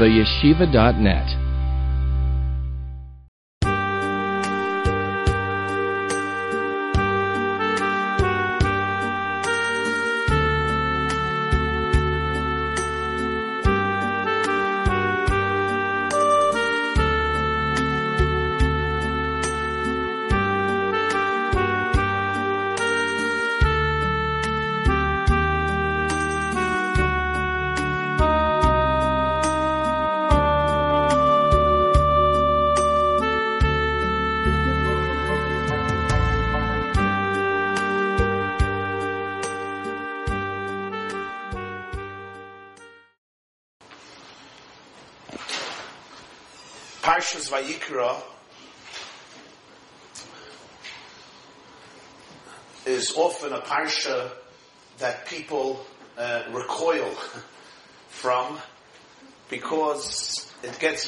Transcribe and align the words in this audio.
theyeshiva.net. 0.00 1.49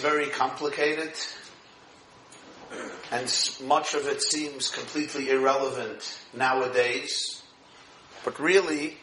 very 0.02 0.26
complicated 0.26 1.14
and 3.12 3.50
much 3.64 3.94
of 3.94 4.06
it 4.08 4.22
seems 4.22 4.70
completely 4.70 5.30
irrelevant 5.30 6.18
nowadays. 6.34 7.42
But 8.24 8.40
really, 8.40 8.96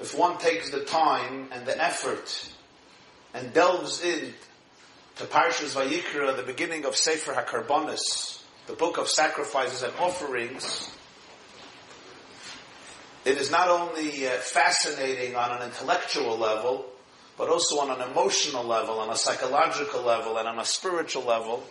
if 0.00 0.16
one 0.16 0.38
takes 0.38 0.70
the 0.70 0.84
time 0.84 1.48
and 1.52 1.64
the 1.64 1.82
effort 1.82 2.50
and 3.32 3.52
delves 3.54 4.02
in 4.02 4.34
to 5.16 5.24
Parshas 5.24 5.74
Vayikra, 5.74 6.36
the 6.36 6.42
beginning 6.42 6.84
of 6.84 6.94
Sefer 6.94 7.32
HaKarbonis, 7.32 8.42
the 8.66 8.74
book 8.74 8.98
of 8.98 9.08
sacrifices 9.08 9.82
and 9.82 9.94
offerings, 9.98 10.90
it 13.24 13.38
is 13.38 13.50
not 13.50 13.68
only 13.68 14.26
uh, 14.26 14.32
fascinating 14.32 15.36
on 15.36 15.52
an 15.52 15.62
intellectual 15.62 16.36
level, 16.36 16.86
but 17.36 17.48
also 17.48 17.78
on 17.80 17.90
an 17.90 18.10
emotional 18.10 18.64
level, 18.64 18.98
on 18.98 19.10
a 19.10 19.16
psychological 19.16 20.02
level, 20.02 20.38
and 20.38 20.48
on 20.48 20.58
a 20.58 20.64
spiritual 20.64 21.24
level. 21.24 21.62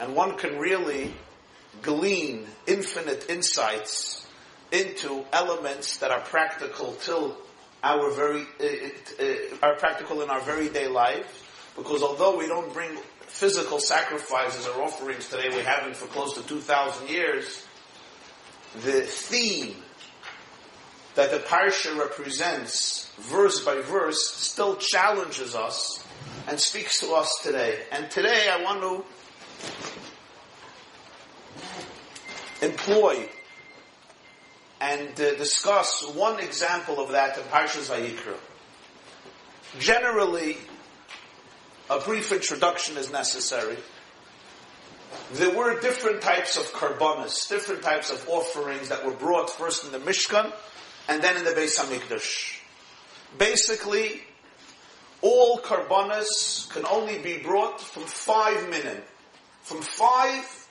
And 0.00 0.14
one 0.14 0.36
can 0.36 0.58
really 0.58 1.14
glean 1.82 2.46
infinite 2.66 3.28
insights 3.28 4.26
into 4.72 5.24
elements 5.32 5.98
that 5.98 6.10
are 6.10 6.20
practical 6.20 6.94
till 6.94 7.36
our 7.82 8.10
very, 8.10 8.46
uh, 8.60 9.22
uh, 9.22 9.56
are 9.62 9.76
practical 9.76 10.22
in 10.22 10.30
our 10.30 10.40
very 10.40 10.68
day 10.68 10.88
life 10.88 11.72
because 11.76 12.02
although 12.02 12.36
we 12.36 12.46
don't 12.46 12.72
bring 12.72 12.96
physical 13.20 13.80
sacrifices 13.80 14.66
or 14.66 14.82
offerings 14.82 15.28
today, 15.28 15.48
we 15.48 15.62
haven't 15.62 15.96
for 15.96 16.06
close 16.06 16.34
to 16.34 16.42
2,000 16.46 17.08
years, 17.08 17.66
the 18.82 19.02
theme 19.02 19.76
that 21.14 21.30
the 21.30 21.38
Parsha 21.38 21.96
represents, 21.98 23.03
verse 23.18 23.64
by 23.64 23.80
verse, 23.80 24.30
still 24.30 24.76
challenges 24.76 25.54
us 25.54 26.04
and 26.48 26.60
speaks 26.60 27.00
to 27.00 27.12
us 27.12 27.30
today. 27.42 27.82
And 27.90 28.10
today 28.10 28.48
I 28.50 28.62
want 28.62 28.80
to 32.60 32.66
employ 32.66 33.28
and 34.80 35.08
uh, 35.20 35.34
discuss 35.36 36.06
one 36.14 36.40
example 36.40 37.00
of 37.00 37.12
that 37.12 37.38
in 37.38 37.44
Parshas 37.44 37.90
Vayikra. 37.90 38.36
Generally, 39.78 40.58
a 41.90 42.00
brief 42.00 42.32
introduction 42.32 42.96
is 42.96 43.10
necessary. 43.10 43.76
There 45.34 45.56
were 45.56 45.80
different 45.80 46.22
types 46.22 46.56
of 46.56 46.64
karbonis, 46.72 47.48
different 47.48 47.82
types 47.82 48.10
of 48.10 48.28
offerings 48.28 48.88
that 48.88 49.04
were 49.04 49.12
brought 49.12 49.50
first 49.50 49.84
in 49.84 49.92
the 49.92 49.98
Mishkan 49.98 50.52
and 51.08 51.22
then 51.22 51.36
in 51.36 51.44
the 51.44 51.50
Beis 51.50 51.78
Hamikdash. 51.78 52.53
Basically, 53.38 54.20
all 55.22 55.58
karbonis 55.58 56.68
can 56.70 56.84
only 56.86 57.18
be 57.18 57.38
brought 57.38 57.80
from 57.80 58.04
five 58.04 58.68
minim, 58.68 58.98
from 59.62 59.80
five 59.80 60.68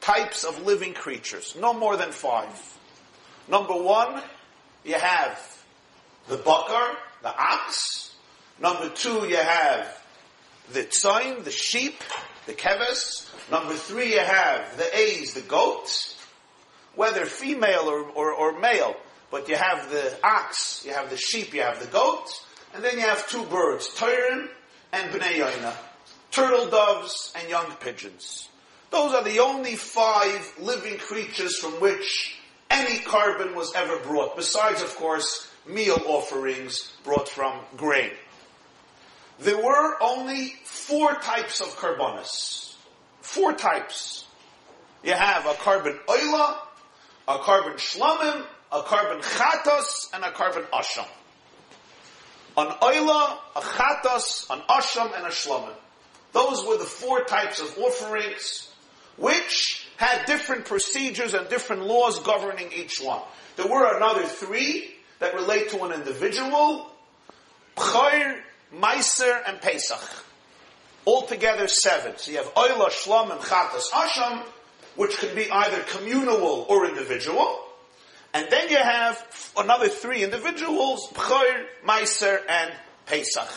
types 0.00 0.44
of 0.44 0.64
living 0.64 0.94
creatures, 0.94 1.56
no 1.60 1.74
more 1.74 1.96
than 1.96 2.12
five. 2.12 2.78
Number 3.48 3.74
one, 3.74 4.22
you 4.84 4.94
have 4.94 5.64
the 6.28 6.36
bakar, 6.36 6.96
the 7.22 7.34
ox. 7.36 8.14
Number 8.60 8.88
two, 8.88 9.26
you 9.26 9.36
have 9.36 10.02
the 10.72 10.84
tzayin, 10.84 11.44
the 11.44 11.50
sheep, 11.50 12.00
the 12.46 12.52
keves. 12.54 13.28
Number 13.50 13.74
three, 13.74 14.14
you 14.14 14.20
have 14.20 14.76
the 14.76 14.96
A's, 14.96 15.34
the 15.34 15.42
goats, 15.42 16.16
whether 16.94 17.26
female 17.26 17.88
or, 17.88 18.02
or, 18.02 18.32
or, 18.32 18.58
male. 18.58 18.96
But 19.30 19.48
you 19.48 19.56
have 19.56 19.90
the 19.90 20.16
ox, 20.22 20.82
you 20.86 20.92
have 20.92 21.10
the 21.10 21.16
sheep, 21.16 21.52
you 21.52 21.62
have 21.62 21.80
the 21.80 21.86
goat, 21.86 22.28
and 22.74 22.84
then 22.84 22.94
you 22.94 23.00
have 23.00 23.28
two 23.28 23.44
birds, 23.44 23.88
Tyron 23.96 24.48
and 24.92 25.10
Bnei 25.10 25.40
Yoina, 25.40 25.74
turtle 26.30 26.68
doves 26.68 27.32
and 27.38 27.48
young 27.48 27.70
pigeons. 27.80 28.48
Those 28.90 29.14
are 29.14 29.24
the 29.24 29.40
only 29.40 29.74
five 29.74 30.52
living 30.60 30.98
creatures 30.98 31.56
from 31.56 31.72
which 31.80 32.38
any 32.70 32.98
korban 33.00 33.54
was 33.54 33.74
ever 33.74 33.98
brought, 33.98 34.36
besides, 34.36 34.80
of 34.80 34.94
course, 34.96 35.50
meal 35.66 36.00
offerings 36.06 36.92
brought 37.04 37.28
from 37.28 37.58
grain 37.76 38.10
there 39.38 39.62
were 39.62 40.02
only 40.02 40.54
four 40.64 41.14
types 41.16 41.60
of 41.60 41.68
carbonis. 41.76 42.74
Four 43.20 43.52
types. 43.52 44.24
You 45.02 45.12
have 45.12 45.46
a 45.46 45.52
korban 45.52 45.98
oila, 46.06 46.56
a 47.28 47.38
korban 47.38 47.74
shlamim, 47.74 48.44
a 48.76 48.82
korban 48.82 49.22
chatos, 49.22 50.12
and 50.12 50.24
a 50.24 50.32
carbon 50.32 50.64
asham. 50.72 51.06
An 52.58 52.68
oila, 52.68 53.38
a 53.56 53.60
chatos, 53.60 54.50
an 54.50 54.60
asham, 54.68 55.16
and 55.16 55.26
a 55.26 55.30
shlamim. 55.30 55.74
Those 56.32 56.66
were 56.66 56.76
the 56.76 56.84
four 56.84 57.24
types 57.24 57.60
of 57.60 57.78
offerings, 57.78 58.70
which 59.16 59.86
had 59.96 60.26
different 60.26 60.66
procedures 60.66 61.32
and 61.32 61.48
different 61.48 61.86
laws 61.86 62.20
governing 62.20 62.70
each 62.72 63.00
one. 63.00 63.22
There 63.56 63.66
were 63.66 63.96
another 63.96 64.24
three 64.24 64.94
that 65.20 65.34
relate 65.34 65.70
to 65.70 65.82
an 65.84 65.92
individual, 65.92 66.90
B'chayr, 67.76 68.40
Meiser, 68.74 69.42
and 69.46 69.60
Pesach. 69.60 70.24
Altogether 71.06 71.68
seven. 71.68 72.18
So 72.18 72.32
you 72.32 72.38
have 72.38 72.52
Oila, 72.54 72.90
Shlom, 72.90 73.30
and 73.30 73.40
Chatas 73.40 73.90
Asham, 73.92 74.42
which 74.96 75.16
can 75.18 75.34
be 75.34 75.50
either 75.50 75.80
communal 75.84 76.66
or 76.68 76.86
individual. 76.86 77.65
And 78.36 78.50
then 78.50 78.68
you 78.68 78.76
have 78.76 79.50
another 79.56 79.88
three 79.88 80.22
individuals, 80.22 81.08
B'choir, 81.14 81.64
Meiser, 81.86 82.38
and 82.46 82.70
Pesach, 83.06 83.48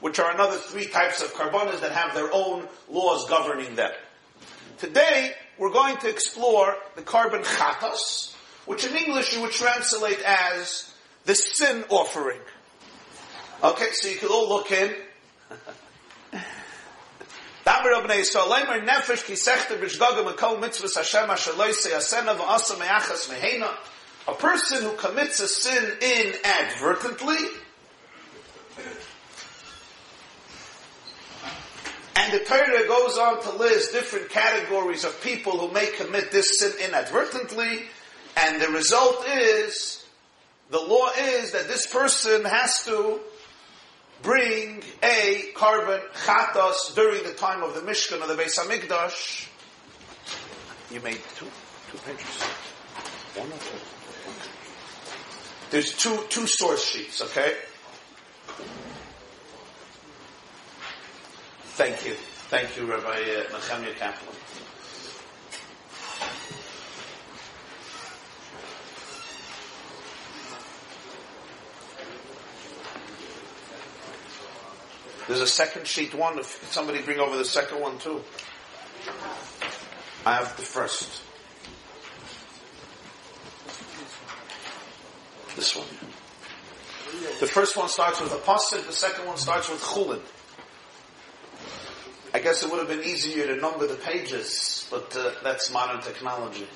which 0.00 0.18
are 0.18 0.34
another 0.34 0.56
three 0.56 0.88
types 0.88 1.22
of 1.22 1.32
carbonas 1.34 1.82
that 1.82 1.92
have 1.92 2.12
their 2.12 2.28
own 2.32 2.66
laws 2.88 3.28
governing 3.28 3.76
them. 3.76 3.92
Today, 4.78 5.34
we're 5.56 5.70
going 5.70 5.98
to 5.98 6.08
explore 6.08 6.74
the 6.96 7.02
korban 7.02 7.44
chatas, 7.44 8.34
which 8.64 8.84
in 8.84 8.96
English 8.96 9.36
you 9.36 9.42
would 9.42 9.52
translate 9.52 10.20
as 10.26 10.92
the 11.24 11.36
sin 11.36 11.84
offering. 11.88 12.40
Okay, 13.62 13.92
so 13.92 14.08
you 14.08 14.16
can 14.16 14.30
all 14.30 14.48
look 14.48 14.72
in. 14.72 14.96
A 24.28 24.34
person 24.34 24.82
who 24.82 24.92
commits 24.92 25.40
a 25.40 25.48
sin 25.48 25.98
inadvertently, 26.00 27.36
and 32.16 32.32
the 32.32 32.38
Torah 32.44 32.86
goes 32.86 33.18
on 33.18 33.42
to 33.42 33.50
list 33.56 33.92
different 33.92 34.30
categories 34.30 35.04
of 35.04 35.20
people 35.20 35.58
who 35.58 35.72
may 35.72 35.86
commit 35.86 36.30
this 36.30 36.58
sin 36.60 36.72
inadvertently, 36.84 37.82
and 38.36 38.60
the 38.60 38.68
result 38.68 39.24
is, 39.28 40.04
the 40.70 40.80
law 40.80 41.08
is 41.18 41.50
that 41.52 41.66
this 41.68 41.86
person 41.86 42.44
has 42.44 42.84
to 42.84 43.20
bring 44.26 44.82
a 45.04 45.52
korban 45.54 46.00
chatos 46.26 46.92
during 46.96 47.22
the 47.22 47.32
time 47.34 47.62
of 47.62 47.74
the 47.74 47.80
Mishkan 47.80 48.20
of 48.20 48.28
the 48.28 48.34
Beis 48.34 48.58
Hamikdash. 48.58 49.46
You 50.90 51.00
made 51.00 51.20
two, 51.36 51.46
two 51.92 51.98
pages. 51.98 52.42
One 53.36 53.46
or 53.46 53.52
two? 53.52 53.78
There's 55.70 55.96
two, 55.96 56.24
two 56.28 56.46
source 56.48 56.84
sheets, 56.84 57.22
okay? 57.22 57.54
Thank 61.76 62.04
you. 62.04 62.14
Thank 62.48 62.76
you, 62.76 62.86
Rabbi 62.86 63.06
uh, 63.06 63.60
Kaplan. 63.98 64.34
There's 75.26 75.40
a 75.40 75.46
second 75.46 75.86
sheet 75.86 76.14
one. 76.14 76.38
If 76.38 76.68
somebody 76.70 77.02
bring 77.02 77.18
over 77.18 77.36
the 77.36 77.44
second 77.44 77.80
one 77.80 77.98
too. 77.98 78.22
I 80.24 80.34
have 80.34 80.56
the 80.56 80.62
first. 80.62 81.22
This 85.54 85.74
one. 85.74 85.86
The 87.40 87.46
first 87.46 87.76
one 87.76 87.88
starts 87.88 88.20
with 88.20 88.32
a 88.32 88.36
pasuk. 88.36 88.86
The 88.86 88.92
second 88.92 89.26
one 89.26 89.36
starts 89.36 89.68
with 89.70 89.80
chulin. 89.80 90.20
I 92.34 92.38
guess 92.40 92.62
it 92.62 92.70
would 92.70 92.78
have 92.78 92.88
been 92.88 93.02
easier 93.02 93.46
to 93.46 93.56
number 93.56 93.86
the 93.86 93.94
pages, 93.94 94.86
but 94.90 95.16
uh, 95.16 95.30
that's 95.42 95.72
modern 95.72 96.02
technology. 96.02 96.66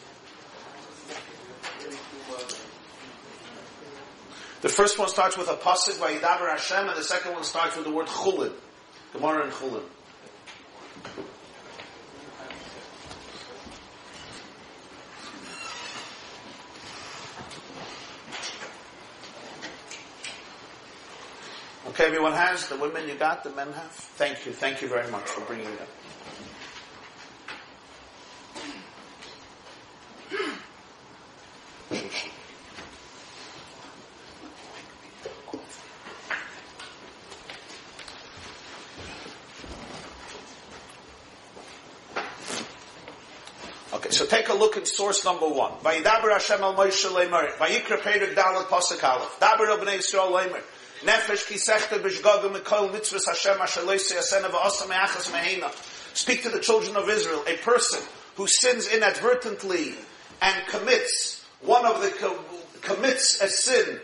The 4.60 4.68
first 4.68 4.98
one 4.98 5.08
starts 5.08 5.38
with 5.38 5.48
a 5.48 5.54
pasuk 5.54 5.98
Vayidaber 5.98 6.50
Hashem, 6.50 6.88
and 6.88 6.96
the 6.96 7.02
second 7.02 7.32
one 7.32 7.44
starts 7.44 7.76
with 7.76 7.86
the 7.86 7.92
word 7.92 8.06
chulin. 8.06 8.52
Gemara 9.12 9.44
and 9.44 9.52
chulin. 9.52 9.82
Okay, 21.88 22.04
everyone 22.04 22.32
has 22.32 22.68
the 22.68 22.76
women 22.76 23.08
you 23.08 23.14
got, 23.14 23.42
the 23.42 23.50
men 23.50 23.72
have. 23.72 23.90
Thank 23.90 24.46
you, 24.46 24.52
thank 24.52 24.80
you 24.80 24.88
very 24.88 25.10
much 25.10 25.24
for 25.24 25.40
bringing 25.42 25.66
up. 25.66 25.88
Okay, 43.92 44.10
so 44.10 44.24
take 44.24 44.48
a 44.48 44.49
look 44.60 44.76
at 44.76 44.86
source 44.86 45.24
number 45.24 45.48
one. 45.48 45.72
Vayidaber 45.82 46.30
Hashem 46.30 46.60
al 46.62 46.74
Moshe 46.76 47.10
Leimer. 47.10 47.50
Vayikra 47.56 47.98
Dalet 48.00 48.66
Pasuk 48.66 49.02
Aleph. 49.02 49.40
Daber 49.40 49.66
Rabnei 49.66 49.98
Yisrael 49.98 50.30
Leimer. 50.30 50.62
Nefesh 51.02 51.48
ki 51.48 51.54
b'shgaga 51.54 52.54
mikol 52.54 52.92
Hashem 52.92 53.60
asher 53.60 53.80
v'asa 53.80 54.88
me'achas 54.88 55.30
mehena. 55.32 56.14
Speak 56.14 56.42
to 56.42 56.50
the 56.50 56.60
children 56.60 56.96
of 56.96 57.08
Israel. 57.08 57.42
A 57.48 57.56
person 57.56 58.00
who 58.36 58.46
sins 58.46 58.86
inadvertently 58.86 59.94
and 60.42 60.66
commits 60.68 61.44
one 61.62 61.86
of 61.86 62.00
the, 62.02 62.38
commits 62.82 63.40
a 63.40 63.48
sin 63.48 63.98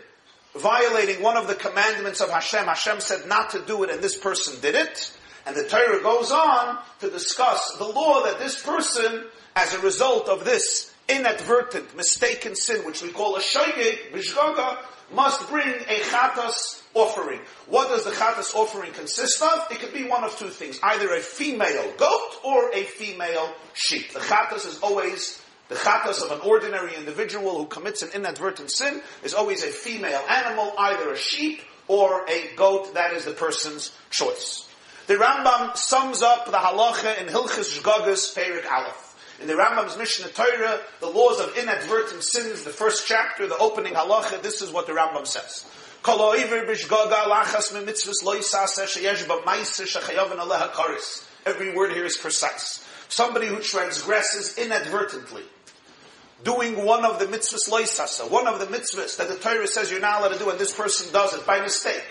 violating 0.55 1.21
one 1.21 1.37
of 1.37 1.47
the 1.47 1.55
commandments 1.55 2.19
of 2.19 2.29
Hashem. 2.29 2.65
Hashem 2.65 2.99
said 2.99 3.27
not 3.27 3.51
to 3.51 3.61
do 3.61 3.83
it 3.83 3.91
and 3.91 4.01
this 4.01 4.17
person 4.17 4.59
did 4.59 4.73
it. 4.73 5.15
And 5.45 5.55
the 5.55 5.63
Torah 5.63 6.01
goes 6.01 6.31
on 6.31 6.79
to 6.99 7.09
discuss 7.09 7.77
the 7.77 7.87
law 7.87 8.23
that 8.23 8.39
this 8.39 8.61
person 8.61 9.23
as 9.57 9.73
a 9.73 9.79
result 9.79 10.29
of 10.29 10.45
this 10.45 10.93
inadvertent, 11.09 11.97
mistaken 11.97 12.55
sin, 12.55 12.85
which 12.85 13.01
we 13.01 13.09
call 13.09 13.35
a 13.37 13.39
shoygig, 13.39 14.11
bishgaga, 14.11 14.77
must 15.11 15.49
bring 15.49 15.67
a 15.67 15.99
chatas 16.11 16.83
offering. 16.93 17.39
What 17.65 17.87
does 17.89 18.03
the 18.03 18.11
chatas 18.11 18.53
offering 18.53 18.91
consist 18.91 19.41
of? 19.41 19.65
It 19.71 19.79
could 19.79 19.93
be 19.93 20.03
one 20.03 20.23
of 20.23 20.37
two 20.37 20.49
things. 20.49 20.79
Either 20.83 21.11
a 21.15 21.21
female 21.21 21.91
goat 21.97 22.35
or 22.43 22.71
a 22.71 22.83
female 22.83 23.51
sheep. 23.73 24.13
The 24.13 24.19
chatas 24.19 24.67
is 24.67 24.79
always 24.81 25.41
the 25.69 25.75
chatas 25.75 26.21
of 26.23 26.31
an 26.31 26.47
ordinary 26.47 26.95
individual 26.95 27.57
who 27.57 27.65
commits 27.65 28.03
an 28.03 28.09
inadvertent 28.13 28.71
sin 28.71 29.01
is 29.23 29.33
always 29.33 29.63
a 29.63 29.67
female 29.67 30.21
animal, 30.29 30.71
either 30.77 31.11
a 31.11 31.17
sheep 31.17 31.61
or 31.87 32.29
a 32.29 32.55
goat. 32.55 32.93
That 32.93 33.13
is 33.13 33.25
the 33.25 33.31
person's 33.31 33.91
choice. 34.11 34.69
The 35.07 35.15
Rambam 35.15 35.75
sums 35.75 36.21
up 36.21 36.45
the 36.45 36.57
halacha 36.57 37.19
in 37.21 37.27
Hilchis 37.27 37.79
Shgagas 37.79 38.37
Perik 38.37 38.69
Aleph. 38.71 39.06
In 39.39 39.45
the 39.47 39.53
Rambam's 39.53 39.95
Mishneh 39.95 40.33
Torah, 40.33 40.79
the 40.99 41.07
laws 41.07 41.39
of 41.39 41.55
inadvertent 41.57 42.23
sins, 42.23 42.63
the 42.63 42.71
first 42.71 43.05
chapter, 43.07 43.45
the 43.47 43.57
opening 43.57 43.93
halacha, 43.93 44.41
this 44.41 44.63
is 44.63 44.71
what 44.71 44.87
the 44.87 44.93
Rambam 44.93 45.27
says. 45.27 45.65
Every 51.45 51.75
word 51.75 51.93
here 51.93 52.05
is 52.05 52.17
precise. 52.17 52.87
Somebody 53.09 53.47
who 53.47 53.59
transgresses 53.59 54.57
inadvertently, 54.57 55.43
doing 56.43 56.83
one 56.83 57.05
of 57.05 57.19
the 57.19 57.25
mitzvahs 57.25 57.69
loisasa, 57.69 58.29
one 58.29 58.47
of 58.47 58.59
the 58.59 58.65
mitzvahs 58.65 59.17
that 59.17 59.27
the 59.27 59.35
Torah 59.35 59.67
says 59.67 59.91
you're 59.91 59.99
not 59.99 60.21
allowed 60.21 60.33
to 60.33 60.39
do, 60.39 60.49
and 60.49 60.59
this 60.59 60.73
person 60.75 61.11
does 61.13 61.33
it 61.33 61.45
by 61.45 61.59
mistake. 61.61 62.03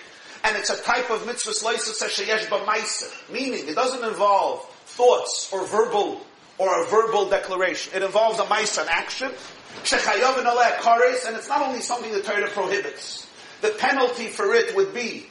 And 0.45 0.57
it's 0.57 0.71
a 0.71 0.81
type 0.83 1.11
of 1.11 1.23
mitzvahs 1.23 1.65
loisasa 1.65 2.09
sheyesh 2.09 2.47
b'maisa, 2.47 3.33
meaning 3.33 3.69
it 3.69 3.75
doesn't 3.75 4.05
involve 4.09 4.65
thoughts 4.87 5.51
or 5.53 5.67
verbal 5.67 6.26
or 6.59 6.83
a 6.83 6.87
verbal 6.87 7.29
declaration. 7.29 7.93
It 7.95 8.03
involves 8.03 8.39
a 8.39 8.47
mice, 8.47 8.79
an 8.79 8.87
action. 8.89 9.31
And 11.27 11.37
it's 11.37 11.49
not 11.49 11.63
only 11.67 11.81
something 11.81 12.13
the 12.13 12.23
Torah 12.23 12.49
prohibits. 12.49 13.27
The 13.61 13.71
penalty 13.71 14.27
for 14.27 14.55
it 14.55 14.75
would 14.75 14.95
be 14.95 15.27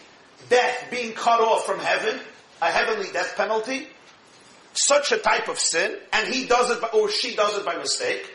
death, 0.50 0.88
being 0.92 1.14
cut 1.14 1.42
off 1.42 1.66
from 1.66 1.80
heaven, 1.80 2.20
a 2.62 2.72
heavenly 2.72 3.12
death 3.12 3.36
penalty. 3.36 3.88
Such 4.74 5.12
a 5.12 5.18
type 5.18 5.48
of 5.48 5.58
sin, 5.58 5.98
and 6.12 6.28
he 6.34 6.46
does 6.48 6.70
it, 6.70 6.82
by, 6.82 6.90
or 6.90 7.10
she 7.10 7.34
does 7.36 7.58
it 7.58 7.66
by 7.66 7.78
mistake. 7.78 8.30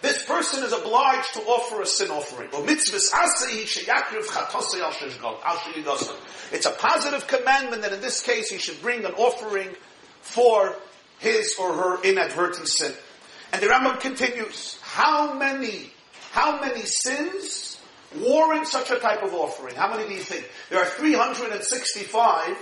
This 0.00 0.24
person 0.24 0.62
is 0.62 0.72
obliged 0.72 1.34
to 1.34 1.40
offer 1.40 1.80
a 1.82 1.86
sin 1.86 2.10
offering. 2.10 2.50
It's 6.52 6.66
a 6.66 6.70
positive 6.70 7.26
commandment 7.26 7.82
that 7.82 7.92
in 7.92 8.00
this 8.00 8.20
case 8.20 8.48
he 8.50 8.58
should 8.58 8.80
bring 8.82 9.04
an 9.04 9.12
offering 9.14 9.74
for 10.20 10.74
his 11.18 11.54
or 11.58 11.72
her 11.72 12.02
inadvertent 12.02 12.68
sin. 12.68 12.92
And 13.52 13.62
the 13.62 13.66
Rambam 13.66 14.00
continues, 14.00 14.78
how 14.82 15.34
many, 15.34 15.90
how 16.32 16.60
many 16.60 16.82
sins 16.82 17.78
warrant 18.20 18.66
such 18.66 18.90
a 18.90 18.98
type 18.98 19.22
of 19.22 19.34
offering? 19.34 19.74
How 19.74 19.90
many 19.90 20.08
do 20.08 20.14
you 20.14 20.20
think? 20.20 20.48
There 20.70 20.78
are 20.78 20.86
365 20.86 22.56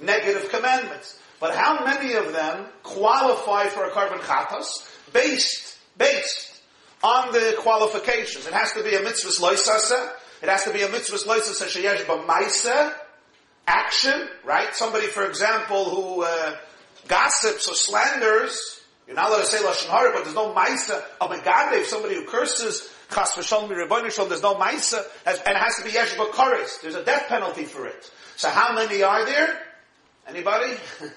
negative 0.00 0.50
commandments. 0.50 1.18
But 1.40 1.54
how 1.54 1.84
many 1.84 2.14
of 2.14 2.32
them 2.32 2.66
qualify 2.82 3.66
for 3.66 3.84
a 3.84 3.90
korban 3.90 4.20
chatas 4.20 4.66
based, 5.12 5.76
based 5.98 6.60
on 7.02 7.32
the 7.32 7.56
qualifications? 7.58 8.46
It 8.46 8.52
has 8.52 8.72
to 8.74 8.82
be 8.84 8.94
a 8.94 9.02
mitzvah 9.02 9.44
loisasa. 9.44 10.12
It 10.40 10.48
has 10.48 10.64
to 10.64 10.72
be 10.72 10.82
a 10.82 10.88
mitzvah 10.88 11.16
loisasa 11.16 11.66
sheyesh 11.66 12.04
b'maisa 12.04 12.94
action, 13.66 14.28
right? 14.44 14.74
Somebody, 14.74 15.08
for 15.08 15.26
example, 15.26 15.84
who 15.90 16.22
uh, 16.22 16.56
gossips 17.08 17.68
or 17.68 17.74
slanders, 17.74 18.80
you're 19.06 19.16
not 19.16 19.28
allowed 19.28 19.40
to 19.40 19.46
say 19.46 19.58
lashon 19.58 19.88
hara, 19.90 20.12
but 20.12 20.24
there's 20.24 20.34
no 20.36 20.54
ma'isa 20.54 21.02
oh 21.20 21.26
of 21.26 21.30
megade. 21.30 21.80
If 21.80 21.86
somebody 21.88 22.14
who 22.14 22.24
curses 22.26 22.88
chas 23.10 23.32
v'shalom 23.32 23.68
b'ribbon 23.68 24.28
there's 24.28 24.42
no 24.42 24.54
ma'isa, 24.54 25.02
and 25.26 25.36
it 25.36 25.56
has 25.56 25.76
to 25.76 25.84
be 25.84 25.90
yesh 25.90 26.14
b'kares. 26.14 26.80
There's 26.80 26.94
a 26.94 27.04
death 27.04 27.28
penalty 27.28 27.64
for 27.64 27.86
it. 27.86 28.10
So 28.36 28.48
how 28.48 28.74
many 28.74 29.02
are 29.02 29.24
there? 29.24 29.60
Anybody? 30.26 30.74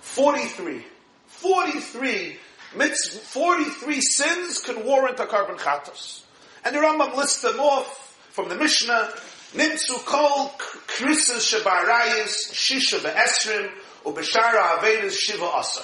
43. 0.00 0.84
43 1.26 2.38
mitzvah, 2.76 3.18
43 3.18 4.00
sins 4.00 4.58
can 4.60 4.84
warrant 4.84 5.20
a 5.20 5.24
korban 5.26 5.56
chatos. 5.58 6.22
And 6.64 6.74
the 6.74 6.80
Rambam 6.80 7.16
lists 7.16 7.42
them 7.42 7.60
off 7.60 8.16
from 8.30 8.48
the 8.48 8.56
Mishnah, 8.56 9.12
Nimtzu 9.54 10.04
kol 10.04 10.50
krisis 10.86 11.54
shabarayis 11.54 12.52
shisha 12.52 13.02
be'esrim 13.02 13.70
u'beshara 14.04 14.78
avedis 14.78 15.16
shiva 15.16 15.46
asa. 15.46 15.82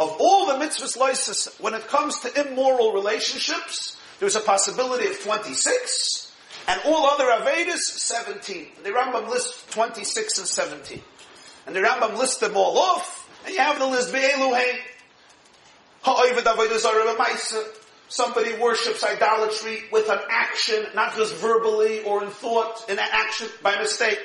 Of 0.00 0.16
all 0.18 0.46
the 0.46 0.54
mitzvahs 0.54 0.96
loises, 0.96 1.60
when 1.60 1.74
it 1.74 1.86
comes 1.88 2.20
to 2.20 2.40
immoral 2.40 2.92
relationships, 2.92 3.96
there's 4.20 4.36
a 4.36 4.40
possibility 4.40 5.06
of 5.06 5.20
26, 5.20 6.32
and 6.66 6.80
all 6.84 7.06
other 7.06 7.24
avedis, 7.24 7.78
17. 7.78 8.68
The 8.82 8.90
Rambam 8.90 9.28
lists 9.28 9.64
26 9.70 10.38
and 10.38 10.46
17. 10.46 11.02
And 11.66 11.76
the 11.76 11.80
Rambam 11.80 12.16
lists 12.16 12.38
them 12.38 12.56
all 12.56 12.78
off, 12.78 13.28
and 13.44 13.54
you 13.54 13.60
have 13.60 13.78
the 13.78 13.86
list, 13.86 14.12
Be'eluhe, 14.12 14.78
ha'oivad 16.02 16.44
avodah 16.44 16.78
zarah 16.78 17.14
somebody 18.08 18.54
worships 18.58 19.04
idolatry 19.04 19.84
with 19.92 20.08
an 20.08 20.18
action, 20.30 20.86
not 20.94 21.14
just 21.14 21.34
verbally 21.36 22.02
or 22.04 22.24
in 22.24 22.30
thought, 22.30 22.88
in 22.88 22.98
an 22.98 23.08
action 23.12 23.48
by 23.62 23.78
mistake. 23.78 24.18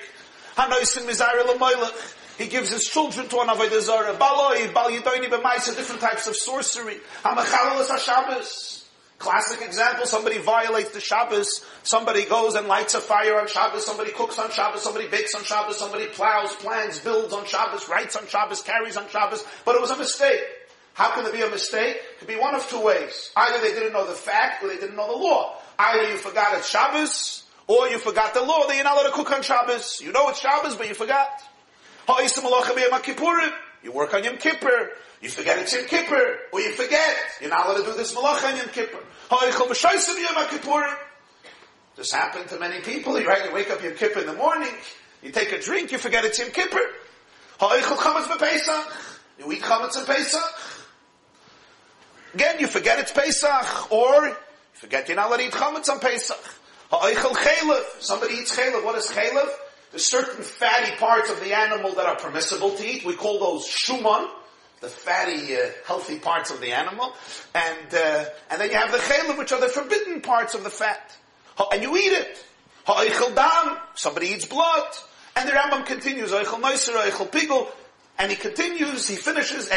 He 2.38 2.48
gives 2.48 2.72
his 2.72 2.86
children 2.86 3.28
to 3.30 3.40
an 3.42 3.48
avodah 3.48 3.82
zarah. 3.82 4.14
Baloi, 4.16 4.74
bal 4.74 4.90
yidoini 4.90 5.30
b'maisa, 5.30 5.76
different 5.76 6.02
types 6.02 6.28
of 6.28 6.36
sorcery. 6.36 6.98
Hamachalalas 7.24 7.90
hashabbos. 7.90 8.84
Classic 9.20 9.62
example, 9.62 10.06
somebody 10.06 10.38
violates 10.40 10.90
the 10.92 11.00
Shabbos, 11.00 11.66
somebody 11.84 12.26
goes 12.26 12.56
and 12.56 12.68
lights 12.68 12.94
a 12.94 13.00
fire 13.00 13.40
on 13.40 13.48
Shabbos, 13.48 13.86
somebody 13.86 14.12
cooks 14.12 14.38
on 14.38 14.52
Shabbos, 14.52 14.82
somebody 14.84 15.08
bakes 15.08 15.34
on 15.34 15.44
Shabbos, 15.44 15.78
somebody 15.78 16.08
plows, 16.08 16.54
plans, 16.56 17.00
builds 17.00 17.32
on 17.32 17.46
Shabbos, 17.46 17.88
writes 17.88 18.18
on 18.18 18.28
Shabbos, 18.28 18.62
carries 18.64 18.98
on 18.98 19.08
Shabbos, 19.08 19.46
but 19.64 19.76
it 19.76 19.82
was 19.82 19.92
a 19.92 19.98
mistake. 19.98 20.42
How 20.94 21.12
can 21.14 21.24
there 21.24 21.34
be 21.34 21.42
a 21.42 21.50
mistake? 21.50 21.96
It 21.96 22.20
could 22.20 22.28
be 22.28 22.36
one 22.36 22.54
of 22.56 22.68
two 22.70 22.82
ways. 22.82 23.32
Either 23.36 23.60
they 23.62 23.74
didn't 23.74 23.94
know 23.94 24.06
the 24.06 24.14
fact 24.14 24.64
or 24.64 24.68
they 24.68 24.78
didn't 24.78 24.96
know 24.96 25.08
the 25.08 25.18
law. 25.18 25.56
Either 25.80 26.10
you 26.10 26.18
forgot 26.18 26.56
it's 26.58 26.70
Shabbos, 26.70 27.44
or 27.68 27.88
you 27.88 27.98
forgot 27.98 28.34
the 28.34 28.44
law 28.44 28.68
that 28.68 28.76
you're 28.76 28.84
not 28.84 28.94
allowed 28.98 29.08
to 29.08 29.14
cook 29.14 29.32
on 29.32 29.42
Shabbos. 29.42 30.02
You 30.04 30.12
know 30.12 30.30
it's 30.30 30.40
Shabbos, 30.40 30.76
but 30.76 30.88
you 30.88 30.94
forgot. 30.94 31.30
You 33.84 33.92
work 33.92 34.14
on 34.14 34.24
Yom 34.24 34.38
Kippur. 34.38 34.92
You 35.22 35.30
forget 35.30 35.58
it's 35.58 35.74
Yom 35.74 35.86
Kippur, 35.86 36.38
or 36.52 36.60
you 36.60 36.72
forget. 36.74 37.16
You're 37.42 37.50
not 37.50 37.66
allowed 37.66 37.78
to 37.78 37.86
do 37.86 37.94
this 37.94 38.14
malach 38.14 38.44
on 38.44 38.58
Yom 38.58 38.68
Kippur. 38.68 39.00
This 41.96 42.12
happened 42.12 42.50
to 42.50 42.60
many 42.60 42.82
people. 42.82 43.20
You, 43.20 43.28
right, 43.28 43.46
you 43.46 43.54
wake 43.54 43.72
up 43.72 43.82
Yom 43.84 43.94
Kippur 43.96 44.20
in 44.20 44.26
the 44.26 44.34
morning, 44.34 44.72
you 45.22 45.32
take 45.32 45.52
a 45.54 45.60
drink, 45.62 45.92
you 45.92 45.98
forget 45.98 46.26
it's 46.26 46.40
Yom 46.40 46.52
Kippur. 46.52 46.82
You 49.40 49.52
eat 49.52 49.62
chametz 49.62 49.98
and 49.98 50.06
Pesach. 50.06 50.42
Again, 52.34 52.60
you 52.60 52.68
forget 52.68 53.00
it's 53.00 53.12
Pesach, 53.12 53.92
or 53.92 54.28
you 54.28 54.36
forget 54.74 55.08
you're 55.08 55.16
not 55.16 55.28
allowed 55.28 55.38
to 55.38 55.46
eat 55.46 55.52
chametz 55.52 55.90
on 55.90 56.00
Pesach. 56.00 56.38
Somebody 58.00 58.36
eats 58.36 58.56
chaylev. 58.56 58.84
What 58.84 58.98
is 58.98 59.08
chaylev? 59.08 59.50
There's 59.92 60.06
certain 60.06 60.44
fatty 60.44 60.96
parts 60.98 61.30
of 61.30 61.40
the 61.40 61.56
animal 61.56 61.94
that 61.94 62.06
are 62.06 62.16
permissible 62.16 62.72
to 62.72 62.84
eat. 62.88 63.06
We 63.06 63.16
call 63.16 63.40
those 63.40 63.68
shuman, 63.68 64.28
the 64.82 64.88
fatty, 64.88 65.56
uh, 65.56 65.70
healthy 65.86 66.18
parts 66.20 66.50
of 66.50 66.60
the 66.60 66.72
animal. 66.72 67.14
And, 67.54 67.94
uh, 67.94 68.26
and 68.50 68.60
then 68.60 68.70
you 68.72 68.78
have 68.78 68.92
the 68.92 68.98
chaylev, 68.98 69.38
which 69.38 69.52
are 69.52 69.62
the 69.62 69.68
forbidden 69.68 70.22
parts 70.22 70.56
of 70.56 70.64
the 70.64 70.72
fat. 70.72 71.16
And 71.72 71.84
you 71.84 71.96
eat 71.96 72.14
it. 72.14 72.44
Ha'eichel 72.86 73.36
dam, 73.36 73.78
somebody 73.94 74.28
eats 74.28 74.46
blood. 74.46 74.88
And 75.36 75.48
the 75.48 75.54
Rambam 75.54 75.86
continues, 75.86 76.32
Eichel 76.32 76.60
Meiser, 76.62 76.96
Eichel 76.96 77.30
Pigel, 77.32 77.68
and 78.24 78.32
he 78.32 78.38
continues, 78.38 79.06
he 79.06 79.18
finishes, 79.18 79.68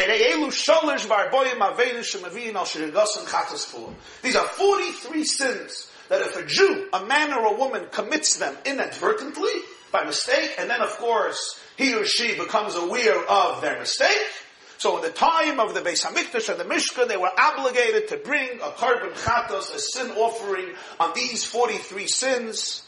These 4.21 4.35
are 4.37 4.45
43 4.45 5.23
sins 5.25 5.91
that 6.07 6.21
if 6.21 6.37
a 6.37 6.45
Jew, 6.45 6.87
a 6.93 7.05
man 7.05 7.33
or 7.33 7.53
a 7.53 7.57
woman 7.57 7.87
commits 7.91 8.37
them 8.37 8.55
inadvertently, 8.65 9.51
by 9.91 10.05
mistake, 10.05 10.55
and 10.57 10.69
then 10.69 10.79
of 10.79 10.95
course 10.95 11.59
he 11.75 11.93
or 11.93 12.05
she 12.05 12.37
becomes 12.37 12.75
aware 12.75 13.21
of 13.29 13.61
their 13.61 13.77
mistake, 13.79 14.31
so 14.77 14.95
in 14.95 15.03
the 15.03 15.09
time 15.09 15.59
of 15.59 15.73
the 15.73 15.81
Beis 15.81 16.05
Hamikdash 16.05 16.47
and 16.47 16.57
the 16.57 16.63
Mishkan, 16.63 17.09
they 17.09 17.17
were 17.17 17.31
obligated 17.37 18.07
to 18.07 18.15
bring 18.15 18.61
a 18.61 18.71
korban 18.71 19.11
chatos, 19.25 19.75
a 19.75 19.79
sin 19.79 20.11
offering 20.11 20.69
on 21.01 21.11
these 21.13 21.43
43 21.43 22.07
sins, 22.07 22.83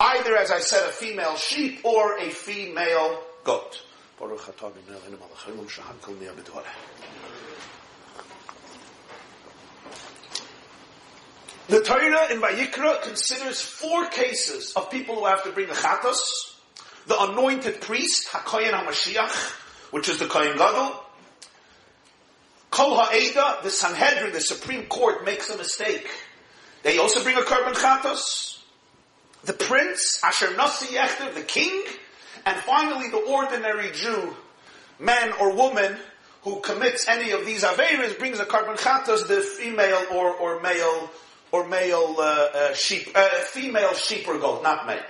either, 0.00 0.36
as 0.36 0.50
I 0.50 0.58
said, 0.58 0.88
a 0.88 0.92
female 0.92 1.36
sheep 1.36 1.84
or 1.84 2.18
a 2.18 2.30
female 2.30 3.22
goat. 3.44 3.83
The 11.66 11.80
Torah 11.80 12.30
in 12.30 12.40
Vayikra 12.40 13.02
considers 13.02 13.60
four 13.60 14.06
cases 14.06 14.74
of 14.76 14.90
people 14.90 15.16
who 15.16 15.24
have 15.24 15.42
to 15.44 15.50
bring 15.50 15.70
a 15.70 15.72
chatos. 15.72 16.20
The 17.06 17.20
anointed 17.22 17.80
priest, 17.80 18.28
HaKoyen 18.28 18.70
HaMashiach, 18.70 19.52
which 19.90 20.08
is 20.08 20.18
the 20.18 20.26
Kohen 20.26 20.56
Gadol. 20.56 21.00
Kol 22.70 22.96
Ha'eda, 22.96 23.62
the 23.62 23.70
Sanhedrin, 23.70 24.32
the 24.32 24.40
Supreme 24.40 24.86
Court, 24.86 25.24
makes 25.24 25.48
a 25.48 25.56
mistake. 25.56 26.08
They 26.82 26.98
also 26.98 27.22
bring 27.22 27.36
a 27.36 27.40
korban 27.40 27.74
chatos. 27.74 28.60
The 29.44 29.52
prince, 29.54 30.20
Asher 30.22 30.54
Nasi 30.56 30.94
Yechter, 30.94 31.34
the 31.34 31.42
king. 31.42 31.82
And 32.46 32.56
finally, 32.60 33.08
the 33.10 33.18
ordinary 33.18 33.90
Jew, 33.92 34.34
man 34.98 35.32
or 35.40 35.54
woman, 35.54 35.96
who 36.42 36.60
commits 36.60 37.08
any 37.08 37.30
of 37.30 37.46
these 37.46 37.64
averas, 37.64 38.18
brings 38.18 38.38
a 38.38 38.44
korban 38.44 38.76
chatos, 38.76 39.26
the 39.26 39.40
female 39.40 40.04
or, 40.12 40.34
or 40.34 40.60
male 40.60 41.10
or 41.52 41.66
male 41.68 42.16
uh, 42.18 42.22
uh, 42.22 42.74
sheep, 42.74 43.08
uh, 43.14 43.28
female 43.28 43.94
sheep 43.94 44.26
or 44.28 44.38
goat, 44.38 44.62
not 44.62 44.86
male. 44.86 45.02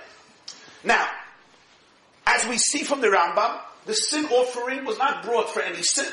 Now, 0.83 1.07
as 2.27 2.45
we 2.47 2.57
see 2.57 2.83
from 2.83 3.01
the 3.01 3.07
Rambam, 3.07 3.59
the 3.85 3.93
sin 3.93 4.25
offering 4.25 4.85
was 4.85 4.97
not 4.97 5.23
brought 5.23 5.49
for 5.49 5.61
any 5.61 5.81
sin. 5.81 6.11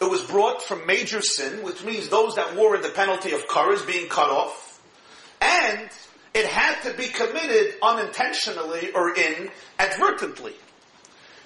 It 0.00 0.10
was 0.10 0.22
brought 0.22 0.62
for 0.62 0.76
major 0.76 1.22
sin, 1.22 1.62
which 1.62 1.84
means 1.84 2.08
those 2.08 2.34
that 2.34 2.56
warrant 2.56 2.82
the 2.82 2.90
penalty 2.90 3.32
of 3.32 3.46
karas 3.46 3.86
being 3.86 4.08
cut 4.08 4.28
off, 4.28 4.82
and 5.40 5.88
it 6.34 6.46
had 6.46 6.80
to 6.82 6.92
be 6.94 7.08
committed 7.08 7.74
unintentionally 7.80 8.92
or 8.92 9.14
inadvertently. 9.14 10.54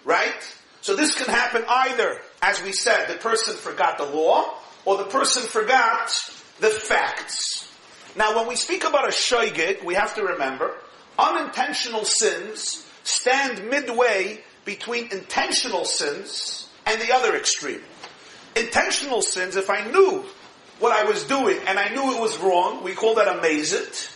Right? 0.04 0.56
So 0.80 0.96
this 0.96 1.14
can 1.14 1.26
happen 1.26 1.64
either, 1.68 2.20
as 2.40 2.62
we 2.62 2.72
said, 2.72 3.08
the 3.08 3.18
person 3.18 3.54
forgot 3.54 3.98
the 3.98 4.06
law, 4.06 4.54
or 4.84 4.96
the 4.96 5.04
person 5.04 5.42
forgot 5.42 6.08
the 6.60 6.70
facts. 6.70 7.70
Now, 8.16 8.36
when 8.36 8.48
we 8.48 8.56
speak 8.56 8.84
about 8.84 9.06
a 9.06 9.12
shoygig, 9.12 9.84
we 9.84 9.94
have 9.94 10.14
to 10.14 10.22
remember, 10.22 10.74
unintentional 11.18 12.04
sins 12.04 12.86
stand 13.04 13.68
midway 13.68 14.42
between 14.64 15.12
intentional 15.12 15.84
sins 15.84 16.68
and 16.86 17.00
the 17.00 17.12
other 17.12 17.36
extreme. 17.36 17.82
Intentional 18.56 19.20
sins, 19.20 19.56
if 19.56 19.68
I 19.68 19.84
knew 19.90 20.24
what 20.78 20.92
I 20.92 21.04
was 21.04 21.24
doing 21.24 21.58
and 21.66 21.78
I 21.78 21.90
knew 21.90 22.14
it 22.14 22.20
was 22.20 22.38
wrong, 22.38 22.82
we 22.82 22.94
call 22.94 23.16
that 23.16 23.28
a 23.28 23.40
mazit, 23.40 24.14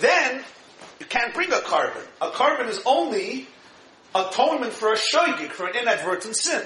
then 0.00 0.44
you 1.00 1.06
can't 1.06 1.34
bring 1.34 1.52
a 1.52 1.56
korban. 1.56 2.04
A 2.20 2.30
korban 2.30 2.68
is 2.68 2.80
only 2.84 3.46
atonement 4.14 4.72
for 4.72 4.92
a 4.92 4.96
shoygig, 4.96 5.50
for 5.50 5.66
an 5.66 5.76
inadvertent 5.76 6.36
sin. 6.36 6.64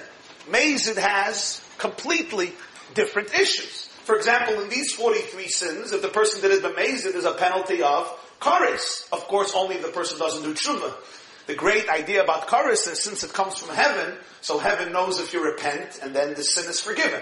Mazid 0.49 0.97
has 0.97 1.63
completely 1.79 2.53
different 2.95 3.35
issues. 3.35 3.89
For 4.05 4.17
example, 4.17 4.61
in 4.61 4.69
these 4.69 4.93
43 4.93 5.49
sins, 5.49 5.93
if 5.93 6.03
the 6.03 6.09
person 6.09 6.41
did 6.41 6.51
it 6.51 6.63
b'mezid, 6.63 7.13
there's 7.13 7.25
a 7.25 7.35
penalty 7.35 7.83
of 7.83 8.07
karis. 8.41 9.09
Of 9.13 9.29
course, 9.29 9.53
only 9.55 9.77
if 9.77 9.83
the 9.83 9.93
person 9.93 10.19
doesn't 10.19 10.43
do 10.43 10.55
tshuva. 10.55 10.93
The 11.47 11.55
great 11.55 11.89
idea 11.89 12.23
about 12.23 12.49
karis 12.49 12.91
is 12.91 13.03
since 13.03 13.25
it 13.25 13.33
comes 13.33 13.59
from 13.59 13.75
heaven, 13.75 14.17
so 14.41 14.59
heaven 14.59 14.93
knows 14.93 15.21
if 15.21 15.33
you 15.33 15.45
repent, 15.45 16.01
and 16.03 16.15
then 16.15 16.35
the 16.35 16.43
sin 16.43 16.69
is 16.69 16.81
forgiven. 16.81 17.21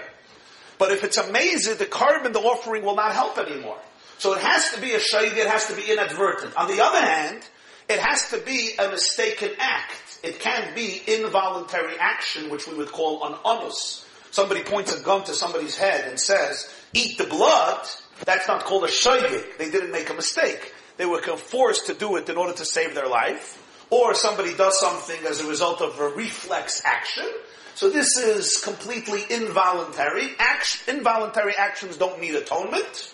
But 0.77 0.91
if 0.91 1.03
it's 1.03 1.17
a 1.17 1.23
mazid, 1.23 1.77
the 1.77 1.85
korban, 1.85 2.33
the 2.33 2.39
offering 2.39 2.83
will 2.83 2.95
not 2.95 3.13
help 3.13 3.37
anymore. 3.37 3.77
So 4.21 4.33
it 4.33 4.41
has 4.41 4.71
to 4.73 4.79
be 4.79 4.91
a 4.91 4.99
shayid, 4.99 5.35
it 5.35 5.47
has 5.47 5.65
to 5.65 5.75
be 5.75 5.91
inadvertent. 5.91 6.55
On 6.55 6.67
the 6.67 6.79
other 6.83 7.01
hand, 7.01 7.41
it 7.89 7.99
has 7.99 8.29
to 8.29 8.37
be 8.37 8.75
a 8.77 8.87
mistaken 8.89 9.49
act. 9.57 10.19
It 10.21 10.39
can't 10.39 10.75
be 10.75 11.01
involuntary 11.07 11.95
action, 11.99 12.51
which 12.51 12.67
we 12.67 12.77
would 12.77 12.91
call 12.91 13.25
an 13.25 13.35
onus 13.43 14.05
somebody 14.31 14.63
points 14.63 14.95
a 14.95 15.03
gun 15.03 15.23
to 15.25 15.33
somebody's 15.33 15.77
head 15.77 16.07
and 16.07 16.19
says, 16.19 16.73
eat 16.93 17.17
the 17.17 17.25
blood, 17.25 17.85
that's 18.25 18.47
not 18.47 18.63
called 18.63 18.85
a 18.85 18.87
shaygik. 18.87 19.57
They 19.57 19.69
didn't 19.69 19.91
make 19.91 20.09
a 20.09 20.13
mistake. 20.13 20.73
They 20.97 21.05
were 21.05 21.21
forced 21.21 21.87
to 21.87 21.93
do 21.93 22.15
it 22.15 22.27
in 22.27 22.37
order 22.37 22.53
to 22.53 22.65
save 22.65 22.95
their 22.95 23.07
life. 23.07 23.57
Or 23.89 24.13
somebody 24.15 24.55
does 24.55 24.79
something 24.79 25.25
as 25.25 25.41
a 25.41 25.47
result 25.47 25.81
of 25.81 25.99
a 25.99 26.09
reflex 26.09 26.81
action. 26.85 27.27
So 27.75 27.89
this 27.89 28.17
is 28.17 28.61
completely 28.63 29.21
involuntary. 29.29 30.29
Action, 30.39 30.95
involuntary 30.95 31.53
actions 31.57 31.97
don't 31.97 32.19
need 32.21 32.35
atonement. 32.35 33.13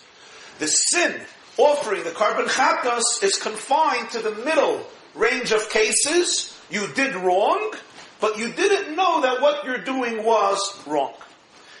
The 0.58 0.66
sin 0.66 1.20
offering 1.56 2.04
the 2.04 2.10
korban 2.10 2.46
chatos 2.46 3.22
is 3.22 3.36
confined 3.36 4.10
to 4.10 4.20
the 4.20 4.32
middle 4.44 4.86
range 5.14 5.52
of 5.52 5.68
cases. 5.70 6.58
You 6.70 6.86
did 6.94 7.14
wrong, 7.14 7.72
but 8.20 8.38
you 8.38 8.52
didn't 8.52 8.96
know 8.96 9.22
that 9.22 9.40
what 9.40 9.64
you're 9.64 9.78
doing 9.78 10.24
was 10.24 10.82
wrong. 10.86 11.14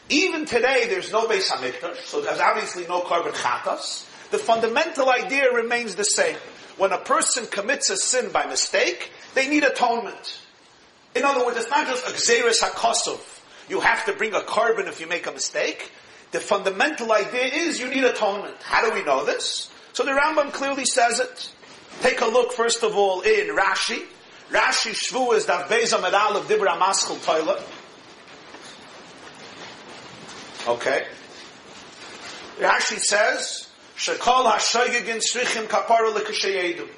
Even 0.08 0.46
today, 0.46 0.86
there's 0.88 1.12
no 1.12 1.26
Beis 1.26 1.48
Hamikdash, 1.48 2.04
so 2.06 2.20
there's 2.20 2.40
obviously 2.40 2.86
no 2.86 3.02
korban 3.02 3.32
chatas. 3.32 4.06
The 4.30 4.38
fundamental 4.38 5.10
idea 5.10 5.52
remains 5.52 5.94
the 5.94 6.04
same. 6.04 6.36
When 6.76 6.92
a 6.92 6.98
person 6.98 7.46
commits 7.46 7.90
a 7.90 7.96
sin 7.96 8.30
by 8.30 8.46
mistake, 8.46 9.10
they 9.34 9.48
need 9.48 9.64
atonement. 9.64 10.40
In 11.14 11.24
other 11.24 11.44
words, 11.44 11.58
it's 11.58 11.70
not 11.70 11.86
just 11.86 12.06
a 12.06 12.12
xeris 12.12 12.60
hakosov. 12.60 13.20
You 13.68 13.80
have 13.80 14.06
to 14.06 14.12
bring 14.12 14.34
a 14.34 14.40
korban 14.40 14.86
if 14.86 15.00
you 15.00 15.06
make 15.06 15.26
a 15.26 15.32
mistake. 15.32 15.90
The 16.30 16.40
fundamental 16.40 17.12
idea 17.12 17.44
is 17.44 17.80
you 17.80 17.88
need 17.88 18.04
atonement. 18.04 18.56
How 18.62 18.86
do 18.86 18.94
we 18.94 19.02
know 19.04 19.24
this? 19.24 19.70
So 19.92 20.04
the 20.04 20.12
Rambam 20.12 20.52
clearly 20.52 20.84
says 20.84 21.20
it. 21.20 21.52
Take 22.00 22.20
a 22.20 22.26
look, 22.26 22.52
first 22.52 22.82
of 22.82 22.96
all, 22.96 23.22
in 23.22 23.48
Rashi, 23.56 24.04
Rashi 24.50 24.92
Shvu 24.92 25.34
is 25.34 25.46
Dav 25.46 25.68
Beza 25.68 26.00
Medal 26.00 26.36
of 26.36 26.46
Dibra 26.46 26.78
Maschel 26.78 27.22
toilet. 27.24 27.62
Okay. 30.66 31.06
Rashi 32.58 32.98
says, 32.98 33.68
Shekol 33.96 34.50
HaShoygigin 34.50 35.20
Srichim 35.20 35.66
Kaparu 35.66 36.14
L'Kashayedu. 36.14 36.88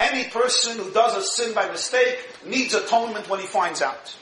Any 0.00 0.30
person 0.30 0.76
who 0.78 0.90
does 0.92 1.16
a 1.16 1.22
sin 1.22 1.54
by 1.54 1.68
mistake 1.68 2.18
needs 2.46 2.74
atonement 2.74 3.28
when 3.28 3.40
he 3.40 3.46
finds 3.46 3.82
out. 3.82 4.16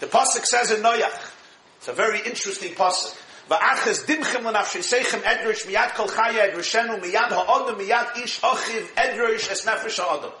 The 0.00 0.06
Pasuk 0.06 0.44
says 0.44 0.70
in 0.70 0.82
Noach, 0.82 1.32
it's 1.78 1.88
a 1.88 1.92
very 1.92 2.20
interesting 2.20 2.72
Pasuk. 2.74 3.16
Edrish 5.22 5.66
miyad 5.66 5.94
kol 5.94 6.08
chaya 6.08 6.50
edrishenu 6.50 7.00
miyad 7.00 7.30
ha'odom 7.30 7.78
miyad 7.78 8.16
ish 8.22 8.40
achiv 8.40 8.86
edrish 8.96 9.50
es 9.50 9.64
nefesh 9.64 9.98
ha'odom. 9.98 10.32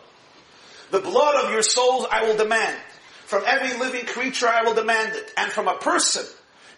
The 0.90 1.00
blood 1.00 1.44
of 1.44 1.50
your 1.50 1.62
souls 1.62 2.06
I 2.10 2.24
will 2.24 2.36
demand. 2.36 2.76
From 3.26 3.42
every 3.46 3.78
living 3.78 4.06
creature 4.06 4.48
I 4.48 4.62
will 4.62 4.74
demand 4.74 5.14
it. 5.14 5.32
And 5.36 5.50
from 5.50 5.68
a 5.68 5.76
person, 5.78 6.24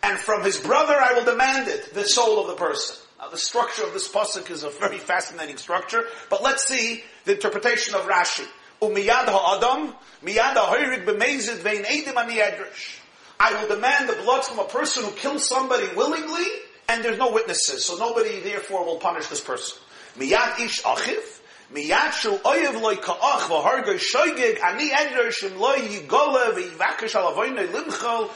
and 0.03 0.19
from 0.19 0.43
his 0.45 0.59
brother 0.59 0.95
I 0.95 1.15
will 1.15 1.25
demand 1.25 1.69
it, 1.69 1.95
the 1.95 2.05
soul 2.05 2.41
of 2.41 2.47
the 2.49 2.55
person. 2.55 2.97
Now 3.19 3.29
the 3.29 3.39
structure 3.39 3.85
of 3.85 3.93
this 3.93 4.09
pasuk 4.11 4.51
is 4.51 4.63
a 4.63 4.71
very 4.71 4.99
fascinating 4.99 5.57
structure, 5.57 6.05
but 6.31 6.43
let's 6.43 6.67
see 6.67 7.05
the 7.25 7.35
interpretation 7.35 7.95
of 7.95 8.03
Rashi. 8.03 8.47
Umiyad 8.81 9.27
ha'adam, 9.27 9.95
miyad 10.23 10.55
ha'hoirig 10.55 11.05
b'mezid 11.05 11.59
vein 11.59 11.85
edim 11.85 12.17
ani 12.17 12.37
edrish. 12.37 12.98
I 13.41 13.61
will 13.61 13.69
demand 13.69 14.09
the 14.09 14.15
blood 14.15 14.45
from 14.45 14.59
a 14.59 14.65
person 14.65 15.05
who 15.05 15.13
kills 15.13 15.49
somebody 15.49 15.87
willingly, 15.95 16.47
and 16.89 17.05
there's 17.05 17.19
no 17.19 17.31
witnesses, 17.33 17.85
so 17.85 17.97
nobody 17.97 18.41
therefore 18.41 18.85
will 18.85 18.97
punish 18.97 19.27
this 19.29 19.41
person. 19.41 19.79
Miyad 20.19 20.59
ish 20.59 20.83
achiv, 20.83 21.41
miyad 21.73 22.13
shu 22.13 22.37
oyev 22.39 22.81
loy 22.81 22.97
ka'ach 22.97 23.43
v'hargoy 23.49 24.01
shoygig, 24.01 24.61
ani 24.63 24.91
edr 24.91 25.29
shim 25.29 25.57
loy 25.59 25.77
yigola 25.77 26.53
v'yivakish 26.53 27.15
alavoyne 27.15 27.69
limchol, 27.69 28.29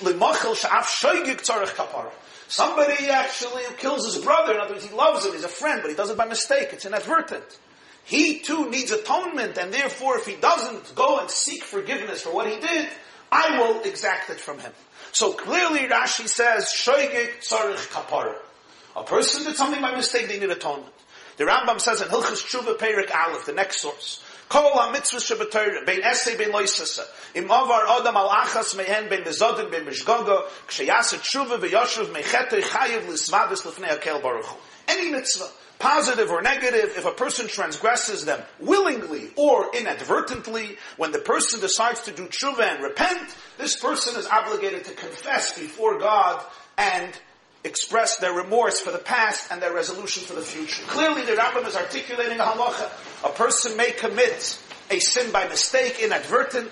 limachel 0.00 0.54
sha'af 0.54 0.84
shoygig 0.84 1.40
tzarech 1.40 1.74
kapara. 1.74 2.10
Somebody 2.48 3.08
actually 3.08 3.62
who 3.64 3.74
kills 3.76 4.12
his 4.12 4.22
brother, 4.22 4.54
in 4.54 4.60
other 4.60 4.74
words, 4.74 4.84
he 4.84 4.94
loves 4.94 5.24
him, 5.24 5.32
he's 5.32 5.44
a 5.44 5.48
friend, 5.48 5.80
but 5.82 5.88
he 5.88 5.96
does 5.96 6.10
it 6.10 6.18
by 6.18 6.26
mistake, 6.26 6.70
it's 6.72 6.84
inadvertent. 6.84 7.58
He 8.04 8.40
too 8.40 8.68
needs 8.68 8.90
atonement, 8.90 9.56
and 9.56 9.72
therefore 9.72 10.18
if 10.18 10.26
he 10.26 10.34
doesn't 10.34 10.94
go 10.96 11.20
and 11.20 11.30
seek 11.30 11.62
forgiveness 11.62 12.22
for 12.22 12.34
what 12.34 12.48
he 12.50 12.58
did, 12.58 12.88
I 13.32 13.58
will 13.58 13.82
exact 13.82 14.30
it 14.30 14.40
from 14.40 14.58
him. 14.58 14.72
So 15.12 15.32
clearly 15.32 15.80
Rashi 15.80 16.28
says, 16.28 16.66
Shoigik 16.66 17.40
Tzarich 17.40 17.88
Kapara. 17.88 18.36
A 18.96 19.04
person 19.04 19.44
did 19.44 19.56
something 19.56 19.80
by 19.80 19.94
mistake, 19.94 20.28
they 20.28 20.38
need 20.38 20.50
atonement. 20.50 20.92
The 21.36 21.44
Rambam 21.44 21.80
says 21.80 22.00
in 22.00 22.08
Hilchas 22.08 22.44
Tshuva 22.44 22.76
Perik 22.76 23.14
Aleph, 23.14 23.46
the 23.46 23.52
next 23.52 23.80
source, 23.80 24.22
Kol 24.50 24.72
ha-mitzvah 24.74 25.20
shebetorah, 25.20 25.86
bein 25.86 26.02
esei 26.02 26.36
bein 26.36 26.50
loisasa, 26.50 27.06
im 27.36 27.48
avar 27.52 27.86
adam 27.86 28.16
al 28.16 28.28
achas 28.30 28.76
mehen 28.76 29.08
bein 29.08 29.22
bezodim 29.22 29.70
bein 29.70 29.84
mishgogo, 29.84 30.42
ksheyasa 30.66 31.20
tshuva 31.22 31.56
v'yoshuv 31.60 32.12
mechetoi 32.12 32.60
chayiv 32.60 33.06
lisvadis 33.06 33.62
lefnei 33.62 33.96
akel 33.96 34.20
baruch 34.20 34.46
Hu. 34.46 34.58
Any 34.88 35.12
mitzvah, 35.12 35.48
positive 35.80 36.30
or 36.30 36.42
negative, 36.42 36.94
if 36.96 37.04
a 37.06 37.10
person 37.10 37.48
transgresses 37.48 38.24
them 38.24 38.40
willingly 38.60 39.30
or 39.34 39.74
inadvertently, 39.74 40.76
when 40.96 41.10
the 41.10 41.18
person 41.18 41.60
decides 41.60 42.02
to 42.02 42.12
do 42.12 42.26
tshuva 42.26 42.60
and 42.60 42.84
repent, 42.84 43.34
this 43.58 43.76
person 43.76 44.16
is 44.16 44.26
obligated 44.26 44.84
to 44.84 44.92
confess 44.92 45.58
before 45.58 45.98
God 45.98 46.44
and 46.78 47.12
express 47.64 48.18
their 48.18 48.32
remorse 48.32 48.80
for 48.80 48.92
the 48.92 48.98
past 48.98 49.50
and 49.50 49.60
their 49.60 49.74
resolution 49.74 50.22
for 50.22 50.34
the 50.34 50.42
future. 50.42 50.82
Clearly, 50.86 51.22
the 51.22 51.32
Rambam 51.32 51.66
is 51.66 51.76
articulating 51.76 52.38
a 52.38 52.44
halacha. 52.44 53.24
A 53.24 53.32
person 53.32 53.76
may 53.76 53.90
commit 53.90 54.58
a 54.90 54.98
sin 54.98 55.32
by 55.32 55.48
mistake, 55.48 56.00
inadvertent. 56.02 56.70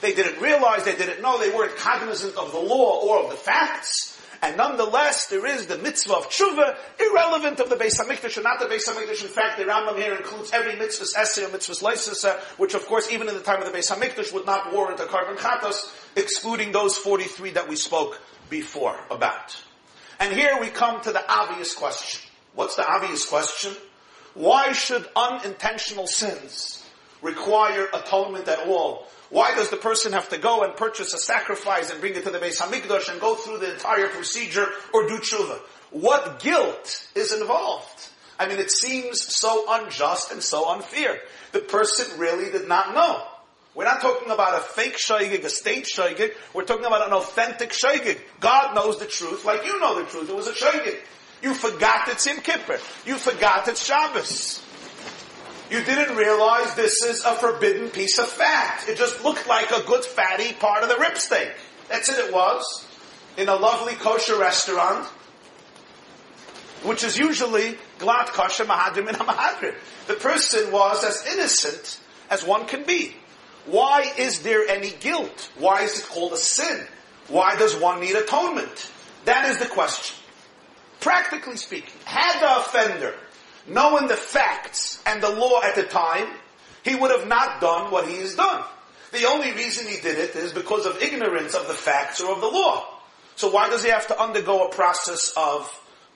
They 0.00 0.14
didn't 0.14 0.40
realize, 0.40 0.84
they 0.84 0.96
didn't 0.96 1.20
know, 1.20 1.38
they 1.38 1.50
weren't 1.50 1.76
cognizant 1.76 2.36
of 2.36 2.52
the 2.52 2.58
law 2.58 3.00
or 3.00 3.24
of 3.24 3.30
the 3.30 3.36
facts. 3.36 4.09
And 4.42 4.56
nonetheless, 4.56 5.26
there 5.26 5.46
is 5.46 5.66
the 5.66 5.76
mitzvah 5.76 6.14
of 6.14 6.30
tshuva, 6.30 6.76
irrelevant 6.98 7.60
of 7.60 7.68
the 7.68 7.76
Beis 7.76 7.98
Hamikdash 7.98 8.38
or 8.38 8.42
not 8.42 8.58
the 8.58 8.64
Beis 8.66 8.88
Hamikdash. 8.88 9.22
In 9.22 9.28
fact, 9.28 9.58
the 9.58 9.64
Rambam 9.64 9.96
here 9.96 10.14
includes 10.14 10.50
every 10.52 10.76
mitzvah 10.76 11.20
essay 11.20 11.44
or 11.44 11.50
mitzvah 11.50 11.74
leisasa, 11.74 12.38
which 12.58 12.74
of 12.74 12.86
course, 12.86 13.10
even 13.12 13.28
in 13.28 13.34
the 13.34 13.42
time 13.42 13.62
of 13.62 13.70
the 13.70 13.78
Beis 13.78 13.94
Hamikdash, 13.94 14.32
would 14.32 14.46
not 14.46 14.72
warrant 14.72 14.98
a 14.98 15.04
korban 15.04 15.36
chatos, 15.36 15.92
excluding 16.16 16.72
those 16.72 16.96
43 16.96 17.50
that 17.50 17.68
we 17.68 17.76
spoke 17.76 18.18
before 18.48 18.98
about. 19.10 19.62
And 20.18 20.32
here 20.32 20.58
we 20.58 20.68
come 20.68 21.02
to 21.02 21.12
the 21.12 21.30
obvious 21.30 21.74
question. 21.74 22.20
What's 22.54 22.76
the 22.76 22.90
obvious 22.90 23.26
question? 23.26 23.74
Why 24.34 24.72
should 24.72 25.06
unintentional 25.14 26.06
sins 26.06 26.84
require 27.20 27.88
atonement 27.92 28.48
at 28.48 28.66
all? 28.66 29.06
Why 29.30 29.54
does 29.54 29.70
the 29.70 29.76
person 29.76 30.12
have 30.12 30.28
to 30.30 30.38
go 30.38 30.64
and 30.64 30.76
purchase 30.76 31.14
a 31.14 31.18
sacrifice 31.18 31.90
and 31.90 32.00
bring 32.00 32.14
it 32.14 32.24
to 32.24 32.30
the 32.30 32.38
Beis 32.38 32.60
Hamikdash 32.60 33.10
and 33.10 33.20
go 33.20 33.36
through 33.36 33.58
the 33.58 33.72
entire 33.72 34.08
procedure 34.08 34.66
or 34.92 35.08
do 35.08 35.18
tshuva? 35.18 35.58
What 35.92 36.40
guilt 36.40 37.08
is 37.14 37.32
involved? 37.32 38.08
I 38.38 38.48
mean, 38.48 38.58
it 38.58 38.70
seems 38.70 39.22
so 39.22 39.66
unjust 39.68 40.32
and 40.32 40.42
so 40.42 40.68
unfair. 40.70 41.20
The 41.52 41.60
person 41.60 42.18
really 42.18 42.50
did 42.50 42.68
not 42.68 42.94
know. 42.94 43.22
We're 43.74 43.84
not 43.84 44.00
talking 44.00 44.32
about 44.32 44.58
a 44.58 44.62
fake 44.62 44.96
shaygig, 44.96 45.44
a 45.44 45.50
stage 45.50 45.94
shaygig. 45.94 46.32
We're 46.52 46.64
talking 46.64 46.86
about 46.86 47.06
an 47.06 47.12
authentic 47.12 47.70
shaygig. 47.70 48.18
God 48.40 48.74
knows 48.74 48.98
the 48.98 49.06
truth 49.06 49.44
like 49.44 49.64
you 49.64 49.78
know 49.78 50.02
the 50.02 50.10
truth. 50.10 50.28
It 50.28 50.34
was 50.34 50.48
a 50.48 50.52
shaygig. 50.52 50.98
You 51.42 51.54
forgot 51.54 52.08
it's 52.08 52.26
Yom 52.26 52.38
Kippur. 52.38 52.78
You 53.06 53.16
forgot 53.16 53.68
it's 53.68 53.84
Shabbos. 53.84 54.62
You 55.70 55.84
didn't 55.84 56.16
realize 56.16 56.74
this 56.74 57.00
is 57.04 57.24
a 57.24 57.34
forbidden 57.34 57.90
piece 57.90 58.18
of 58.18 58.26
fat. 58.26 58.84
It 58.88 58.98
just 58.98 59.22
looked 59.22 59.46
like 59.46 59.70
a 59.70 59.82
good 59.82 60.04
fatty 60.04 60.52
part 60.54 60.82
of 60.82 60.88
the 60.88 60.96
rib 60.96 61.16
steak. 61.16 61.52
That's 61.88 62.08
it 62.08 62.18
it 62.18 62.34
was. 62.34 62.84
In 63.36 63.48
a 63.48 63.54
lovely 63.54 63.94
kosher 63.94 64.36
restaurant, 64.36 65.06
which 66.82 67.04
is 67.04 67.16
usually 67.16 67.78
glat 68.00 68.28
kosher 68.28 68.64
mahadrim 68.64 69.08
and 69.08 69.16
mahadrim. 69.18 69.74
The 70.08 70.14
person 70.14 70.72
was 70.72 71.04
as 71.04 71.24
innocent 71.32 72.00
as 72.30 72.44
one 72.44 72.66
can 72.66 72.82
be. 72.82 73.14
Why 73.66 74.12
is 74.18 74.40
there 74.40 74.66
any 74.66 74.90
guilt? 74.90 75.50
Why 75.56 75.82
is 75.82 76.00
it 76.00 76.06
called 76.06 76.32
a 76.32 76.36
sin? 76.36 76.84
Why 77.28 77.54
does 77.56 77.76
one 77.76 78.00
need 78.00 78.16
atonement? 78.16 78.90
That 79.24 79.48
is 79.48 79.60
the 79.60 79.66
question. 79.66 80.16
Practically 80.98 81.56
speaking, 81.56 81.94
had 82.04 82.40
the 82.40 82.56
offender 82.60 83.14
known 83.68 84.08
the 84.08 84.16
facts 84.16 85.02
and 85.06 85.22
the 85.22 85.30
law 85.30 85.62
at 85.62 85.74
the 85.74 85.84
time, 85.84 86.26
he 86.82 86.94
would 86.94 87.10
have 87.10 87.28
not 87.28 87.60
done 87.60 87.90
what 87.90 88.08
he 88.08 88.16
has 88.16 88.34
done. 88.34 88.64
The 89.12 89.26
only 89.26 89.52
reason 89.52 89.86
he 89.86 90.00
did 90.00 90.18
it 90.18 90.36
is 90.36 90.52
because 90.52 90.86
of 90.86 91.02
ignorance 91.02 91.54
of 91.54 91.66
the 91.66 91.74
facts 91.74 92.20
or 92.20 92.32
of 92.32 92.40
the 92.40 92.48
law. 92.48 92.86
So 93.36 93.50
why 93.50 93.68
does 93.68 93.82
he 93.82 93.90
have 93.90 94.06
to 94.08 94.20
undergo 94.20 94.66
a 94.66 94.70
process 94.70 95.32
of 95.36 95.68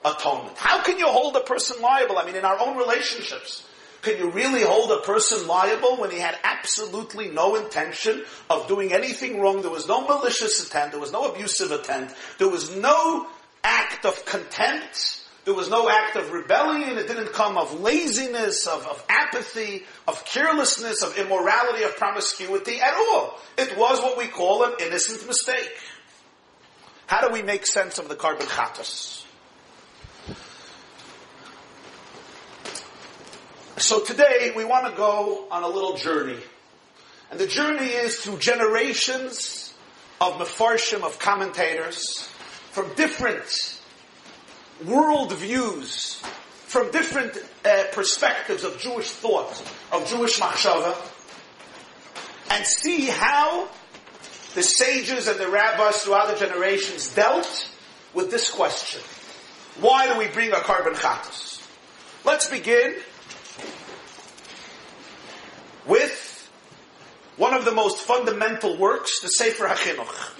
atonement? 0.03 0.57
How 0.57 0.81
can 0.81 0.97
you 0.97 1.07
hold 1.07 1.35
a 1.35 1.41
person 1.41 1.81
liable? 1.81 2.17
I 2.17 2.25
mean, 2.25 2.35
in 2.35 2.45
our 2.45 2.59
own 2.59 2.77
relationships, 2.77 3.67
can 4.01 4.17
you 4.19 4.29
really 4.29 4.61
hold 4.61 4.91
a 4.91 5.01
person 5.01 5.47
liable 5.47 5.97
when 5.97 6.11
he 6.11 6.19
had 6.19 6.37
absolutely 6.43 7.29
no 7.29 7.55
intention 7.55 8.23
of 8.49 8.67
doing 8.67 8.93
anything 8.93 9.41
wrong? 9.41 9.63
There 9.63 9.71
was 9.71 9.87
no 9.87 10.07
malicious 10.07 10.63
intent. 10.63 10.91
There 10.91 11.01
was 11.01 11.11
no 11.11 11.31
abusive 11.31 11.71
intent. 11.71 12.13
There 12.37 12.47
was 12.47 12.75
no 12.75 13.27
act 13.63 14.05
of 14.05 14.23
contempt. 14.25 15.24
There 15.45 15.53
was 15.53 15.69
no 15.69 15.87
act 15.87 16.15
of 16.15 16.31
rebellion. 16.31 16.97
It 16.97 17.07
didn't 17.07 17.31
come 17.31 17.55
of 17.55 17.79
laziness, 17.79 18.65
of, 18.65 18.85
of 18.87 19.05
apathy, 19.07 19.83
of 20.07 20.25
carelessness, 20.25 21.03
of 21.03 21.17
immorality, 21.19 21.83
of 21.83 21.95
promiscuity 21.97 22.81
at 22.81 22.95
all. 22.95 23.39
It 23.55 23.77
was 23.77 24.01
what 24.01 24.17
we 24.17 24.25
call 24.25 24.63
an 24.63 24.73
innocent 24.81 25.25
mistake. 25.27 25.71
How 27.05 27.27
do 27.27 27.31
we 27.31 27.43
make 27.43 27.67
sense 27.67 27.99
of 27.99 28.09
the 28.09 28.15
korban 28.15 28.47
chatos? 28.47 29.23
So 33.77 33.99
today 34.03 34.51
we 34.55 34.65
want 34.65 34.87
to 34.87 34.97
go 34.97 35.47
on 35.51 35.61
a 35.61 35.67
little 35.67 35.95
journey. 35.95 36.39
And 37.29 37.39
the 37.39 37.45
journey 37.45 37.89
is 37.89 38.17
through 38.17 38.39
generations 38.39 39.75
of 40.19 40.33
mefarshim, 40.33 41.03
of 41.03 41.19
commentators, 41.19 42.27
from 42.71 42.91
different 42.95 43.74
world 44.83 45.33
views, 45.33 46.21
from 46.67 46.91
different 46.91 47.37
uh, 47.63 47.83
perspectives 47.93 48.63
of 48.63 48.77
Jewish 48.79 49.09
thought, 49.09 49.51
of 49.91 50.07
Jewish 50.07 50.39
machshava, 50.39 50.95
and 52.51 52.65
see 52.65 53.05
how 53.05 53.67
the 54.55 54.63
sages 54.63 55.27
and 55.27 55.39
the 55.39 55.47
rabbis 55.47 56.03
throughout 56.03 56.27
the 56.27 56.45
generations 56.45 57.13
dealt 57.13 57.69
with 58.13 58.31
this 58.31 58.49
question. 58.49 59.01
Why 59.79 60.11
do 60.11 60.19
we 60.19 60.27
bring 60.27 60.51
a 60.51 60.55
korban 60.55 60.95
chatos? 60.95 61.61
Let's 62.23 62.49
begin 62.49 62.95
with 65.85 66.49
one 67.37 67.53
of 67.53 67.65
the 67.65 67.71
most 67.71 68.01
fundamental 68.01 68.77
works, 68.77 69.19
the 69.19 69.27
Sefer 69.27 69.67
HaChinuch. 69.67 70.31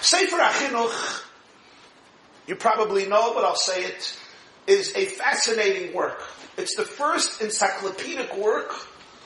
Sefer 0.00 0.36
HaChinuch, 0.38 1.24
you 2.46 2.56
probably 2.56 3.06
know, 3.06 3.34
but 3.34 3.44
I'll 3.44 3.54
say 3.54 3.84
it, 3.84 4.18
is 4.66 4.94
a 4.94 5.06
fascinating 5.06 5.94
work. 5.94 6.22
It's 6.56 6.76
the 6.76 6.84
first 6.84 7.40
encyclopedic 7.40 8.36
work 8.36 8.72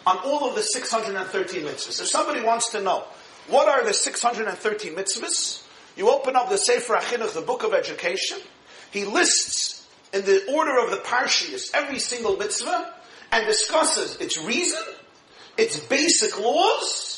on 0.07 0.19
all 0.19 0.49
of 0.49 0.55
the 0.55 0.63
613 0.63 1.63
mitzvahs. 1.63 2.01
If 2.01 2.09
somebody 2.09 2.43
wants 2.43 2.71
to 2.71 2.81
know, 2.81 3.05
what 3.49 3.69
are 3.69 3.85
the 3.85 3.93
613 3.93 4.95
mitzvahs? 4.95 5.63
You 5.97 6.11
open 6.11 6.37
up 6.37 6.49
the 6.49 6.59
Sefer 6.59 6.95
HaChinuch, 6.95 7.33
the 7.33 7.41
book 7.41 7.65
of 7.65 7.75
education. 7.75 8.39
He 8.91 9.05
lists 9.05 9.87
in 10.13 10.25
the 10.25 10.53
order 10.53 10.79
of 10.79 10.91
the 10.91 10.99
parshias 10.99 11.71
every 11.75 11.99
single 11.99 12.37
mitzvah 12.37 12.95
and 13.33 13.47
discusses 13.47 14.21
its 14.21 14.39
reason, 14.39 14.83
its 15.59 15.79
basic 15.81 16.39
laws, 16.41 17.16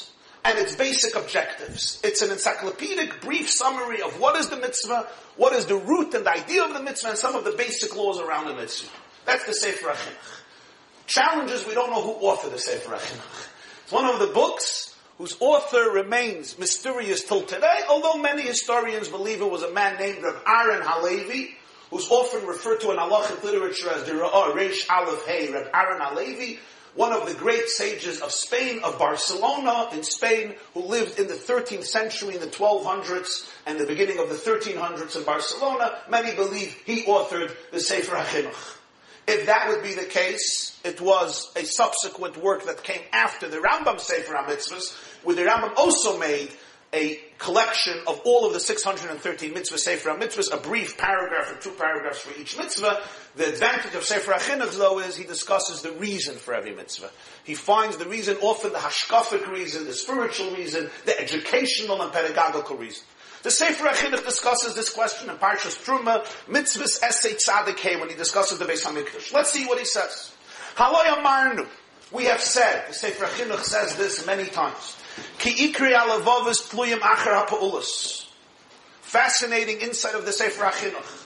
and 0.49 0.59
its 0.59 0.75
basic 0.75 1.15
objectives. 1.15 2.01
It's 2.03 2.23
an 2.23 2.31
encyclopedic, 2.31 3.21
brief 3.21 3.51
summary 3.51 4.01
of 4.01 4.19
what 4.19 4.35
is 4.37 4.49
the 4.49 4.57
mitzvah, 4.57 5.07
what 5.37 5.53
is 5.53 5.67
the 5.67 5.77
root 5.77 6.15
and 6.15 6.25
the 6.25 6.33
idea 6.33 6.65
of 6.65 6.73
the 6.73 6.83
mitzvah, 6.83 7.11
and 7.11 7.19
some 7.19 7.35
of 7.35 7.45
the 7.45 7.53
basic 7.53 7.95
laws 7.95 8.19
around 8.19 8.47
the 8.47 8.55
mitzvah. 8.55 8.89
That's 9.27 9.45
the 9.45 9.53
Sefer 9.53 9.89
HaChinuch. 9.89 11.07
Challenges, 11.07 11.67
we 11.67 11.75
don't 11.75 11.91
know 11.91 12.01
who 12.01 12.27
authored 12.27 12.53
the 12.53 12.59
Sefer 12.59 12.95
HaChinuch. 12.95 13.49
It's 13.83 13.93
one 13.93 14.07
of 14.07 14.21
the 14.21 14.29
books 14.29 14.97
whose 15.19 15.37
author 15.41 15.91
remains 15.91 16.59
mysterious 16.59 17.25
till 17.25 17.43
today, 17.43 17.81
although 17.91 18.15
many 18.15 18.43
historians 18.43 19.09
believe 19.09 19.43
it 19.43 19.51
was 19.51 19.63
a 19.63 19.73
man 19.73 19.99
named 19.99 20.23
Reb 20.23 20.37
Aaron 20.47 20.81
Halevi, 20.83 21.57
who's 21.91 22.09
often 22.09 22.47
referred 22.47 22.81
to 22.81 22.91
in 22.93 22.97
halachic 22.97 23.43
literature 23.45 23.91
as 23.91 24.05
the 24.05 24.13
Ra'ah 24.13 24.55
Reish 24.55 24.89
Aleph 24.89 25.27
Hey, 25.27 25.53
Reb 25.53 25.69
Aaron 25.75 26.01
Halevi, 26.01 26.59
one 26.99 27.13
of 27.13 27.29
the 27.29 27.35
great 27.35 27.69
sages 27.69 28.21
of 28.21 28.33
Spain, 28.33 28.81
of 28.83 28.99
Barcelona 28.99 29.89
in 29.93 30.03
Spain, 30.03 30.57
who 30.75 30.81
lived 30.81 31.21
in 31.21 31.29
the 31.29 31.35
13th 31.35 31.85
century, 31.85 32.35
in 32.35 32.41
the 32.41 32.49
1200s, 32.49 33.49
and 33.67 33.79
the 33.79 33.87
beginning 33.87 34.19
of 34.19 34.29
the 34.29 34.35
1300s 34.35 35.17
in 35.17 35.23
Barcelona. 35.23 35.97
Many 36.11 36.35
believe 36.35 36.73
he 36.85 37.05
authored 37.05 37.55
the 37.71 37.79
Sefer 37.79 38.17
HaChinuch. 38.17 38.77
If 39.29 39.47
that 39.47 39.69
would 39.69 39.85
be 39.85 39.95
the 39.95 40.07
case, 40.07 40.77
it 40.85 41.01
was 41.01 41.53
a 41.55 41.65
subsequent 41.65 42.37
work 42.37 42.67
that 42.67 42.83
came 42.83 43.03
after 43.13 43.49
the 43.49 43.59
Rambam 43.59 44.01
Sefer 44.01 44.35
HaMitzvahs, 44.35 45.23
where 45.23 45.37
the 45.37 45.43
Rambam 45.43 45.77
also 45.77 46.19
made 46.19 46.51
a 46.93 47.21
collection 47.39 47.95
of 48.07 48.21
all 48.25 48.47
of 48.47 48.53
the 48.53 48.61
613 48.61 49.53
mitzvah 49.53 49.79
Sefer 49.79 50.11
mitzvahs, 50.11 50.53
a 50.53 50.57
brief 50.57 50.97
paragraph 50.97 51.53
or 51.53 51.61
two 51.61 51.71
paragraphs 51.73 52.21
for 52.21 52.39
each 52.41 52.57
mitzvah. 52.57 53.03
The 53.37 53.49
advantage 53.49 53.95
of 53.95 54.05
Sefer 54.05 54.33
HaChinuch, 54.33 54.77
though, 54.77 54.99
is 54.99 55.17
he 55.17 55.25
discusses 55.25 55.83
the 55.83 55.93
reason 55.93 56.37
for 56.37 56.55
every 56.55 56.75
mitzvah. 56.75 57.11
He 57.45 57.55
finds 57.55 57.99
the 57.99 58.07
reason, 58.07 58.39
often 58.41 58.73
the 58.73 58.79
hashkafic 58.79 59.51
reason, 59.53 59.85
the 59.85 59.93
spiritual 59.93 60.51
reason, 60.53 60.89
the 61.05 61.21
educational 61.21 62.01
and 62.01 62.13
pedagogical 62.13 62.77
reason. 62.77 63.05
The 63.43 63.51
Sefer 63.51 63.85
HaChinuch 63.85 64.25
discusses 64.25 64.75
this 64.75 64.91
question 64.91 65.31
in 65.31 65.37
Parshas 65.37 65.85
Truma, 65.85 66.25
mitzvahs 66.47 67.03
essay 67.03 67.35
tzaddik 67.35 68.01
when 68.01 68.09
he 68.09 68.17
discusses 68.17 68.59
the 68.59 68.65
Beis 68.65 68.85
HaMikdash. 68.85 69.33
Let's 69.33 69.53
see 69.53 69.67
what 69.67 69.79
he 69.79 69.85
says. 69.85 70.33
Haloy 70.75 71.05
Marnu. 71.23 71.69
We 72.11 72.25
have 72.25 72.41
said, 72.41 72.89
the 72.89 72.95
Sefer 72.95 73.27
HaChinuch 73.27 73.63
says 73.63 73.97
this 73.97 74.25
many 74.27 74.47
times. 74.47 74.97
Fascinating 79.01 79.81
insight 79.81 80.15
of 80.15 80.27
the 80.27 80.33
Sefer 80.33 80.65
HaChinuch. 80.65 81.25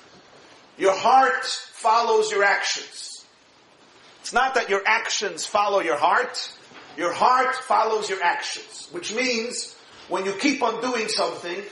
Your 0.78 0.96
heart 0.96 1.44
follows 1.44 2.30
your 2.30 2.44
actions. 2.44 3.24
It's 4.20 4.32
not 4.32 4.54
that 4.54 4.70
your 4.70 4.82
actions 4.86 5.44
follow 5.44 5.80
your 5.80 5.96
heart. 5.96 6.52
Your 6.96 7.12
heart 7.12 7.54
follows 7.56 8.08
your 8.08 8.22
actions. 8.22 8.88
Which 8.92 9.12
means, 9.12 9.76
when 10.08 10.24
you 10.24 10.32
keep 10.32 10.62
on 10.62 10.80
doing 10.80 11.08
something, 11.08 11.62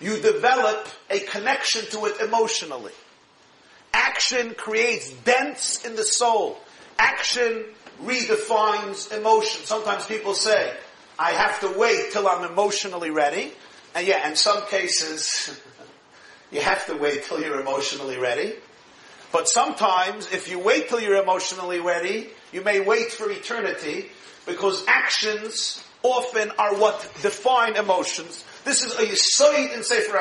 you 0.00 0.20
develop 0.20 0.88
a 1.08 1.20
connection 1.20 1.84
to 1.90 2.06
it 2.06 2.20
emotionally. 2.20 2.92
Action 3.94 4.54
creates 4.56 5.12
dents 5.24 5.84
in 5.84 5.94
the 5.94 6.02
soul. 6.02 6.58
Action 6.98 7.64
redefines 8.02 9.16
emotion. 9.16 9.64
Sometimes 9.64 10.04
people 10.06 10.34
say, 10.34 10.74
I 11.22 11.30
have 11.30 11.60
to 11.60 11.78
wait 11.78 12.10
till 12.10 12.26
I'm 12.26 12.42
emotionally 12.50 13.10
ready. 13.10 13.52
And 13.94 14.04
yeah, 14.04 14.28
in 14.28 14.34
some 14.34 14.66
cases, 14.66 15.56
you 16.50 16.60
have 16.60 16.84
to 16.86 16.96
wait 16.96 17.22
till 17.22 17.40
you're 17.40 17.60
emotionally 17.60 18.18
ready. 18.18 18.54
But 19.30 19.46
sometimes, 19.46 20.32
if 20.32 20.50
you 20.50 20.58
wait 20.58 20.88
till 20.88 20.98
you're 20.98 21.22
emotionally 21.22 21.78
ready, 21.78 22.28
you 22.50 22.62
may 22.62 22.80
wait 22.80 23.12
for 23.12 23.30
eternity 23.30 24.10
because 24.46 24.84
actions 24.88 25.84
often 26.02 26.50
are 26.58 26.74
what 26.74 27.00
define 27.22 27.76
emotions. 27.76 28.42
This 28.64 28.82
is 28.82 28.92
a 28.94 29.06
yisoid 29.06 29.76
in 29.76 29.84
Sefer 29.84 30.18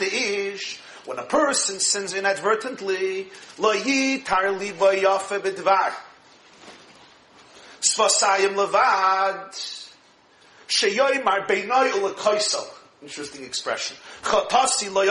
ish 0.00 0.80
when 1.06 1.18
a 1.18 1.24
person 1.24 1.80
sins 1.80 2.14
inadvertently, 2.14 3.30
Svasayim 7.84 8.54
levad. 8.54 9.52
Sheyoymar 10.68 11.46
beinoi 11.46 11.92
ulekoiso. 11.92 12.66
Interesting 13.02 13.44
expression. 13.44 13.96
Chotasi 14.22 14.92
lo. 14.92 15.04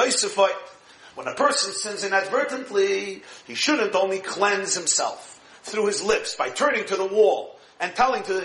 When 1.16 1.28
a 1.28 1.36
person 1.36 1.74
sins 1.74 2.04
inadvertently, 2.04 3.22
he 3.46 3.54
shouldn't 3.54 3.94
only 3.94 4.20
cleanse 4.20 4.74
himself 4.74 5.40
through 5.62 5.86
his 5.86 6.04
lips 6.04 6.36
by 6.36 6.50
turning 6.50 6.86
to 6.86 6.96
the 6.96 7.06
wall 7.06 7.60
and 7.80 7.96
telling 7.96 8.24
to, 8.24 8.44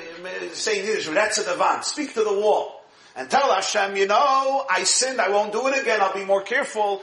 saying 0.53 0.85
Yiddish, 0.85 1.09
that's 1.09 1.39
a 1.39 1.81
speak 1.83 2.13
to 2.15 2.25
the 2.25 2.33
wall 2.33 2.79
and 3.19 3.29
tell 3.29 3.53
Hashem, 3.53 3.97
you 3.97 4.07
know, 4.07 4.65
I 4.71 4.85
sinned, 4.85 5.21
I 5.21 5.31
won't 5.31 5.53
do 5.53 5.67
it 5.67 5.81
again, 5.81 6.01
I'll 6.01 6.15
be 6.15 6.25
more 6.25 6.43
careful. 6.43 7.03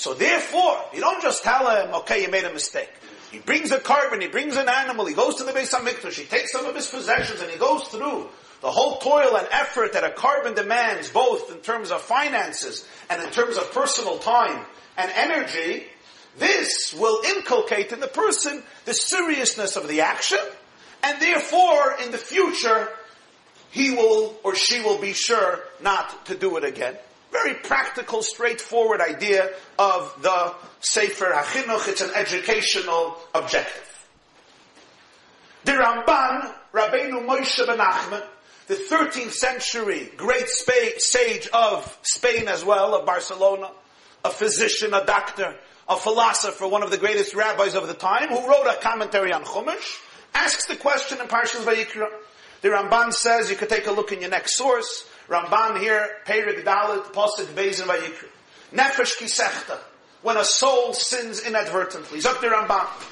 So 0.00 0.14
therefore, 0.14 0.82
you 0.94 1.00
don't 1.00 1.20
just 1.20 1.44
tell 1.44 1.68
him, 1.68 1.94
okay, 1.96 2.22
you 2.22 2.30
made 2.30 2.44
a 2.44 2.52
mistake. 2.54 2.88
He 3.30 3.38
brings 3.38 3.70
a 3.70 3.78
korban, 3.78 4.22
he 4.22 4.28
brings 4.28 4.56
an 4.56 4.66
animal, 4.66 5.04
he 5.04 5.12
goes 5.12 5.34
to 5.34 5.44
the 5.44 5.52
Beis 5.52 5.74
HaMikdash, 5.74 6.18
he 6.18 6.24
takes 6.24 6.52
some 6.52 6.64
of 6.64 6.74
his 6.74 6.86
possessions 6.86 7.42
and 7.42 7.50
he 7.50 7.58
goes 7.58 7.82
through 7.88 8.30
the 8.62 8.70
whole 8.70 8.96
toil 8.96 9.36
and 9.36 9.46
effort 9.52 9.92
that 9.92 10.02
a 10.02 10.08
korban 10.08 10.56
demands, 10.56 11.10
both 11.10 11.52
in 11.52 11.58
terms 11.58 11.90
of 11.90 12.00
finances 12.00 12.88
and 13.10 13.22
in 13.22 13.28
terms 13.28 13.58
of 13.58 13.70
personal 13.72 14.16
time 14.16 14.64
and 14.96 15.12
energy. 15.14 15.84
This 16.38 16.94
will 16.98 17.22
inculcate 17.36 17.92
in 17.92 18.00
the 18.00 18.08
person 18.08 18.62
the 18.86 18.94
seriousness 18.94 19.76
of 19.76 19.86
the 19.86 20.00
action 20.00 20.38
and 21.02 21.20
therefore, 21.20 21.96
in 22.02 22.10
the 22.10 22.16
future, 22.16 22.88
he 23.70 23.90
will 23.90 24.34
or 24.44 24.54
she 24.54 24.80
will 24.80 24.98
be 24.98 25.12
sure 25.12 25.60
not 25.82 26.24
to 26.24 26.34
do 26.34 26.56
it 26.56 26.64
again. 26.64 26.96
Very 27.32 27.54
practical, 27.54 28.22
straightforward 28.22 29.00
idea 29.00 29.50
of 29.78 30.14
the 30.22 30.54
Sefer 30.80 31.32
HaChinuch. 31.32 31.88
It's 31.88 32.00
an 32.00 32.10
educational 32.14 33.16
objective. 33.34 33.86
The 35.64 35.72
Ramban, 35.72 36.52
Rabbeinu 36.72 37.26
Moshe 37.26 37.64
ben 37.66 37.78
Nachman, 37.78 38.24
the 38.66 38.76
13th 38.76 39.32
century 39.32 40.10
great 40.16 40.48
sage 40.48 41.48
of 41.52 41.98
Spain 42.02 42.48
as 42.48 42.64
well, 42.64 42.94
of 42.94 43.04
Barcelona, 43.04 43.70
a 44.24 44.30
physician, 44.30 44.94
a 44.94 45.04
doctor, 45.04 45.56
a 45.88 45.96
philosopher, 45.96 46.68
one 46.68 46.82
of 46.82 46.90
the 46.90 46.98
greatest 46.98 47.34
rabbis 47.34 47.74
of 47.74 47.88
the 47.88 47.94
time, 47.94 48.28
who 48.28 48.48
wrote 48.48 48.66
a 48.66 48.78
commentary 48.80 49.32
on 49.32 49.44
Chumash, 49.44 49.98
asks 50.34 50.66
the 50.66 50.76
question 50.76 51.20
in 51.20 51.26
Parshas 51.26 51.64
Vayikra. 51.64 52.08
The 52.62 52.68
Ramban 52.68 53.12
says, 53.12 53.50
you 53.50 53.56
could 53.56 53.68
take 53.68 53.86
a 53.86 53.92
look 53.92 54.12
in 54.12 54.20
your 54.20 54.30
next 54.30 54.56
source. 54.56 55.04
Ramban 55.30 55.78
here, 55.78 56.08
Perik 56.26 56.64
Dalit, 56.64 57.04
Posik 57.12 57.46
Bezin 57.54 57.86
Vayikra. 57.86 58.26
Nefesh 58.74 59.16
Kisechta. 59.16 59.78
When 60.22 60.36
a 60.36 60.44
soul 60.44 60.92
sins 60.92 61.46
inadvertently. 61.46 62.18
Zok 62.18 62.40
the 62.40 62.48
Ramban. 62.48 63.09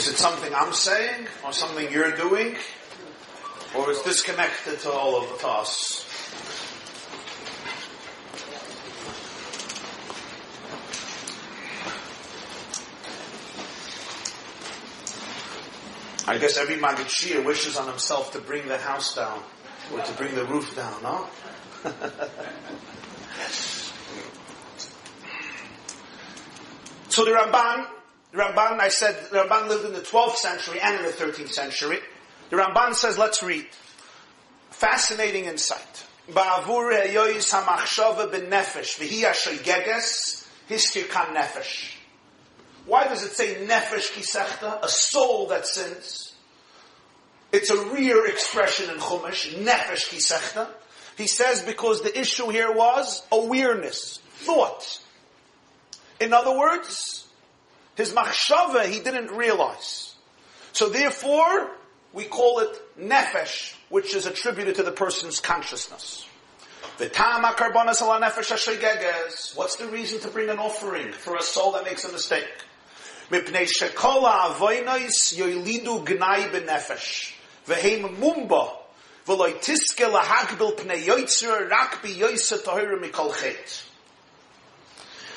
Is 0.00 0.08
it 0.08 0.16
something 0.16 0.54
I'm 0.54 0.72
saying 0.72 1.26
or 1.44 1.52
something 1.52 1.92
you're 1.92 2.16
doing? 2.16 2.56
Or 3.76 3.90
is 3.90 4.00
disconnected 4.00 4.78
to 4.78 4.90
all 4.90 5.22
of 5.22 5.44
us? 5.44 6.06
I 16.26 16.38
guess 16.38 16.56
every 16.56 16.76
Magid 16.76 17.44
wishes 17.44 17.76
on 17.76 17.86
himself 17.86 18.32
to 18.32 18.38
bring 18.38 18.68
the 18.68 18.78
house 18.78 19.14
down 19.14 19.42
or 19.92 20.00
to 20.00 20.12
bring 20.14 20.34
the 20.34 20.46
roof 20.46 20.74
down, 20.74 21.02
no? 21.02 21.26
So 27.10 27.24
the 27.24 27.32
Ramban, 27.32 27.99
the 28.32 28.38
Ramban, 28.38 28.78
I 28.80 28.88
said, 28.88 29.16
the 29.30 29.38
Ramban 29.38 29.68
lived 29.68 29.86
in 29.86 29.92
the 29.92 30.00
12th 30.00 30.36
century 30.36 30.80
and 30.80 30.96
in 30.96 31.02
the 31.02 31.12
13th 31.12 31.50
century. 31.50 31.98
The 32.50 32.56
Ramban 32.56 32.94
says, 32.94 33.18
let's 33.18 33.42
read. 33.42 33.66
Fascinating 34.70 35.46
insight. 35.46 36.06
Why 42.86 43.08
does 43.08 43.24
it 43.24 43.32
say 43.32 43.54
nefesh 43.66 44.12
kisechta? 44.12 44.82
A 44.82 44.88
soul 44.88 45.46
that 45.48 45.66
sins. 45.66 46.34
It's 47.52 47.70
a 47.70 47.84
rare 47.86 48.26
expression 48.28 48.90
in 48.90 48.96
Chumash, 48.98 49.52
nefesh 49.56 50.08
kisechta. 50.08 50.68
He 51.18 51.26
says 51.26 51.62
because 51.62 52.02
the 52.02 52.18
issue 52.18 52.48
here 52.48 52.72
was 52.72 53.26
awareness, 53.32 54.20
thought. 54.36 55.00
In 56.20 56.32
other 56.32 56.56
words, 56.56 57.26
his 58.00 58.12
machshava 58.12 58.86
he 58.86 59.00
didn't 59.00 59.30
realize. 59.30 60.14
So 60.72 60.88
therefore, 60.88 61.70
we 62.12 62.24
call 62.24 62.60
it 62.60 62.98
nefesh, 62.98 63.74
which 63.88 64.14
is 64.14 64.26
attributed 64.26 64.76
to 64.76 64.82
the 64.82 64.92
person's 64.92 65.40
consciousness. 65.40 66.26
What's 69.54 69.76
the 69.76 69.86
reason 69.86 70.20
to 70.20 70.28
bring 70.28 70.48
an 70.48 70.58
offering 70.58 71.12
for 71.12 71.36
a 71.36 71.42
soul 71.42 71.72
that 71.72 71.84
makes 71.84 72.04
a 72.04 72.12
mistake? 72.12 72.48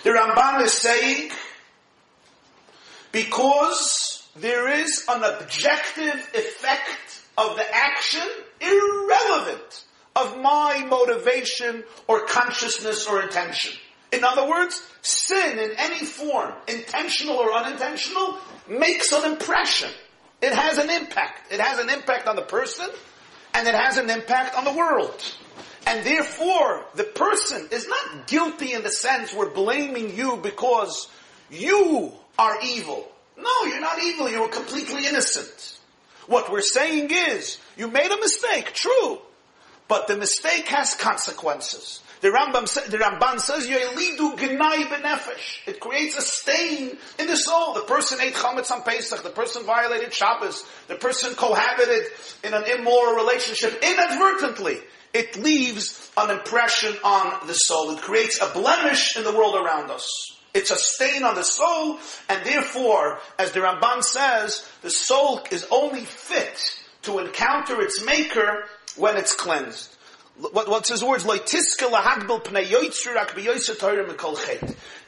The 0.04 0.10
Ramban 0.10 0.64
is 0.64 0.74
saying, 0.74 1.32
because 3.14 4.28
there 4.36 4.68
is 4.68 5.06
an 5.08 5.24
objective 5.24 6.30
effect 6.34 7.22
of 7.38 7.56
the 7.56 7.66
action 7.74 8.28
irrelevant 8.60 9.86
of 10.16 10.38
my 10.42 10.86
motivation 10.90 11.84
or 12.08 12.26
consciousness 12.26 13.08
or 13.08 13.22
intention. 13.22 13.72
In 14.12 14.24
other 14.24 14.48
words, 14.48 14.82
sin 15.02 15.58
in 15.58 15.72
any 15.78 16.06
form, 16.06 16.54
intentional 16.68 17.38
or 17.38 17.54
unintentional, 17.54 18.38
makes 18.68 19.12
an 19.12 19.32
impression. 19.32 19.90
It 20.42 20.54
has 20.54 20.78
an 20.78 20.90
impact. 20.90 21.52
It 21.52 21.60
has 21.60 21.80
an 21.80 21.90
impact 21.90 22.28
on 22.28 22.36
the 22.36 22.44
person, 22.44 22.90
and 23.54 23.68
it 23.68 23.74
has 23.74 23.98
an 23.98 24.10
impact 24.10 24.56
on 24.56 24.66
the 24.66 24.74
world. 24.74 25.20
And 25.86 26.06
therefore, 26.06 26.86
the 26.96 27.04
person 27.04 27.68
is 27.72 27.88
not 27.88 28.28
guilty 28.28 28.74
in 28.74 28.84
the 28.84 28.90
sense 28.90 29.34
we're 29.34 29.50
blaming 29.50 30.16
you 30.16 30.38
because 30.38 31.08
you 31.50 32.14
are 32.38 32.58
evil. 32.64 33.08
No, 33.38 33.64
you're 33.66 33.82
not 33.82 34.02
evil. 34.02 34.30
You're 34.30 34.50
completely 34.50 35.08
innocent. 35.08 35.80
What 36.28 36.52
we're 36.52 36.62
saying 36.62 37.10
is, 37.12 37.58
you 37.78 37.88
made 37.90 38.12
a 38.12 38.18
mistake, 38.18 38.74
true. 38.74 39.20
But 39.88 40.08
the 40.08 40.16
mistake 40.16 40.68
has 40.68 40.96
consequences. 40.96 42.00
The 42.22 42.30
Rambam, 42.30 42.90
the 42.90 42.98
Ramban 42.98 43.42
says, 43.42 43.68
"Yoelidu 43.68 44.38
gnai 44.38 44.86
benefesh." 44.88 45.68
It 45.68 45.82
creates 45.82 46.18
a 46.18 46.22
stain 46.22 46.98
in 47.20 47.28
the 47.28 47.36
soul. 47.36 47.74
The 47.74 47.82
person 47.82 48.22
ate 48.22 48.34
chametz 48.34 48.72
on 48.72 48.84
Pesach. 48.84 49.24
The 49.24 49.30
person 49.30 49.64
violated 49.64 50.14
Shabbos. 50.14 50.64
The 50.88 50.96
person 50.96 51.36
cohabited 51.36 52.06
in 52.46 52.54
an 52.54 52.64
immoral 52.64 53.16
relationship 53.16 53.84
inadvertently 53.84 54.82
it 55.14 55.36
leaves 55.36 56.12
an 56.18 56.32
impression 56.32 56.96
on 57.04 57.48
the 57.48 57.54
soul. 57.54 57.92
It 57.92 58.02
creates 58.02 58.42
a 58.42 58.48
blemish 58.48 59.16
in 59.16 59.24
the 59.24 59.32
world 59.32 59.56
around 59.56 59.92
us. 59.92 60.08
It's 60.54 60.70
a 60.70 60.76
stain 60.76 61.24
on 61.24 61.34
the 61.36 61.44
soul, 61.44 61.98
and 62.30 62.46
therefore, 62.46 63.20
as 63.40 63.52
the 63.54 63.62
Ramban 63.62 64.04
says, 64.04 64.68
the 64.84 64.92
soul 64.92 65.42
is 65.52 65.66
only 65.72 66.06
fit 66.06 66.80
to 67.04 67.18
encounter 67.20 67.82
its 67.82 68.04
maker 68.06 68.66
when 68.96 69.18
it's 69.18 69.34
cleansed. 69.34 69.96
What, 70.38 70.68
what's 70.70 70.90
his 70.90 71.04
words? 71.04 71.24
To 71.24 71.32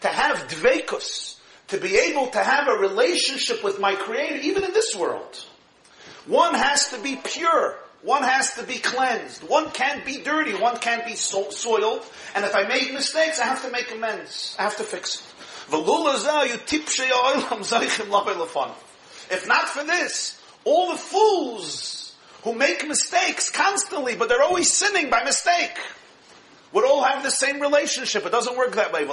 have 0.07 0.47
dvekus, 0.47 1.39
to 1.67 1.77
be 1.77 1.97
able 1.97 2.27
to 2.27 2.39
have 2.39 2.67
a 2.67 2.77
relationship 2.79 3.63
with 3.63 3.79
my 3.79 3.95
Creator, 3.95 4.37
even 4.37 4.63
in 4.63 4.73
this 4.73 4.95
world. 4.95 5.45
One 6.25 6.53
has 6.55 6.89
to 6.89 6.99
be 6.99 7.19
pure. 7.23 7.77
One 8.01 8.23
has 8.23 8.53
to 8.55 8.63
be 8.63 8.77
cleansed. 8.77 9.43
One 9.43 9.71
can't 9.71 10.05
be 10.05 10.19
dirty. 10.19 10.53
One 10.53 10.77
can't 10.77 11.05
be 11.05 11.15
so- 11.15 11.49
soiled. 11.49 12.05
And 12.35 12.45
if 12.45 12.55
I 12.55 12.63
make 12.67 12.93
mistakes, 12.93 13.39
I 13.39 13.45
have 13.45 13.63
to 13.63 13.71
make 13.71 13.91
amends. 13.91 14.55
I 14.59 14.63
have 14.63 14.77
to 14.77 14.83
fix 14.83 15.15
it. 15.15 15.21
If 19.31 19.47
not 19.47 19.67
for 19.69 19.83
this, 19.83 20.39
all 20.63 20.91
the 20.91 20.97
fools 20.97 22.13
who 22.43 22.53
make 22.53 22.87
mistakes 22.87 23.49
constantly, 23.49 24.15
but 24.15 24.29
they're 24.29 24.43
always 24.43 24.71
sinning 24.71 25.09
by 25.09 25.23
mistake, 25.23 25.77
would 26.71 26.85
all 26.85 27.03
have 27.03 27.23
the 27.23 27.31
same 27.31 27.59
relationship. 27.59 28.25
It 28.25 28.31
doesn't 28.31 28.57
work 28.57 28.75
that 28.75 28.91
way. 28.91 29.05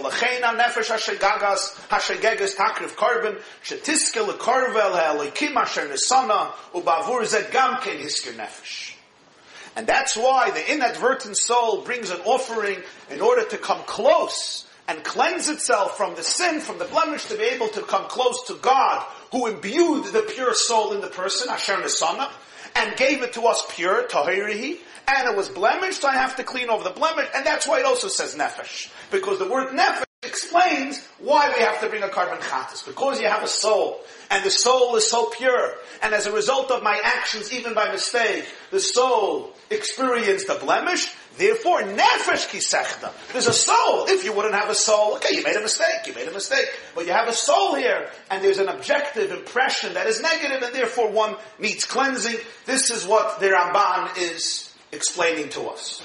And 9.75 9.87
that's 9.87 10.17
why 10.17 10.51
the 10.51 10.73
inadvertent 10.75 11.37
soul 11.39 11.83
brings 11.83 12.11
an 12.11 12.21
offering 12.27 12.83
in 13.11 13.21
order 13.23 13.45
to 13.45 13.57
come 13.57 13.81
close 13.87 14.67
and 14.93 15.03
cleanse 15.05 15.49
itself 15.49 15.97
from 15.97 16.15
the 16.17 16.23
sin, 16.23 16.61
from 16.61 16.79
the 16.79 16.85
blemish, 16.85 17.25
to 17.25 17.35
be 17.35 17.45
able 17.45 17.69
to 17.69 17.81
come 17.81 18.07
close 18.09 18.47
to 18.47 18.55
God, 18.57 19.03
who 19.31 19.47
imbued 19.47 20.05
the 20.13 20.21
pure 20.21 20.53
soul 20.53 20.93
in 20.93 21.01
the 21.01 21.07
person, 21.07 21.49
Asher 21.49 21.77
Nesana, 21.77 22.31
and 22.77 22.95
gave 22.99 23.23
it 23.23 23.33
to 23.33 23.43
us 23.43 23.65
pure, 23.71 24.07
Tahirihi, 24.07 24.77
and 25.09 25.29
it 25.29 25.37
was 25.37 25.49
blemished, 25.49 26.05
I 26.05 26.13
have 26.13 26.37
to 26.37 26.45
clean 26.45 26.69
over 26.69 26.85
the 26.85 26.91
blemish, 26.91 27.27
and 27.35 27.45
that's 27.45 27.67
why 27.67 27.81
it 27.81 27.87
also 27.87 28.09
says 28.09 28.35
nefesh. 28.35 28.91
Because 29.11 29.39
the 29.39 29.49
word 29.49 29.71
nefesh 29.73 30.05
explains 30.23 31.05
why 31.19 31.53
we 31.57 31.65
have 31.65 31.81
to 31.81 31.89
bring 31.89 32.03
a 32.03 32.09
korban 32.09 32.39
chatas. 32.41 32.87
Because 32.87 33.19
you 33.19 33.27
have 33.29 33.43
a 33.43 33.49
soul, 33.49 33.99
and 34.31 34.45
the 34.45 34.51
soul 34.51 34.95
is 34.97 35.11
so 35.11 35.27
pure, 35.31 35.73
and 36.03 36.13
as 36.13 36.27
a 36.27 36.33
result 36.33 36.71
of 36.71 36.83
my 36.83 37.01
actions, 37.03 37.51
even 37.53 37.73
by 37.73 37.91
mistake, 37.91 38.45
the 38.71 38.79
soul 38.79 39.55
experienced 39.71 40.51
a 40.51 40.55
blemish, 40.57 41.15
Therefore, 41.37 41.83
nefesh 41.83 42.49
kisechta. 42.49 43.11
There's 43.33 43.47
a 43.47 43.53
soul. 43.53 44.07
If 44.07 44.25
you 44.25 44.33
wouldn't 44.33 44.55
have 44.55 44.69
a 44.69 44.75
soul, 44.75 45.17
okay, 45.17 45.35
you 45.35 45.43
made 45.43 45.57
a 45.57 45.63
mistake. 45.63 46.07
You 46.07 46.15
made 46.15 46.29
a 46.29 46.33
mistake. 46.33 46.67
But 46.95 47.07
you 47.07 47.13
have 47.13 47.29
a 47.29 47.33
soul 47.33 47.75
here, 47.75 48.11
and 48.31 48.45
there's 48.45 48.59
an 48.59 48.69
objective 48.69 49.31
impression 49.31 49.95
that 49.95 50.07
is 50.07 50.21
negative, 50.21 50.63
and 50.63 50.75
therefore 50.75 51.11
one 51.11 51.37
needs 51.59 51.87
cleansing. 51.87 52.37
This 52.67 52.91
is 52.91 53.07
what 53.07 53.41
the 53.41 53.47
Ramban 53.47 54.19
is 54.19 54.75
explaining 54.93 55.49
to 55.51 55.63
us. 55.69 56.03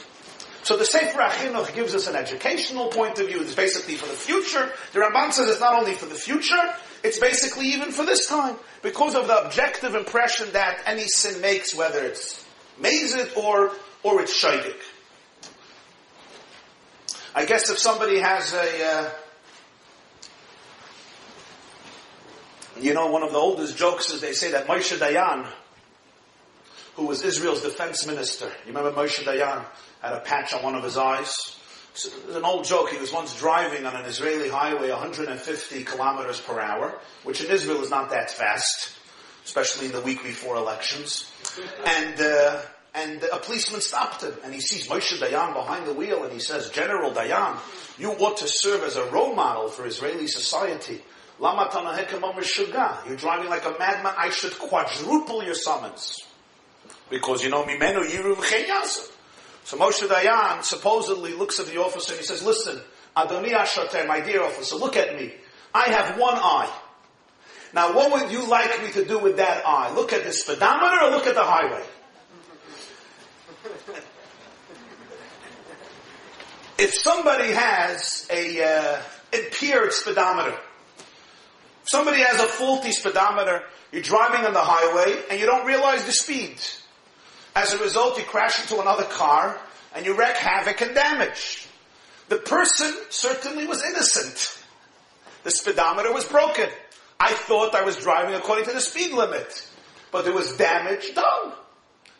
So 0.63 0.75
the 0.75 0.85
Sefer 0.85 1.19
HaChinuch 1.19 1.73
gives 1.75 1.95
us 1.95 2.07
an 2.07 2.15
educational 2.15 2.87
point 2.87 3.19
of 3.19 3.27
view. 3.27 3.41
It's 3.41 3.55
basically 3.55 3.95
for 3.95 4.05
the 4.05 4.11
future. 4.11 4.69
The 4.91 4.99
Ramban 4.99 5.31
says 5.31 5.49
it's 5.49 5.61
not 5.61 5.79
only 5.79 5.93
for 5.93 6.07
the 6.07 6.15
future, 6.15 6.61
it's 7.03 7.19
basically 7.19 7.67
even 7.67 7.91
for 7.91 8.05
this 8.05 8.27
time. 8.27 8.55
Because 8.81 9.15
of 9.15 9.27
the 9.27 9.45
objective 9.45 9.95
impression 9.95 10.51
that 10.53 10.81
any 10.85 11.07
sin 11.07 11.41
makes, 11.41 11.73
whether 11.73 12.03
it's 12.03 12.45
mazit 12.81 13.37
or, 13.37 13.71
or 14.03 14.21
it's 14.21 14.43
shaydik. 14.43 14.75
I 17.35 17.45
guess 17.45 17.69
if 17.69 17.77
somebody 17.77 18.19
has 18.19 18.53
a, 18.53 18.85
uh, 18.85 19.09
you 22.79 22.93
know, 22.93 23.07
one 23.07 23.23
of 23.23 23.31
the 23.31 23.37
oldest 23.37 23.77
jokes 23.77 24.11
is 24.11 24.21
they 24.21 24.33
say 24.33 24.51
that 24.51 24.67
Moshe 24.67 24.97
Dayan, 24.97 25.47
who 26.95 27.05
was 27.05 27.23
Israel's 27.23 27.61
defense 27.61 28.07
minister. 28.07 28.45
You 28.65 28.73
remember 28.73 28.91
Moshe 28.91 29.23
Dayan 29.23 29.65
had 30.01 30.13
a 30.13 30.19
patch 30.21 30.53
on 30.53 30.63
one 30.63 30.75
of 30.75 30.83
his 30.83 30.97
eyes? 30.97 31.57
So 31.93 32.09
it 32.29 32.35
an 32.35 32.45
old 32.45 32.65
joke. 32.65 32.89
He 32.89 32.97
was 32.97 33.11
once 33.11 33.35
driving 33.37 33.85
on 33.85 33.95
an 33.95 34.05
Israeli 34.05 34.49
highway 34.49 34.89
150 34.89 35.83
kilometers 35.83 36.39
per 36.39 36.59
hour, 36.59 36.93
which 37.23 37.43
in 37.43 37.49
Israel 37.49 37.81
is 37.81 37.89
not 37.89 38.11
that 38.11 38.29
fast, 38.29 38.91
especially 39.45 39.87
in 39.87 39.91
the 39.93 40.01
week 40.01 40.21
before 40.23 40.55
elections. 40.57 41.31
And, 41.85 42.21
uh, 42.21 42.61
and 42.93 43.23
a 43.23 43.37
policeman 43.37 43.81
stopped 43.81 44.23
him 44.23 44.33
and 44.43 44.53
he 44.53 44.59
sees 44.59 44.87
Moshe 44.87 45.19
Dayan 45.19 45.53
behind 45.53 45.85
the 45.85 45.93
wheel 45.93 46.23
and 46.23 46.33
he 46.33 46.39
says, 46.39 46.69
General 46.69 47.11
Dayan, 47.11 47.57
you 47.99 48.11
ought 48.11 48.37
to 48.37 48.47
serve 48.47 48.83
as 48.83 48.95
a 48.95 49.05
role 49.11 49.35
model 49.35 49.69
for 49.69 49.85
Israeli 49.85 50.27
society. 50.27 51.01
Lama 51.39 51.69
You're 53.07 53.15
driving 53.15 53.49
like 53.49 53.65
a 53.65 53.75
madman. 53.77 54.13
I 54.17 54.29
should 54.29 54.57
quadruple 54.57 55.43
your 55.43 55.53
summons. 55.53 56.17
Because 57.09 57.43
you 57.43 57.49
know, 57.49 57.63
Mimenu 57.63 58.09
Yiru 58.09 58.35
V'chenyasa. 58.35 59.11
So 59.63 59.77
Moshe 59.77 60.07
Dayan 60.07 60.63
supposedly 60.63 61.33
looks 61.33 61.59
at 61.59 61.67
the 61.67 61.79
officer 61.79 62.13
and 62.13 62.21
he 62.21 62.25
says, 62.25 62.43
listen, 62.43 62.81
Adoni 63.15 63.51
Ashoter, 63.51 64.07
my 64.07 64.21
dear 64.21 64.41
officer, 64.43 64.75
look 64.75 64.97
at 64.97 65.15
me. 65.15 65.33
I 65.73 65.89
have 65.89 66.17
one 66.17 66.35
eye. 66.35 66.73
Now 67.73 67.93
what 67.93 68.11
would 68.11 68.31
you 68.31 68.47
like 68.47 68.81
me 68.81 68.91
to 68.93 69.05
do 69.05 69.19
with 69.19 69.37
that 69.37 69.63
eye? 69.67 69.93
Look 69.93 70.13
at 70.13 70.23
the 70.23 70.31
speedometer 70.31 71.05
or 71.05 71.11
look 71.11 71.27
at 71.27 71.35
the 71.35 71.43
highway? 71.43 71.83
if 76.77 76.93
somebody 76.93 77.51
has 77.51 78.27
a 78.29 78.63
uh, 78.63 79.01
impaired 79.33 79.93
speedometer, 79.93 80.55
Somebody 81.87 82.21
has 82.21 82.41
a 82.41 82.47
faulty 82.47 82.91
speedometer, 82.91 83.63
you're 83.93 84.01
driving 84.01 84.45
on 84.45 84.51
the 84.51 84.61
highway, 84.61 85.23
and 85.29 85.39
you 85.39 85.45
don't 85.45 85.65
realize 85.65 86.03
the 86.03 86.11
speed. 86.11 86.59
As 87.55 87.73
a 87.73 87.77
result, 87.77 88.17
you 88.17 88.25
crash 88.25 88.61
into 88.61 88.81
another 88.81 89.05
car, 89.05 89.57
and 89.95 90.05
you 90.05 90.17
wreak 90.17 90.35
havoc 90.35 90.81
and 90.81 90.93
damage. 90.93 91.65
The 92.27 92.39
person 92.39 92.93
certainly 93.09 93.67
was 93.67 93.83
innocent. 93.83 94.61
The 95.43 95.51
speedometer 95.51 96.11
was 96.11 96.25
broken. 96.25 96.67
I 97.21 97.31
thought 97.31 97.73
I 97.73 97.83
was 97.83 97.95
driving 97.95 98.35
according 98.35 98.65
to 98.65 98.73
the 98.73 98.81
speed 98.81 99.13
limit. 99.13 99.65
But 100.11 100.25
there 100.25 100.33
was 100.33 100.57
damage 100.57 101.15
done. 101.15 101.53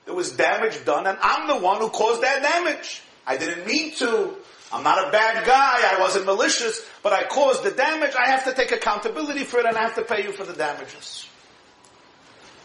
There 0.08 0.16
was 0.16 0.32
damage 0.32 0.86
done, 0.86 1.06
and 1.06 1.18
I'm 1.22 1.50
the 1.50 1.58
one 1.58 1.82
who 1.82 1.90
caused 1.90 2.24
that 2.24 2.42
damage. 2.42 3.02
I 3.28 3.36
didn't 3.36 3.68
mean 3.68 3.94
to. 3.96 4.34
I'm 4.72 4.82
not 4.82 5.06
a 5.06 5.12
bad 5.12 5.46
guy. 5.46 5.82
I 5.84 6.00
wasn't 6.00 6.26
malicious, 6.26 6.82
but 7.04 7.12
I 7.12 7.24
caused 7.24 7.64
the 7.64 7.72
damage. 7.72 8.16
I 8.16 8.30
have 8.30 8.46
to 8.46 8.54
take 8.54 8.72
accountability 8.72 9.44
for 9.44 9.60
it 9.60 9.66
and 9.66 9.78
I 9.78 9.82
have 9.82 9.96
to 9.96 10.04
pay 10.04 10.24
you 10.24 10.32
for 10.32 10.46
the 10.46 10.54
damages. 10.54 11.28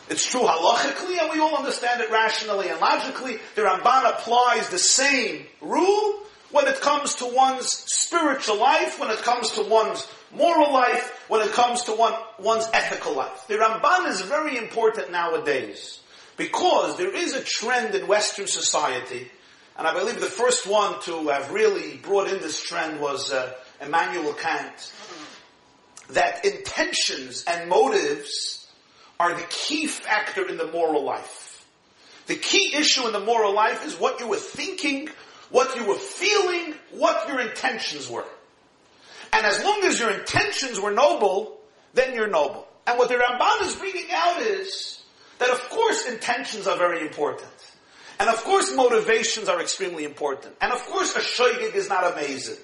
It's 0.09 0.25
true 0.25 0.43
halachically 0.43 1.21
and 1.21 1.33
we 1.33 1.41
all 1.41 1.57
understand 1.57 2.01
it 2.01 2.13
rationally 2.13 2.69
and 2.69 2.81
logically. 2.81 3.39
The 3.57 3.63
Ramban 3.63 4.09
applies 4.11 4.69
the 4.69 4.79
same 4.79 5.47
rule 5.61 6.21
when 6.53 6.69
it 6.69 6.81
comes 6.81 7.17
to 7.17 7.27
one's 7.27 7.69
spiritual 7.69 8.59
life, 8.59 9.01
when 9.01 9.11
it 9.11 9.19
comes 9.19 9.51
to 9.53 9.63
one's 9.63 10.07
moral 10.33 10.73
life, 10.73 11.25
when 11.29 11.41
it 11.41 11.53
comes 11.53 11.83
to 11.85 11.93
one, 11.93 12.15
one's 12.39 12.69
ethical 12.73 13.15
life. 13.15 13.47
The 13.49 13.55
Ramban 13.55 14.09
is 14.09 14.21
very 14.23 14.57
important 14.57 15.11
nowadays 15.11 16.02
because 16.37 16.97
there 16.97 17.15
is 17.15 17.35
a 17.35 17.43
trend 17.43 17.95
in 17.95 18.07
Western 18.07 18.47
society 18.47 19.31
and 19.77 19.87
I 19.87 19.95
believe 19.95 20.21
the 20.21 20.27
first 20.27 20.67
one 20.67 21.01
to 21.03 21.29
have 21.29 21.51
really 21.51 21.97
brought 21.97 22.29
in 22.29 22.41
this 22.41 22.63
trend 22.63 23.01
was 23.01 23.33
uh, 23.33 23.53
Immanuel 23.81 24.35
Kant. 24.35 24.93
That 26.11 26.45
intentions 26.45 27.45
and 27.49 27.71
motives 27.71 28.67
are 29.19 29.35
the 29.35 29.47
key 29.49 29.87
factor 29.87 30.47
in 30.47 30.59
the 30.59 30.67
moral 30.67 31.05
life. 31.05 31.67
The 32.27 32.35
key 32.37 32.75
issue 32.75 33.07
in 33.07 33.13
the 33.13 33.21
moral 33.21 33.55
life 33.55 33.87
is 33.87 33.99
what 33.99 34.21
you 34.21 34.29
were 34.29 34.37
thinking, 34.37 35.09
what 35.51 35.75
you 35.75 35.87
were 35.87 35.97
feeling, 35.97 36.75
what 36.91 37.29
your 37.29 37.41
intentions 37.41 38.09
were. 38.09 38.27
And 39.33 39.47
as 39.47 39.65
long 39.65 39.81
as 39.85 39.99
your 39.99 40.11
intentions 40.11 40.79
were 40.79 40.91
noble, 40.91 41.59
then 41.95 42.15
you're 42.15 42.29
noble. 42.29 42.67
And 42.87 42.99
what 42.99 43.09
the 43.09 43.15
Ramban 43.15 43.63
is 43.63 43.75
bringing 43.77 44.07
out 44.13 44.43
is 44.43 45.02
that 45.43 45.51
of 45.51 45.69
course 45.71 46.07
intentions 46.07 46.69
are 46.69 46.79
very 46.79 47.01
important. 47.01 47.51
And 48.21 48.31
of 48.31 48.37
course 48.45 48.73
motivations 48.77 49.49
are 49.49 49.61
extremely 49.61 50.05
important. 50.05 50.55
And 50.61 50.73
of 50.73 50.79
course 50.87 51.17
a 51.17 51.19
shoygig 51.19 51.75
is 51.75 51.89
not 51.89 52.13
amazing. 52.13 52.63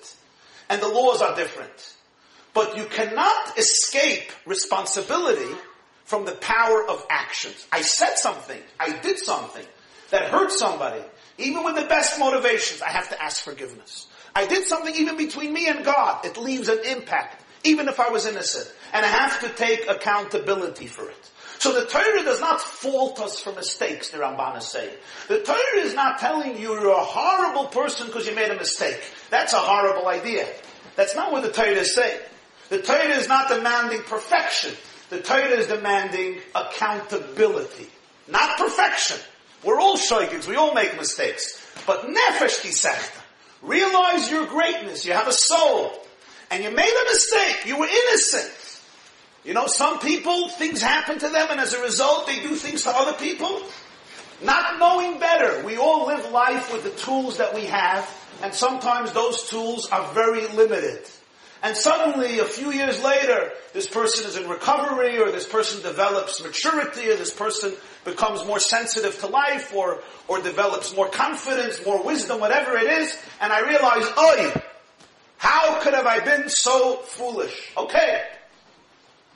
And 0.71 0.81
the 0.81 0.88
laws 0.88 1.21
are 1.21 1.35
different. 1.35 1.95
But 2.55 2.77
you 2.77 2.85
cannot 2.85 3.59
escape 3.59 4.31
responsibility 4.47 5.53
from 6.05 6.25
the 6.25 6.33
power 6.33 6.88
of 6.88 7.05
actions. 7.11 7.67
I 7.73 7.83
said 7.83 8.14
something, 8.14 8.61
I 8.79 8.97
did 8.99 9.19
something 9.19 9.67
that 10.11 10.31
hurt 10.31 10.53
somebody. 10.53 11.03
Even 11.37 11.64
with 11.64 11.75
the 11.75 11.87
best 11.87 12.21
motivations, 12.21 12.81
I 12.81 12.91
have 12.91 13.09
to 13.09 13.21
ask 13.21 13.43
forgiveness. 13.43 14.07
I 14.37 14.47
did 14.47 14.67
something 14.67 14.95
even 14.95 15.17
between 15.17 15.53
me 15.53 15.67
and 15.67 15.85
God. 15.85 16.25
It 16.25 16.37
leaves 16.37 16.69
an 16.69 16.79
impact, 16.85 17.45
even 17.64 17.88
if 17.88 17.99
I 17.99 18.11
was 18.11 18.25
innocent. 18.25 18.73
And 18.93 19.05
I 19.05 19.09
have 19.09 19.41
to 19.41 19.49
take 19.49 19.88
accountability 19.88 20.87
for 20.87 21.11
it. 21.11 21.31
So 21.59 21.73
the 21.73 21.87
Torah 21.87 22.23
does 22.23 22.40
not 22.40 22.61
fault 22.61 23.21
us 23.21 23.40
for 23.40 23.53
mistakes, 23.53 24.11
the 24.11 24.18
Ramban 24.18 24.59
is 24.59 24.68
saying. 24.68 24.94
The 25.27 25.40
Torah 25.40 25.79
is 25.79 25.94
not 25.94 26.18
telling 26.18 26.57
you 26.57 26.75
you're 26.75 26.90
a 26.90 27.05
horrible 27.05 27.66
person 27.66 28.07
because 28.07 28.27
you 28.27 28.35
made 28.35 28.51
a 28.51 28.57
mistake. 28.57 29.01
That's 29.31 29.53
a 29.53 29.59
horrible 29.59 30.07
idea. 30.07 30.47
That's 30.94 31.16
not 31.16 31.33
what 31.33 31.42
the 31.42 31.51
Torah 31.51 31.71
is 31.71 31.94
saying. 31.94 32.21
The 32.68 32.81
Torah 32.81 33.09
is 33.09 33.27
not 33.29 33.49
demanding 33.49 34.03
perfection. 34.03 34.73
The 35.11 35.21
Torah 35.21 35.49
is 35.49 35.66
demanding 35.66 36.38
accountability. 36.55 37.88
Not 38.29 38.59
perfection. 38.59 39.16
We're 39.64 39.81
all 39.81 39.97
shaykhs, 39.97 40.47
we 40.47 40.55
all 40.55 40.75
make 40.75 40.97
mistakes. 40.97 41.64
But 41.87 42.03
nefesh 42.03 42.61
kisechta. 42.61 43.21
Realize 43.62 44.31
your 44.31 44.47
greatness, 44.47 45.05
you 45.05 45.12
have 45.12 45.27
a 45.27 45.33
soul. 45.33 45.92
And 46.51 46.62
you 46.62 46.71
made 46.71 47.03
a 47.03 47.05
mistake, 47.11 47.66
you 47.66 47.79
were 47.79 47.87
innocent. 47.87 48.67
You 49.49 49.55
know, 49.55 49.67
some 49.67 49.99
people, 49.99 50.51
things 50.51 50.83
happen 50.83 51.19
to 51.21 51.29
them 51.31 51.47
and 51.51 51.59
as 51.59 51.73
a 51.73 51.81
result 51.81 52.27
they 52.27 52.39
do 52.41 52.55
things 52.55 52.83
to 52.83 52.91
other 52.91 53.15
people. 53.15 53.63
Not 54.45 54.79
knowing 54.79 55.19
better. 55.19 55.65
We 55.65 55.79
all 55.79 56.07
live 56.07 56.31
life 56.31 56.71
with 56.71 56.85
the 56.85 56.91
tools 56.91 57.39
that 57.39 57.55
we 57.55 57.65
have 57.65 58.07
and 58.43 58.53
sometimes 58.53 59.13
those 59.13 59.49
tools 59.49 59.89
are 59.89 60.13
very 60.13 60.47
limited. 60.49 61.09
And 61.63 61.75
suddenly, 61.75 62.41
a 62.41 62.45
few 62.45 62.73
years 62.73 63.03
later, 63.03 63.53
this 63.73 63.89
person 63.89 64.27
is 64.27 64.37
in 64.37 64.51
recovery, 64.51 65.19
or 65.19 65.33
this 65.33 65.47
person 65.47 65.83
develops 65.83 66.41
maturity, 66.41 67.09
or 67.09 67.17
this 67.17 67.33
person 67.33 67.73
becomes 68.05 68.47
more 68.47 68.61
sensitive 68.61 69.19
to 69.21 69.27
life, 69.27 69.75
or, 69.75 70.01
or 70.29 70.41
develops 70.41 70.95
more 70.95 71.09
confidence, 71.09 71.85
more 71.85 72.01
wisdom, 72.05 72.39
whatever 72.39 72.77
it 72.77 72.89
is, 73.01 73.19
and 73.41 73.53
I 73.53 73.69
realize, 73.69 74.05
oi, 74.17 74.63
how 75.39 75.81
could 75.81 75.95
have 75.95 76.07
I 76.07 76.21
been 76.21 76.49
so 76.49 76.99
foolish? 76.99 77.73
Okay, 77.77 78.23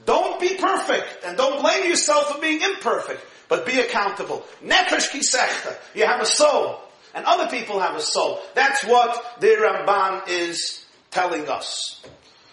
don't 0.04 0.40
be 0.40 0.56
perfect 0.56 1.24
and 1.24 1.36
don't 1.36 1.60
blame 1.60 1.88
yourself 1.88 2.32
for 2.32 2.40
being 2.40 2.60
imperfect, 2.60 3.20
but 3.48 3.66
be 3.66 3.80
accountable. 3.80 4.44
Nefesh 4.64 5.10
kisechta. 5.10 5.76
You 5.94 6.06
have 6.06 6.20
a 6.20 6.26
soul 6.26 6.80
and 7.14 7.24
other 7.24 7.48
people 7.48 7.80
have 7.80 7.96
a 7.96 8.00
soul. 8.00 8.40
That's 8.54 8.84
what 8.84 9.40
the 9.40 9.48
Ramban 9.48 10.28
is 10.28 10.84
telling 11.10 11.48
us. 11.48 12.02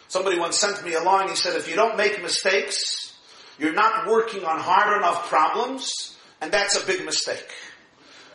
Somebody 0.08 0.40
once 0.40 0.60
sent 0.60 0.84
me 0.84 0.96
a 0.96 1.02
line, 1.02 1.30
he 1.30 1.36
said, 1.36 1.56
if 1.56 1.70
you 1.70 1.76
don't 1.76 1.96
make 1.96 2.22
mistakes, 2.22 3.16
you're 3.58 3.74
not 3.74 4.08
working 4.08 4.44
on 4.44 4.60
hard 4.60 4.98
enough 4.98 5.28
problems, 5.28 6.18
and 6.42 6.52
that's 6.52 6.82
a 6.82 6.86
big 6.86 7.06
mistake. 7.06 7.48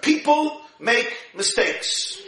People 0.00 0.60
make 0.78 1.12
mistakes. 1.34 2.20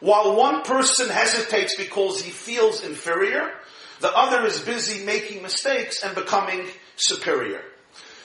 While 0.00 0.36
one 0.36 0.62
person 0.62 1.10
hesitates 1.10 1.76
because 1.76 2.22
he 2.22 2.30
feels 2.30 2.82
inferior, 2.82 3.52
the 4.00 4.12
other 4.14 4.44
is 4.46 4.60
busy 4.60 5.04
making 5.04 5.42
mistakes 5.42 6.02
and 6.02 6.14
becoming 6.14 6.66
superior. 6.96 7.62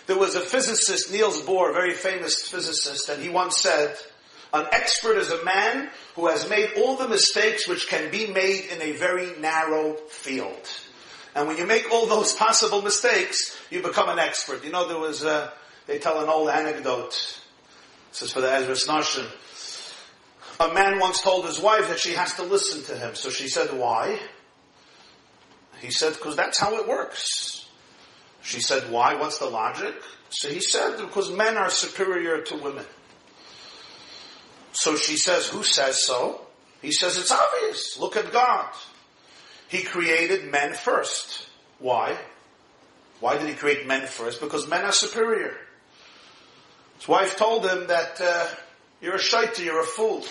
There 0.08 0.18
was 0.18 0.36
a 0.36 0.42
physicist, 0.42 1.12
Niels 1.12 1.42
Bohr, 1.42 1.72
a 1.72 1.74
very 1.74 1.94
famous 1.94 2.48
physicist, 2.48 3.10
and 3.10 3.22
he 3.22 3.30
once 3.30 3.58
said, 3.58 3.98
an 4.54 4.68
expert 4.72 5.18
is 5.18 5.30
a 5.32 5.44
man 5.44 5.90
who 6.16 6.28
has 6.28 6.50
made 6.50 6.70
all 6.78 6.96
the 6.96 7.10
mistakes 7.10 7.68
which 7.68 7.90
can 7.90 8.10
be 8.10 8.28
made 8.28 8.66
in 8.72 8.82
a 8.82 8.94
very 8.94 9.38
narrow 9.40 9.96
field. 10.10 10.70
And 11.36 11.48
when 11.48 11.58
you 11.58 11.66
make 11.66 11.92
all 11.92 12.06
those 12.06 12.34
possible 12.34 12.82
mistakes, 12.82 13.58
you 13.70 13.82
become 13.82 14.08
an 14.08 14.20
expert. 14.20 14.64
You 14.64 14.72
know, 14.72 14.88
there 14.88 15.00
was, 15.00 15.24
a, 15.24 15.52
they 15.88 16.00
tell 16.00 16.24
an 16.24 16.30
old 16.30 16.50
anecdote. 16.50 17.42
This 18.12 18.22
is 18.22 18.32
for 18.32 18.40
the 18.40 18.48
Ezras 18.48 18.88
Nashim. 18.88 19.28
A 20.62 20.74
man 20.74 21.00
once 21.00 21.22
told 21.22 21.46
his 21.46 21.60
wife 21.60 21.90
that 21.90 22.00
she 22.00 22.14
has 22.14 22.34
to 22.36 22.44
listen 22.44 22.82
to 22.84 22.98
him. 22.98 23.16
So 23.16 23.30
she 23.30 23.50
said, 23.50 23.78
why? 23.78 24.18
He 25.86 25.92
said, 25.92 26.14
because 26.14 26.36
that's 26.36 26.58
how 26.58 26.78
it 26.78 26.88
works. 26.88 27.68
She 28.42 28.60
said, 28.60 28.92
why? 28.92 29.14
What's 29.14 29.38
the 29.38 29.46
logic? 29.46 29.94
So 30.30 30.50
he 30.50 30.60
said, 30.60 30.98
because 30.98 31.32
men 31.32 31.58
are 31.58 31.70
superior 31.70 32.42
to 32.42 32.58
women. 32.58 32.86
So 34.72 34.96
she 34.96 35.16
says, 35.16 35.48
who 35.48 35.64
says 35.64 36.04
so? 36.04 36.42
He 36.82 36.92
says, 36.92 37.18
it's 37.18 37.32
obvious. 37.32 38.00
Look 38.00 38.18
at 38.18 38.34
God. 38.34 38.74
He 39.68 39.84
created 39.84 40.52
men 40.52 40.74
first. 40.74 41.48
Why? 41.78 42.18
Why 43.20 43.38
did 43.38 43.48
he 43.48 43.54
create 43.54 43.86
men 43.86 44.08
first? 44.08 44.42
Because 44.42 44.68
men 44.68 44.86
are 44.86 44.92
superior. 44.92 45.56
His 46.98 47.08
wife 47.08 47.38
told 47.38 47.66
him 47.66 47.88
that 47.88 48.20
uh, 48.20 48.48
you're 49.02 49.16
a 49.16 49.20
shaita, 49.20 49.64
you're 49.64 49.82
a 49.82 49.86
fool. 49.86 50.26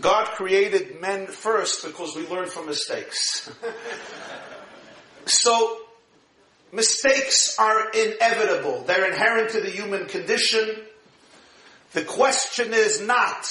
God 0.00 0.26
created 0.28 1.00
men 1.00 1.26
first 1.26 1.84
because 1.84 2.14
we 2.14 2.26
learn 2.28 2.48
from 2.48 2.66
mistakes. 2.66 3.50
so, 5.26 5.80
mistakes 6.72 7.58
are 7.58 7.90
inevitable. 7.90 8.84
They're 8.86 9.10
inherent 9.10 9.50
to 9.50 9.60
the 9.60 9.70
human 9.70 10.06
condition. 10.06 10.76
The 11.92 12.04
question 12.04 12.72
is 12.72 13.00
not 13.00 13.46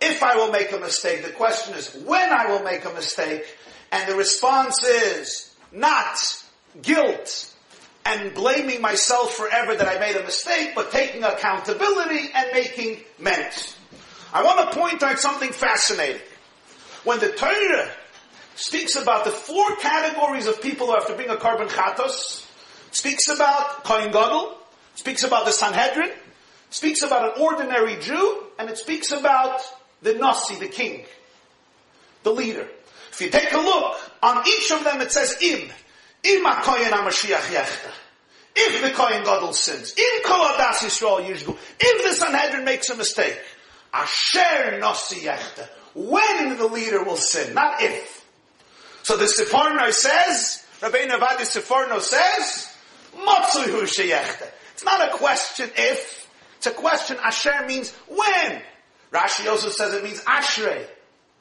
if 0.00 0.22
I 0.22 0.36
will 0.36 0.52
make 0.52 0.72
a 0.72 0.78
mistake. 0.78 1.24
The 1.24 1.32
question 1.32 1.74
is 1.74 1.94
when 2.04 2.30
I 2.30 2.46
will 2.46 2.62
make 2.62 2.84
a 2.84 2.92
mistake. 2.92 3.44
And 3.90 4.08
the 4.08 4.16
response 4.16 4.84
is 4.84 5.54
not 5.72 6.18
guilt 6.82 7.52
and 8.04 8.34
blaming 8.34 8.80
myself 8.80 9.34
forever 9.34 9.74
that 9.74 9.88
I 9.88 9.98
made 9.98 10.16
a 10.16 10.22
mistake, 10.22 10.72
but 10.74 10.92
taking 10.92 11.24
accountability 11.24 12.30
and 12.34 12.50
making 12.52 13.00
amends. 13.18 13.75
I 14.36 14.42
want 14.42 14.70
to 14.70 14.78
point 14.78 15.02
out 15.02 15.18
something 15.18 15.50
fascinating. 15.50 16.20
When 17.04 17.18
the 17.20 17.32
Torah 17.32 17.88
speaks 18.54 18.94
about 18.94 19.24
the 19.24 19.30
four 19.30 19.76
categories 19.76 20.46
of 20.46 20.60
people 20.60 20.88
who 20.88 20.92
have 20.92 21.06
to 21.06 21.14
bring 21.14 21.30
a 21.30 21.36
korban 21.36 21.68
chatos, 21.68 22.46
speaks 22.90 23.28
about 23.28 23.84
Kohen 23.84 24.12
Gadol, 24.12 24.58
speaks 24.94 25.24
about 25.24 25.46
the 25.46 25.52
Sanhedrin, 25.52 26.10
speaks 26.68 27.00
about 27.00 27.34
an 27.34 27.42
ordinary 27.42 27.96
Jew, 27.96 28.44
and 28.58 28.68
it 28.68 28.76
speaks 28.76 29.10
about 29.10 29.62
the 30.02 30.12
Nasi, 30.12 30.56
the 30.56 30.68
king, 30.68 31.06
the 32.22 32.30
leader. 32.30 32.68
If 33.12 33.22
you 33.22 33.30
take 33.30 33.52
a 33.52 33.56
look, 33.56 33.98
on 34.22 34.46
each 34.46 34.70
of 34.70 34.84
them 34.84 35.00
it 35.00 35.12
says 35.12 35.34
im. 35.40 35.70
Koyin 36.22 36.90
HaMashiach 36.90 37.54
yechta. 37.54 37.90
If 38.54 38.82
the 38.82 38.90
Kohen 38.90 39.24
Gadol 39.24 39.54
sins, 39.54 39.94
in 39.96 40.22
Kol 40.26 40.44
Adas 40.44 40.84
Yisrael 40.84 41.26
Yishgu, 41.26 41.56
if 41.80 42.04
the 42.04 42.12
Sanhedrin 42.12 42.66
makes 42.66 42.90
a 42.90 42.96
mistake, 42.96 43.38
Asher 43.92 44.80
Nosi 44.80 45.20
Yechta, 45.22 45.68
when 45.94 46.58
the 46.58 46.66
leader 46.66 47.02
will 47.02 47.16
sin, 47.16 47.54
not 47.54 47.82
if. 47.82 48.24
So 49.02 49.16
the 49.16 49.24
Seforno 49.24 49.92
says, 49.92 50.64
Rabbi 50.82 50.98
Ovadia 51.06 51.46
Seforno 51.46 52.00
says, 52.00 52.72
Matsuhu 53.16 53.82
Sheyechta. 53.82 54.48
It's 54.74 54.84
not 54.84 55.08
a 55.08 55.16
question 55.16 55.70
if, 55.76 56.28
it's 56.58 56.66
a 56.66 56.70
question, 56.70 57.16
Asher 57.22 57.64
means 57.66 57.92
when. 58.08 58.62
Rashi 59.12 59.48
also 59.48 59.70
says 59.70 59.94
it 59.94 60.04
means 60.04 60.20
Ashrei. 60.22 60.84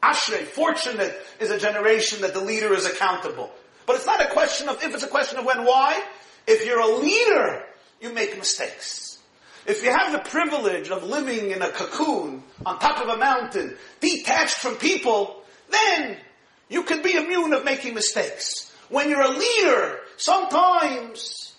Ashrei, 0.02 0.44
fortunate 0.44 1.14
is 1.40 1.52
a 1.52 1.58
generation 1.58 2.22
that 2.22 2.34
the 2.34 2.40
leader 2.40 2.74
is 2.74 2.86
accountable. 2.86 3.52
But 3.86 3.98
it's 3.98 4.06
not 4.06 4.22
a 4.22 4.30
question 4.30 4.70
of 4.70 4.82
if, 4.84 4.94
it's 4.94 5.04
a 5.04 5.08
question 5.08 5.40
of 5.40 5.46
when, 5.46 5.66
why. 5.66 6.02
If 6.48 6.66
you're 6.66 6.80
a 6.80 6.98
leader, 6.98 7.64
you 8.00 8.14
make 8.14 8.38
mistakes. 8.38 9.05
If 9.66 9.84
you 9.84 9.92
have 9.92 10.12
the 10.12 10.30
privilege 10.30 10.90
of 10.90 11.04
living 11.04 11.52
in 11.52 11.62
a 11.62 11.70
cocoon 11.70 12.44
on 12.66 12.80
top 12.80 13.02
of 13.02 13.10
a 13.10 13.18
mountain, 13.18 13.76
detached 14.00 14.58
from 14.58 14.76
people, 14.76 15.42
then 15.70 16.18
you 16.70 16.84
can 16.84 17.02
be 17.02 17.16
immune 17.16 17.54
of 17.54 17.66
making 17.66 17.96
mistakes. 17.96 18.72
When 18.90 19.10
you're 19.10 19.22
a 19.22 19.30
leader, 19.30 20.00
sometimes 20.18 21.54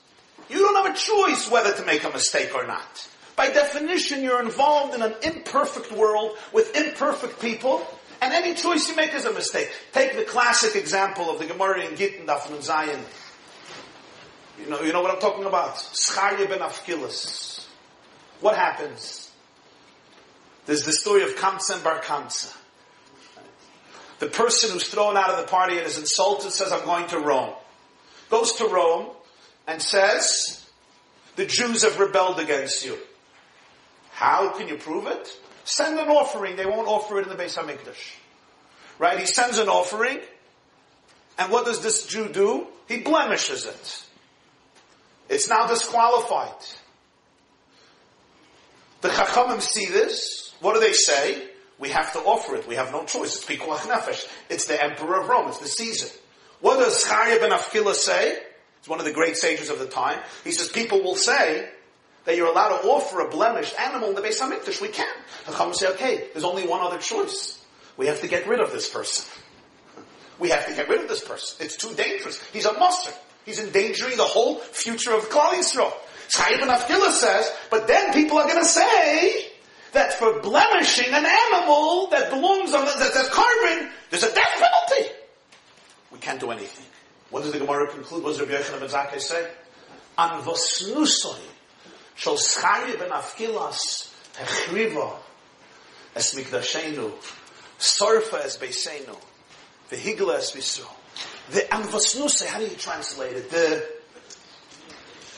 you 0.48 0.58
don't 0.58 0.86
have 0.86 0.94
a 0.94 0.98
choice 0.98 1.50
whether 1.50 1.72
to 1.72 1.84
make 1.84 2.04
a 2.04 2.10
mistake 2.10 2.54
or 2.54 2.66
not. 2.66 3.08
By 3.34 3.48
definition, 3.48 4.22
you're 4.22 4.42
involved 4.42 4.94
in 4.94 5.02
an 5.02 5.14
imperfect 5.22 5.92
world 5.92 6.38
with 6.52 6.76
imperfect 6.76 7.40
people, 7.40 7.86
and 8.22 8.32
any 8.32 8.54
choice 8.54 8.88
you 8.88 8.96
make 8.96 9.12
is 9.14 9.24
a 9.24 9.32
mistake. 9.32 9.70
Take 9.92 10.16
the 10.16 10.24
classic 10.24 10.76
example 10.76 11.28
of 11.28 11.38
the 11.38 11.46
Gemara 11.46 11.84
in 11.84 11.96
Gittin 11.96 12.26
Daf 12.26 12.62
Zion. 12.62 13.00
You 14.58 14.70
know, 14.70 14.80
you 14.80 14.92
know 14.92 15.02
what 15.02 15.10
I'm 15.10 15.20
talking 15.20 15.44
about? 15.44 15.74
Scharya 15.74 16.48
ben 16.48 16.60
Afkilis. 16.60 17.55
What 18.40 18.56
happens? 18.56 19.30
There's 20.66 20.84
the 20.84 20.92
story 20.92 21.22
of 21.22 21.36
Kamsa 21.36 21.74
and 21.74 21.84
Bar 21.84 22.00
Kamsa. 22.00 22.54
The 24.18 24.26
person 24.26 24.70
who's 24.70 24.88
thrown 24.88 25.16
out 25.16 25.30
of 25.30 25.38
the 25.38 25.46
party 25.46 25.76
and 25.78 25.86
is 25.86 25.98
insulted 25.98 26.50
says, 26.50 26.72
I'm 26.72 26.84
going 26.84 27.06
to 27.08 27.18
Rome. 27.18 27.54
Goes 28.30 28.54
to 28.54 28.66
Rome 28.66 29.08
and 29.66 29.80
says, 29.80 30.64
the 31.36 31.46
Jews 31.46 31.82
have 31.82 32.00
rebelled 32.00 32.40
against 32.40 32.84
you. 32.84 32.98
How 34.12 34.50
can 34.50 34.68
you 34.68 34.76
prove 34.76 35.06
it? 35.06 35.30
Send 35.64 35.98
an 35.98 36.08
offering. 36.08 36.56
They 36.56 36.64
won't 36.64 36.88
offer 36.88 37.18
it 37.20 37.24
in 37.24 37.28
the 37.28 37.42
Beis 37.42 37.58
HaMikdash. 37.58 38.14
Right? 38.98 39.18
He 39.18 39.26
sends 39.26 39.58
an 39.58 39.68
offering. 39.68 40.20
And 41.38 41.52
what 41.52 41.66
does 41.66 41.82
this 41.82 42.06
Jew 42.06 42.28
do? 42.28 42.66
He 42.88 43.00
blemishes 43.00 43.66
it. 43.66 44.02
It's 45.28 45.48
now 45.48 45.66
disqualified. 45.66 46.54
The 49.00 49.08
Chachamim 49.08 49.60
see 49.60 49.86
this. 49.86 50.54
What 50.60 50.74
do 50.74 50.80
they 50.80 50.92
say? 50.92 51.48
We 51.78 51.90
have 51.90 52.12
to 52.14 52.20
offer 52.20 52.56
it. 52.56 52.66
We 52.66 52.76
have 52.76 52.92
no 52.92 53.04
choice. 53.04 53.36
It's 53.36 53.44
Pikuach 53.44 53.80
Nefesh. 53.80 54.26
It's 54.48 54.64
the 54.64 54.82
Emperor 54.82 55.20
of 55.20 55.28
Rome. 55.28 55.48
It's 55.48 55.58
the 55.58 55.68
Caesar. 55.68 56.08
What 56.60 56.78
does 56.78 57.04
Charia 57.04 57.38
ben 57.38 57.50
Afkila 57.50 57.94
say? 57.94 58.38
He's 58.80 58.88
one 58.88 58.98
of 58.98 59.04
the 59.04 59.12
great 59.12 59.36
sages 59.36 59.68
of 59.68 59.78
the 59.78 59.86
time. 59.86 60.18
He 60.44 60.52
says 60.52 60.68
people 60.68 61.02
will 61.02 61.16
say 61.16 61.68
that 62.24 62.36
you're 62.36 62.48
allowed 62.48 62.80
to 62.80 62.88
offer 62.88 63.20
a 63.20 63.28
blemished 63.28 63.78
animal 63.78 64.08
in 64.08 64.14
the 64.14 64.22
Beis 64.22 64.40
Hamikdash. 64.40 64.80
We 64.80 64.88
can. 64.88 65.14
Chachamim 65.44 65.74
say, 65.74 65.88
okay, 65.88 66.28
there's 66.32 66.44
only 66.44 66.66
one 66.66 66.80
other 66.80 66.98
choice. 66.98 67.62
We 67.96 68.06
have 68.06 68.20
to 68.22 68.28
get 68.28 68.46
rid 68.46 68.60
of 68.60 68.72
this 68.72 68.88
person. 68.88 69.26
We 70.38 70.50
have 70.50 70.66
to 70.66 70.74
get 70.74 70.88
rid 70.88 71.00
of 71.00 71.08
this 71.08 71.22
person. 71.22 71.64
It's 71.64 71.76
too 71.76 71.94
dangerous. 71.94 72.42
He's 72.52 72.66
a 72.66 72.72
monster. 72.72 73.12
He's 73.44 73.58
endangering 73.58 74.16
the 74.16 74.24
whole 74.24 74.56
future 74.58 75.14
of 75.14 75.28
Klal 75.30 75.52
Yisrael. 75.52 75.92
Chaim 76.32 76.58
ben 76.60 76.68
Afkila 76.68 77.10
says, 77.10 77.50
but 77.70 77.86
then 77.86 78.12
people 78.12 78.38
are 78.38 78.46
going 78.46 78.60
to 78.60 78.64
say 78.64 79.48
that 79.92 80.12
for 80.14 80.40
blemishing 80.40 81.12
an 81.12 81.26
animal 81.26 82.08
that 82.08 82.30
belongs 82.30 82.74
on 82.74 82.84
the, 82.84 82.92
that, 82.98 83.14
that's 83.14 83.28
korban, 83.30 83.90
there's 84.10 84.22
a 84.22 84.34
death 84.34 84.54
penalty. 84.54 85.12
We 86.12 86.18
can't 86.18 86.40
do 86.40 86.50
anything. 86.50 86.86
What 87.30 87.42
does 87.42 87.52
the 87.52 87.58
Gemara 87.58 87.88
conclude? 87.88 88.22
What 88.22 88.30
does 88.30 88.40
Rabbi 88.40 88.52
Yochanan 88.52 88.80
ben 88.80 88.88
Zakkai 88.88 89.20
say? 89.20 89.50
An 90.18 90.42
vosnusoi 90.42 91.38
shall 92.14 92.36
schari 92.36 92.98
ben 92.98 93.10
afkilas 93.10 94.12
hechriva 94.34 95.14
es 96.14 96.34
mikdashenu 96.34 97.12
sorfa 97.78 98.44
es 98.44 98.56
beisenu 98.56 99.16
vehigla 99.90 100.38
es 100.38 100.52
visro 100.52 100.88
the 101.50 101.60
anvasnuse, 101.60 102.46
how 102.46 102.58
do 102.58 102.64
you 102.64 102.76
translate 102.76 103.36
it? 103.36 103.50
The, 103.50 103.86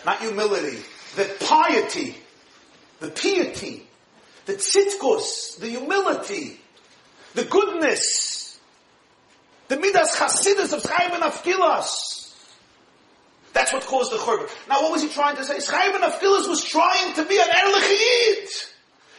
not 0.05 0.21
humility, 0.21 0.79
the 1.17 1.31
piety, 1.41 2.17
the 3.01 3.11
piety, 3.11 3.87
the 4.47 4.55
tzitkus, 4.55 5.59
the 5.59 5.69
humility, 5.69 6.61
the 7.35 7.45
goodness, 7.45 8.59
the 9.69 9.77
midas 9.77 10.17
chasidus 10.17 10.73
of 10.73 10.83
Chaim 10.83 11.13
and 11.13 11.23
Afkilas. 11.23 12.35
That's 13.53 13.73
what 13.73 13.85
caused 13.85 14.13
the 14.13 14.17
churban. 14.17 14.49
Now 14.69 14.83
what 14.83 14.93
was 14.93 15.03
he 15.03 15.09
trying 15.09 15.37
to 15.37 15.45
say? 15.45 15.59
Chaim 15.61 15.95
and 15.95 16.05
Afkilas 16.05 16.49
was 16.49 16.65
trying 16.65 17.15
to 17.15 17.25
be 17.25 17.39
an 17.39 17.49
erlich 17.49 18.69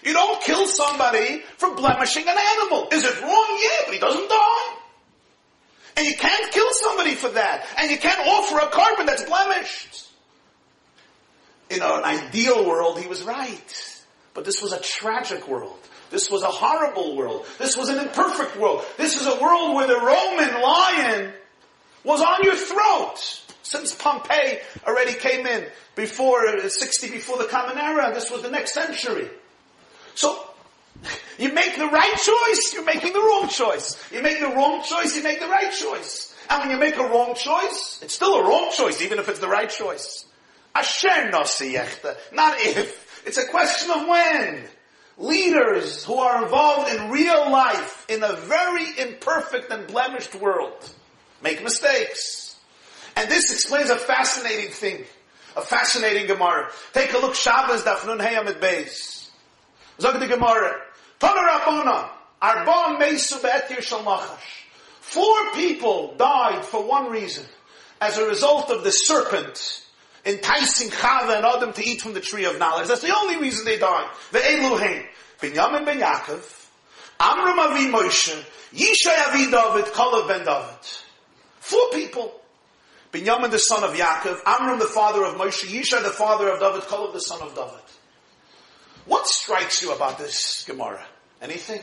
You 0.03 0.13
don't 0.13 0.41
kill 0.41 0.65
somebody 0.67 1.43
for 1.57 1.75
blemishing 1.75 2.23
an 2.27 2.37
animal. 2.37 2.87
Is 2.91 3.03
it 3.03 3.21
wrong? 3.21 3.59
Yeah, 3.61 3.85
but 3.85 3.93
he 3.93 3.99
doesn't 3.99 4.29
die. 4.29 4.75
And 5.97 6.07
you 6.07 6.15
can't 6.15 6.51
kill 6.53 6.71
somebody 6.71 7.15
for 7.15 7.29
that. 7.29 7.67
And 7.77 7.91
you 7.91 7.97
can't 7.97 8.25
offer 8.25 8.57
a 8.59 8.71
korban 8.71 9.05
that's 9.05 9.25
blemished. 9.25 10.08
In 11.69 11.81
an 11.81 12.03
ideal 12.03 12.67
world, 12.67 12.99
he 12.99 13.07
was 13.07 13.23
right. 13.23 14.01
But 14.33 14.45
this 14.45 14.61
was 14.61 14.71
a 14.71 14.79
tragic 14.79 15.47
world. 15.47 15.77
This 16.09 16.29
was 16.31 16.41
a 16.41 16.47
horrible 16.47 17.15
world. 17.15 17.45
This 17.57 17.77
was 17.77 17.89
an 17.89 17.99
imperfect 17.99 18.57
world. 18.57 18.83
This 18.97 19.19
is 19.19 19.27
a 19.27 19.41
world 19.41 19.75
where 19.75 19.87
the 19.87 19.99
Roman 19.99 20.61
lion 20.61 21.33
was 22.03 22.21
on 22.21 22.43
your 22.43 22.55
throat. 22.55 23.17
Since 23.61 23.93
Pompey 23.93 24.59
already 24.87 25.13
came 25.13 25.45
in 25.45 25.65
before, 25.95 26.47
uh, 26.47 26.67
60 26.67 27.11
before 27.11 27.37
the 27.37 27.45
Common 27.45 27.77
Era, 27.77 28.11
this 28.13 28.31
was 28.31 28.41
the 28.41 28.49
next 28.49 28.73
century. 28.73 29.29
So 30.15 30.43
you 31.37 31.53
make 31.53 31.77
the 31.77 31.85
right 31.85 32.15
choice, 32.15 32.73
you're 32.73 32.85
making 32.85 33.13
the 33.13 33.19
wrong 33.19 33.47
choice. 33.47 34.01
You 34.11 34.23
make 34.23 34.39
the 34.39 34.47
wrong 34.47 34.81
choice, 34.83 35.15
you 35.15 35.23
make 35.23 35.39
the 35.39 35.47
right 35.47 35.71
choice. 35.71 36.35
And 36.49 36.61
when 36.61 36.71
you 36.71 36.77
make 36.77 36.97
a 36.97 37.07
wrong 37.07 37.35
choice, 37.35 37.99
it's 38.01 38.15
still 38.15 38.35
a 38.35 38.43
wrong 38.43 38.71
choice, 38.75 39.01
even 39.03 39.19
if 39.19 39.29
it's 39.29 39.39
the 39.39 39.47
right 39.47 39.69
choice. 39.69 40.25
Asher 40.75 41.09
yechta, 41.09 42.15
not 42.33 42.57
if. 42.59 43.23
It's 43.25 43.37
a 43.37 43.47
question 43.47 43.91
of 43.91 44.07
when. 44.07 44.63
Leaders 45.17 46.05
who 46.05 46.15
are 46.15 46.43
involved 46.43 46.93
in 46.93 47.11
real 47.11 47.51
life 47.51 48.05
in 48.09 48.23
a 48.23 48.33
very 48.33 48.85
imperfect 48.97 49.69
and 49.71 49.85
blemished 49.87 50.35
world 50.35 50.89
make 51.43 51.61
mistakes. 51.61 52.57
And 53.17 53.29
this 53.29 53.51
explains 53.51 53.89
a 53.89 53.97
fascinating 53.97 54.71
thing, 54.71 55.03
a 55.57 55.61
fascinating 55.61 56.27
Gemara. 56.27 56.71
Take 56.93 57.13
a 57.13 57.17
look, 57.17 57.35
Shabbos 57.35 57.83
Daf 57.83 58.05
Nun 58.05 58.19
Heyamid 58.19 58.61
Beis. 58.61 59.27
Zog 59.99 60.19
the 60.21 60.27
Gemara. 60.27 60.81
Tana 61.19 62.09
Arba 62.41 62.97
Mesu 62.97 63.41
Be'etir 63.41 63.81
Shal 63.81 64.39
Four 65.01 65.51
people 65.53 66.15
died 66.15 66.63
for 66.63 66.83
one 66.83 67.11
reason. 67.11 67.45
As 67.99 68.17
a 68.17 68.25
result 68.25 68.69
of 68.69 68.85
the 68.85 68.91
serpent 68.91 69.83
enticing 70.25 70.89
Chava 70.89 71.37
and 71.37 71.45
Adam 71.45 71.73
to 71.73 71.83
eat 71.83 72.01
from 72.01 72.13
the 72.13 72.21
tree 72.21 72.45
of 72.45 72.59
knowledge. 72.59 72.87
That's 72.87 73.01
the 73.01 73.15
only 73.15 73.37
reason 73.37 73.65
they 73.65 73.77
died. 73.77 74.09
The 74.31 74.39
Eluhain. 74.39 75.05
Binyamin 75.39 75.85
ben 75.85 75.99
Yaakov. 75.99 76.67
Amram 77.19 77.59
Avi 77.59 77.87
Moshe. 77.87 78.43
Yishai 78.73 79.27
Avi 79.27 79.51
David. 79.51 79.93
Kalev 79.93 80.27
ben 80.27 80.45
David. 80.45 80.85
Four 81.59 81.89
people. 81.91 82.33
Binyamin 83.11 83.51
the 83.51 83.59
son 83.59 83.83
of 83.83 83.95
Yaakov. 83.95 84.39
Amram 84.45 84.79
the 84.79 84.85
father 84.85 85.23
of 85.23 85.35
Moshe. 85.35 85.65
Yishai 85.65 86.03
the 86.03 86.09
father 86.09 86.49
of 86.49 86.59
David. 86.59 86.81
Kalev 86.83 87.13
the 87.13 87.21
son 87.21 87.41
of 87.41 87.55
David. 87.55 87.79
What 89.05 89.27
strikes 89.27 89.81
you 89.81 89.91
about 89.91 90.19
this 90.19 90.63
Gemara? 90.67 91.03
Anything? 91.41 91.81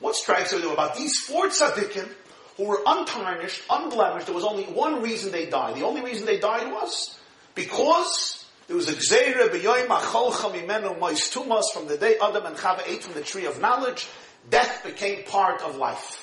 What 0.00 0.14
strikes 0.14 0.52
you 0.52 0.72
about 0.72 0.96
these 0.96 1.18
four 1.20 1.48
tzaddikim 1.48 2.08
who 2.56 2.64
were 2.64 2.80
untarnished, 2.86 3.62
unblemished? 3.68 4.26
There 4.26 4.34
was 4.34 4.44
only 4.44 4.64
one 4.64 5.02
reason 5.02 5.32
they 5.32 5.46
died. 5.46 5.74
The 5.74 5.84
only 5.84 6.02
reason 6.02 6.26
they 6.26 6.38
died 6.38 6.72
was 6.72 7.18
because 7.56 8.44
there 8.68 8.76
was 8.76 8.88
a 8.88 8.92
gzeira 8.92 9.48
b'yoyim 9.48 9.88
achol 9.88 10.30
chamimenu 10.30 10.96
mois 11.00 11.28
tumas 11.30 11.64
from 11.72 11.88
the 11.88 11.96
day 11.96 12.16
Adam 12.22 12.46
and 12.46 12.56
Chava 12.56 12.86
ate 12.86 13.02
from 13.02 13.14
the 13.14 13.22
tree 13.22 13.46
of 13.46 13.60
knowledge. 13.60 14.06
Death 14.48 14.84
became 14.84 15.24
part 15.24 15.60
of 15.62 15.76
life. 15.76 16.22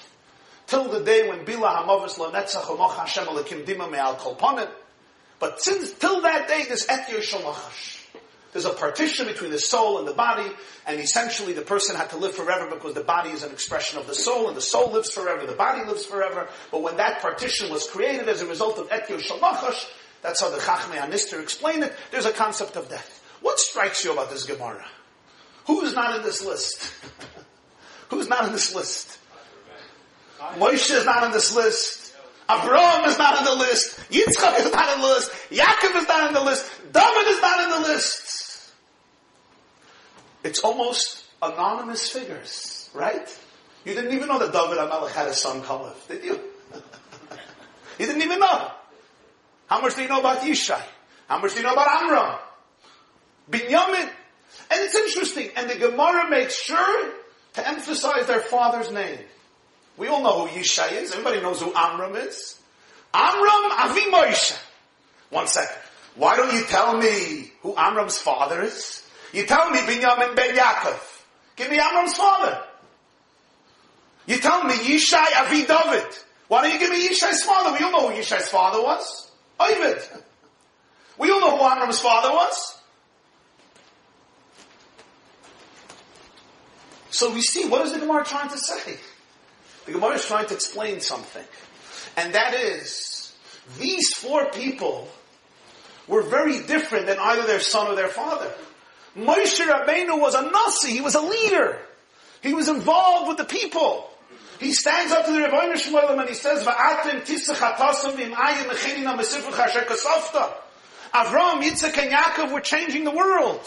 Till 0.67 0.87
the 0.87 1.01
day 1.01 1.27
when 1.27 1.45
Bila 1.45 1.83
Hamavis 1.83 2.17
lo 2.17 2.31
netzach 2.31 2.63
umoch 2.63 2.95
Hashem 2.95 3.25
alakim 3.25 3.65
dima 3.65 3.91
me'al 3.91 4.15
kolponim. 4.15 4.69
But 5.39 5.61
since, 5.61 5.91
till 5.93 6.21
that 6.21 6.47
day, 6.47 6.63
this 6.69 6.85
etir 6.85 7.21
shal 7.21 7.53
There's 8.53 8.63
a 8.63 8.69
partition 8.69 9.25
between 9.27 9.51
the 9.51 9.59
soul 9.59 9.99
and 9.99 10.07
the 10.07 10.13
body, 10.13 10.49
and 10.87 11.01
essentially 11.01 11.51
the 11.51 11.63
person 11.63 11.97
had 11.97 12.11
to 12.11 12.17
live 12.17 12.33
forever 12.33 12.69
because 12.69 12.93
the 12.93 13.03
body 13.03 13.31
is 13.31 13.43
an 13.43 13.51
expression 13.51 13.99
of 13.99 14.07
the 14.07 14.15
soul, 14.15 14.47
and 14.47 14.55
the 14.55 14.61
soul 14.61 14.91
lives 14.91 15.11
forever, 15.11 15.45
the 15.45 15.53
body 15.53 15.83
lives 15.85 16.05
forever. 16.05 16.47
But 16.71 16.81
when 16.81 16.95
that 16.95 17.19
partition 17.21 17.69
was 17.71 17.89
created 17.89 18.29
as 18.29 18.41
a 18.41 18.45
result 18.45 18.77
of 18.77 18.87
Etyo 18.89 19.19
Shalachash, 19.19 19.89
that's 20.23 20.39
how 20.39 20.49
the 20.49 20.57
Chachmei 20.57 20.97
Anister 20.97 21.41
explained 21.41 21.83
it, 21.83 21.93
there's 22.09 22.25
a 22.25 22.31
concept 22.31 22.77
of 22.77 22.89
death. 22.89 23.21
What 23.41 23.59
strikes 23.59 24.03
you 24.05 24.13
about 24.13 24.31
this 24.31 24.45
Gemara? 24.45 24.85
Who's 25.67 25.93
not 25.93 26.15
in 26.15 26.23
this 26.23 26.43
list? 26.43 26.91
Who's 28.09 28.29
not 28.29 28.45
in 28.45 28.53
this 28.53 28.73
list? 28.73 29.19
Moshe 30.55 30.91
is 30.91 31.05
not 31.05 31.23
on 31.23 31.31
this 31.31 31.55
list. 31.55 32.15
Abraham 32.49 33.09
is 33.09 33.17
not 33.17 33.37
on 33.37 33.45
the 33.45 33.55
list. 33.55 33.99
Yitzchak 34.09 34.59
is 34.59 34.71
not 34.71 34.89
on 34.89 35.01
the 35.01 35.07
list. 35.07 35.31
Yaakov 35.49 36.01
is 36.01 36.07
not 36.07 36.27
on 36.27 36.33
the 36.33 36.41
list. 36.41 36.71
David 36.91 37.27
is 37.27 37.41
not 37.41 37.59
on 37.59 37.81
the 37.81 37.87
list. 37.87 38.71
It's 40.43 40.59
almost 40.59 41.23
anonymous 41.41 42.09
figures, 42.09 42.89
right? 42.93 43.27
You 43.85 43.93
didn't 43.93 44.13
even 44.13 44.27
know 44.27 44.39
that 44.39 44.51
David 44.51 44.77
HaMelech 44.77 45.11
had 45.11 45.27
a 45.27 45.33
son 45.33 45.61
Kalev, 45.61 45.95
did 46.07 46.23
you? 46.23 46.39
you 47.99 48.05
didn't 48.05 48.21
even 48.21 48.39
know. 48.39 48.71
How 49.73 49.81
much 49.81 49.95
do 49.95 50.03
you 50.03 50.07
know 50.07 50.19
about 50.19 50.41
Yishai? 50.41 50.83
How 51.27 51.39
much 51.39 51.53
do 51.53 51.57
you 51.57 51.63
know 51.63 51.73
about 51.73 52.03
Amram? 52.03 52.37
Binyamin? 53.49 54.07
And 54.69 54.81
it's 54.83 54.93
interesting, 54.93 55.49
and 55.55 55.67
the 55.67 55.73
Gemara 55.73 56.29
makes 56.29 56.61
sure 56.61 57.11
to 57.53 57.67
emphasize 57.67 58.27
their 58.27 58.41
father's 58.41 58.91
name. 58.91 59.17
We 59.97 60.09
all 60.09 60.21
know 60.21 60.45
who 60.45 60.59
Yishai 60.59 61.01
is. 61.01 61.11
Everybody 61.11 61.41
knows 61.41 61.59
who 61.59 61.73
Amram 61.73 62.15
is. 62.17 62.55
Amram 63.15 63.71
Avi. 63.71 64.11
One 65.31 65.47
second. 65.47 65.75
Why 66.17 66.35
don't 66.35 66.53
you 66.53 66.65
tell 66.65 66.95
me 66.95 67.51
who 67.63 67.75
Amram's 67.75 68.19
father 68.19 68.61
is? 68.61 69.03
You 69.33 69.47
tell 69.47 69.71
me 69.71 69.79
Binyamin 69.79 70.35
ben 70.35 70.55
Yaakov. 70.55 71.01
Give 71.55 71.71
me 71.71 71.79
Amram's 71.79 72.15
father. 72.15 72.61
You 74.27 74.37
tell 74.37 74.65
me 74.65 74.75
Yishai 74.75 75.41
Avi 75.41 75.65
David. 75.65 76.15
Why 76.47 76.61
don't 76.61 76.73
you 76.73 76.77
give 76.77 76.91
me 76.91 77.07
Yishai's 77.07 77.41
father? 77.41 77.75
We 77.75 77.83
all 77.83 77.91
know 77.91 78.09
who 78.11 78.15
Yishai's 78.15 78.49
father 78.49 78.79
was. 78.79 79.31
Oved. 79.59 80.21
We 81.17 81.31
all 81.31 81.39
know 81.39 81.57
who 81.57 81.63
Amram's 81.63 81.99
father 81.99 82.29
was. 82.29 82.77
So 87.11 87.31
we 87.31 87.41
see, 87.41 87.69
what 87.69 87.85
is 87.85 87.93
the 87.93 87.99
Gemara 87.99 88.25
trying 88.25 88.49
to 88.49 88.57
say? 88.57 88.97
The 89.85 89.91
Gemara 89.91 90.15
is 90.15 90.25
trying 90.25 90.47
to 90.47 90.55
explain 90.55 90.99
something. 90.99 91.43
And 92.17 92.33
that 92.33 92.53
is, 92.55 93.35
these 93.79 94.13
four 94.15 94.45
people 94.45 95.07
were 96.07 96.23
very 96.23 96.63
different 96.63 97.05
than 97.05 97.19
either 97.19 97.45
their 97.45 97.59
son 97.59 97.87
or 97.87 97.95
their 97.95 98.07
father. 98.07 98.51
Moshe 99.15 99.59
Rabbeinu 99.59 100.19
was 100.19 100.33
a 100.33 100.41
Nasi, 100.41 100.91
he 100.91 101.01
was 101.01 101.15
a 101.15 101.21
leader. 101.21 101.79
He 102.41 102.53
was 102.53 102.67
involved 102.67 103.27
with 103.29 103.37
the 103.37 103.45
people. 103.45 104.09
He 104.59 104.73
stands 104.73 105.11
up 105.11 105.25
to 105.25 105.31
the 105.31 105.39
Rebbeinu 105.39 105.73
Shmuel 105.73 106.19
and 106.19 106.29
he 106.29 106.35
says, 106.35 106.63
"Va'atim 106.63 107.25
tisach 107.25 107.55
atasam 107.55 108.15
v'im'ayim 108.15 108.69
mechinina 108.69 109.17
mesifrach 109.17 109.59
asher 109.59 109.81
kasafta." 109.81 110.53
Avram, 111.13 111.61
Yitzchak, 111.61 111.97
and 111.97 112.11
Yaakov 112.11 112.51
were 112.51 112.61
changing 112.61 113.03
the 113.03 113.11
world. 113.11 113.61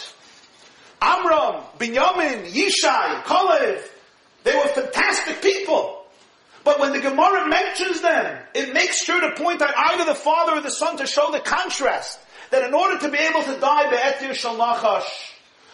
Amram, 1.01 1.62
Binyamin, 1.78 2.51
Yishai, 2.51 3.22
Kalev, 3.22 3.82
they 4.43 4.55
were 4.55 4.66
fantastic 4.68 5.43
people. 5.43 6.05
But 6.64 6.80
when 6.80 6.93
the 6.93 6.99
Gemara 6.99 7.47
mentions 7.47 8.01
them, 8.01 8.39
it 8.55 8.74
makes 8.74 9.01
sure 9.01 9.20
to 9.20 9.41
point 9.41 9.62
out 9.62 9.72
either 9.76 10.05
the 10.05 10.16
father 10.16 10.55
or 10.55 10.61
the 10.61 10.70
son 10.70 10.97
to 10.97 11.07
show 11.07 11.30
the 11.30 11.39
contrast. 11.39 12.18
That 12.51 12.64
in 12.64 12.74
order 12.74 12.99
to 12.99 13.09
be 13.09 13.18
able 13.18 13.43
to 13.43 13.59
die 13.61 13.91
be'etir 13.91 14.34
shal 14.34 14.57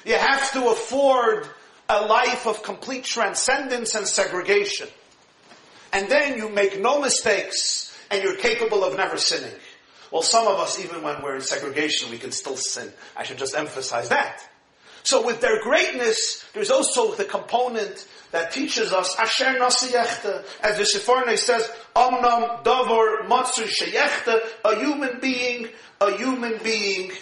you 0.04 0.14
have 0.14 0.52
to 0.52 0.68
afford 0.68 1.48
a 1.88 2.06
life 2.06 2.46
of 2.46 2.62
complete 2.62 3.04
transcendence 3.04 3.94
and 3.94 4.06
segregation. 4.08 4.88
And 5.93 6.09
then 6.09 6.38
you 6.38 6.49
make 6.49 6.80
no 6.80 7.01
mistakes 7.01 7.97
and 8.11 8.22
you're 8.22 8.36
capable 8.36 8.84
of 8.84 8.97
never 8.97 9.16
sinning. 9.16 9.53
Well, 10.11 10.22
some 10.22 10.47
of 10.47 10.59
us, 10.59 10.78
even 10.82 11.03
when 11.03 11.22
we're 11.22 11.36
in 11.36 11.43
segregation, 11.43 12.11
we 12.11 12.18
can 12.18 12.32
still 12.32 12.57
sin. 12.57 12.93
I 13.16 13.24
should 13.24 13.38
just 13.38 13.55
emphasize 13.55 14.11
that. 14.11 14.43
So 15.05 15.24
with 15.26 15.40
their 15.40 15.61
greatness, 15.62 16.45
there's 16.53 16.70
also 16.70 17.14
the 17.14 17.24
component 17.24 18.07
that 18.30 18.53
teaches 18.53 18.93
us 18.93 19.18
Asher. 19.18 19.59
As 19.62 19.80
the 19.80 20.45
Seforno 20.62 21.36
says, 21.36 21.68
Omnam 21.97 22.62
Davor 22.62 23.26
Matsu 23.28 23.64
Sheyechta, 23.64 24.40
a 24.64 24.76
human 24.78 25.18
being, 25.20 25.68
a 26.01 26.16
human 26.16 26.59
being 26.62 27.12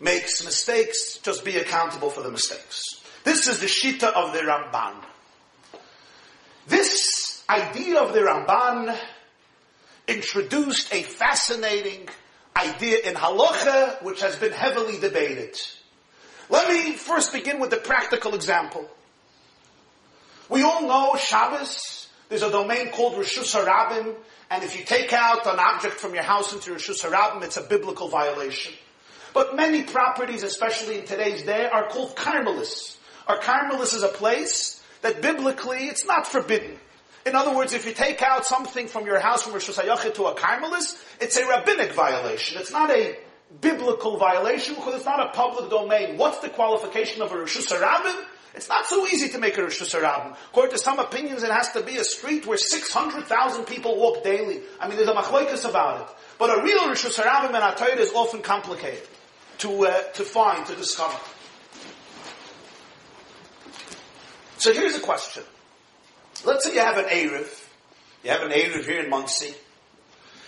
makes 0.00 0.44
mistakes, 0.44 1.18
just 1.18 1.44
be 1.44 1.56
accountable 1.56 2.10
for 2.10 2.22
the 2.22 2.30
mistakes. 2.30 2.82
This 3.22 3.46
is 3.46 3.60
the 3.60 3.66
Shita 3.66 4.12
of 4.12 4.32
the 4.32 4.40
Ramban. 4.40 4.94
This 6.66 7.19
idea 7.50 8.00
of 8.00 8.12
the 8.12 8.20
Ramban 8.20 8.96
introduced 10.06 10.94
a 10.94 11.02
fascinating 11.02 12.08
idea 12.56 12.98
in 13.04 13.14
halacha, 13.14 14.02
which 14.02 14.20
has 14.22 14.36
been 14.36 14.52
heavily 14.52 14.98
debated. 14.98 15.60
Let 16.48 16.68
me 16.68 16.92
first 16.92 17.32
begin 17.32 17.60
with 17.60 17.70
the 17.70 17.76
practical 17.76 18.34
example. 18.34 18.88
We 20.48 20.62
all 20.62 20.86
know 20.86 21.16
Shabbos, 21.16 22.08
there's 22.28 22.42
a 22.42 22.50
domain 22.50 22.90
called 22.90 23.14
Rishus 23.14 23.54
Harabim, 23.54 24.14
and 24.50 24.64
if 24.64 24.76
you 24.76 24.84
take 24.84 25.12
out 25.12 25.46
an 25.46 25.58
object 25.58 25.94
from 25.94 26.14
your 26.14 26.24
house 26.24 26.52
into 26.52 26.70
Rishus 26.70 27.04
Harabim, 27.04 27.42
it's 27.42 27.56
a 27.56 27.62
biblical 27.62 28.08
violation. 28.08 28.72
But 29.32 29.54
many 29.54 29.84
properties, 29.84 30.42
especially 30.42 30.98
in 30.98 31.04
today's 31.04 31.42
day, 31.42 31.68
are 31.68 31.88
called 31.88 32.16
Carmelis. 32.16 32.96
Our 33.28 33.38
Carmelis 33.38 33.94
is 33.94 34.02
a 34.02 34.08
place 34.08 34.82
that 35.02 35.22
biblically 35.22 35.86
it's 35.86 36.04
not 36.04 36.26
forbidden. 36.26 36.78
In 37.26 37.34
other 37.34 37.54
words, 37.54 37.74
if 37.74 37.84
you 37.84 37.92
take 37.92 38.22
out 38.22 38.46
something 38.46 38.88
from 38.88 39.04
your 39.04 39.18
house 39.18 39.42
from 39.42 39.52
Rishus 39.52 39.78
Hayachid 39.78 40.14
to 40.14 40.24
a 40.26 40.34
Carmelis, 40.34 41.02
it's 41.20 41.36
a 41.36 41.46
rabbinic 41.46 41.92
violation. 41.92 42.58
It's 42.58 42.72
not 42.72 42.90
a 42.90 43.16
biblical 43.60 44.16
violation 44.16 44.74
because 44.74 44.94
it's 44.94 45.04
not 45.04 45.20
a 45.20 45.30
public 45.30 45.70
domain. 45.70 46.16
What's 46.16 46.38
the 46.38 46.48
qualification 46.48 47.20
of 47.20 47.32
a 47.32 47.34
Rishus 47.34 47.70
Harabim? 47.70 48.24
It's 48.54 48.68
not 48.68 48.86
so 48.86 49.06
easy 49.06 49.28
to 49.28 49.38
make 49.38 49.58
a 49.58 49.60
Rishus 49.60 49.94
Harabim. 49.94 50.34
According 50.50 50.72
to 50.72 50.78
some 50.78 50.98
opinions, 50.98 51.42
it 51.42 51.50
has 51.50 51.70
to 51.72 51.82
be 51.82 51.98
a 51.98 52.04
street 52.04 52.46
where 52.46 52.56
600,000 52.58 53.64
people 53.64 53.96
walk 53.96 54.24
daily. 54.24 54.62
I 54.80 54.88
mean, 54.88 54.96
there's 54.96 55.08
a 55.08 55.14
machlokes 55.14 55.68
about 55.68 56.00
it. 56.00 56.16
But 56.38 56.58
a 56.58 56.62
real 56.62 56.80
Rishus 56.88 57.20
Harabim 57.20 57.50
in 57.50 57.54
Atayr 57.54 57.98
is 57.98 58.12
often 58.12 58.40
complicated 58.40 59.06
to, 59.58 59.86
uh, 59.86 60.02
to 60.14 60.24
find, 60.24 60.64
to 60.66 60.74
discover. 60.74 61.18
So 64.56 64.72
here's 64.72 64.96
a 64.96 65.00
question. 65.00 65.42
Let's 66.44 66.64
say 66.64 66.74
you 66.74 66.80
have 66.80 66.96
an 66.96 67.04
Eruv. 67.06 67.66
You 68.24 68.30
have 68.30 68.42
an 68.42 68.50
Eruv 68.50 68.84
here 68.84 69.02
in 69.02 69.10
Monsey. 69.10 69.54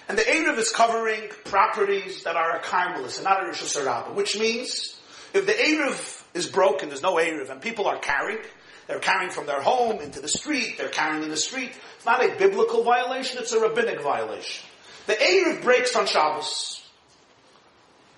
And 0.09 0.19
the 0.19 0.23
Eruv 0.23 0.59
is 0.59 0.71
covering 0.71 1.29
properties 1.45 2.25
that 2.25 2.37
are 2.37 2.57
a 2.57 2.61
Carmelis 2.61 3.17
and 3.17 3.25
not 3.25 3.43
a 3.43 3.47
Rosh 3.47 4.15
which 4.15 4.39
means 4.39 4.99
if 5.33 5.47
the 5.47 5.53
Eruv 5.53 6.25
is 6.35 6.47
broken, 6.47 6.89
there's 6.89 7.03
no 7.03 7.15
Eruv, 7.15 7.51
and 7.51 7.61
people 7.61 7.87
are 7.87 7.99
carrying, 7.99 8.41
they're 8.87 8.99
carrying 8.99 9.31
from 9.31 9.47
their 9.47 9.63
home 9.63 10.01
into 10.01 10.21
the 10.21 10.29
street, 10.29 10.77
they're 10.79 10.89
carrying 10.89 11.23
in 11.23 11.31
the 11.31 11.37
street. 11.37 11.73
It's 11.97 12.07
not 12.07 12.25
a 12.25 12.37
biblical 12.37 12.83
violation, 12.83 13.39
it's 13.39 13.53
a 13.53 13.61
rabbinic 13.61 14.03
violation. 14.03 14.67
The 15.07 15.15
Eruv 15.15 15.63
breaks 15.63 15.97
on 15.97 16.07
Shabbos. 16.07 16.83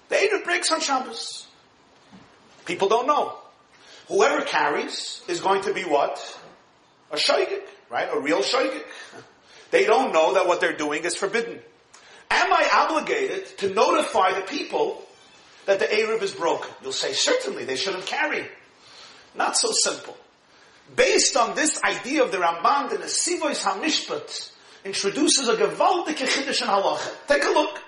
The 0.09 0.17
Eruv 0.17 0.45
breaks 0.45 0.71
on 0.73 0.81
Shabbos. 0.81 1.47
People 2.65 2.89
don't 2.89 3.07
know. 3.07 3.39
Whoever 4.09 4.45
carries 4.45 5.23
is 5.29 5.41
going 5.41 5.63
to 5.63 5.73
be 5.73 5.83
what? 5.83 6.41
A 7.15 7.17
shoygik, 7.17 7.63
right? 7.91 8.09
A 8.13 8.19
real 8.19 8.41
shoygik. 8.43 8.83
They 9.71 9.87
don't 9.87 10.13
know 10.13 10.35
that 10.35 10.49
what 10.49 10.61
they're 10.61 10.77
doing 10.77 11.05
is 11.05 11.15
forbidden. 11.15 11.61
Am 12.31 12.53
I 12.53 12.69
obligated 12.73 13.59
to 13.59 13.73
notify 13.73 14.33
the 14.33 14.43
people 14.43 15.03
that 15.67 15.79
the 15.79 15.85
Eruv 15.85 16.23
is 16.23 16.33
broken? 16.33 16.71
You'll 16.83 16.93
say, 16.93 17.13
certainly, 17.13 17.65
they 17.65 17.77
shouldn't 17.77 18.07
carry. 18.07 18.47
Not 19.37 19.57
so 19.57 19.71
simple. 19.73 20.17
Based 20.97 21.37
on 21.37 21.55
this 21.55 21.81
idea 21.85 22.25
of 22.25 22.33
the 22.33 22.39
Ramban, 22.39 22.91
the 22.91 22.97
Nesivois 22.97 23.63
HaMishpat 23.63 24.51
introduces 24.85 25.49
a 25.49 25.55
gewaltige 25.55 26.27
Chiddush 26.27 26.63
in 26.63 26.69
Halacha. 26.69 27.13
Take 27.29 27.45
a 27.45 27.49
look. 27.49 27.81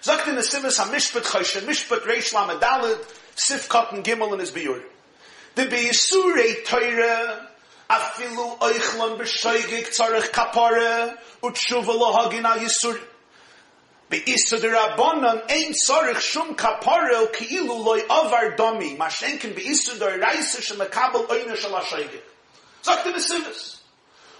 Sagt 0.00 0.26
in 0.28 0.36
HaMishpat 0.36 1.22
Choshen, 1.22 1.62
Mishpat 1.62 2.00
Reish 2.00 2.32
Lamedalid, 2.32 2.98
Sif 3.34 3.68
Gimel 3.68 4.32
in 4.32 4.40
his 4.40 4.50
Biur. 4.50 4.82
The 5.54 5.66
Beisurei 5.66 6.64
Torah 6.64 7.50
afilu 7.88 8.58
tzarech 9.90 10.30
utshuva 11.42 11.94
lohagin 11.94 12.44
al 12.44 12.58
yisur. 12.58 13.00
Be'isa 14.10 14.56
ein 14.56 15.72
tzarech 15.72 16.20
shum 16.20 16.56
loy 17.84 18.00
avar 18.10 18.56
domi. 18.56 18.96
Be'isa 18.96 19.98
shal 19.98 20.78
the 23.04 23.58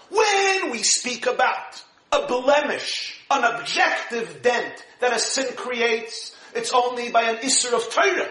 When 0.09 0.71
we 0.71 0.83
speak 0.83 1.25
about 1.25 1.83
a 2.11 2.27
blemish, 2.27 3.21
an 3.29 3.43
objective 3.43 4.41
dent 4.41 4.85
that 4.99 5.13
a 5.13 5.19
sin 5.19 5.55
creates, 5.55 6.35
it's 6.53 6.73
only 6.73 7.09
by 7.09 7.23
an 7.23 7.37
Isser 7.37 7.73
of 7.73 7.89
Torah. 7.93 8.29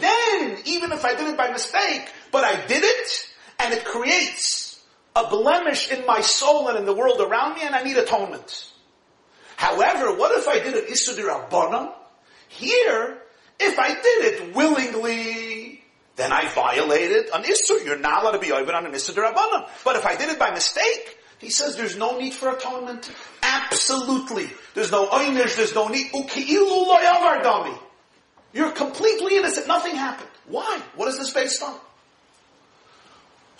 then, 0.00 0.58
even 0.64 0.92
if 0.92 1.04
I 1.04 1.14
did 1.14 1.28
it 1.28 1.36
by 1.36 1.50
mistake, 1.50 2.08
but 2.30 2.44
I 2.44 2.66
did 2.66 2.82
it, 2.82 3.28
and 3.62 3.74
it 3.74 3.84
creates 3.84 4.84
a 5.14 5.28
blemish 5.28 5.90
in 5.90 6.04
my 6.06 6.20
soul 6.20 6.68
and 6.68 6.78
in 6.78 6.86
the 6.86 6.94
world 6.94 7.20
around 7.20 7.54
me, 7.54 7.62
and 7.62 7.74
I 7.74 7.82
need 7.82 7.96
atonement. 7.96 8.70
However, 9.56 10.16
what 10.16 10.36
if 10.38 10.48
I 10.48 10.58
did 10.58 10.74
it 10.74 10.88
Isudir 10.88 11.28
Rabbanon? 11.28 11.92
Here, 12.48 13.18
if 13.60 13.78
I 13.78 13.88
did 13.88 14.00
it 14.04 14.54
willingly, 14.56 15.82
then 16.16 16.32
I 16.32 16.48
violated 16.48 17.26
an 17.32 17.44
Isur. 17.44 17.84
You're 17.84 17.98
not 17.98 18.22
allowed 18.22 18.32
to 18.32 18.38
be 18.38 18.52
open 18.52 18.74
on 18.74 18.86
an 18.86 18.92
Isudir 18.92 19.32
Rabbanon. 19.32 19.68
But 19.84 19.96
if 19.96 20.06
I 20.06 20.16
did 20.16 20.30
it 20.30 20.38
by 20.38 20.50
mistake, 20.50 21.18
he 21.38 21.50
says 21.50 21.76
there's 21.76 21.96
no 21.96 22.18
need 22.18 22.34
for 22.34 22.50
atonement. 22.50 23.10
Absolutely. 23.42 24.50
There's 24.74 24.90
no 24.90 25.06
oynish, 25.08 25.56
there's 25.56 25.74
no 25.74 25.88
need. 25.88 26.10
You're 28.52 28.72
completely 28.72 29.36
innocent. 29.36 29.66
Nothing 29.66 29.94
happened. 29.96 30.28
Why? 30.46 30.80
What 30.96 31.08
is 31.08 31.18
this 31.18 31.30
based 31.30 31.62
on? 31.62 31.74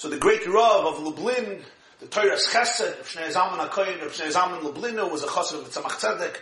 So 0.02 0.08
the 0.08 0.18
great 0.18 0.44
Rav 0.48 0.84
of 0.84 1.00
Lublin, 1.00 1.62
the 2.00 2.06
Toras 2.06 2.48
Chesed, 2.50 3.04
Shneur 3.04 3.32
Zalman 3.32 3.68
HaKoyin, 3.68 4.00
Shneur 4.00 4.32
Zalman 4.32 4.60
Lublino 4.62 5.08
was 5.08 5.22
a 5.22 5.28
Chassid 5.28 5.60
of 5.60 5.70
Tzemach 5.70 5.92
Tzedek, 5.92 6.38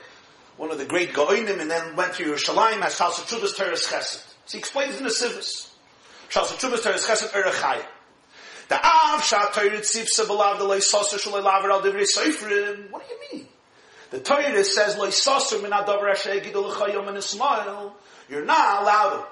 one 0.56 0.70
of 0.70 0.78
the 0.78 0.86
great 0.86 1.12
Goinim, 1.12 1.60
and 1.60 1.70
then 1.70 1.94
went 1.94 2.14
to 2.14 2.24
Yerushalayim 2.24 2.80
as 2.80 2.98
Shalsa 2.98 3.20
Chubas 3.28 3.54
Toras 3.54 3.86
Chesed. 3.86 4.24
So 4.46 4.52
he 4.52 4.58
explains 4.60 4.96
in 4.96 5.04
the 5.04 5.10
Sivis. 5.10 5.68
Shalsa 6.30 6.56
Chubas 6.58 6.78
Toras 6.78 7.06
Chesed 7.06 7.32
Erechayim. 7.32 7.84
The 8.70 8.76
Av 8.76 9.20
Shatoyrit 9.20 9.80
Sipsa 9.80 10.24
Belav 10.24 10.56
the 10.56 10.64
Leisosa 10.64 11.20
Shalei 11.20 11.44
Laver 11.44 11.70
Al 11.70 11.82
Divrei 11.82 12.06
Seifrim. 12.06 12.90
What 12.90 13.06
do 13.06 13.14
you 13.14 13.40
mean? 13.40 13.48
The 14.08 14.20
Torah 14.20 14.64
says 14.64 14.96
Leisosa 14.96 15.60
Min 15.60 15.72
Adavar 15.72 16.12
Asher 16.12 16.40
Gidol 16.40 16.72
Chayom 16.72 17.08
and 17.08 17.18
Ismail. 17.18 17.94
You're 18.30 18.46
not 18.46 18.82
allowed 18.82 19.26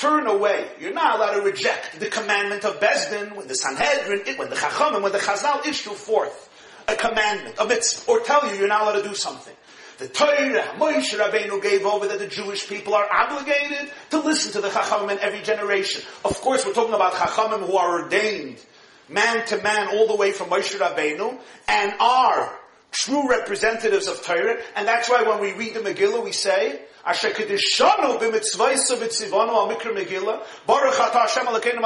turn 0.00 0.26
away. 0.26 0.68
You're 0.80 0.94
not 0.94 1.16
allowed 1.16 1.34
to 1.34 1.42
reject 1.42 2.00
the 2.00 2.06
commandment 2.06 2.64
of 2.64 2.80
Bezdin 2.80 3.36
when 3.36 3.46
the 3.48 3.54
Sanhedrin, 3.54 4.36
when 4.36 4.50
the 4.50 4.56
Chachamim, 4.56 5.02
when 5.02 5.12
the 5.12 5.18
Chazal 5.18 5.66
issue 5.66 5.90
forth 5.90 6.48
a 6.88 6.96
commandment, 6.96 7.56
a 7.58 7.66
mitzvah, 7.66 8.10
or 8.10 8.20
tell 8.20 8.50
you 8.50 8.58
you're 8.58 8.68
not 8.68 8.82
allowed 8.82 9.02
to 9.02 9.08
do 9.08 9.14
something. 9.14 9.54
The 9.98 10.08
Torah, 10.08 10.74
Moshe 10.78 11.12
Rabbeinu 11.12 11.62
gave 11.62 11.84
over 11.84 12.06
that 12.08 12.18
the 12.18 12.26
Jewish 12.26 12.66
people 12.66 12.94
are 12.94 13.06
obligated 13.12 13.92
to 14.10 14.20
listen 14.20 14.52
to 14.52 14.62
the 14.62 14.68
Chachamim 14.68 15.12
in 15.12 15.18
every 15.18 15.42
generation. 15.42 16.02
Of 16.24 16.40
course, 16.40 16.64
we're 16.64 16.72
talking 16.72 16.94
about 16.94 17.12
Chachamim 17.12 17.66
who 17.66 17.76
are 17.76 18.02
ordained 18.02 18.56
man 19.10 19.44
to 19.46 19.60
man 19.60 19.88
all 19.88 20.06
the 20.06 20.16
way 20.16 20.32
from 20.32 20.48
Moshe 20.48 20.78
Rabbeinu 20.78 21.38
and 21.68 21.92
are 22.00 22.58
true 22.90 23.28
representatives 23.28 24.08
of 24.08 24.22
Torah. 24.22 24.58
And 24.76 24.86
that's 24.86 25.08
why 25.08 25.22
when 25.22 25.40
we 25.40 25.52
read 25.52 25.72
the 25.74 25.80
Megillah, 25.80 26.22
we 26.22 26.30
say, 26.32 26.82
Asher 27.04 27.28
al 27.28 27.34
mikra 29.68 29.94
Megillah, 29.94 30.42
Baruch 30.66 30.96
Hashem 30.96 31.48
Asher 31.48 31.78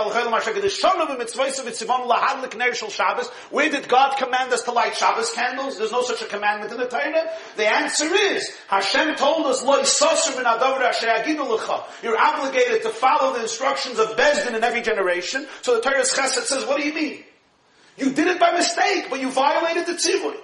Shabbos. 2.91 3.29
Where 3.51 3.71
did 3.71 3.89
God 3.89 4.17
command 4.17 4.53
us 4.53 4.63
to 4.63 4.73
light 4.73 4.97
Shabbos 4.97 5.31
candles? 5.33 5.79
There's 5.79 5.93
no 5.93 6.03
such 6.03 6.23
a 6.23 6.27
commandment 6.27 6.73
in 6.73 6.79
the 6.79 6.87
Torah. 6.87 7.31
The 7.57 7.67
answer 7.67 8.13
is, 8.13 8.51
Hashem 8.69 9.15
told 9.15 9.47
us, 9.47 9.63
Lo 9.63 9.81
yisosur 9.81 10.37
min 10.37 10.47
adavar 10.47 10.83
asher 10.83 11.07
lecha. 11.07 11.85
You're 12.03 12.21
obligated 12.21 12.83
to 12.83 12.91
follow 12.91 13.35
the 13.35 13.43
instructions 13.43 14.01
of 14.01 14.17
Bezdin 14.17 14.55
in 14.55 14.65
every 14.65 14.83
generation. 14.83 15.47
So 15.63 15.77
the 15.77 15.81
Toras 15.81 16.13
Chesed 16.13 16.45
says, 16.45 16.67
what 16.67 16.79
do 16.79 16.87
you 16.87 16.95
mean? 16.95 17.23
You 17.97 18.13
did 18.13 18.27
it 18.27 18.41
by 18.41 18.51
mistake, 18.51 19.07
but 19.09 19.21
you 19.21 19.31
violated 19.31 19.87
the 19.87 19.93
tzivui. 19.93 20.35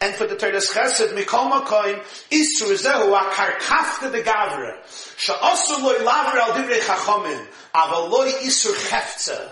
And 0.00 0.14
for 0.14 0.26
the 0.26 0.34
Toras 0.34 0.70
Chesed, 0.72 1.12
Mikol 1.14 1.50
Makoim, 1.50 2.02
Isur 2.30 2.74
Zehu, 2.76 3.18
Akarkafta 3.18 4.10
de 4.12 4.22
Gavra, 4.22 4.74
Sha'asu 5.16 5.82
loy 5.82 6.04
lavra 6.04 6.42
al 6.44 6.52
divrei 6.52 6.80
chachomim, 6.80 7.46
aval 7.74 8.10
loy 8.10 8.30
Isur 8.42 8.74
Cheftza. 8.88 9.50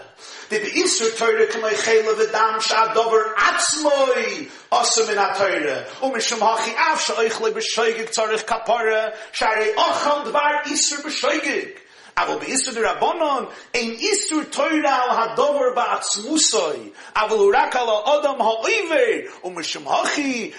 The 0.51 0.59
Isur 0.59 1.16
Torah 1.16 1.47
k'may 1.47 1.74
chela 1.82 2.14
v'dam 2.14 2.61
sha'adover 2.61 3.34
atzmoi, 3.36 4.51
asu 4.70 5.07
min 5.09 5.16
ha-Torah. 5.16 5.86
Umishum 6.03 6.40
hachi 6.40 6.74
av 6.76 6.99
sha'oichle 6.99 7.53
b'shoigig 7.53 8.11
tzarech 8.11 8.45
kapara, 8.45 9.14
sha'arei 9.32 9.74
ochal 9.74 10.24
dvar 10.26 10.64
Isur 10.64 11.01
b'shoigig. 11.03 11.78
Aber 12.15 12.37
bei 12.37 12.47
Isur 12.47 12.75
der 12.75 12.85
Rabbonon, 12.85 13.49
ein 13.75 13.99
Isur 13.99 14.51
teure 14.51 14.87
al 14.87 15.17
hadover 15.17 15.75
ba'atzmusoi, 15.75 16.93
aber 17.15 17.37
urak 17.37 17.75
al 17.75 18.19
adam 18.19 18.39
ha'oiver, 18.39 19.31
um 19.43 19.55
mishum 19.55 19.85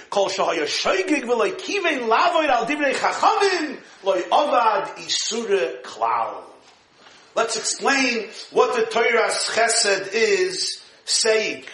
kol 0.10 0.30
shahaya 0.30 0.66
shoigig 0.66 1.26
v'loi 1.26 1.54
kivein 1.54 2.08
lavoir 2.08 2.50
al 2.50 2.66
divrei 2.66 2.94
chachamim, 2.96 3.78
loi 4.04 4.22
ovad 4.32 4.98
Isur 4.98 5.82
klal. 5.84 6.44
Let's 7.36 7.56
explain 7.56 8.30
what 8.52 8.76
the 8.76 8.84
Toras 8.84 9.50
Chesed 9.50 10.10
is 10.14 10.82
saying. 11.06 11.66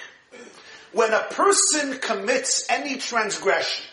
When 0.93 1.13
a 1.13 1.23
person 1.29 1.99
commits 1.99 2.65
any 2.69 2.95
transgression, 2.97 3.85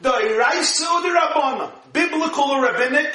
the 0.00 0.10
or 0.10 1.02
the 1.02 1.08
Rabbonon, 1.08 1.70
biblical 1.92 2.44
or 2.44 2.62
rabbinic, 2.62 3.14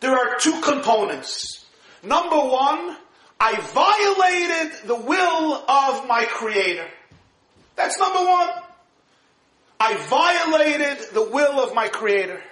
there 0.00 0.12
are 0.12 0.38
two 0.38 0.60
components. 0.60 1.64
Number 2.02 2.36
one, 2.36 2.96
I 3.40 3.60
violated 3.60 4.86
the 4.86 4.96
will 4.96 5.54
of 5.68 6.06
my 6.06 6.24
creator. 6.24 6.86
That's 7.76 7.98
number 7.98 8.20
one. 8.20 8.50
I 9.80 9.94
violated 9.94 10.98
the 11.12 11.22
will 11.30 11.60
of 11.60 11.74
my 11.74 11.88
creator. 11.88 12.42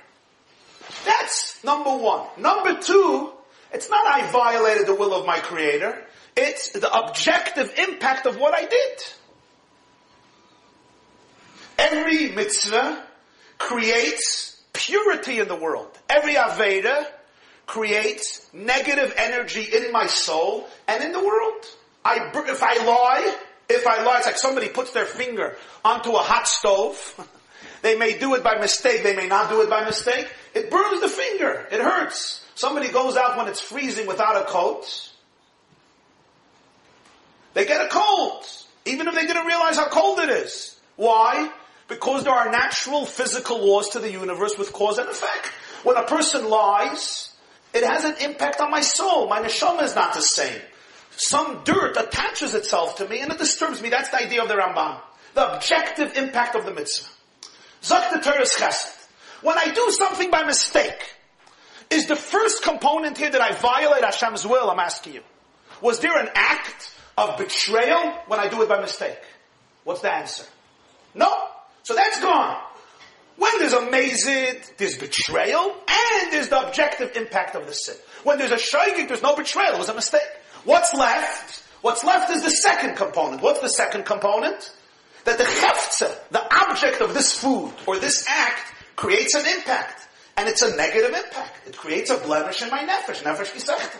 That's 1.04 1.62
number 1.64 1.96
one. 1.96 2.26
Number 2.38 2.80
two, 2.80 3.32
it's 3.72 3.90
not 3.90 4.06
I 4.06 4.30
violated 4.30 4.86
the 4.86 4.94
will 4.94 5.14
of 5.14 5.26
my 5.26 5.38
creator. 5.38 6.02
It's 6.36 6.70
the 6.70 6.92
objective 6.92 7.72
impact 7.78 8.26
of 8.26 8.36
what 8.36 8.54
I 8.54 8.66
did. 8.66 8.98
Every 11.78 12.30
mitzvah 12.30 13.02
creates 13.58 14.60
purity 14.72 15.40
in 15.40 15.48
the 15.48 15.56
world. 15.56 15.90
Every 16.08 16.34
Aveda 16.34 17.06
creates 17.66 18.48
negative 18.52 19.12
energy 19.16 19.62
in 19.62 19.92
my 19.92 20.06
soul 20.06 20.68
and 20.88 21.02
in 21.02 21.12
the 21.12 21.24
world. 21.24 21.66
I, 22.04 22.30
if 22.48 22.62
I 22.62 22.84
lie, 22.84 23.36
if 23.68 23.86
I 23.86 24.04
lie, 24.04 24.18
it's 24.18 24.26
like 24.26 24.38
somebody 24.38 24.68
puts 24.68 24.92
their 24.92 25.04
finger 25.04 25.56
onto 25.84 26.12
a 26.12 26.18
hot 26.18 26.46
stove. 26.46 27.28
they 27.82 27.96
may 27.96 28.18
do 28.18 28.34
it 28.34 28.44
by 28.44 28.58
mistake, 28.58 29.02
they 29.02 29.16
may 29.16 29.26
not 29.26 29.50
do 29.50 29.60
it 29.62 29.70
by 29.70 29.84
mistake. 29.84 30.28
It 30.54 30.70
burns 30.70 31.00
the 31.00 31.08
finger. 31.08 31.66
It 31.70 31.80
hurts. 31.80 32.44
Somebody 32.54 32.88
goes 32.88 33.16
out 33.16 33.36
when 33.36 33.48
it's 33.48 33.60
freezing 33.60 34.06
without 34.06 34.40
a 34.40 34.46
coat. 34.46 35.12
They 37.52 37.66
get 37.66 37.84
a 37.84 37.88
cold. 37.88 38.44
Even 38.86 39.08
if 39.08 39.14
they 39.14 39.26
didn't 39.26 39.46
realize 39.46 39.76
how 39.76 39.88
cold 39.88 40.20
it 40.20 40.28
is. 40.28 40.78
Why? 40.96 41.50
Because 41.88 42.24
there 42.24 42.32
are 42.32 42.50
natural 42.50 43.04
physical 43.04 43.66
laws 43.66 43.90
to 43.90 43.98
the 43.98 44.10
universe 44.10 44.56
with 44.56 44.72
cause 44.72 44.98
and 44.98 45.08
effect. 45.08 45.46
When 45.82 45.96
a 45.96 46.04
person 46.04 46.48
lies, 46.48 47.35
it 47.76 47.84
has 47.84 48.04
an 48.04 48.16
impact 48.20 48.60
on 48.60 48.70
my 48.70 48.80
soul. 48.80 49.28
My 49.28 49.40
neshama 49.40 49.82
is 49.82 49.94
not 49.94 50.14
the 50.14 50.20
same. 50.20 50.60
Some 51.16 51.62
dirt 51.64 51.96
attaches 51.96 52.54
itself 52.54 52.96
to 52.96 53.08
me 53.08 53.20
and 53.20 53.32
it 53.32 53.38
disturbs 53.38 53.82
me. 53.82 53.88
That's 53.88 54.10
the 54.10 54.18
idea 54.18 54.42
of 54.42 54.48
the 54.48 54.54
Ramban. 54.54 55.00
The 55.34 55.54
objective 55.54 56.16
impact 56.16 56.54
of 56.54 56.64
the 56.64 56.72
mitzvah. 56.72 57.08
Zok 57.82 58.10
the 58.12 58.18
chesed. 58.18 58.92
When 59.42 59.58
I 59.58 59.70
do 59.70 59.90
something 59.90 60.30
by 60.30 60.44
mistake, 60.44 61.14
is 61.90 62.06
the 62.06 62.16
first 62.16 62.62
component 62.62 63.16
here 63.18 63.30
that 63.30 63.40
I 63.40 63.52
violate 63.52 64.02
Hashem's 64.02 64.46
will? 64.46 64.70
I'm 64.70 64.78
asking 64.78 65.14
you. 65.14 65.22
Was 65.80 66.00
there 66.00 66.18
an 66.18 66.28
act 66.34 66.90
of 67.16 67.38
betrayal 67.38 68.12
when 68.26 68.40
I 68.40 68.48
do 68.48 68.62
it 68.62 68.68
by 68.68 68.80
mistake? 68.80 69.20
What's 69.84 70.00
the 70.00 70.12
answer? 70.12 70.44
No. 71.14 71.32
So 71.82 71.94
that's 71.94 72.20
gone. 72.20 72.60
When 73.36 73.58
there's 73.58 73.74
a 73.74 73.80
mazid, 73.80 74.76
there's 74.78 74.96
betrayal, 74.96 75.74
and 75.88 76.32
there's 76.32 76.48
the 76.48 76.66
objective 76.66 77.16
impact 77.16 77.54
of 77.54 77.66
the 77.66 77.74
sin. 77.74 77.96
When 78.24 78.38
there's 78.38 78.50
a 78.50 78.56
shaygik, 78.56 79.08
there's 79.08 79.22
no 79.22 79.36
betrayal, 79.36 79.74
it 79.74 79.78
was 79.78 79.88
a 79.88 79.94
mistake. 79.94 80.22
What's 80.64 80.94
left? 80.94 81.62
What's 81.82 82.02
left 82.02 82.30
is 82.30 82.42
the 82.42 82.50
second 82.50 82.96
component. 82.96 83.42
What's 83.42 83.60
the 83.60 83.68
second 83.68 84.06
component? 84.06 84.72
That 85.24 85.38
the 85.38 85.44
cheftza, 85.44 86.16
the 86.30 86.42
object 86.68 87.00
of 87.00 87.14
this 87.14 87.38
food, 87.38 87.72
or 87.86 87.98
this 87.98 88.24
act, 88.28 88.72
creates 88.96 89.34
an 89.34 89.46
impact. 89.46 90.08
And 90.38 90.48
it's 90.48 90.62
a 90.62 90.74
negative 90.76 91.14
impact. 91.14 91.68
It 91.68 91.76
creates 91.76 92.10
a 92.10 92.16
blemish 92.16 92.62
in 92.62 92.70
my 92.70 92.80
nefesh, 92.80 93.22
nefesh 93.22 93.52
kisechta. 93.52 93.98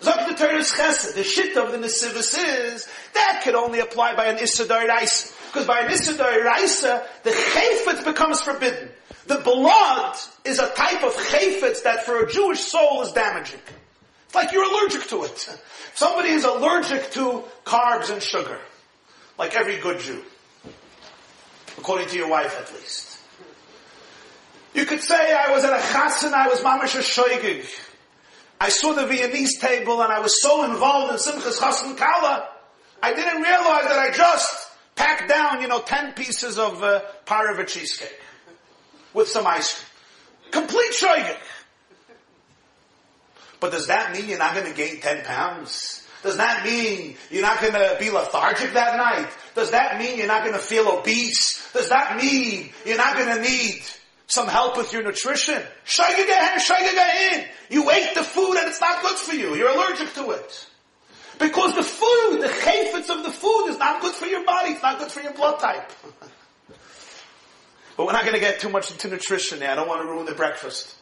Zok 0.00 0.28
the 0.28 0.34
chesed, 0.34 1.14
the 1.14 1.24
shit 1.24 1.56
of 1.56 1.72
the 1.72 1.78
Nesivis 1.78 2.36
is, 2.38 2.88
that 3.14 3.40
could 3.42 3.54
only 3.56 3.80
apply 3.80 4.14
by 4.14 4.26
an 4.26 4.36
Issadar 4.36 4.86
Raisa. 4.86 5.34
Because 5.48 5.66
by 5.66 5.80
an 5.80 5.90
Issadar 5.90 6.44
Raisa, 6.44 7.06
the 7.24 7.30
chayfetz 7.30 8.04
becomes 8.04 8.40
forbidden. 8.40 8.90
The 9.26 9.36
blood 9.36 10.16
is 10.44 10.58
a 10.58 10.68
type 10.68 11.02
of 11.02 11.14
chayfetz 11.14 11.82
that 11.84 12.04
for 12.04 12.22
a 12.22 12.30
Jewish 12.30 12.60
soul 12.60 13.02
is 13.02 13.12
damaging. 13.12 13.60
It's 14.26 14.34
like 14.34 14.52
you're 14.52 14.64
allergic 14.64 15.08
to 15.08 15.24
it. 15.24 15.58
Somebody 15.94 16.30
is 16.30 16.44
allergic 16.44 17.10
to 17.12 17.44
carbs 17.64 18.10
and 18.10 18.22
sugar. 18.22 18.58
Like 19.38 19.54
every 19.54 19.78
good 19.78 20.00
Jew. 20.00 20.22
According 21.78 22.08
to 22.08 22.16
your 22.16 22.28
wife 22.28 22.58
at 22.60 22.72
least. 22.74 23.18
You 24.74 24.84
could 24.84 25.00
say 25.00 25.32
I 25.32 25.50
was 25.52 25.64
at 25.64 25.72
a 25.72 25.82
chassan, 25.82 26.32
I 26.32 26.48
was 26.48 26.60
mamash 26.60 26.94
a 26.94 27.02
shoigig. 27.02 27.66
I 28.60 28.68
saw 28.68 28.92
the 28.92 29.06
Viennese 29.06 29.58
table 29.58 30.02
and 30.02 30.12
I 30.12 30.20
was 30.20 30.42
so 30.42 30.64
involved 30.64 31.12
in 31.12 31.18
Simchas 31.18 31.58
Chassan 31.58 31.96
Kala, 31.96 32.48
I 33.02 33.14
didn't 33.14 33.42
realize 33.42 33.84
that 33.84 33.98
I 33.98 34.10
just 34.10 34.67
packed 34.98 35.28
down, 35.28 35.62
you 35.62 35.68
know, 35.68 35.80
10 35.80 36.12
pieces 36.12 36.58
of 36.58 36.82
uh, 36.82 37.00
cheesecake 37.66 38.20
with 39.14 39.28
some 39.28 39.46
ice 39.46 39.74
cream. 39.74 39.84
Complete 40.50 40.92
shoygig. 40.92 41.38
But 43.60 43.72
does 43.72 43.88
that 43.88 44.12
mean 44.12 44.28
you're 44.28 44.38
not 44.38 44.54
going 44.54 44.66
to 44.66 44.74
gain 44.74 45.00
10 45.00 45.24
pounds? 45.24 46.06
Does 46.22 46.36
that 46.38 46.64
mean 46.64 47.16
you're 47.30 47.42
not 47.42 47.60
going 47.60 47.74
to 47.74 47.96
be 47.98 48.10
lethargic 48.10 48.72
that 48.72 48.96
night? 48.96 49.28
Does 49.54 49.70
that 49.70 49.98
mean 49.98 50.18
you're 50.18 50.26
not 50.26 50.42
going 50.42 50.54
to 50.54 50.60
feel 50.60 50.88
obese? 50.88 51.70
Does 51.72 51.88
that 51.90 52.16
mean 52.16 52.70
you're 52.84 52.96
not 52.96 53.16
going 53.16 53.36
to 53.36 53.42
need 53.42 53.82
some 54.26 54.48
help 54.48 54.76
with 54.76 54.92
your 54.92 55.02
nutrition? 55.02 55.62
in. 57.32 57.44
You 57.70 57.90
ate 57.90 58.14
the 58.14 58.24
food 58.24 58.56
and 58.56 58.68
it's 58.68 58.80
not 58.80 59.02
good 59.02 59.16
for 59.16 59.34
you. 59.34 59.54
You're 59.54 59.70
allergic 59.70 60.12
to 60.14 60.30
it. 60.30 60.66
Because 61.38 61.74
the 61.74 61.82
food, 61.82 62.40
the 62.40 62.48
chayfetz 62.48 63.10
of 63.10 63.24
the 63.24 63.30
food 63.30 63.68
is 63.68 63.78
not 63.78 64.00
good 64.00 64.14
for 64.14 64.26
your 64.26 64.44
body. 64.44 64.72
It's 64.72 64.82
not 64.82 64.98
good 64.98 65.10
for 65.10 65.20
your 65.20 65.32
blood 65.32 65.60
type. 65.60 65.90
but 67.96 68.06
we're 68.06 68.12
not 68.12 68.22
going 68.22 68.34
to 68.34 68.40
get 68.40 68.60
too 68.60 68.68
much 68.68 68.90
into 68.90 69.08
nutrition 69.08 69.60
now. 69.60 69.72
I 69.72 69.74
don't 69.76 69.88
want 69.88 70.02
to 70.02 70.08
ruin 70.08 70.26
the 70.26 70.34
breakfast. 70.34 70.94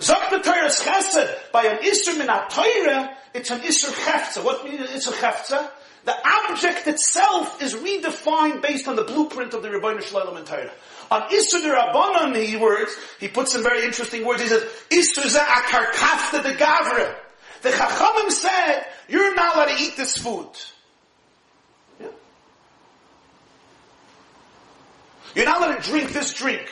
Zok 0.00 0.30
the 0.30 0.38
Toras 0.38 0.80
Chesed, 0.80 1.52
by 1.52 1.64
an 1.64 1.78
Isser 1.82 2.16
min 2.16 2.28
Torah, 2.48 3.14
it's 3.34 3.50
an 3.50 3.60
Isser 3.60 3.92
chefza. 3.92 4.42
What 4.42 4.64
means 4.64 4.88
Isser 4.88 5.12
chefza? 5.12 5.68
The 6.06 6.14
object 6.48 6.86
itself 6.86 7.60
is 7.62 7.74
redefined 7.74 8.62
based 8.62 8.88
on 8.88 8.96
the 8.96 9.04
blueprint 9.04 9.52
of 9.52 9.62
the 9.62 9.68
Rebbeinu 9.68 10.02
Shalom 10.02 10.38
and 10.38 10.46
Torah. 10.46 10.72
On 11.10 11.22
Isser 11.28 11.60
de 11.60 11.68
Rabbanon, 11.68 12.34
he 12.42 12.56
words, 12.56 12.96
he 13.18 13.28
puts 13.28 13.52
some 13.52 13.62
very 13.62 13.84
interesting 13.84 14.24
words. 14.24 14.40
He 14.40 14.48
says, 14.48 14.62
Isser 14.90 15.28
ze 15.28 15.38
akarkafta 15.38 16.42
de 16.42 16.54
gavre. 16.54 17.14
The 17.62 17.70
Chachamim 17.70 18.30
said, 18.30 18.86
you're 19.08 19.34
not 19.34 19.56
allowed 19.56 19.76
to 19.76 19.82
eat 19.82 19.96
this 19.96 20.16
food. 20.16 20.48
Yeah. 22.00 22.06
You're 25.34 25.44
not 25.44 25.58
allowed 25.58 25.82
to 25.82 25.90
drink 25.90 26.12
this 26.12 26.32
drink. 26.32 26.66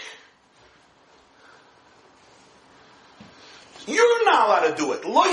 You're 3.87 4.25
not 4.25 4.47
allowed 4.47 4.77
to 4.77 4.83
do 4.83 4.93
it. 4.93 5.05
Loy 5.05 5.33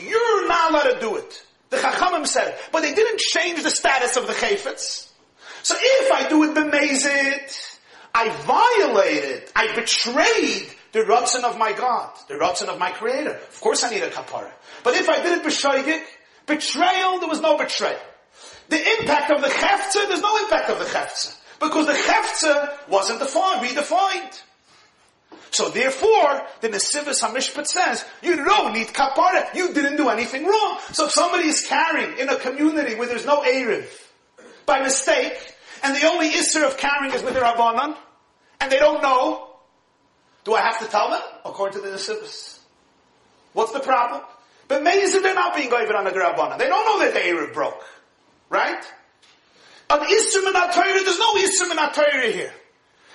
You're 0.00 0.48
not 0.48 0.70
allowed 0.70 0.94
to 0.94 1.00
do 1.00 1.16
it. 1.16 1.42
The 1.70 1.76
Chachamim 1.78 2.26
said 2.26 2.48
it. 2.48 2.58
But 2.70 2.82
they 2.82 2.94
didn't 2.94 3.18
change 3.18 3.62
the 3.62 3.70
status 3.70 4.16
of 4.16 4.26
the 4.26 4.32
Chayfetz. 4.32 5.08
So 5.62 5.74
if 5.78 6.12
I 6.12 6.28
do 6.28 6.42
it 6.44 6.54
b'mezit, 6.54 7.78
I 8.14 8.28
violated, 8.28 9.50
I 9.54 9.74
betrayed 9.74 10.74
the 10.92 11.00
Ratzon 11.00 11.44
of 11.44 11.58
my 11.58 11.72
God, 11.72 12.10
the 12.28 12.34
Ratzon 12.34 12.68
of 12.68 12.78
my 12.78 12.90
Creator. 12.90 13.30
Of 13.30 13.60
course 13.60 13.82
I 13.82 13.90
need 13.90 14.02
a 14.02 14.10
kapara. 14.10 14.50
But 14.84 14.94
if 14.94 15.08
I 15.08 15.22
did 15.22 15.38
it 15.38 15.44
b'shoigik, 15.44 16.02
betrayal, 16.46 17.18
there 17.18 17.28
was 17.28 17.40
no 17.40 17.56
betrayal. 17.56 17.98
The 18.68 18.98
impact 18.98 19.30
of 19.30 19.40
the 19.40 19.48
Cheftza, 19.48 20.08
there's 20.08 20.22
no 20.22 20.36
impact 20.38 20.70
of 20.70 20.78
the 20.78 20.84
Cheftza. 20.84 21.36
Because 21.60 21.86
the 21.86 21.92
Cheftza 21.92 22.88
wasn't 22.88 23.20
defined, 23.20 23.64
redefined. 23.66 24.42
So 25.50 25.68
therefore, 25.68 26.46
the 26.62 26.68
Nesivis 26.70 27.22
HaMishpat 27.22 27.66
says, 27.66 28.04
you 28.22 28.36
don't 28.36 28.72
need 28.72 28.88
kapara. 28.88 29.54
You 29.54 29.72
didn't 29.74 29.96
do 29.96 30.08
anything 30.08 30.46
wrong. 30.46 30.78
So 30.92 31.06
if 31.06 31.12
somebody 31.12 31.48
is 31.48 31.66
carrying 31.66 32.18
in 32.18 32.28
a 32.30 32.36
community 32.36 32.94
where 32.94 33.06
there's 33.06 33.26
no 33.26 33.42
Eruv, 33.42 33.86
by 34.64 34.80
mistake, 34.80 35.54
and 35.82 35.94
the 35.94 36.06
only 36.06 36.30
Isser 36.30 36.64
of 36.64 36.78
carrying 36.78 37.12
is 37.12 37.22
with 37.22 37.34
the 37.34 37.40
Rabbanan, 37.40 37.96
and 38.60 38.72
they 38.72 38.78
don't 38.78 39.02
know, 39.02 39.51
do 40.44 40.54
I 40.54 40.60
have 40.60 40.78
to 40.80 40.86
tell 40.86 41.10
them? 41.10 41.20
According 41.44 41.80
to 41.80 41.88
the 41.88 41.94
Nesivis. 41.96 42.58
What's 43.52 43.72
the 43.72 43.80
problem? 43.80 44.22
But 44.68 44.82
maybe 44.82 45.06
they're 45.06 45.34
not 45.34 45.54
being 45.54 45.72
over 45.72 45.96
on 45.96 46.04
the 46.04 46.10
Rabbanan. 46.10 46.58
They 46.58 46.68
don't 46.68 46.84
know 46.84 47.04
that 47.04 47.14
the 47.14 47.20
Eruv 47.20 47.52
broke. 47.52 47.84
Right? 48.48 48.82
An 49.90 50.00
Isser 50.00 50.42
Minat 50.44 50.74
there's 50.74 51.18
no 51.18 51.34
Isser 51.34 51.70
Minat 51.70 52.32
here. 52.32 52.52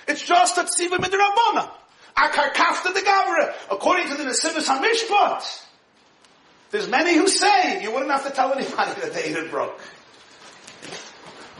It's 0.06 0.22
just 0.22 0.56
a 0.58 0.62
Tziva 0.62 0.98
Midrabbanan. 0.98 1.70
Akarkafta 2.16 2.94
the 2.94 3.00
Gavra, 3.00 3.54
according 3.70 4.08
to 4.08 4.14
the 4.14 4.24
Nesivis 4.24 4.66
HaMishpat. 4.66 5.64
There's 6.70 6.88
many 6.88 7.14
who 7.14 7.28
say 7.28 7.82
you 7.82 7.92
wouldn't 7.92 8.10
have 8.10 8.24
to 8.24 8.30
tell 8.30 8.52
anybody 8.52 9.00
that 9.00 9.12
they 9.12 9.24
ate 9.24 9.50
broke. 9.50 9.80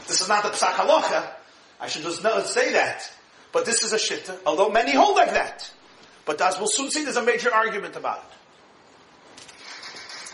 This 0.07 0.21
is 0.21 0.27
not 0.27 0.43
the 0.43 0.49
Halacha. 0.49 1.29
I 1.79 1.87
should 1.87 2.03
just 2.03 2.23
know, 2.23 2.41
say 2.41 2.73
that. 2.73 3.09
But 3.51 3.65
this 3.65 3.83
is 3.83 3.93
a 3.93 3.97
shitta, 3.97 4.37
although 4.45 4.69
many 4.69 4.91
hold 4.91 5.15
like 5.15 5.31
that. 5.31 5.71
But 6.25 6.39
as 6.41 6.57
we'll 6.57 6.67
soon 6.67 6.91
see, 6.91 7.03
there's 7.03 7.17
a 7.17 7.23
major 7.23 7.53
argument 7.53 7.95
about 7.95 8.19
it. 8.19 8.23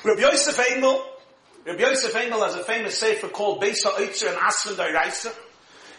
Rabbi 0.04 0.22
Yosef 0.22 0.60
Engel, 0.72 1.04
Rabbi 1.66 1.80
Yosef 1.80 2.16
Engel 2.16 2.44
has 2.44 2.56
a 2.56 2.64
famous 2.64 2.98
sefer 2.98 3.28
called 3.28 3.62
Beisa 3.62 3.92
Oitzer 3.98 4.28
and 4.28 4.38
Aslan 4.38 4.76
Dairaisa, 4.76 5.34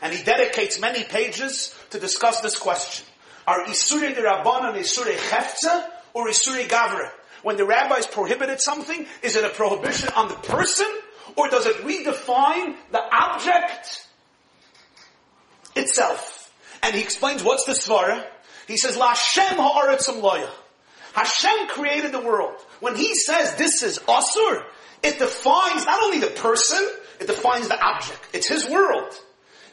and 0.03 0.13
he 0.13 0.23
dedicates 0.23 0.79
many 0.79 1.03
pages 1.03 1.75
to 1.91 1.99
discuss 1.99 2.41
this 2.41 2.59
question. 2.59 3.07
Are 3.47 3.65
Isurei 3.65 4.15
de 4.15 4.23
Rabbanan 4.23 4.75
Isurei 4.75 5.17
Hefza 5.17 5.89
or 6.13 6.29
Isurei 6.29 6.69
Gavra? 6.69 7.11
When 7.43 7.57
the 7.57 7.65
rabbis 7.65 8.07
prohibited 8.07 8.61
something, 8.61 9.07
is 9.23 9.37
it 9.37 9.45
a 9.45 9.51
prohibition 9.51 10.09
on 10.17 10.29
the 10.29 10.35
person 10.35 10.87
or 11.37 11.49
does 11.49 11.67
it 11.67 11.77
redefine 11.77 12.75
the 12.91 13.01
object 13.13 14.07
itself? 15.75 16.46
And 16.83 16.95
he 16.95 17.01
explains 17.01 17.43
what's 17.43 17.65
the 17.65 17.73
svara. 17.73 18.25
He 18.69 18.77
says, 18.77 18.97
Lashem 18.97 19.57
ha'aretzim 19.57 20.21
loya. 20.21 20.49
Hashem 21.13 21.69
created 21.69 22.13
the 22.13 22.21
world. 22.21 22.55
When 22.81 22.95
he 22.95 23.15
says 23.15 23.55
this 23.57 23.83
is 23.83 23.99
asur, 24.01 24.65
it 25.03 25.19
defines 25.19 25.87
not 25.87 26.03
only 26.03 26.19
the 26.19 26.27
person, 26.27 26.87
it 27.21 27.27
defines 27.27 27.69
the 27.69 27.83
object. 27.83 28.21
It's 28.35 28.49
his 28.49 28.69
world. 28.69 29.19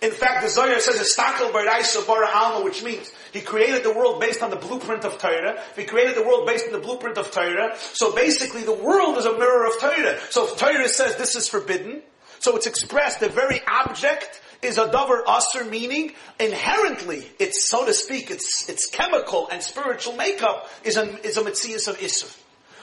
In 0.02 0.12
fact, 0.12 0.44
the 0.44 0.50
Zohar 0.50 0.80
says, 0.82 1.00
Estakel 1.00 1.52
Baraisa 1.52 2.06
Bara 2.06 2.28
Alma, 2.34 2.66
which 2.66 2.84
means 2.84 3.10
he 3.32 3.40
created 3.40 3.84
the 3.84 3.94
world 3.94 4.20
based 4.20 4.44
on 4.44 4.50
the 4.50 4.58
blueprint 4.58 5.06
of 5.06 5.18
Torah. 5.18 5.62
He 5.78 5.86
created 5.86 6.16
the 6.16 6.24
world 6.24 6.46
based 6.46 6.66
on 6.66 6.74
the 6.74 6.80
blueprint 6.80 7.18
of 7.18 7.32
Torah, 7.32 7.78
so 7.94 8.14
basically 8.14 8.64
the 8.64 8.74
world 8.74 9.18
is 9.18 9.26
a 9.26 9.38
mirror 9.38 9.66
of 9.66 9.80
Torah. 9.80 10.20
So 10.30 10.46
if 10.46 10.58
Torah 10.58 10.90
says 10.90 11.16
this 11.16 11.36
is 11.38 11.48
forbidden, 11.48 12.02
so 12.40 12.58
it's 12.58 12.68
expressed, 12.68 13.22
the 13.22 13.30
very 13.30 13.62
object 13.66 14.42
is 14.64 14.78
a 14.78 14.88
davar 14.88 15.24
aser, 15.28 15.66
meaning 15.66 16.14
inherently, 16.40 17.26
it's 17.40 17.70
so 17.70 17.86
to 17.86 17.94
speak, 17.94 18.32
its 18.32 18.70
its 18.70 18.88
chemical 18.88 19.50
and 19.50 19.62
spiritual 19.62 20.16
makeup 20.16 20.70
is 20.84 20.98
a 20.98 21.04
is 21.26 21.38
a 21.38 21.42
mitzias 21.42 21.88
of 21.88 21.98
isur. 22.00 22.36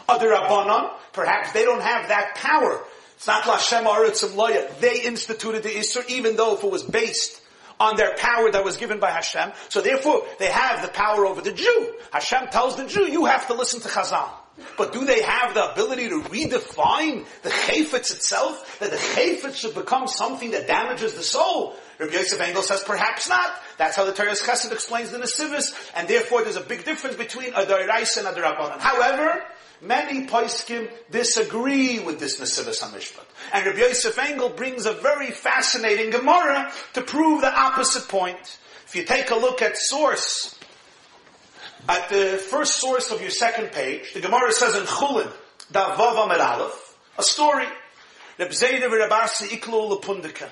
Other 0.09 0.31
rabbanon, 0.31 0.91
perhaps 1.13 1.53
they 1.53 1.65
don't 1.65 1.83
have 1.83 2.09
that 2.09 2.35
power. 2.35 2.83
It's 3.17 3.27
not 3.27 3.45
Lashem 3.45 3.85
Aritzim 3.85 4.31
Loya. 4.31 4.79
They 4.81 5.03
instituted 5.03 5.63
the 5.63 5.69
isur, 5.69 6.09
even 6.09 6.37
though 6.37 6.55
if 6.55 6.65
it 6.65 6.71
was 6.71 6.83
based 6.83 7.41
on 7.79 7.97
their 7.97 8.15
power 8.17 8.51
that 8.51 8.65
was 8.65 8.77
given 8.77 9.01
by 9.01 9.11
Hashem. 9.11 9.53
So 9.69 9.81
therefore, 9.81 10.27
they 10.39 10.51
have 10.51 10.83
the 10.83 10.89
power 10.89 11.27
over 11.27 11.41
the 11.41 11.53
Jew. 11.53 11.95
Hashem 12.13 12.49
tells 12.49 12.77
the 12.77 12.87
Jew, 12.87 13.11
you 13.11 13.25
have 13.25 13.47
to 13.47 13.55
listen 13.55 13.81
to 13.81 13.89
Chazal. 13.89 14.29
But 14.77 14.93
do 14.93 15.05
they 15.05 15.23
have 15.23 15.55
the 15.55 15.73
ability 15.73 16.09
to 16.09 16.21
redefine 16.23 17.27
the 17.43 17.51
chayfetz 17.51 18.13
itself? 18.13 18.79
That 18.81 18.91
the 18.91 18.97
chayfetz 18.97 19.57
should 19.57 19.75
become 19.75 20.09
something 20.09 20.53
that 20.53 20.67
damages 20.67 21.15
the 21.15 21.23
soul? 21.23 21.75
Rabbi 21.99 22.13
Yosef 22.13 22.41
Engel 22.41 22.63
says 22.63 22.83
perhaps 22.83 23.29
not. 23.29 23.51
That's 23.77 23.97
how 23.97 24.05
the 24.05 24.13
Toras 24.13 24.43
Chesed 24.43 24.73
explains 24.73 25.11
the 25.11 25.19
Nesivis, 25.19 25.75
and 25.95 26.09
therefore 26.09 26.43
there's 26.43 26.57
a 26.57 26.63
big 26.63 26.85
difference 26.85 27.17
between 27.17 27.53
a 27.55 27.67
Dairais 27.67 28.17
and 28.17 28.27
a 28.27 28.33
Darabanan. 28.33 28.79
However, 28.79 29.45
Many 29.83 30.27
Paiskim 30.27 30.91
disagree 31.11 32.01
with 32.01 32.21
this 32.21 32.39
Nesivis 32.39 32.83
HaMishpat. 32.83 33.25
And 33.55 33.65
Rabbi 33.65 33.79
Yosef 33.79 34.19
Engel 34.19 34.51
brings 34.51 34.85
a 34.85 34.93
very 34.93 35.31
fascinating 35.31 36.11
Gemara 36.11 36.71
to 36.93 37.01
prove 37.01 37.41
the 37.41 37.53
opposite 37.53 38.07
point. 38.07 38.59
If 38.87 38.95
you 38.95 39.05
take 39.05 39.31
a 39.31 39.37
look 39.37 39.63
at 39.63 39.79
source, 39.79 40.60
at 41.89 42.09
the 42.09 42.43
first 42.51 42.81
source 42.81 43.11
of 43.11 43.21
your 43.21 43.31
second 43.31 43.73
page, 43.73 44.13
the 44.13 44.21
Gemara 44.21 44.53
says 44.53 44.77
in 44.77 44.85
Chulin, 44.85 45.31
Davav 45.73 46.25
Amid 46.25 46.41
Aleph, 46.41 46.99
a 47.19 47.23
story. 47.23 47.67
Reb 48.39 48.51
Zayda 48.51 48.85
and 48.85 48.93
Rabasi 48.93 49.49
iklu 49.49 50.01
lepundika. 50.01 50.49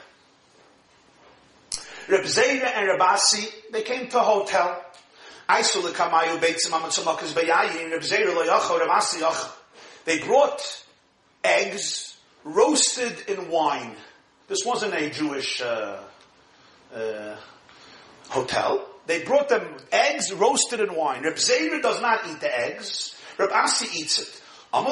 Reb 2.09 2.25
Zayda 2.25 2.65
and 2.65 2.89
Rabasi, 2.89 3.51
they 3.73 3.83
came 3.83 4.09
to 4.09 4.19
a 4.19 4.23
hotel. 4.23 4.85
They 10.05 10.19
brought 10.19 10.85
eggs 11.43 12.19
roasted 12.45 13.29
in 13.29 13.51
wine. 13.51 13.97
This 14.49 14.65
wasn't 14.65 14.95
a 14.95 15.09
Jewish 15.11 15.63
uh, 15.63 16.01
uh, 16.95 17.37
hotel. 18.29 18.87
They 19.09 19.25
brought 19.25 19.49
them 19.49 19.75
eggs 19.91 20.31
roasted 20.35 20.81
in 20.81 20.95
wine. 20.95 21.23
Reb 21.23 21.37
Zera 21.37 21.81
does 21.81 21.99
not 22.03 22.27
eat 22.29 22.41
the 22.41 22.59
eggs. 22.61 23.17
Reb 23.39 23.51
Asi 23.51 23.87
eats 23.99 24.21
it. 24.21 24.43
I'm 24.71 24.85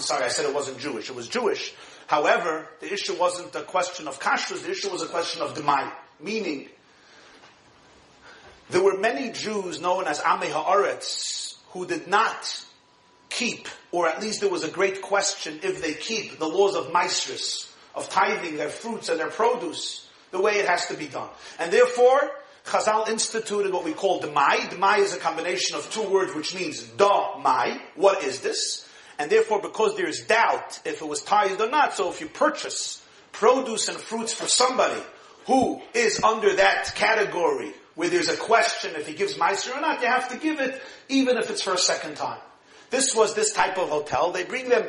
sorry, 0.00 0.24
I 0.24 0.28
said 0.28 0.46
it 0.46 0.52
wasn't 0.52 0.78
Jewish. 0.78 1.08
It 1.08 1.14
was 1.14 1.28
Jewish. 1.28 1.72
However, 2.08 2.66
the 2.80 2.92
issue 2.92 3.16
wasn't 3.16 3.54
a 3.54 3.62
question 3.62 4.08
of 4.08 4.18
kashrus, 4.18 4.64
the 4.64 4.72
issue 4.72 4.90
was 4.90 5.02
a 5.02 5.06
question 5.06 5.42
of 5.42 5.54
demai. 5.54 5.92
Meaning, 6.18 6.68
There 8.70 8.82
were 8.82 8.98
many 8.98 9.30
Jews 9.30 9.80
known 9.80 10.08
as 10.08 10.18
Ame 10.18 10.50
Haaretz 10.50 11.54
who 11.68 11.86
did 11.86 12.08
not 12.08 12.64
keep, 13.28 13.68
or 13.92 14.08
at 14.08 14.20
least 14.20 14.40
there 14.40 14.50
was 14.50 14.64
a 14.64 14.70
great 14.70 15.02
question 15.02 15.60
if 15.62 15.80
they 15.80 15.94
keep 15.94 16.40
the 16.40 16.48
laws 16.48 16.74
of 16.74 16.88
Maestris, 16.88 17.70
of 17.94 18.10
tithing 18.10 18.56
their 18.56 18.70
fruits 18.70 19.08
and 19.08 19.20
their 19.20 19.30
produce, 19.30 20.09
the 20.30 20.40
way 20.40 20.54
it 20.54 20.66
has 20.66 20.86
to 20.86 20.94
be 20.94 21.06
done. 21.06 21.28
And 21.58 21.72
therefore, 21.72 22.20
Chazal 22.64 23.08
instituted 23.08 23.72
what 23.72 23.84
we 23.84 23.92
call 23.92 24.20
Demai. 24.20 24.68
Demai 24.70 24.98
is 24.98 25.14
a 25.14 25.18
combination 25.18 25.76
of 25.76 25.90
two 25.90 26.08
words 26.08 26.34
which 26.34 26.54
means 26.54 26.82
Da 26.82 27.38
Mai. 27.38 27.80
What 27.96 28.22
is 28.22 28.40
this? 28.40 28.88
And 29.18 29.30
therefore, 29.30 29.60
because 29.60 29.96
there 29.96 30.08
is 30.08 30.20
doubt 30.20 30.80
if 30.84 31.02
it 31.02 31.08
was 31.08 31.22
tithed 31.22 31.60
or 31.60 31.68
not, 31.68 31.94
so 31.94 32.10
if 32.10 32.20
you 32.20 32.26
purchase 32.26 33.02
produce 33.32 33.88
and 33.88 33.96
fruits 33.96 34.32
for 34.32 34.46
somebody 34.46 35.00
who 35.46 35.80
is 35.94 36.22
under 36.22 36.54
that 36.56 36.92
category 36.94 37.72
where 37.94 38.08
there's 38.08 38.28
a 38.28 38.36
question 38.36 38.94
if 38.96 39.06
he 39.06 39.14
gives 39.14 39.34
Meiser 39.34 39.76
or 39.76 39.80
not, 39.80 40.00
you 40.00 40.06
have 40.06 40.28
to 40.30 40.38
give 40.38 40.60
it 40.60 40.80
even 41.08 41.36
if 41.36 41.50
it's 41.50 41.62
for 41.62 41.74
a 41.74 41.78
second 41.78 42.16
time. 42.16 42.40
This 42.90 43.14
was 43.14 43.34
this 43.34 43.52
type 43.52 43.78
of 43.78 43.88
hotel. 43.88 44.32
They 44.32 44.44
bring 44.44 44.68
them 44.68 44.86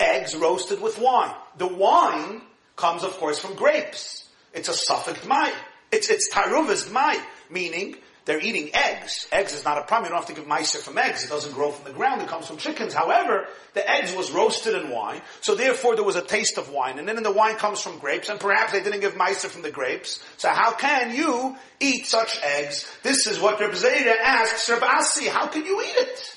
eggs 0.00 0.34
roasted 0.36 0.80
with 0.80 0.98
wine. 0.98 1.34
The 1.56 1.66
wine 1.66 2.42
comes, 2.74 3.04
of 3.04 3.12
course, 3.12 3.38
from 3.38 3.54
grapes. 3.54 4.25
It's 4.56 4.68
a 4.68 4.74
suffix 4.74 5.24
mai. 5.24 5.52
It's, 5.92 6.10
it's 6.10 6.32
taruvis 6.32 6.90
mai, 6.90 7.20
meaning 7.50 7.96
they're 8.24 8.40
eating 8.40 8.70
eggs. 8.74 9.28
Eggs 9.30 9.52
is 9.52 9.64
not 9.64 9.78
a 9.78 9.82
problem. 9.82 10.06
You 10.06 10.16
don't 10.16 10.26
have 10.26 10.34
to 10.34 10.34
give 10.34 10.50
meiser 10.50 10.78
from 10.78 10.98
eggs. 10.98 11.24
It 11.24 11.28
doesn't 11.28 11.54
grow 11.54 11.70
from 11.70 11.84
the 11.84 11.96
ground. 11.96 12.22
It 12.22 12.28
comes 12.28 12.48
from 12.48 12.56
chickens. 12.56 12.92
However, 12.92 13.46
the 13.74 13.88
eggs 13.88 14.16
was 14.16 14.32
roasted 14.32 14.74
in 14.74 14.90
wine, 14.90 15.22
so 15.42 15.54
therefore 15.54 15.94
there 15.94 16.04
was 16.04 16.16
a 16.16 16.22
taste 16.22 16.58
of 16.58 16.70
wine. 16.70 16.98
And 16.98 17.06
then 17.06 17.22
the 17.22 17.30
wine 17.30 17.54
comes 17.54 17.80
from 17.80 17.98
grapes, 17.98 18.28
and 18.28 18.40
perhaps 18.40 18.72
they 18.72 18.82
didn't 18.82 19.00
give 19.00 19.14
meiser 19.14 19.46
from 19.46 19.62
the 19.62 19.70
grapes. 19.70 20.20
So 20.38 20.48
how 20.48 20.72
can 20.72 21.14
you 21.14 21.56
eat 21.78 22.06
such 22.06 22.42
eggs? 22.42 22.90
This 23.04 23.28
is 23.28 23.38
what 23.38 23.60
Reb 23.60 23.72
Zera 23.72 24.16
asks 24.20 24.68
Reb 24.68 24.82
Asi. 24.82 25.26
How 25.26 25.46
can 25.46 25.64
you 25.64 25.80
eat 25.80 25.96
it? 25.96 26.36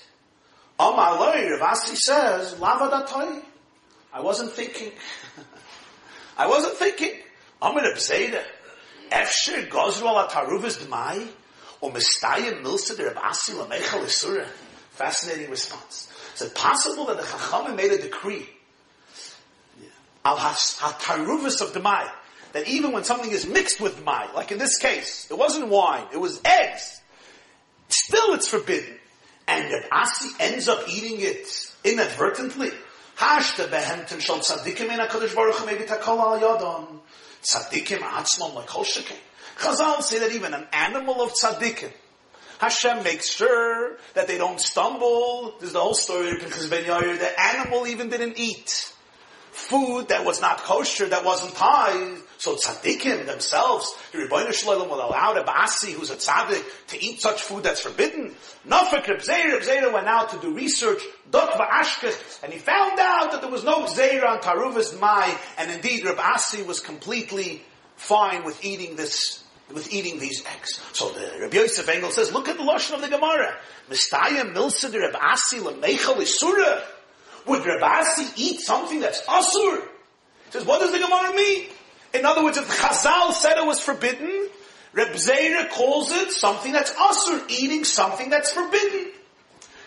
Amaloi, 0.80 1.49
Reb 1.49 1.61
Asi 1.61 1.95
says, 1.95 2.53
Lavadatoi. 2.55 3.41
I 4.13 4.22
wasn't 4.22 4.51
thinking. 4.51 4.91
I 6.38 6.47
wasn't 6.47 6.76
thinking. 6.76 7.13
I'm 7.62 7.76
Reb 7.76 7.95
Zera. 7.95 8.43
Efsher 9.12 9.68
gozru 9.70 10.03
ala 10.03 10.30
d'mai. 10.30 11.28
Fascinating 14.91 15.49
response. 15.49 16.12
Is 16.36 16.41
it 16.41 16.55
possible 16.55 17.05
that 17.05 17.18
the 17.18 17.24
Chachamim 17.24 17.76
made 17.76 17.91
a 17.91 18.01
decree 18.01 18.49
al 20.26 20.38
taruvus 20.38 21.62
of 21.62 21.74
the 21.74 21.80
mai 21.80 22.10
that 22.53 22.68
even 22.68 22.91
when 22.91 23.03
something 23.03 23.32
is 23.32 23.45
mixed 23.47 23.80
with 23.80 24.03
mai, 24.03 24.28
like 24.34 24.51
in 24.51 24.57
this 24.57 24.78
case, 24.78 25.28
it 25.30 25.38
wasn't 25.38 25.68
wine, 25.68 26.05
it 26.12 26.18
was 26.18 26.41
eggs, 26.43 26.99
still 27.88 28.34
it's 28.34 28.47
forbidden, 28.47 28.95
and 29.47 29.72
that 29.72 29.88
Asi 29.91 30.30
ends 30.39 30.68
up 30.68 30.88
eating 30.89 31.22
it 31.22 31.47
inadvertently. 31.84 32.72
Hashta 33.18 33.68
behemten 33.68 34.20
shal 34.20 34.39
tzaddikim 34.39 34.91
in 34.91 34.99
HaKadosh 34.99 35.36
Baruch 35.36 35.55
Hu 35.55 35.66
maybe 35.66 35.84
takol 35.84 36.20
al 36.20 36.39
yadon. 36.39 36.99
Tzaddikim 37.44 38.00
atzmon 38.00 38.56
like 38.56 38.68
kol 38.68 38.84
Chazal 38.84 40.02
say 40.02 40.20
that 40.20 40.32
even 40.32 40.54
an 40.54 40.68
animal 40.72 41.22
of 41.22 41.34
tzaddikim, 41.34 41.92
Hashem 42.60 43.04
makes 43.04 43.30
sure 43.30 43.98
that 44.14 44.28
they 44.28 44.38
don't 44.38 44.60
stumble. 44.60 45.56
There's 45.60 45.74
the 45.74 45.80
whole 45.80 45.94
story 45.94 46.36
Pinchas 46.38 46.68
Ben 46.68 46.84
Yair. 46.84 47.18
The 47.18 47.42
animal 47.42 47.88
even 47.88 48.10
didn't 48.10 48.38
eat 48.38 48.92
food 49.52 50.10
that 50.10 50.26
was 50.26 50.42
not 50.42 50.60
kosher, 50.60 51.08
that 51.08 51.24
wasn't 51.24 51.56
tithe. 51.56 52.20
So 52.40 52.56
tzaddikim 52.56 53.26
themselves, 53.26 53.94
the 54.14 54.20
Rebbeinu 54.20 54.54
Shalom 54.54 54.88
will 54.88 55.06
allow 55.06 55.34
the 55.34 55.42
Basi, 55.42 55.92
who's 55.92 56.10
a 56.10 56.16
tzaddik, 56.16 56.64
to 56.88 57.04
eat 57.04 57.22
such 57.22 57.42
food 57.42 57.64
that's 57.64 57.82
forbidden. 57.82 58.34
Nafik 58.66 59.10
Reb 59.10 59.68
Reb 59.68 59.94
went 59.94 60.08
out 60.08 60.30
to 60.30 60.40
do 60.40 60.54
research, 60.54 61.02
and 61.34 62.54
he 62.54 62.60
found 62.60 62.98
out 62.98 63.32
that 63.34 63.42
there 63.42 63.52
was 63.52 63.66
no 63.66 63.86
Zeir 63.88 64.26
on 64.26 64.40
Taruvis 64.40 64.98
Mai, 64.98 65.38
and 65.58 65.70
indeed 65.70 66.06
Reb 66.06 66.18
Asi 66.18 66.64
was 66.64 66.80
completely 66.80 67.62
fine 67.98 68.46
with 68.46 68.64
eating 68.64 68.96
this 68.96 69.44
with 69.74 69.94
eating 69.94 70.18
these 70.18 70.42
eggs. 70.46 70.80
So 70.94 71.10
the 71.10 71.42
Rabbi 71.42 71.58
Yosef 71.58 71.88
Engel 71.90 72.10
says, 72.10 72.32
look 72.32 72.48
at 72.48 72.58
the 72.58 72.64
lashon 72.64 72.96
of 72.96 73.02
the 73.02 73.10
Gemara. 73.10 73.56
Mistaya 73.90 74.52
milsa 74.52 74.92
Rabbi 74.92 75.20
Asi 75.20 75.60
lemeichel 75.60 76.16
isura. 76.16 76.82
Would 77.46 77.66
Rabbi 77.66 77.86
Asi 77.86 78.26
eat 78.36 78.62
something 78.62 79.02
that's 79.02 79.22
asur? 79.24 79.82
He 80.46 80.52
says, 80.52 80.66
what 80.66 80.80
does 80.80 80.92
the 80.92 80.98
Gemara 80.98 81.36
mean? 81.36 81.68
In 82.14 82.26
other 82.26 82.43
words, 82.43 82.57
if 82.57 82.68
Chazal 82.68 83.34
said 83.34 83.57
it 83.57 83.66
was 83.66 83.80
forbidden, 83.80 84.49
Reb 84.93 85.10
Zera 85.10 85.70
calls 85.70 86.12
it 86.12 86.32
something 86.32 86.72
that's 86.72 86.91
asur, 86.93 87.49
eating 87.49 87.84
something 87.84 88.30
that's 88.30 88.51
forbidden. 88.51 89.12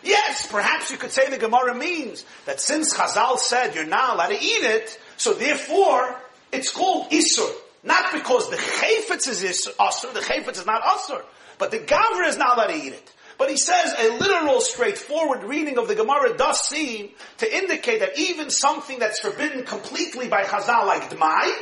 Yes, 0.05 0.47
perhaps 0.51 0.91
you 0.91 0.97
could 0.97 1.11
say 1.11 1.31
the 1.31 1.39
Gemara 1.39 1.75
means 1.75 2.25
that 2.47 2.61
since 2.61 2.95
Chazal 2.95 3.39
said 3.39 3.75
you're 3.75 3.85
not 3.85 4.15
allowed 4.15 4.29
to 4.29 4.35
eat 4.35 4.65
it, 4.65 4.99
so 5.17 5.35
therefore 5.35 6.17
it's 6.53 6.71
called 6.71 7.11
isur. 7.11 7.51
Not 7.85 8.13
because 8.13 8.49
the 8.49 8.57
chayfetz 8.57 9.29
is 9.29 9.43
asur, 9.79 10.13
the 10.13 10.21
chayfetz 10.21 10.59
is 10.59 10.67
not 10.67 10.83
asur, 10.83 11.23
but 11.59 11.73
the 11.73 11.79
gavra 11.79 12.29
is 12.29 12.37
not 12.37 12.57
allowed 12.57 12.69
to 12.69 12.77
eat 12.77 12.93
it. 12.93 13.13
But 13.39 13.51
he 13.51 13.57
says 13.57 13.93
a 13.99 14.19
literal, 14.19 14.61
straightforward 14.61 15.43
reading 15.43 15.79
of 15.79 15.89
the 15.89 15.97
Gemara 15.97 16.37
does 16.37 16.61
seem 16.61 17.11
to 17.39 17.57
indicate 17.57 18.01
that 18.01 18.17
even 18.17 18.51
something 18.51 19.01
that's 19.01 19.19
forbidden 19.19 19.65
completely 19.65 20.29
by 20.29 20.45
Chazal, 20.45 20.87
like 20.87 21.11
Dmai, 21.11 21.53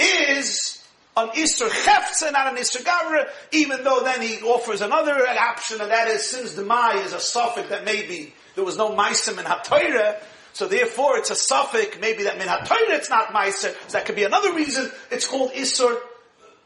is 0.00 0.84
an 1.16 1.28
Isser 1.30 1.68
Chefze, 1.68 2.32
not 2.32 2.48
an 2.48 2.56
Isser 2.56 2.82
Gavra, 2.82 3.28
even 3.52 3.84
though 3.84 4.00
then 4.02 4.22
he 4.22 4.40
offers 4.42 4.80
another 4.80 5.26
option, 5.26 5.80
and 5.80 5.90
that 5.90 6.08
is 6.08 6.24
since 6.24 6.54
Dmai 6.54 7.04
is 7.04 7.12
a 7.12 7.20
suffix 7.20 7.68
that 7.68 7.84
maybe 7.84 8.32
there 8.54 8.64
was 8.64 8.76
no 8.76 8.90
Maisim 8.90 9.38
in 9.38 9.44
HaTorah, 9.44 10.20
so 10.52 10.66
therefore, 10.66 11.18
it's 11.18 11.30
a 11.30 11.34
suffix. 11.34 11.98
Maybe 12.00 12.24
that 12.24 12.38
min 12.38 12.48
ha'toyre 12.48 12.96
it's 12.96 13.10
not 13.10 13.28
meiser. 13.28 13.72
So 13.88 13.92
that 13.92 14.06
could 14.06 14.16
be 14.16 14.24
another 14.24 14.52
reason. 14.52 14.90
It's 15.10 15.26
called 15.26 15.52
isur. 15.52 15.96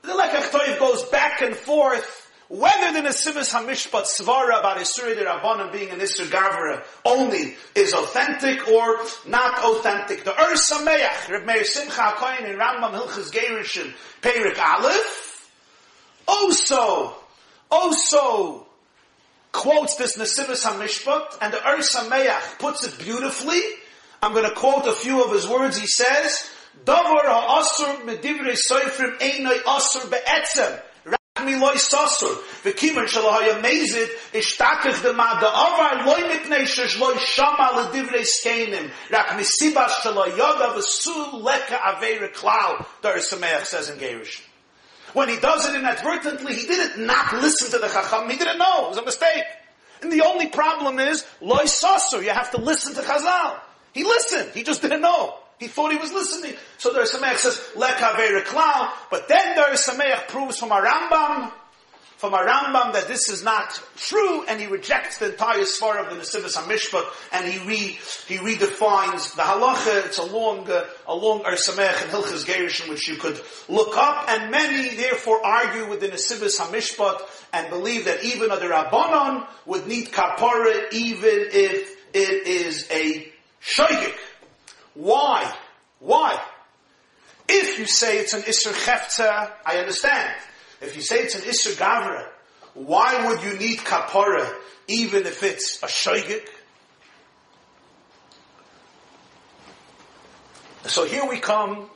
The 0.03 0.13
lekach 0.13 0.79
goes 0.79 1.05
back 1.05 1.43
and 1.43 1.55
forth. 1.55 2.24
Whether 2.55 2.93
the 2.93 3.09
Nesivis 3.09 3.53
Hamishpat 3.53 4.05
Svara 4.05 4.61
about 4.61 4.77
Isuri 4.77 5.17
Rabbanim 5.17 5.73
being 5.73 5.91
an 5.91 5.99
Isur 5.99 6.27
Gavra 6.27 6.85
only 7.05 7.57
is 7.75 7.93
authentic 7.93 8.69
or 8.69 9.01
not 9.27 9.59
authentic. 9.65 10.23
The 10.23 10.31
Ohr 10.31 10.55
Sameach, 10.55 11.29
Reb 11.31 11.47
Meir 11.47 11.65
Simcha 11.65 12.01
HaKoyin 12.01 12.49
in 12.49 12.57
Rambam 12.57 12.93
Hilchas 12.93 13.33
Gerishim, 13.33 13.93
Perik 14.23 14.57
Aleph, 14.57 15.51
also, 16.29 17.17
also 17.73 18.69
quotes 19.51 19.97
this 19.97 20.17
Nesivis 20.17 20.65
HaMishpat, 20.65 21.39
and 21.41 21.53
the 21.53 21.59
Ohr 21.59 21.79
Sameach 21.79 22.61
puts 22.61 22.85
it 22.85 22.97
beautifully. 23.01 23.63
I'm 24.23 24.33
going 24.33 24.49
to 24.49 24.55
quote 24.55 24.87
a 24.87 24.93
few 24.93 25.25
of 25.25 25.33
his 25.33 25.49
words. 25.49 25.77
He 25.77 25.89
says, 25.89 26.49
Davar 26.85 27.25
ha'asur 27.25 28.03
medivrei 28.03 28.57
soifrim 28.57 29.19
einoi 29.19 29.59
asur 29.65 30.09
be'etzem. 30.09 30.81
Loy 31.53 31.75
sasur 31.75 32.37
loy 36.05 36.23
loy 36.99 37.17
shama 37.19 37.67
rak 39.11 39.29
leka 41.43 41.77
avera 41.77 43.65
says 43.65 43.91
in 43.91 43.99
when 45.15 45.29
he 45.29 45.37
does 45.37 45.69
it 45.69 45.77
inadvertently, 45.77 46.55
he 46.55 46.67
didn't 46.67 47.07
not 47.07 47.33
listen 47.35 47.71
to 47.71 47.79
the 47.79 47.87
Chacham. 47.87 48.29
He 48.29 48.37
didn't 48.37 48.59
know. 48.59 48.87
It 48.87 48.89
was 48.89 48.99
a 48.99 49.05
mistake. 49.05 49.45
And 50.03 50.13
the 50.13 50.23
only 50.23 50.49
problem 50.49 50.99
is, 50.99 51.25
loy 51.41 51.65
sasu. 51.65 52.23
You 52.23 52.31
have 52.31 52.51
to 52.51 52.59
listen 52.59 52.95
to 52.95 53.01
Chazal. 53.01 53.61
He 53.93 54.03
listened. 54.03 54.51
He 54.55 54.65
just 54.65 54.83
didn't 54.83 55.01
know. 55.01 55.39
He 55.59 55.69
thought 55.69 55.93
he 55.93 55.99
was 55.99 56.13
listening. 56.13 56.55
So 56.79 56.93
the 56.93 57.01
Sameach 57.01 57.37
says, 57.37 57.57
lekaveri 57.75 58.45
klau. 58.45 58.91
But 59.11 59.29
then 59.29 59.57
the 59.57 59.63
Sameach 59.77 60.29
proves 60.29 60.59
from 60.59 60.73
a 60.73 60.81
Rambam 60.81 61.53
from 62.25 62.33
a 62.33 62.39
Rambam 62.39 62.95
that 62.95 63.07
this 63.07 63.29
is 63.29 63.45
not 63.45 63.79
true, 63.97 64.47
and 64.47 64.59
he 64.59 64.67
rejects 64.67 65.19
the 65.19 65.33
entire 65.33 65.65
svar 65.65 66.03
of 66.03 66.09
the 66.09 66.23
Nesivis 66.23 66.57
HaMishpat, 66.57 67.05
and 67.33 67.47
he 67.47 67.69
re, 67.69 67.99
he 68.27 68.37
redefines 68.39 69.35
the 69.37 69.43
halacha. 69.43 70.07
It's 70.07 70.17
a 70.17 70.25
long, 70.25 70.71
uh, 70.71 70.87
a 71.07 71.15
long 71.15 71.41
Ohr 71.41 71.53
Sameach 71.53 72.03
and 72.03 72.11
Hilchas 72.11 72.47
Gerishim, 72.47 72.89
which 72.89 73.09
you 73.09 73.17
could 73.17 73.39
look 73.69 73.99
up, 73.99 74.31
and 74.31 74.51
many 74.51 74.97
therefore 74.97 75.45
argue 75.45 75.91
with 75.91 76.01
the 76.01 76.09
Nesivis 76.09 76.59
HaMishpat, 76.59 77.21
and 77.53 77.69
believe 77.69 78.07
that 78.07 78.25
even 78.25 78.51
a 78.51 78.57
Rabbanon 78.57 79.47
would 79.67 79.87
need 79.87 80.11
kapara, 80.11 80.93
even 80.93 81.49
if 81.53 81.95
it 82.15 82.47
is 82.47 82.89
a 82.91 83.31
shaygik. 83.63 84.15
Why? 84.95 85.55
Why? 85.99 86.41
If 87.49 87.79
you 87.79 87.87
say 87.87 88.19
it's 88.19 88.33
an 88.33 88.43
Isser 88.43 88.73
Chefta, 88.73 89.53
I 89.67 89.79
understand. 89.79 90.35
If 90.81 90.97
you 90.97 91.03
say 91.03 91.21
it's 91.21 91.35
an 91.35 91.43
Isser 91.43 91.77
Gavra, 91.77 92.27
why 92.75 93.29
would 93.29 93.43
you 93.43 93.59
need 93.59 93.79
Kapora 93.79 94.53
even 94.89 95.27
if 95.27 95.43
it's 95.43 95.83
a 95.83 95.87
Shoigik? 95.87 96.49
So 100.87 101.05
here 101.05 101.27
we 101.27 101.39
come 101.39 101.89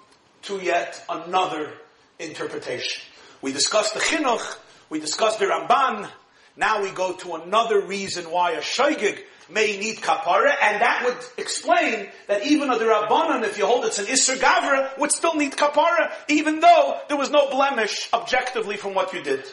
to 0.43 0.59
yet 0.59 1.05
another 1.09 1.73
interpretation. 2.19 3.03
We 3.43 3.53
discussed 3.53 3.95
the 3.95 4.01
Chinuch, 4.01 4.57
We 4.91 4.99
discussed 4.99 5.39
the 5.39 5.45
Ramban. 5.45 6.09
Now 6.57 6.83
we 6.83 6.91
go 6.91 7.13
to 7.13 7.35
another 7.35 7.81
reason 7.81 8.31
why 8.31 8.53
a 8.53 8.61
shaygig 8.61 9.21
may 9.51 9.79
need 9.79 9.97
kapara, 9.99 10.53
and 10.63 10.83
that 10.83 11.03
would 11.05 11.17
explain 11.37 12.09
that 12.27 12.47
even 12.47 12.71
a 12.71 12.77
Rabbanan, 12.77 13.45
if 13.45 13.59
you 13.59 13.67
hold 13.67 13.85
it's 13.85 13.99
an 13.99 14.07
Isser 14.07 14.37
Gavra, 14.37 14.97
would 14.99 15.13
still 15.13 15.35
need 15.35 15.53
kapara, 15.53 16.13
even 16.29 16.61
though 16.61 17.01
there 17.09 17.17
was 17.17 17.31
no 17.31 17.51
blemish 17.51 18.09
objectively 18.13 18.77
from 18.77 18.95
what 18.95 19.13
you 19.13 19.23
did. 19.23 19.45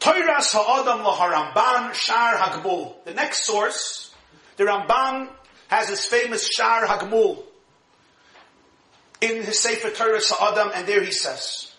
Toiras 0.00 0.52
ha'adam 0.52 1.04
laharamban 1.04 1.94
shar 1.94 2.36
hagmul. 2.36 2.94
The 3.04 3.14
next 3.14 3.44
source, 3.44 4.12
the 4.56 4.64
Ramban 4.64 5.28
has 5.68 5.88
his 5.88 6.04
famous 6.04 6.48
shar 6.48 6.86
hagmul 6.86 7.44
in 9.20 9.42
his 9.42 9.60
Sefer 9.60 9.90
Toiras 9.90 10.30
ha'adam, 10.30 10.72
and 10.74 10.86
there 10.88 11.04
he 11.04 11.12
says, 11.12 11.72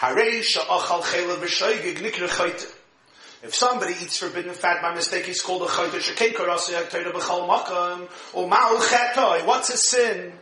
Harei 0.00 0.40
sha'achal 0.40 1.02
chelav 1.02 1.36
v'shoigig 1.36 1.96
chayte. 1.98 2.74
If 3.40 3.54
somebody 3.54 3.94
eats 4.02 4.18
forbidden 4.18 4.52
fat 4.52 4.82
by 4.82 4.92
mistake, 4.94 5.26
he's 5.26 5.40
called 5.40 5.62
a 5.62 5.66
makam, 5.66 8.08
or 8.34 8.48
chetoi. 8.48 9.46
What's 9.46 9.70
his 9.70 9.86
sin? 9.86 10.32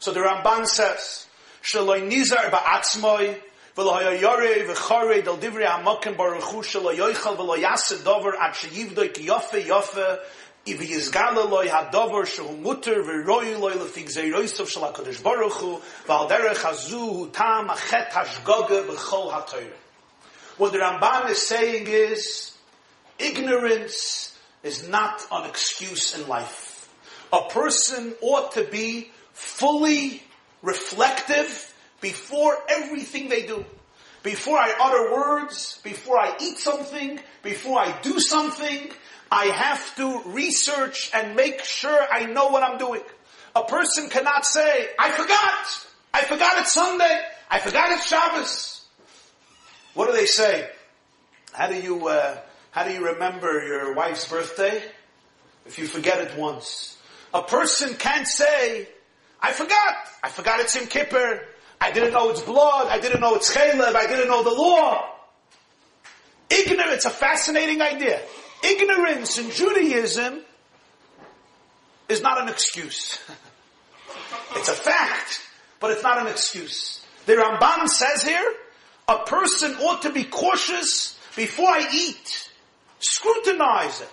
So 0.00 0.12
the 0.12 0.18
Ramban 0.20 0.66
says, 0.66 1.26
shaloi 1.62 2.02
nizar 2.10 2.50
ba'atzmoi, 2.50 3.38
v'lo 3.76 4.00
hayayore 4.00 4.66
v'chore 4.66 5.24
del 5.24 5.36
divrei 5.36 5.66
ha'makim 5.66 6.16
baruchu 6.16 6.64
shalo 6.64 6.92
yoichal 6.92 7.36
yaseh 7.58 8.02
dover 8.02 8.34
ad 8.36 8.54
sheyivdoi 8.54 9.14
ki 9.14 9.28
yofe 9.28 9.62
yofe, 9.62 10.18
if 10.66 10.80
he 10.80 10.94
is 10.94 11.10
gala 11.10 11.44
loy 11.48 11.68
hadover 11.68 12.26
shehu 12.26 12.60
muter 12.60 13.04
v'roi 13.04 13.54
zeiroisav 14.08 14.68
shal 14.68 14.92
v'al 14.92 16.28
derech 16.28 16.56
hazu 16.56 16.98
hu 16.98 17.30
tam 17.30 17.68
achet 17.68 18.10
hashgoga 18.10 18.84
b'chol. 18.84 19.30
What 20.58 20.72
the 20.72 20.78
Ramban 20.78 21.28
is 21.30 21.42
saying 21.42 21.86
is, 21.86 22.56
ignorance 23.18 24.36
is 24.62 24.88
not 24.88 25.22
an 25.30 25.48
excuse 25.48 26.18
in 26.18 26.26
life. 26.28 26.88
A 27.32 27.42
person 27.50 28.14
ought 28.22 28.52
to 28.52 28.64
be 28.64 29.10
fully 29.32 30.22
reflective 30.62 31.74
before 32.00 32.56
everything 32.68 33.28
they 33.28 33.46
do. 33.46 33.64
Before 34.22 34.58
I 34.58 34.74
utter 34.80 35.12
words, 35.14 35.78
before 35.84 36.18
I 36.18 36.34
eat 36.40 36.58
something, 36.58 37.20
before 37.42 37.78
I 37.78 37.94
do 38.00 38.18
something, 38.18 38.90
I 39.30 39.46
have 39.46 39.94
to 39.96 40.22
research 40.24 41.10
and 41.12 41.36
make 41.36 41.64
sure 41.64 42.06
I 42.10 42.26
know 42.26 42.48
what 42.48 42.62
I'm 42.62 42.78
doing. 42.78 43.02
A 43.54 43.64
person 43.64 44.08
cannot 44.08 44.46
say, 44.46 44.88
I 44.98 45.10
forgot! 45.10 45.86
I 46.14 46.22
forgot 46.22 46.58
it's 46.58 46.72
Sunday! 46.72 47.20
I 47.50 47.58
forgot 47.58 47.92
it's 47.92 48.06
Shabbos! 48.08 48.75
What 49.96 50.08
do 50.08 50.12
they 50.12 50.26
say? 50.26 50.68
How 51.52 51.68
do 51.68 51.74
you, 51.74 52.06
uh, 52.06 52.36
how 52.70 52.84
do 52.84 52.92
you 52.92 53.06
remember 53.06 53.66
your 53.66 53.94
wife's 53.94 54.28
birthday? 54.28 54.82
If 55.64 55.78
you 55.78 55.86
forget 55.86 56.20
it 56.20 56.36
once. 56.36 56.98
A 57.32 57.42
person 57.42 57.94
can't 57.94 58.28
say, 58.28 58.88
I 59.40 59.52
forgot. 59.52 59.96
I 60.22 60.28
forgot 60.28 60.60
it's 60.60 60.76
Yom 60.76 60.86
Kippur. 60.86 61.40
I 61.80 61.92
didn't 61.92 62.12
know 62.12 62.28
it's 62.28 62.42
blood. 62.42 62.88
I 62.88 62.98
didn't 62.98 63.22
know 63.22 63.36
it's 63.36 63.56
chaylev. 63.56 63.94
I 63.94 64.06
didn't 64.06 64.28
know 64.28 64.42
the 64.42 64.50
law. 64.50 65.02
Ignorance, 66.50 67.06
a 67.06 67.10
fascinating 67.10 67.80
idea. 67.80 68.20
Ignorance 68.62 69.38
in 69.38 69.50
Judaism 69.50 70.42
is 72.10 72.20
not 72.20 72.42
an 72.42 72.50
excuse. 72.50 73.18
it's 74.56 74.68
a 74.68 74.74
fact, 74.74 75.40
but 75.80 75.90
it's 75.90 76.02
not 76.02 76.18
an 76.18 76.26
excuse. 76.26 77.02
The 77.24 77.32
Ramban 77.32 77.88
says 77.88 78.22
here, 78.22 78.54
a 79.08 79.18
person 79.18 79.74
ought 79.76 80.02
to 80.02 80.12
be 80.12 80.24
cautious 80.24 81.18
before 81.36 81.68
I 81.68 81.88
eat. 81.92 82.50
Scrutinize 82.98 84.00
it. 84.00 84.08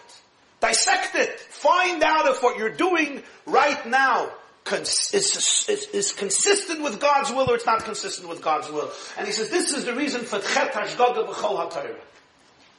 Dissect 0.60 1.16
it. 1.16 1.40
Find 1.40 2.04
out 2.04 2.28
if 2.28 2.44
what 2.44 2.58
you're 2.58 2.70
doing 2.70 3.24
right 3.46 3.86
now 3.88 4.32
is, 4.72 5.12
is, 5.14 5.90
is, 5.94 6.14
consistent 6.14 6.82
with 6.82 7.00
God's 7.00 7.32
will 7.32 7.50
or 7.50 7.56
it's 7.56 7.66
not 7.66 7.84
consistent 7.84 8.30
with 8.30 8.42
God's 8.42 8.70
will. 8.70 8.90
And 9.18 9.28
he 9.28 9.34
says, 9.34 9.50
this 9.50 9.74
is 9.74 9.86
the 9.86 9.94
reason 9.94 10.22
for 10.22 10.40
Tchet 10.40 10.72
Hashgaga 10.72 11.28
B'chol 11.28 11.70
HaTorah. 11.70 11.96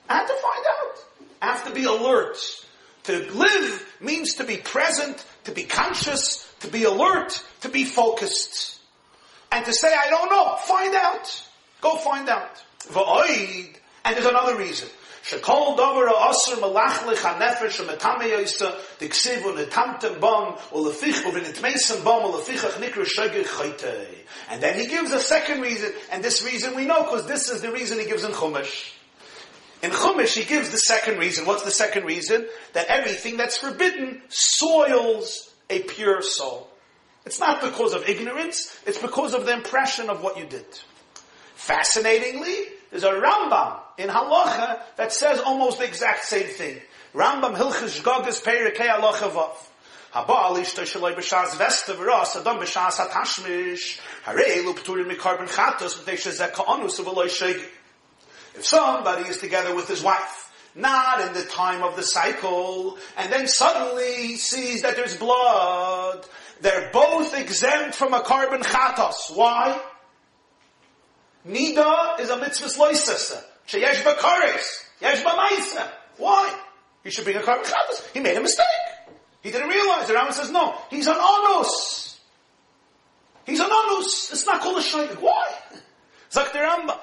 I 0.08 0.14
have 0.14 0.26
to 0.26 0.34
find 0.34 0.64
out. 0.80 1.04
I 1.42 1.46
have 1.46 1.66
to 1.66 1.74
be 1.74 1.84
alert. 1.84 2.38
To 3.04 3.18
live 3.32 3.96
means 4.00 4.36
to 4.36 4.44
be 4.44 4.56
present, 4.56 5.22
to 5.44 5.52
be 5.52 5.64
conscious, 5.64 6.50
to 6.60 6.68
be 6.68 6.84
alert, 6.84 7.42
to 7.60 7.68
be 7.68 7.84
focused. 7.84 8.80
And 9.52 9.64
to 9.66 9.72
say, 9.72 9.94
I 9.94 10.08
don't 10.08 10.30
know, 10.30 10.56
find 10.56 10.94
out. 10.94 11.42
Go 11.84 11.98
find 11.98 12.30
out. 12.30 12.64
And 12.96 14.16
there's 14.16 14.24
another 14.24 14.56
reason. 14.56 14.88
Shekol 15.22 15.76
dover 15.76 16.06
asr 16.06 16.56
malachlich 16.56 17.16
hanefesh 17.16 17.86
metame 17.86 18.22
yoisa 18.22 18.74
diksivu 18.98 19.54
netamtem 19.54 20.18
bom 20.18 20.54
ulefich 20.72 21.22
uvinitmeisem 21.24 22.02
bom 22.02 22.32
ulefichach 22.32 22.80
nikra 22.80 23.04
shegir 23.04 23.44
chayte. 23.44 24.06
And 24.48 24.62
then 24.62 24.78
he 24.78 24.86
gives 24.86 25.12
a 25.12 25.20
second 25.20 25.60
reason, 25.60 25.92
and 26.10 26.24
this 26.24 26.42
reason 26.42 26.74
we 26.74 26.86
know 26.86 27.02
because 27.02 27.26
this 27.26 27.50
is 27.50 27.60
the 27.60 27.70
reason 27.70 27.98
he 27.98 28.06
gives 28.06 28.24
in 28.24 28.30
Chumash. 28.30 28.92
In 29.82 29.90
Chumash, 29.90 30.38
he 30.38 30.44
gives 30.44 30.70
the 30.70 30.78
second 30.78 31.18
reason. 31.18 31.44
What's 31.44 31.64
the 31.64 31.70
second 31.70 32.06
reason? 32.06 32.46
That 32.72 32.86
everything 32.86 33.36
that's 33.36 33.58
forbidden 33.58 34.22
soils 34.28 35.50
a 35.68 35.82
pure 35.82 36.22
soul. 36.22 36.70
It's 37.26 37.38
not 37.38 37.60
because 37.60 37.92
of 37.92 38.08
ignorance, 38.08 38.74
it's 38.86 38.98
because 38.98 39.34
of 39.34 39.44
the 39.44 39.52
impression 39.52 40.08
of 40.08 40.22
what 40.22 40.38
you 40.38 40.46
did. 40.46 40.64
Fascinatingly, 41.54 42.54
there's 42.90 43.04
a 43.04 43.12
Rambam 43.12 43.80
in 43.98 44.08
Halacha 44.08 44.80
that 44.96 45.12
says 45.12 45.40
almost 45.40 45.78
the 45.78 45.84
exact 45.84 46.24
same 46.24 46.46
thing. 46.46 46.80
Rambam 47.14 47.56
Hilchis 47.56 48.00
Gogas 48.02 48.42
Perikei 48.42 48.88
Halacha 48.88 49.30
Vav. 49.30 49.56
Haba 50.12 50.44
alishta 50.44 50.82
shaloi 50.82 51.14
b'shas 51.14 51.56
vesta 51.56 51.92
v'ras 51.94 52.36
adam 52.36 52.58
b'shas 52.58 53.04
hatashmish 53.04 54.00
harei 54.24 54.64
lu 54.64 54.74
p'turim 54.74 55.10
mikarben 55.10 55.48
chatos 55.48 55.98
v'tei 55.98 56.14
shezeh 56.14 56.52
ka'anus 56.52 57.00
v'loi 57.00 57.26
shegi. 57.26 57.64
If 58.54 58.64
somebody 58.64 59.28
is 59.28 59.38
together 59.38 59.74
with 59.74 59.88
his 59.88 60.02
wife, 60.02 60.52
not 60.76 61.20
in 61.20 61.34
the 61.34 61.42
time 61.42 61.82
of 61.82 61.96
the 61.96 62.02
cycle, 62.02 62.96
and 63.16 63.32
then 63.32 63.48
suddenly 63.48 64.36
sees 64.36 64.82
that 64.82 64.94
there's 64.94 65.16
blood, 65.16 66.24
they're 66.60 66.90
both 66.92 67.36
exempt 67.36 67.96
from 67.96 68.14
a 68.14 68.20
korban 68.20 68.62
chatos. 68.62 69.34
Why? 69.34 69.80
Nida 71.46 72.20
is 72.20 72.30
a 72.30 72.38
mitzvah 72.38 72.66
loisasa. 72.66 73.42
Sheyesh 73.68 74.02
b'kares. 74.02 74.64
Yesh 75.00 75.22
b'maisa. 75.22 75.88
Why? 76.16 76.58
He 77.02 77.10
should 77.10 77.24
bring 77.24 77.36
a 77.36 77.40
korban 77.40 77.64
chatos. 77.64 78.10
He 78.12 78.20
made 78.20 78.36
a 78.36 78.40
mistake. 78.40 78.66
He 79.42 79.50
didn't 79.50 79.68
realize. 79.68 80.08
The 80.08 80.14
Rambam 80.14 80.32
says, 80.32 80.50
no, 80.50 80.74
he's 80.90 81.06
an 81.06 81.16
onus. 81.16 82.18
He's 83.44 83.60
an 83.60 83.70
onus. 83.70 84.32
It's 84.32 84.46
not 84.46 84.62
called 84.62 84.78
a 84.78 84.80
shoygig. 84.80 85.20
Why? 85.20 85.46
Zak 86.32 86.52
the 86.52 86.60
Rambam. 86.60 86.98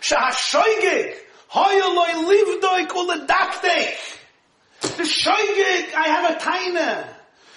Shahashoygig. 0.00 1.14
Hoyaloi 1.52 2.14
livdoi 2.24 2.86
kuladaktek. 2.88 3.96
The 4.80 5.02
shoygig, 5.02 5.94
I 5.94 6.08
have 6.08 6.30
a 6.30 6.38
taina. 6.38 7.08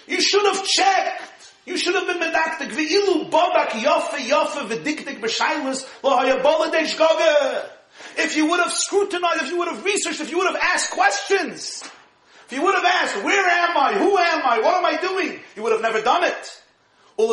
You 0.08 0.20
should 0.22 0.44
have 0.44 0.66
checked. 0.66 1.31
You 1.72 1.78
should 1.78 1.96
have 1.96 2.06
been 2.06 2.20
medaktik. 2.20 2.72
V'ilu 2.74 3.30
bodak 3.30 3.70
yofe 3.70 4.20
yofe 4.28 4.68
v'diktik 4.68 5.22
b'shailas 5.22 5.88
lo 6.04 6.18
hayaboladesh. 6.18 7.00
If 8.18 8.36
you 8.36 8.48
would 8.48 8.60
have 8.60 8.74
scrutinized, 8.74 9.44
if 9.44 9.50
you 9.52 9.58
would 9.60 9.70
have 9.70 9.86
researched, 9.86 10.20
if 10.20 10.32
you 10.32 10.40
would 10.40 10.48
have 10.48 10.58
asked 10.62 10.92
questions, 10.92 11.82
if 12.46 12.52
you 12.52 12.62
would 12.62 12.76
have 12.76 12.84
asked, 12.84 13.24
where 13.24 13.48
am 13.48 13.78
I? 13.78 13.94
Who 13.94 14.18
am 14.18 14.42
I? 14.46 14.60
What 14.60 14.76
am 14.76 14.84
I 14.86 14.98
doing? 15.00 15.40
You 15.56 15.64
would 15.64 15.72
have 15.72 15.82
never 15.82 16.02
done 16.02 16.26
it. 16.26 16.62
You 17.18 17.28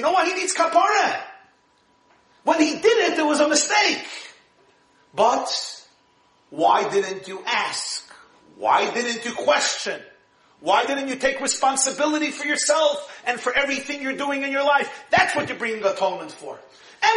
know 0.00 0.12
why 0.12 0.24
he 0.26 0.34
needs 0.34 0.54
kapara? 0.54 1.20
When 2.44 2.60
he 2.60 2.72
did 2.74 3.10
it, 3.10 3.16
there 3.16 3.26
was 3.26 3.40
a 3.40 3.48
mistake. 3.48 4.06
But, 5.12 5.48
why 6.50 6.88
didn't 6.88 7.26
you 7.26 7.42
ask? 7.44 8.11
Why 8.62 8.88
didn't 8.94 9.24
you 9.24 9.32
question? 9.32 10.00
Why 10.60 10.86
didn't 10.86 11.08
you 11.08 11.16
take 11.16 11.40
responsibility 11.40 12.30
for 12.30 12.46
yourself 12.46 12.96
and 13.26 13.40
for 13.40 13.52
everything 13.52 14.00
you're 14.00 14.16
doing 14.16 14.44
in 14.44 14.52
your 14.52 14.62
life? 14.62 14.88
That's 15.10 15.34
what 15.34 15.48
you're 15.48 15.58
bringing 15.58 15.84
atonement 15.84 16.30
for. 16.30 16.60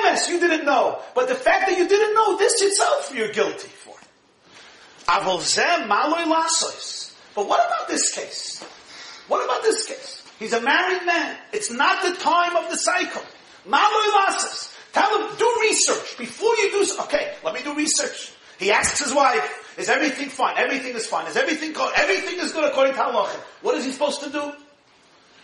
MS, 0.05 0.27
you 0.27 0.39
didn't 0.39 0.65
know. 0.65 0.97
But 1.13 1.27
the 1.27 1.35
fact 1.35 1.69
that 1.69 1.77
you 1.77 1.87
didn't 1.87 2.15
know, 2.15 2.35
this 2.39 2.59
itself 2.63 3.11
you're 3.13 3.31
guilty 3.31 3.67
for. 3.67 3.93
Avolzem 5.05 5.87
maloy 5.87 6.25
lasois. 6.25 7.13
But 7.35 7.47
what 7.47 7.63
about 7.63 7.89
this 7.89 8.11
case? 8.11 8.63
What 9.27 9.45
about 9.45 9.61
this 9.61 9.85
case? 9.85 10.23
He's 10.39 10.53
a 10.53 10.61
married 10.61 11.05
man. 11.05 11.37
It's 11.53 11.69
not 11.69 12.01
the 12.01 12.15
time 12.15 12.55
of 12.55 12.71
the 12.71 12.77
cycle. 12.77 13.21
Maloy 13.67 14.07
lasas. 14.17 14.75
Tell 14.93 15.29
him, 15.29 15.37
do 15.37 15.57
research. 15.61 16.17
Before 16.17 16.55
you 16.55 16.71
do, 16.71 17.01
okay, 17.01 17.35
let 17.43 17.53
me 17.53 17.61
do 17.61 17.75
research. 17.75 18.31
He 18.59 18.71
asks 18.71 18.99
his 18.99 19.13
wife, 19.13 19.75
is 19.77 19.89
everything 19.89 20.29
fine? 20.29 20.55
Everything 20.57 20.95
is 20.95 21.05
fine. 21.05 21.27
Is 21.27 21.35
everything 21.35 21.73
good? 21.73 21.91
Everything 21.95 22.39
is 22.39 22.51
good 22.51 22.63
according 22.63 22.93
to 22.93 22.99
halacha. 22.99 23.35
What 23.61 23.75
is 23.75 23.85
he 23.85 23.91
supposed 23.91 24.21
to 24.23 24.29
do? 24.29 24.51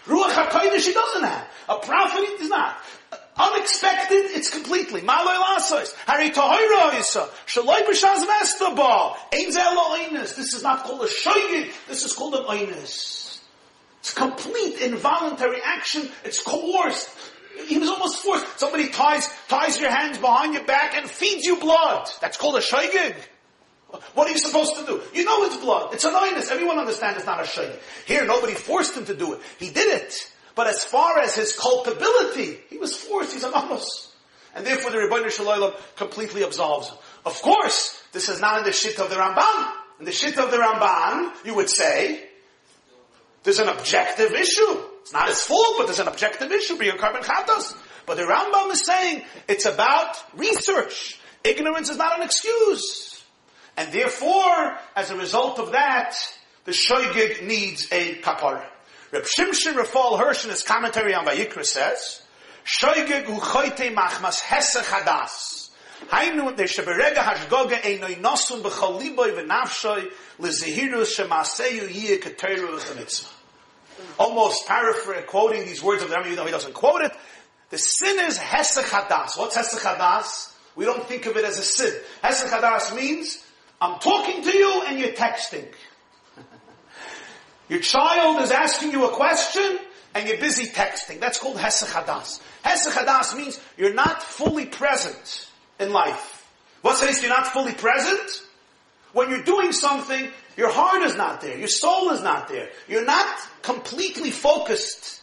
Ruach 0.05 0.31
HaKodesh 0.31 0.85
he 0.85 0.93
doesn't 0.93 1.23
have. 1.23 1.47
A 1.69 1.77
prophet 1.77 2.27
he 2.27 2.37
does 2.37 2.49
not. 2.49 2.77
Unexpected, 3.37 4.31
it's 4.31 4.49
completely. 4.49 5.01
Malay 5.01 5.35
lasos. 5.35 5.93
Harry 6.05 6.29
Tahira 6.29 6.99
Isa. 6.99 7.29
Shaloi 7.45 7.81
B'Shaz 7.81 8.25
Vestaba. 8.25 9.15
Ein 9.33 9.51
Zeh 9.51 10.35
This 10.35 10.53
is 10.53 10.63
not 10.63 10.83
called 10.83 11.01
a 11.01 11.07
shoygig. 11.07 11.71
This 11.87 12.03
is 12.03 12.13
called 12.13 12.35
an 12.35 12.43
oinus. 12.43 13.39
It's 13.99 14.13
complete 14.13 14.81
involuntary 14.81 15.59
action. 15.63 16.09
It's 16.23 16.41
coerced. 16.41 17.09
He 17.67 17.77
was 17.77 17.89
almost 17.89 18.23
forced. 18.23 18.59
Somebody 18.59 18.89
ties, 18.89 19.29
ties 19.47 19.79
your 19.79 19.89
hands 19.89 20.17
behind 20.17 20.53
your 20.53 20.63
back 20.65 20.95
and 20.95 21.09
feeds 21.09 21.45
you 21.45 21.57
blood. 21.57 22.09
That's 22.21 22.37
called 22.37 22.55
a 22.55 22.61
shoygig. 22.61 23.15
What 24.13 24.27
are 24.27 24.31
you 24.31 24.37
supposed 24.37 24.77
to 24.77 24.85
do? 24.85 25.01
You 25.13 25.25
know 25.25 25.43
it's 25.43 25.57
blood. 25.57 25.93
It's 25.93 26.05
an 26.05 26.13
oinus. 26.13 26.49
Everyone 26.49 26.77
understands 26.77 27.17
it's 27.17 27.25
not 27.25 27.39
a 27.39 27.43
shoygig. 27.43 27.79
Here, 28.05 28.25
nobody 28.25 28.53
forced 28.53 28.95
him 28.95 29.05
to 29.05 29.15
do 29.15 29.33
it. 29.33 29.39
He 29.59 29.69
did 29.69 30.01
it. 30.01 30.31
But 30.55 30.67
as 30.67 30.83
far 30.83 31.19
as 31.19 31.35
his 31.35 31.53
culpability, 31.53 32.57
he 32.69 32.77
was 32.77 32.95
forced, 32.95 33.33
he's 33.33 33.43
an 33.43 33.53
amos. 33.55 34.13
And 34.53 34.65
therefore 34.65 34.91
the 34.91 34.97
Rebbeinu 34.97 35.31
Shalom 35.31 35.73
completely 35.95 36.43
absolves 36.43 36.89
him. 36.89 36.97
Of 37.25 37.41
course, 37.41 38.01
this 38.11 38.27
is 38.27 38.41
not 38.41 38.59
in 38.59 38.65
the 38.65 38.71
shitta 38.71 38.99
of 38.99 39.09
the 39.09 39.15
Ramban. 39.15 39.71
In 39.99 40.05
the 40.05 40.11
shitta 40.11 40.43
of 40.43 40.51
the 40.51 40.57
Ramban, 40.57 41.45
you 41.45 41.55
would 41.55 41.69
say, 41.69 42.23
there's 43.43 43.59
an 43.59 43.69
objective 43.69 44.33
issue. 44.33 44.81
It's 45.01 45.13
not 45.13 45.27
his 45.27 45.41
fault, 45.41 45.75
but 45.77 45.85
there's 45.87 45.99
an 45.99 46.07
objective 46.07 46.51
issue, 46.51 46.77
B'yir 46.77 46.97
Korban 46.97 47.23
Chatos. 47.23 47.75
But 48.05 48.17
the 48.17 48.23
Rambam 48.23 48.71
is 48.71 48.85
saying, 48.85 49.23
it's 49.47 49.65
about 49.65 50.17
research. 50.35 51.19
Ignorance 51.43 51.89
is 51.89 51.97
not 51.97 52.17
an 52.17 52.25
excuse. 52.25 53.23
And 53.77 53.91
therefore, 53.91 54.77
as 54.95 55.09
a 55.09 55.17
result 55.17 55.59
of 55.59 55.71
that, 55.71 56.15
the 56.65 56.71
shoygig 56.71 57.43
needs 57.45 57.87
a 57.91 58.15
kapara. 58.15 58.65
Reb 59.11 59.23
Shimshon 59.23 59.75
Raphael 59.75 60.17
Hirsch 60.17 60.45
in 60.45 60.51
his 60.51 60.63
commentary 60.63 61.13
on 61.13 61.25
Vayikra 61.25 61.65
says, 61.65 62.21
Shoigig 62.65 63.25
uchoite 63.25 63.93
machmas 63.93 64.39
hesech 64.41 64.83
hadas. 64.83 65.69
Hainu 66.07 66.55
de 66.55 66.63
sheberega 66.63 67.15
hashgoga 67.15 67.81
einoi 67.81 68.21
nosun 68.21 68.61
b'chol 68.61 69.01
liboy 69.01 69.33
v'nafshoy 69.35 70.11
lezehirus 70.39 71.17
shemaseyu 71.17 71.89
yiyeh 71.89 72.19
keteru 72.19 72.77
v'chamitzvah. 72.77 73.40
Almost 74.17 74.67
paraphrasing, 74.67 75.25
quoting 75.27 75.65
these 75.65 75.81
words 75.81 76.03
of 76.03 76.09
the 76.09 76.15
Rambam, 76.15 76.25
even 76.25 76.35
though 76.37 76.45
he 76.45 76.51
doesn't 76.51 76.73
quote 76.73 77.01
it. 77.01 77.11
The 77.69 77.77
sin 77.77 78.19
is 78.19 78.37
hesech 78.37 78.83
hadas. 78.83 79.37
What's 79.37 79.57
hesechadas? 79.57 80.53
We 80.75 80.85
don't 80.85 81.03
think 81.05 81.25
of 81.25 81.37
it 81.37 81.45
as 81.45 81.57
a 81.57 81.63
sin. 81.63 81.93
Hesech 82.23 82.49
hadas 82.49 82.95
means, 82.95 83.45
I'm 83.79 83.99
talking 83.99 84.43
to 84.43 84.57
you 84.57 84.83
and 84.87 84.99
you're 84.99 85.13
texting. 85.13 85.65
Your 87.69 87.79
child 87.79 88.41
is 88.41 88.51
asking 88.51 88.91
you 88.91 89.05
a 89.05 89.11
question 89.11 89.79
and 90.13 90.27
you're 90.27 90.37
busy 90.37 90.65
texting. 90.65 91.19
That's 91.19 91.39
called 91.39 91.57
Hesach 91.57 91.87
Hadas. 91.87 92.41
Hesach 92.63 92.91
Hadas 92.91 93.35
means 93.35 93.59
you're 93.77 93.93
not 93.93 94.21
fully 94.21 94.65
present 94.65 95.47
in 95.79 95.93
life. 95.93 96.45
What 96.81 96.97
says 96.97 97.21
you're 97.21 97.29
not 97.29 97.47
fully 97.47 97.73
present? 97.73 98.43
When 99.13 99.29
you're 99.29 99.43
doing 99.43 99.71
something, 99.71 100.29
your 100.57 100.71
heart 100.71 101.01
is 101.03 101.15
not 101.15 101.41
there. 101.41 101.57
Your 101.57 101.67
soul 101.67 102.11
is 102.11 102.21
not 102.21 102.47
there. 102.47 102.69
You're 102.87 103.05
not 103.05 103.39
completely 103.61 104.31
focused 104.31 105.21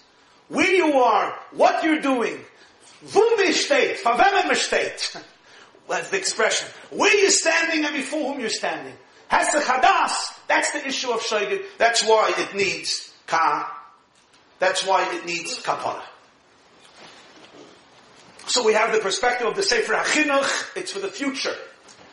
where 0.49 0.71
you 0.75 0.95
are, 0.99 1.39
what 1.53 1.85
you're 1.85 2.01
doing. 2.01 2.39
State, 3.07 3.99
state. 4.55 5.17
That's 5.89 6.11
the 6.11 6.17
expression. 6.19 6.69
Where 6.91 7.15
you're 7.19 7.31
standing 7.31 7.85
and 7.85 7.95
before 7.95 8.33
whom 8.33 8.41
you're 8.41 8.51
standing. 8.51 8.95
Hesach 9.31 9.63
Hadas, 9.63 10.15
that's 10.47 10.73
the 10.73 10.87
issue 10.87 11.11
of 11.11 11.21
Shaygig. 11.21 11.63
That's 11.77 12.03
why 12.03 12.33
it 12.37 12.55
needs 12.55 13.13
Ka. 13.27 13.75
That's 14.59 14.87
why 14.87 15.15
it 15.15 15.27
needs 15.27 15.63
Kapara. 15.63 16.03
So 18.47 18.65
we 18.65 18.73
have 18.73 18.93
the 18.93 19.01
perspective 19.01 19.47
of 19.47 19.55
the 19.55 19.63
Sefer 19.63 19.93
HaChinuch, 19.93 20.77
it's 20.77 20.93
for 20.93 21.01
the 21.01 21.09
future. 21.09 21.55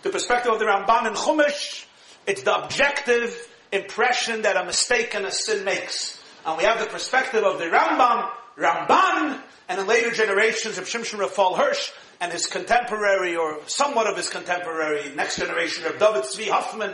The 0.05 0.11
perspective 0.11 0.53
of 0.53 0.59
the 0.59 0.65
Ramban 0.65 1.07
and 1.07 1.15
Chumash, 1.15 1.83
it's 2.27 2.43
the 2.43 2.55
objective 2.55 3.35
impression 3.71 4.43
that 4.43 4.55
a 4.55 4.63
mistake 4.63 5.15
and 5.15 5.25
a 5.25 5.31
sin 5.31 5.65
makes. 5.65 6.21
And 6.45 6.59
we 6.59 6.63
have 6.63 6.79
the 6.79 6.85
perspective 6.85 7.43
of 7.43 7.57
the 7.57 7.65
Rambam, 7.65 8.29
Ramban, 8.55 9.41
and 9.67 9.79
in 9.81 9.87
later 9.87 10.11
generations 10.11 10.77
of 10.77 10.85
Shimshon 10.85 11.17
Raphael 11.17 11.55
Hirsch, 11.55 11.89
and 12.21 12.31
his 12.31 12.45
contemporary, 12.45 13.35
or 13.35 13.57
somewhat 13.65 14.05
of 14.05 14.15
his 14.15 14.29
contemporary, 14.29 15.11
next 15.15 15.39
generation 15.39 15.87
of 15.87 15.93
David 15.93 16.25
Zvi 16.25 16.49
Hoffman, 16.49 16.93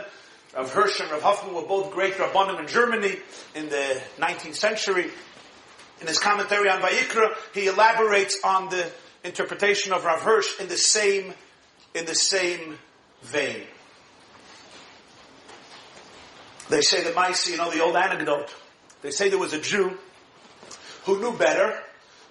of 0.54 0.72
Hirsch 0.72 0.98
and 1.00 1.10
Rav 1.10 1.20
Hoffman 1.20 1.54
were 1.54 1.68
both 1.68 1.92
great 1.92 2.14
Rabbanim 2.14 2.60
in 2.60 2.66
Germany 2.66 3.18
in 3.54 3.68
the 3.68 4.00
19th 4.20 4.54
century. 4.54 5.10
In 6.00 6.06
his 6.06 6.18
commentary 6.18 6.70
on 6.70 6.80
Vayikra, 6.80 7.34
he 7.52 7.66
elaborates 7.66 8.40
on 8.42 8.70
the 8.70 8.90
interpretation 9.22 9.92
of 9.92 10.02
Rav 10.02 10.22
Hirsch 10.22 10.58
in 10.58 10.68
the 10.68 10.78
same, 10.78 11.34
in 11.94 12.06
the 12.06 12.14
same 12.14 12.78
vein. 13.22 13.62
They 16.68 16.80
say 16.80 17.02
the 17.02 17.12
mice, 17.14 17.48
you 17.48 17.56
know, 17.56 17.70
the 17.70 17.82
old 17.82 17.96
anecdote. 17.96 18.54
They 19.02 19.10
say 19.10 19.28
there 19.28 19.38
was 19.38 19.52
a 19.52 19.60
Jew 19.60 19.96
who 21.04 21.20
knew 21.20 21.36
better, 21.36 21.78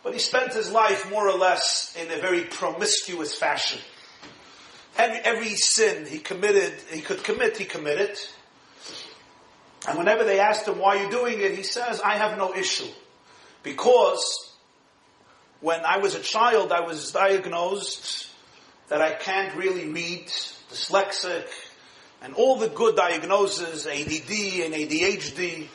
but 0.03 0.13
he 0.13 0.19
spent 0.19 0.53
his 0.53 0.71
life 0.71 1.09
more 1.11 1.29
or 1.29 1.37
less 1.37 1.95
in 1.99 2.09
a 2.11 2.21
very 2.21 2.45
promiscuous 2.45 3.35
fashion. 3.35 3.79
Every, 4.97 5.17
every 5.19 5.55
sin 5.55 6.05
he 6.05 6.19
committed, 6.19 6.73
he 6.91 7.01
could 7.01 7.23
commit, 7.23 7.57
he 7.57 7.65
committed. 7.65 8.17
And 9.87 9.97
whenever 9.97 10.23
they 10.23 10.39
asked 10.39 10.67
him, 10.67 10.79
why 10.79 10.97
are 10.97 11.03
you 11.03 11.11
doing 11.11 11.39
it? 11.39 11.55
He 11.55 11.63
says, 11.63 12.01
I 12.01 12.17
have 12.17 12.37
no 12.37 12.53
issue. 12.53 12.89
Because 13.63 14.51
when 15.59 15.81
I 15.85 15.97
was 15.97 16.15
a 16.15 16.19
child, 16.19 16.71
I 16.71 16.81
was 16.81 17.11
diagnosed 17.11 18.27
that 18.89 19.01
I 19.01 19.13
can't 19.13 19.55
really 19.55 19.87
read, 19.87 20.31
dyslexic, 20.71 21.47
and 22.21 22.33
all 22.33 22.57
the 22.57 22.69
good 22.69 22.95
diagnoses, 22.95 23.87
ADD 23.87 24.65
and 24.65 24.73
ADHD, 24.73 25.67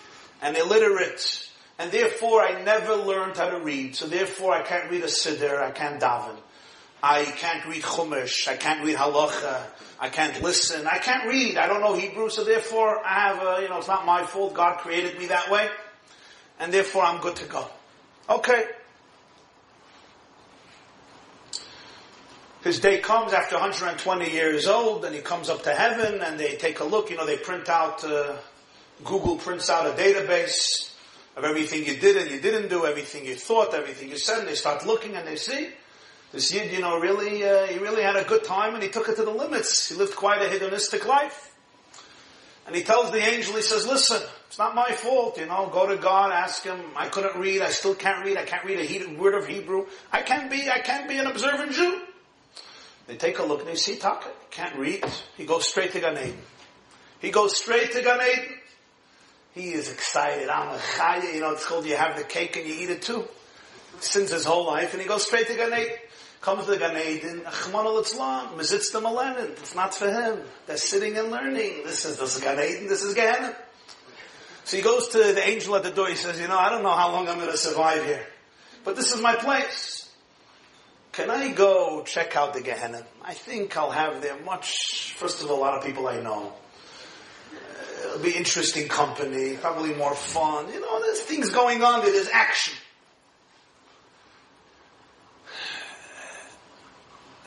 and 0.42 0.56
illiterate, 0.56 1.48
and 1.78 1.90
therefore 1.90 2.42
I 2.42 2.62
never 2.62 2.94
learned 2.94 3.36
how 3.36 3.50
to 3.50 3.58
read, 3.58 3.96
so 3.96 4.06
therefore 4.06 4.52
I 4.52 4.62
can't 4.62 4.90
read 4.90 5.02
a 5.02 5.06
siddur, 5.06 5.60
I 5.60 5.70
can't 5.70 6.00
daven. 6.00 6.36
I 7.02 7.24
can't 7.24 7.64
read 7.66 7.82
Chumash, 7.82 8.48
I 8.48 8.56
can't 8.56 8.84
read 8.84 8.96
Halacha, 8.96 9.62
I 10.00 10.08
can't 10.08 10.42
listen, 10.42 10.86
I 10.86 10.98
can't 10.98 11.28
read, 11.28 11.56
I 11.56 11.66
don't 11.66 11.80
know 11.80 11.94
Hebrew, 11.94 12.30
so 12.30 12.42
therefore 12.42 13.04
I 13.04 13.28
have 13.28 13.42
a, 13.42 13.62
you 13.62 13.68
know, 13.68 13.78
it's 13.78 13.88
not 13.88 14.06
my 14.06 14.24
fault, 14.24 14.54
God 14.54 14.78
created 14.78 15.18
me 15.18 15.26
that 15.26 15.50
way, 15.50 15.68
and 16.58 16.72
therefore 16.72 17.04
I'm 17.04 17.20
good 17.20 17.36
to 17.36 17.44
go. 17.46 17.66
Okay. 18.28 18.64
His 22.66 22.80
day 22.80 22.98
comes 22.98 23.32
after 23.32 23.54
120 23.54 24.28
years 24.28 24.66
old, 24.66 25.04
and 25.04 25.14
he 25.14 25.20
comes 25.20 25.48
up 25.48 25.62
to 25.62 25.72
heaven, 25.72 26.20
and 26.20 26.36
they 26.36 26.56
take 26.56 26.80
a 26.80 26.84
look, 26.84 27.10
you 27.10 27.16
know, 27.16 27.24
they 27.24 27.36
print 27.36 27.68
out, 27.68 28.02
uh, 28.02 28.34
Google 29.04 29.36
prints 29.36 29.70
out 29.70 29.86
a 29.86 29.90
database 29.90 30.92
of 31.36 31.44
everything 31.44 31.86
you 31.86 31.96
did 31.96 32.16
and 32.16 32.28
you 32.28 32.40
didn't 32.40 32.68
do, 32.68 32.84
everything 32.84 33.24
you 33.24 33.36
thought, 33.36 33.72
everything 33.72 34.08
you 34.08 34.18
said, 34.18 34.40
and 34.40 34.48
they 34.48 34.56
start 34.56 34.84
looking 34.84 35.14
and 35.14 35.28
they 35.28 35.36
see, 35.36 35.68
this 36.32 36.52
Yid, 36.52 36.72
you 36.72 36.80
know, 36.80 36.98
really, 36.98 37.44
uh, 37.44 37.68
he 37.68 37.78
really 37.78 38.02
had 38.02 38.16
a 38.16 38.24
good 38.24 38.42
time 38.42 38.74
and 38.74 38.82
he 38.82 38.88
took 38.88 39.08
it 39.08 39.14
to 39.14 39.24
the 39.24 39.30
limits. 39.30 39.88
He 39.88 39.94
lived 39.94 40.16
quite 40.16 40.42
a 40.42 40.48
hedonistic 40.48 41.06
life. 41.06 41.54
And 42.66 42.74
he 42.74 42.82
tells 42.82 43.12
the 43.12 43.22
angel, 43.22 43.54
he 43.54 43.62
says, 43.62 43.86
listen, 43.86 44.20
it's 44.48 44.58
not 44.58 44.74
my 44.74 44.90
fault, 44.90 45.38
you 45.38 45.46
know, 45.46 45.70
go 45.72 45.86
to 45.86 46.02
God, 46.02 46.32
ask 46.32 46.64
him, 46.64 46.80
I 46.96 47.06
couldn't 47.06 47.36
read, 47.36 47.62
I 47.62 47.68
still 47.68 47.94
can't 47.94 48.24
read, 48.24 48.36
I 48.36 48.44
can't 48.44 48.64
read 48.64 48.80
a 48.80 49.14
word 49.20 49.34
of 49.34 49.46
Hebrew. 49.46 49.86
I 50.10 50.22
can't 50.22 50.50
be, 50.50 50.68
I 50.68 50.80
can't 50.80 51.08
be 51.08 51.18
an 51.18 51.28
observant 51.28 51.70
Jew. 51.70 52.02
They 53.06 53.16
take 53.16 53.38
a 53.38 53.44
look 53.44 53.60
and 53.60 53.68
they 53.68 53.76
see 53.76 53.96
Taka, 53.96 54.28
can't 54.50 54.76
read. 54.76 55.04
He 55.36 55.46
goes 55.46 55.68
straight 55.68 55.92
to 55.92 56.00
Gan 56.00 56.18
Eden. 56.18 56.38
He 57.20 57.30
goes 57.30 57.56
straight 57.56 57.92
to 57.92 58.02
Gan 58.02 58.20
Eden. 58.20 58.54
He 59.54 59.72
is 59.72 59.90
excited. 59.90 60.48
I'm 60.48 60.74
a 60.74 60.78
chaya, 60.78 61.34
you 61.34 61.40
know, 61.40 61.52
it's 61.52 61.64
called 61.64 61.86
you 61.86 61.96
have 61.96 62.16
the 62.16 62.24
cake 62.24 62.56
and 62.56 62.66
you 62.66 62.74
eat 62.74 62.90
it 62.90 63.02
too. 63.02 63.24
Since 64.00 64.32
his 64.32 64.44
whole 64.44 64.66
life 64.66 64.92
and 64.92 65.00
he 65.00 65.08
goes 65.08 65.26
straight 65.26 65.46
to 65.46 65.54
Gan 65.54 65.72
Eden 65.72 65.96
comes 66.46 66.66
to 66.66 66.76
Gan 66.76 66.96
Eden, 66.96 67.40
Achman 67.40 67.86
al 67.86 68.02
Mizitz 68.56 68.92
the 68.92 69.00
Malenin. 69.00 69.50
It's 69.50 69.74
not 69.74 69.94
for 69.94 70.08
him. 70.08 70.40
They're 70.66 70.76
sitting 70.76 71.16
and 71.16 71.30
learning. 71.30 71.82
This 71.84 72.04
is, 72.04 72.18
this 72.18 72.36
is 72.36 72.42
Gan 72.42 72.58
Eden, 72.60 72.86
this 72.86 73.02
is 73.02 73.14
Gehenna. 73.14 73.56
So 74.64 74.76
he 74.76 74.82
goes 74.82 75.08
to 75.08 75.18
the 75.18 75.48
angel 75.48 75.76
at 75.76 75.82
the 75.82 75.90
door, 75.90 76.08
he 76.08 76.16
says, 76.16 76.40
you 76.40 76.48
know, 76.48 76.58
I 76.58 76.70
don't 76.70 76.82
know 76.82 76.94
how 76.94 77.12
long 77.12 77.28
I'm 77.28 77.38
going 77.38 77.50
to 77.50 77.56
survive 77.56 78.04
here. 78.04 78.24
But 78.84 78.96
this 78.96 79.12
is 79.12 79.20
my 79.20 79.34
place. 79.36 79.95
Can 81.16 81.30
I 81.30 81.50
go 81.50 82.02
check 82.02 82.36
out 82.36 82.52
the 82.52 82.60
Gehenna? 82.60 83.02
I 83.24 83.32
think 83.32 83.74
I'll 83.74 83.90
have 83.90 84.20
there 84.20 84.38
much, 84.44 85.14
first 85.16 85.42
of 85.42 85.50
all, 85.50 85.56
a 85.56 85.60
lot 85.60 85.72
of 85.72 85.82
people 85.82 86.06
I 86.06 86.20
know. 86.20 86.52
It'll 88.04 88.18
be 88.18 88.32
interesting 88.32 88.86
company, 88.86 89.56
probably 89.56 89.94
more 89.94 90.14
fun. 90.14 90.70
You 90.70 90.78
know, 90.78 91.00
there's 91.00 91.22
things 91.22 91.48
going 91.48 91.82
on, 91.82 92.02
there, 92.02 92.12
there's 92.12 92.28
action. 92.28 92.74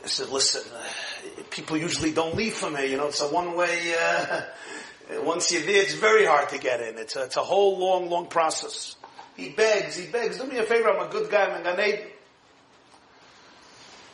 I 0.02 0.08
said, 0.08 0.30
listen, 0.30 0.62
uh, 0.74 1.42
people 1.50 1.76
usually 1.76 2.10
don't 2.10 2.34
leave 2.34 2.54
from 2.54 2.74
here. 2.74 2.86
You 2.86 2.96
know, 2.96 3.06
it's 3.06 3.20
a 3.20 3.28
one-way. 3.28 3.94
Uh, 3.96 4.42
once 5.22 5.52
you're 5.52 5.62
there, 5.62 5.80
it's 5.80 5.94
very 5.94 6.26
hard 6.26 6.48
to 6.48 6.58
get 6.58 6.80
in. 6.80 6.98
It's 6.98 7.14
a, 7.14 7.22
it's 7.22 7.36
a 7.36 7.44
whole 7.44 7.78
long, 7.78 8.10
long 8.10 8.26
process. 8.26 8.96
He 9.36 9.50
begs, 9.50 9.96
he 9.96 10.10
begs, 10.10 10.38
do 10.38 10.46
me 10.48 10.58
a 10.58 10.64
favor, 10.64 10.90
I'm 10.90 11.08
a 11.08 11.12
good 11.12 11.30
guy, 11.30 11.44
I'm 11.44 11.60
a 11.60 11.62
Gan 11.62 12.00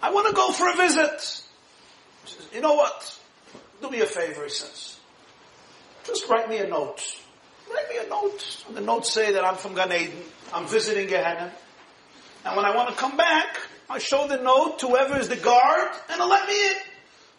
I 0.06 0.12
want 0.12 0.28
to 0.28 0.34
go 0.34 0.52
for 0.52 0.68
a 0.68 0.76
visit. 0.76 1.20
Says, 1.20 2.48
you 2.54 2.60
know 2.60 2.74
what? 2.74 3.18
Do 3.82 3.90
me 3.90 4.02
a 4.02 4.06
favor, 4.06 4.44
he 4.44 4.50
says. 4.50 4.96
Just 6.04 6.28
write 6.28 6.48
me 6.48 6.58
a 6.58 6.68
note. 6.68 7.02
Write 7.74 7.88
me 7.88 8.06
a 8.06 8.08
note. 8.08 8.64
And 8.68 8.76
the 8.76 8.82
note 8.82 9.04
say 9.04 9.32
that 9.32 9.44
I'm 9.44 9.56
from 9.56 9.74
Gan 9.74 9.92
Eden. 9.92 10.22
I'm 10.54 10.68
visiting 10.68 11.08
Gehenna. 11.08 11.50
And 12.44 12.56
when 12.56 12.64
I 12.64 12.76
want 12.76 12.90
to 12.90 12.94
come 12.94 13.16
back, 13.16 13.58
I 13.90 13.98
show 13.98 14.28
the 14.28 14.36
note 14.36 14.78
to 14.78 14.86
whoever 14.86 15.18
is 15.18 15.28
the 15.28 15.34
guard, 15.34 15.90
and 16.08 16.20
he'll 16.20 16.28
let 16.28 16.46
me 16.46 16.68
in. 16.68 16.76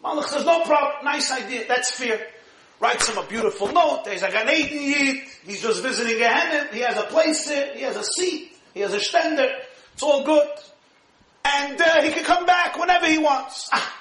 Malach 0.04 0.24
says, 0.24 0.44
no 0.44 0.62
problem. 0.64 1.06
Nice 1.06 1.32
idea. 1.32 1.64
That's 1.66 1.90
fair. 1.90 2.20
Writes 2.80 3.08
him 3.08 3.16
a 3.16 3.26
beautiful 3.26 3.72
note. 3.72 4.02
There's 4.04 4.22
a 4.22 4.30
Gan 4.30 4.46
Eden 4.50 4.82
Yid. 4.82 5.24
He's 5.46 5.62
just 5.62 5.82
visiting 5.82 6.18
Gehenna. 6.18 6.68
He 6.70 6.80
has 6.80 6.98
a 6.98 7.04
place 7.04 7.46
there. 7.46 7.74
He 7.74 7.80
has 7.80 7.96
a 7.96 8.04
seat. 8.04 8.52
He 8.74 8.80
has 8.80 8.92
a 8.92 8.98
stender. 8.98 9.50
It's 9.94 10.02
all 10.02 10.22
good. 10.22 10.48
And 11.50 11.80
uh, 11.80 12.02
he 12.02 12.10
can 12.10 12.24
come 12.24 12.46
back 12.46 12.78
whenever 12.78 13.06
he 13.06 13.18
wants. 13.18 13.68
Ah. 13.72 13.94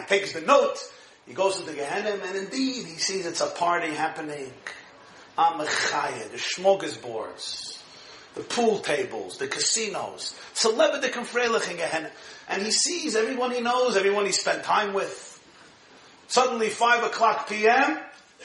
He 0.00 0.06
takes 0.06 0.32
the 0.32 0.40
note. 0.40 0.76
He 1.26 1.34
goes 1.34 1.60
into 1.60 1.72
Gehenna, 1.72 2.18
and 2.24 2.36
indeed, 2.36 2.86
he 2.86 2.96
sees 2.96 3.26
it's 3.26 3.40
a 3.40 3.46
party 3.46 3.92
happening. 3.92 4.50
Amachaya, 5.36 6.30
the 6.30 6.38
smorgasbords, 6.38 7.80
the 8.34 8.42
pool 8.42 8.80
tables, 8.80 9.38
the 9.38 9.46
casinos, 9.46 10.34
celebrity 10.54 11.08
in 11.16 11.76
Gehenna. 11.76 12.10
And 12.48 12.62
he 12.62 12.70
sees 12.72 13.14
everyone 13.14 13.52
he 13.52 13.60
knows, 13.60 13.96
everyone 13.96 14.26
he 14.26 14.32
spent 14.32 14.64
time 14.64 14.94
with. 14.94 15.26
Suddenly, 16.26 16.70
5 16.70 17.04
o'clock 17.04 17.48
p.m., 17.48 17.98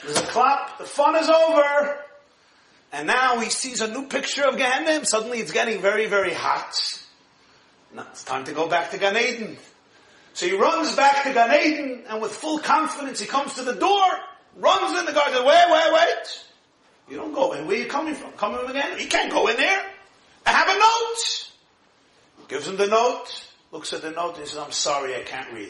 there's 0.04 0.18
a 0.18 0.22
clap, 0.22 0.78
the 0.78 0.86
fun 0.86 1.16
is 1.16 1.30
over. 1.30 1.98
And 2.92 3.08
now 3.08 3.40
he 3.40 3.50
sees 3.50 3.82
a 3.82 3.92
new 3.92 4.08
picture 4.08 4.44
of 4.44 4.58
Gehenna. 4.58 5.06
Suddenly 5.06 5.40
it's 5.40 5.52
getting 5.52 5.82
very, 5.82 6.06
very 6.06 6.34
hot. 6.34 7.03
Now 7.94 8.08
it's 8.12 8.24
time 8.24 8.46
to 8.46 8.54
go 8.54 8.68
back 8.68 8.92
to 8.92 8.98
Gan 8.98 9.16
Eden. 9.18 9.58
So 10.34 10.48
he 10.48 10.58
runs 10.58 10.96
back 10.96 11.24
to 11.24 11.34
Gan 11.34 11.54
Eden, 11.54 12.04
and 12.10 12.22
with 12.22 12.32
full 12.32 12.58
confidence 12.58 13.20
he 13.20 13.28
comes 13.28 13.54
to 13.56 13.64
the 13.64 13.76
door, 13.76 14.04
runs 14.58 14.98
in, 15.00 15.06
the 15.06 15.14
says, 15.14 15.46
wait, 15.46 15.66
wait, 15.70 15.94
wait. 15.94 16.46
You 17.10 17.18
don't 17.18 17.34
go 17.34 17.54
in. 17.54 17.68
Where 17.68 17.78
are 17.78 17.80
you 17.80 17.88
coming 17.88 18.16
from? 18.16 18.32
Coming 18.32 18.60
from 18.60 18.72
again? 18.72 18.98
He 18.98 19.06
can't 19.06 19.32
go 19.32 19.48
in 19.48 19.58
there. 19.58 19.86
I 20.46 20.52
have 20.52 20.68
a 20.68 20.80
note. 20.80 21.52
Gives 22.48 22.68
him 22.68 22.78
the 22.78 22.88
note, 22.88 23.28
looks 23.72 23.94
at 23.94 24.02
the 24.02 24.12
note, 24.12 24.38
and 24.38 24.48
says, 24.48 24.58
I'm 24.58 24.72
sorry, 24.72 25.16
I 25.16 25.22
can't 25.22 25.54
read. 25.54 25.70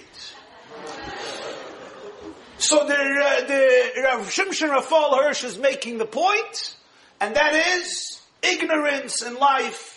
So 2.58 2.88
the, 2.88 2.94
uh, 2.94 3.46
the 3.46 4.02
Rav 4.04 4.28
Shimshon 4.30 4.70
Raphael 4.70 5.18
Hirsch 5.18 5.44
is 5.44 5.58
making 5.58 5.98
the 5.98 6.06
point, 6.06 6.76
and 7.20 7.36
that 7.36 7.54
is, 7.54 8.22
ignorance 8.42 9.22
in 9.22 9.36
life 9.36 9.93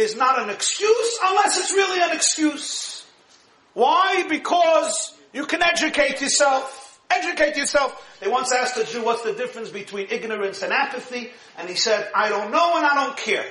is 0.00 0.16
not 0.16 0.40
an 0.40 0.50
excuse 0.50 1.18
unless 1.22 1.58
it's 1.58 1.72
really 1.72 2.00
an 2.02 2.10
excuse. 2.12 3.06
Why? 3.74 4.26
Because 4.28 5.14
you 5.32 5.46
can 5.46 5.62
educate 5.62 6.20
yourself. 6.20 7.00
Educate 7.10 7.56
yourself. 7.56 8.18
They 8.20 8.28
once 8.28 8.52
asked 8.52 8.76
a 8.76 8.84
Jew, 8.84 9.04
what's 9.04 9.22
the 9.22 9.32
difference 9.32 9.68
between 9.68 10.08
ignorance 10.10 10.62
and 10.62 10.72
apathy? 10.72 11.30
And 11.58 11.68
he 11.68 11.74
said, 11.74 12.08
I 12.14 12.28
don't 12.28 12.50
know 12.50 12.76
and 12.76 12.86
I 12.86 13.04
don't 13.04 13.16
care. 13.16 13.46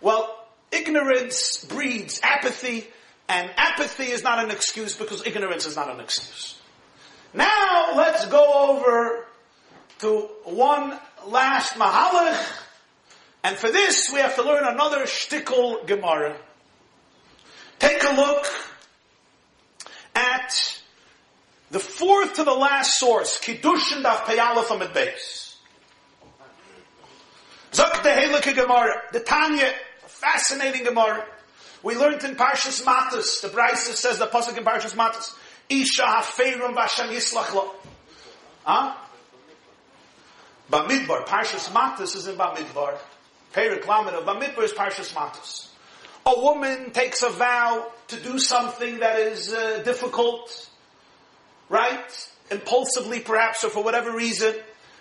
Well, 0.00 0.46
ignorance 0.70 1.64
breeds 1.64 2.20
apathy, 2.22 2.86
and 3.28 3.50
apathy 3.56 4.04
is 4.04 4.22
not 4.22 4.44
an 4.44 4.50
excuse 4.50 4.96
because 4.96 5.26
ignorance 5.26 5.66
is 5.66 5.76
not 5.76 5.90
an 5.90 6.00
excuse. 6.00 6.58
Now 7.34 7.92
let's 7.96 8.26
go 8.26 8.70
over 8.70 9.26
to 9.98 10.28
one 10.44 10.98
last 11.26 11.74
mahalach, 11.74 12.62
and 13.46 13.56
for 13.56 13.70
this 13.70 14.10
we 14.12 14.18
have 14.18 14.34
to 14.34 14.42
learn 14.42 14.64
another 14.64 15.04
shtickle 15.04 15.86
Gemara. 15.86 16.36
Take 17.78 18.02
a 18.02 18.12
look 18.16 18.44
at 20.16 20.80
the 21.70 21.78
fourth 21.78 22.34
to 22.34 22.44
the 22.44 22.52
last 22.52 22.98
source, 22.98 23.38
Kiddushin 23.38 24.02
Daf 24.02 24.24
Peyalef 24.24 24.74
Amid 24.74 24.88
Beis. 24.88 25.54
Zok 27.70 28.02
the 28.02 28.52
Gemara, 28.52 29.02
the 29.12 29.20
Tanya, 29.20 29.72
fascinating 30.06 30.82
Gemara. 30.82 31.24
We 31.84 31.94
learned 31.94 32.24
in 32.24 32.34
Parshas 32.34 32.82
Matas, 32.82 33.42
the 33.42 33.48
Brisa 33.48 33.94
says 33.94 34.18
the 34.18 34.26
pasuk 34.26 34.58
in 34.58 34.64
Parshas 34.64 34.96
Matas, 34.96 35.32
Isha 35.68 36.02
hafeirum 36.02 36.74
v'Hashem 36.74 37.10
yislach 37.10 37.54
lo. 37.54 37.70
Huh? 38.64 38.96
Bamidbar, 40.68 41.26
Parshas 41.26 41.70
Matas 41.70 42.16
is 42.16 42.26
in 42.26 42.34
Bamidbar. 42.34 42.98
Perik 43.52 43.86
Lamed 43.86 44.14
of 44.14 44.24
Bamidbar 44.24 44.64
is 44.64 44.72
Parshas 44.72 45.12
Matas. 45.14 45.68
A 46.26 46.40
woman 46.40 46.90
takes 46.90 47.22
a 47.22 47.30
vow 47.30 47.86
to 48.08 48.20
do 48.20 48.38
something 48.38 48.98
that 48.98 49.18
is 49.20 49.52
uh, 49.52 49.82
difficult, 49.84 50.68
right? 51.68 52.28
Impulsively 52.50 53.20
perhaps, 53.20 53.64
or 53.64 53.70
for 53.70 53.82
whatever 53.82 54.12
reason. 54.12 54.54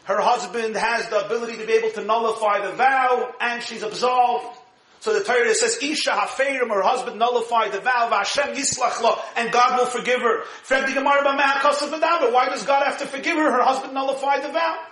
Her 0.03 0.21
husband 0.21 0.75
has 0.75 1.09
the 1.09 1.25
ability 1.25 1.57
to 1.57 1.65
be 1.65 1.73
able 1.73 1.89
to 1.91 2.03
nullify 2.03 2.65
the 2.65 2.73
vow, 2.73 3.33
and 3.41 3.63
she's 3.63 3.81
absolved. 3.81 4.55
So 4.99 5.13
the 5.13 5.23
Torah 5.23 5.53
says, 5.53 5.77
Isha 5.81 6.11
hafeirim, 6.11 6.69
her 6.69 6.81
husband 6.81 7.19
nullified 7.19 7.71
the 7.71 7.79
vow, 7.79 8.09
Hashem 8.09 8.55
yislach 8.55 9.01
lo, 9.01 9.17
and 9.35 9.51
God 9.51 9.79
will 9.79 9.85
forgive 9.85 10.21
her. 10.21 10.43
Why 10.67 12.49
does 12.49 12.63
God 12.63 12.85
have 12.85 12.97
to 12.99 13.05
forgive 13.05 13.37
her? 13.37 13.51
Her 13.51 13.63
husband 13.63 13.93
nullified 13.93 14.43
the 14.43 14.49
vow. 14.49 14.84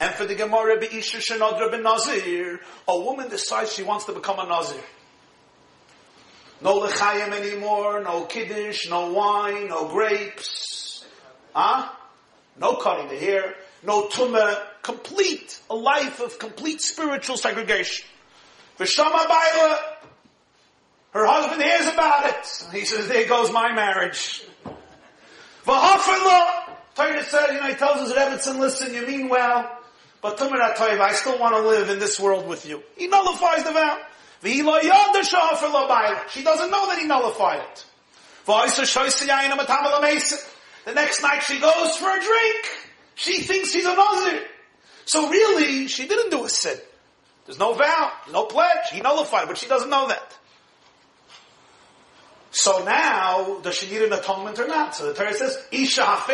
And 0.00 0.14
for 0.14 0.24
the 0.24 0.34
Gemara, 0.34 0.82
Isha 0.82 1.18
shenodra 1.18 1.70
ben 1.70 1.82
nazir, 1.82 2.60
a 2.88 2.98
woman 2.98 3.28
decides 3.28 3.74
she 3.74 3.82
wants 3.82 4.06
to 4.06 4.12
become 4.12 4.38
a 4.38 4.46
nazir. 4.46 4.80
No 6.62 6.80
lechayim 6.80 7.32
anymore, 7.32 8.02
no 8.02 8.24
kiddush, 8.24 8.88
no 8.88 9.12
wine, 9.12 9.68
no 9.68 9.88
grapes. 9.88 11.04
Huh? 11.54 11.90
No 12.58 12.76
cutting 12.76 13.08
the 13.08 13.16
hair, 13.16 13.54
no 13.82 14.08
tumah, 14.08 14.58
complete, 14.82 15.60
a 15.68 15.74
life 15.74 16.20
of 16.20 16.38
complete 16.38 16.80
spiritual 16.80 17.36
segregation. 17.36 18.06
V'shama 18.78 19.28
Baila, 19.28 19.78
her 21.12 21.26
husband 21.26 21.62
hears 21.62 21.92
about 21.92 22.26
it. 22.26 22.68
He 22.72 22.84
says, 22.84 23.08
there 23.08 23.26
goes 23.26 23.52
my 23.52 23.72
marriage. 23.72 24.44
V'hafenlo, 25.66 26.74
Torah 26.94 27.24
said, 27.24 27.52
you 27.52 27.60
know, 27.60 27.66
he 27.66 27.74
tells 27.74 27.98
us 27.98 28.16
at 28.16 28.32
Evetson, 28.32 28.58
listen, 28.58 28.94
you 28.94 29.06
mean 29.06 29.28
well, 29.28 29.79
but 30.22 30.38
Tumar 30.38 30.74
Toiv, 30.74 31.00
I 31.00 31.12
still 31.12 31.38
want 31.38 31.54
to 31.54 31.62
live 31.66 31.88
in 31.88 31.98
this 31.98 32.20
world 32.20 32.46
with 32.46 32.66
you. 32.66 32.82
He 32.96 33.06
nullifies 33.06 33.64
the 33.64 33.72
vow. 33.72 33.98
She 34.42 34.62
doesn't 36.42 36.70
know 36.70 36.86
that 36.88 36.98
he 36.98 37.06
nullified 37.06 37.60
it. 37.60 37.84
The 40.84 40.94
next 40.94 41.22
night 41.22 41.40
she 41.40 41.58
goes 41.60 41.96
for 41.96 42.08
a 42.08 42.20
drink. 42.20 42.66
She 43.14 43.42
thinks 43.42 43.72
he's 43.72 43.84
a 43.84 43.94
Nazir. 43.94 44.42
So 45.04 45.28
really, 45.28 45.88
she 45.88 46.06
didn't 46.06 46.30
do 46.30 46.44
a 46.44 46.48
sin. 46.48 46.78
There's 47.44 47.58
no 47.58 47.74
vow, 47.74 48.12
no 48.32 48.44
pledge. 48.44 48.90
He 48.92 49.00
nullified, 49.00 49.48
but 49.48 49.58
she 49.58 49.66
doesn't 49.66 49.90
know 49.90 50.08
that. 50.08 50.38
So 52.52 52.84
now, 52.84 53.60
does 53.60 53.76
she 53.76 53.90
need 53.90 54.02
an 54.02 54.12
atonement 54.12 54.58
or 54.58 54.66
not? 54.66 54.94
So 54.94 55.06
the 55.06 55.14
Torah 55.14 55.34
says, 55.34 55.56
Isha. 55.70 56.24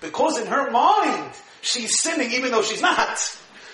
Because 0.00 0.38
in 0.38 0.46
her 0.46 0.70
mind, 0.70 1.32
she's 1.68 2.00
sinning 2.00 2.32
even 2.32 2.50
though 2.50 2.62
she's 2.62 2.82
not. 2.82 3.18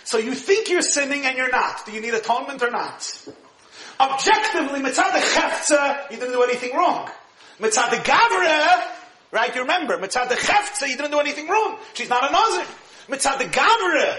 So 0.05 0.19
you 0.19 0.35
think 0.35 0.69
you're 0.69 0.83
sinning 0.83 1.25
and 1.25 1.37
you're 1.37 1.51
not. 1.51 1.87
Do 1.87 1.93
you 1.93 2.01
need 2.01 2.15
atonement 2.15 2.63
or 2.63 2.71
not? 2.71 3.29
Objectively, 4.01 4.81
mitzad 4.81 5.13
the 5.13 5.21
cheftza, 5.21 6.11
you 6.11 6.19
didn't 6.19 6.33
do 6.33 6.43
anything 6.43 6.77
wrong. 6.77 7.09
Mitzad 7.61 7.91
the 7.91 7.97
gavra, 7.97 8.83
right, 9.31 9.55
you 9.55 9.63
remember, 9.63 9.97
mitzad 9.99 10.29
the 10.29 10.35
cheftza, 10.35 10.89
you 10.89 10.97
didn't 10.97 11.13
do 11.13 11.21
anything 11.21 11.49
wrong. 11.49 11.79
She's 11.95 12.11
not 12.11 12.29
a 12.29 12.33
nazir. 12.33 12.67
Mitzad 13.09 13.39
the 13.39 13.45
gavra, 13.45 14.19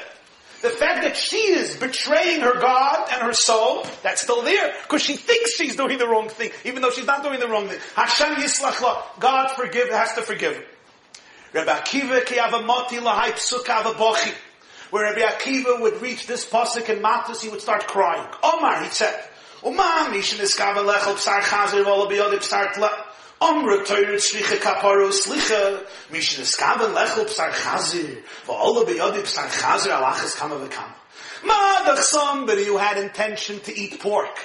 the 0.62 0.70
fact 0.70 1.04
that 1.04 1.18
she 1.18 1.38
is 1.38 1.76
betraying 1.76 2.42
her 2.42 2.60
God 2.60 3.10
and 3.12 3.22
her 3.22 3.34
soul, 3.34 3.86
that's 4.02 4.22
still 4.22 4.42
there, 4.42 4.74
because 4.84 5.02
she 5.02 5.18
thinks 5.18 5.56
she's 5.56 5.76
doing 5.76 5.98
the 5.98 6.08
wrong 6.08 6.30
thing, 6.30 6.52
even 6.64 6.82
though 6.82 6.92
she's 6.92 7.06
not 7.06 7.22
doing 7.22 7.40
the 7.40 7.48
wrong 7.48 7.68
thing. 7.68 7.80
Hashem 7.96 8.36
yislach 8.36 9.20
God 9.20 9.52
forgive, 9.52 9.90
has 9.90 10.14
to 10.14 10.22
forgive 10.22 10.56
her. 10.56 10.64
Rabbi 11.56 11.72
Akiva 11.72 12.26
ki 12.26 12.36
avamoti 12.36 13.00
lahai 13.02 13.32
psuka 13.32 13.82
avabochi. 13.82 14.34
Where 14.92 15.06
Rabbi 15.06 15.22
Akiva 15.22 15.80
would 15.80 16.02
reach 16.02 16.28
this 16.28 16.46
pasuk 16.46 16.90
in 16.90 17.02
Matas, 17.02 17.42
he 17.42 17.50
would 17.50 17.62
start 17.62 17.88
crying. 17.88 18.28
Omar, 18.44 18.84
he 18.84 18.90
said, 18.90 19.18
Umam, 19.62 20.08
mishin 20.08 20.40
iskava 20.42 20.86
lechel 20.86 21.16
psar 21.16 21.42
chazer 21.42 21.84
v'ola 21.84 22.12
biyodi 22.12 22.38
psar 22.38 22.74
Amra 23.42 23.84
Torah 23.84 24.16
Tzricha 24.16 24.58
Kaparo 24.58 25.10
Slicha 25.10 25.86
Mishin 26.10 26.40
Eskaven 26.40 26.96
Lechel 26.96 27.26
Psar 27.26 27.52
Chazir 27.52 28.24
V'ola 28.46 28.86
B'yodi 28.86 29.22
Psar 29.24 29.50
Chazir 29.50 29.92
Alachas 29.92 30.38
Kama 30.38 30.56
V'kama 30.56 30.94
Madach 31.44 31.98
somebody 31.98 32.64
who 32.64 32.78
had 32.78 32.98
intention 32.98 33.60
to 33.60 33.78
eat 33.78 34.00
pork. 34.00 34.40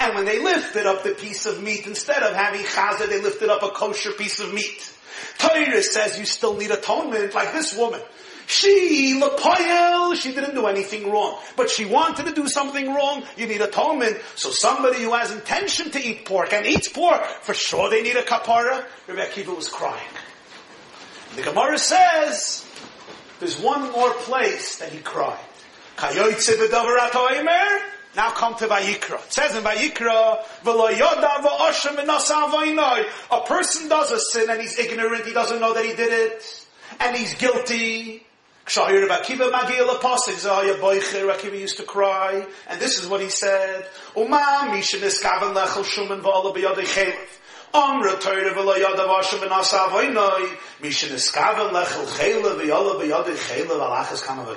And 0.00 0.14
when 0.14 0.26
they 0.26 0.42
lifted 0.42 0.84
up 0.84 1.02
the 1.02 1.12
piece 1.12 1.46
of 1.46 1.62
meat, 1.62 1.86
instead 1.86 2.22
of 2.22 2.34
having 2.34 2.60
chazir, 2.60 3.08
they 3.08 3.22
lifted 3.22 3.48
up 3.48 3.62
a 3.62 3.70
kosher 3.70 4.12
piece 4.12 4.38
of 4.40 4.52
meat. 4.52 4.92
Torah 5.38 5.82
says 5.82 6.18
you 6.18 6.24
still 6.24 6.56
need 6.56 6.70
atonement, 6.70 7.34
like 7.34 7.52
this 7.52 7.76
woman. 7.76 8.00
She, 8.46 9.18
Lapoyel, 9.20 10.14
she 10.14 10.32
didn't 10.32 10.54
do 10.54 10.66
anything 10.66 11.10
wrong. 11.10 11.38
But 11.56 11.68
she 11.68 11.84
wanted 11.84 12.26
to 12.26 12.32
do 12.32 12.46
something 12.46 12.94
wrong, 12.94 13.24
you 13.36 13.46
need 13.46 13.60
atonement. 13.60 14.18
So 14.36 14.50
somebody 14.50 15.02
who 15.02 15.12
has 15.14 15.32
intention 15.32 15.90
to 15.90 15.98
eat 16.00 16.24
pork 16.24 16.52
and 16.52 16.64
eats 16.64 16.88
pork, 16.88 17.24
for 17.42 17.54
sure 17.54 17.90
they 17.90 18.02
need 18.02 18.16
a 18.16 18.22
kapara. 18.22 18.86
Rabbi 19.08 19.20
Akiva 19.20 19.54
was 19.54 19.68
crying. 19.68 20.08
The 21.34 21.42
Gemara 21.42 21.78
says, 21.78 22.64
there's 23.40 23.58
one 23.58 23.90
more 23.92 24.12
place 24.14 24.78
that 24.78 24.90
he 24.90 25.00
cried. 25.00 25.38
Now 28.16 28.30
come 28.30 28.54
to 28.56 28.66
Vayikra. 28.66 29.22
It 29.26 29.32
says 29.32 29.54
in 29.54 29.62
Vayikra, 29.62 30.42
A 33.30 33.40
person 33.46 33.88
does 33.88 34.10
a 34.10 34.18
sin 34.18 34.48
and 34.48 34.58
he's 34.58 34.78
ignorant, 34.78 35.26
he 35.26 35.34
doesn't 35.34 35.60
know 35.60 35.74
that 35.74 35.84
he 35.84 35.94
did 35.94 36.12
it, 36.32 36.66
and 36.98 37.14
he's 37.14 37.34
guilty. 37.34 38.22
Akiva 38.66 39.52
oh, 40.82 41.52
used 41.52 41.76
to 41.76 41.82
cry, 41.84 42.46
and 42.68 42.80
this 42.80 42.98
is 42.98 43.06
what 43.06 43.20
he 43.20 43.28
said. 43.28 43.86
Amra 47.74 48.16
Torah 48.18 48.54
v'lo 48.54 48.74
yadav 48.76 49.08
Hashem 49.14 49.40
v'nasa 49.40 49.88
avoinoi, 49.88 50.56
mishin 50.80 51.10
iskaven 51.10 51.70
lechel 51.70 52.06
chelev 52.06 52.58
v'yala 52.58 52.94
b'yadei 52.98 53.36
chelev 53.36 53.78
alachas 53.78 54.22
kama. 54.24 54.56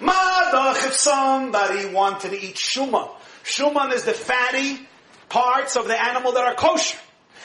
Madach 0.00 0.86
if 0.86 0.94
somebody 0.94 1.86
wanted 1.86 2.30
to 2.30 2.40
eat 2.40 2.56
shuman. 2.56 3.10
Shuman 3.44 3.92
is 3.92 4.04
the 4.04 4.12
fatty 4.12 4.86
parts 5.28 5.76
of 5.76 5.86
the 5.86 6.02
animal 6.02 6.32
that 6.32 6.44
are 6.44 6.54
kosher. 6.54 6.98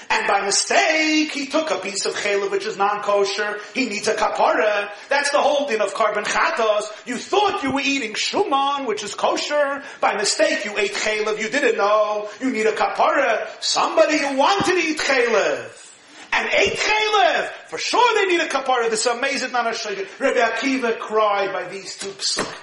And 0.10 0.28
by 0.28 0.46
mistake, 0.46 1.32
he 1.32 1.48
took 1.48 1.72
a 1.72 1.78
piece 1.78 2.06
of 2.06 2.14
chaylev 2.14 2.52
which 2.52 2.66
is 2.66 2.78
non-kosher. 2.78 3.60
He 3.74 3.88
needs 3.88 4.08
a 4.08 4.14
kapara. 4.14 4.90
That's 5.10 5.32
the 5.32 5.40
holding 5.40 5.82
of 5.82 5.94
korban 5.94 6.26
chatos. 6.26 6.84
You 7.08 7.18
thought 7.18 7.64
you 7.64 7.72
were 7.72 7.82
eating 7.82 8.14
shuman, 8.14 8.86
which 8.86 9.04
is 9.04 9.16
kosher. 9.16 9.84
By 10.02 10.16
mistake, 10.16 10.64
you 10.66 10.78
ate 10.78 10.94
chaylev. 10.94 11.40
You 11.42 11.50
didn't 11.50 11.78
know. 11.78 12.30
You 12.40 12.52
need 12.52 12.68
a 12.68 12.74
kapara. 12.74 13.48
Somebody 13.62 14.18
who 14.18 14.38
wanted 14.38 14.74
to 14.74 14.78
eat 14.78 15.00
chaylev 15.00 15.85
and 16.32 16.50
ate 16.54 16.74
chaylev. 16.74 17.50
For 17.68 17.78
sure 17.78 18.16
they 18.16 18.26
need 18.26 18.42
a 18.42 18.48
kapara. 18.48 18.90
This 18.90 19.06
amazing 19.06 19.50
nanashayim. 19.50 20.20
Rabbi 20.20 20.40
Akiva 20.40 21.00
cried 21.00 21.52
by 21.52 21.68
these 21.68 21.98
two 21.98 22.12
psuk. 22.12 22.54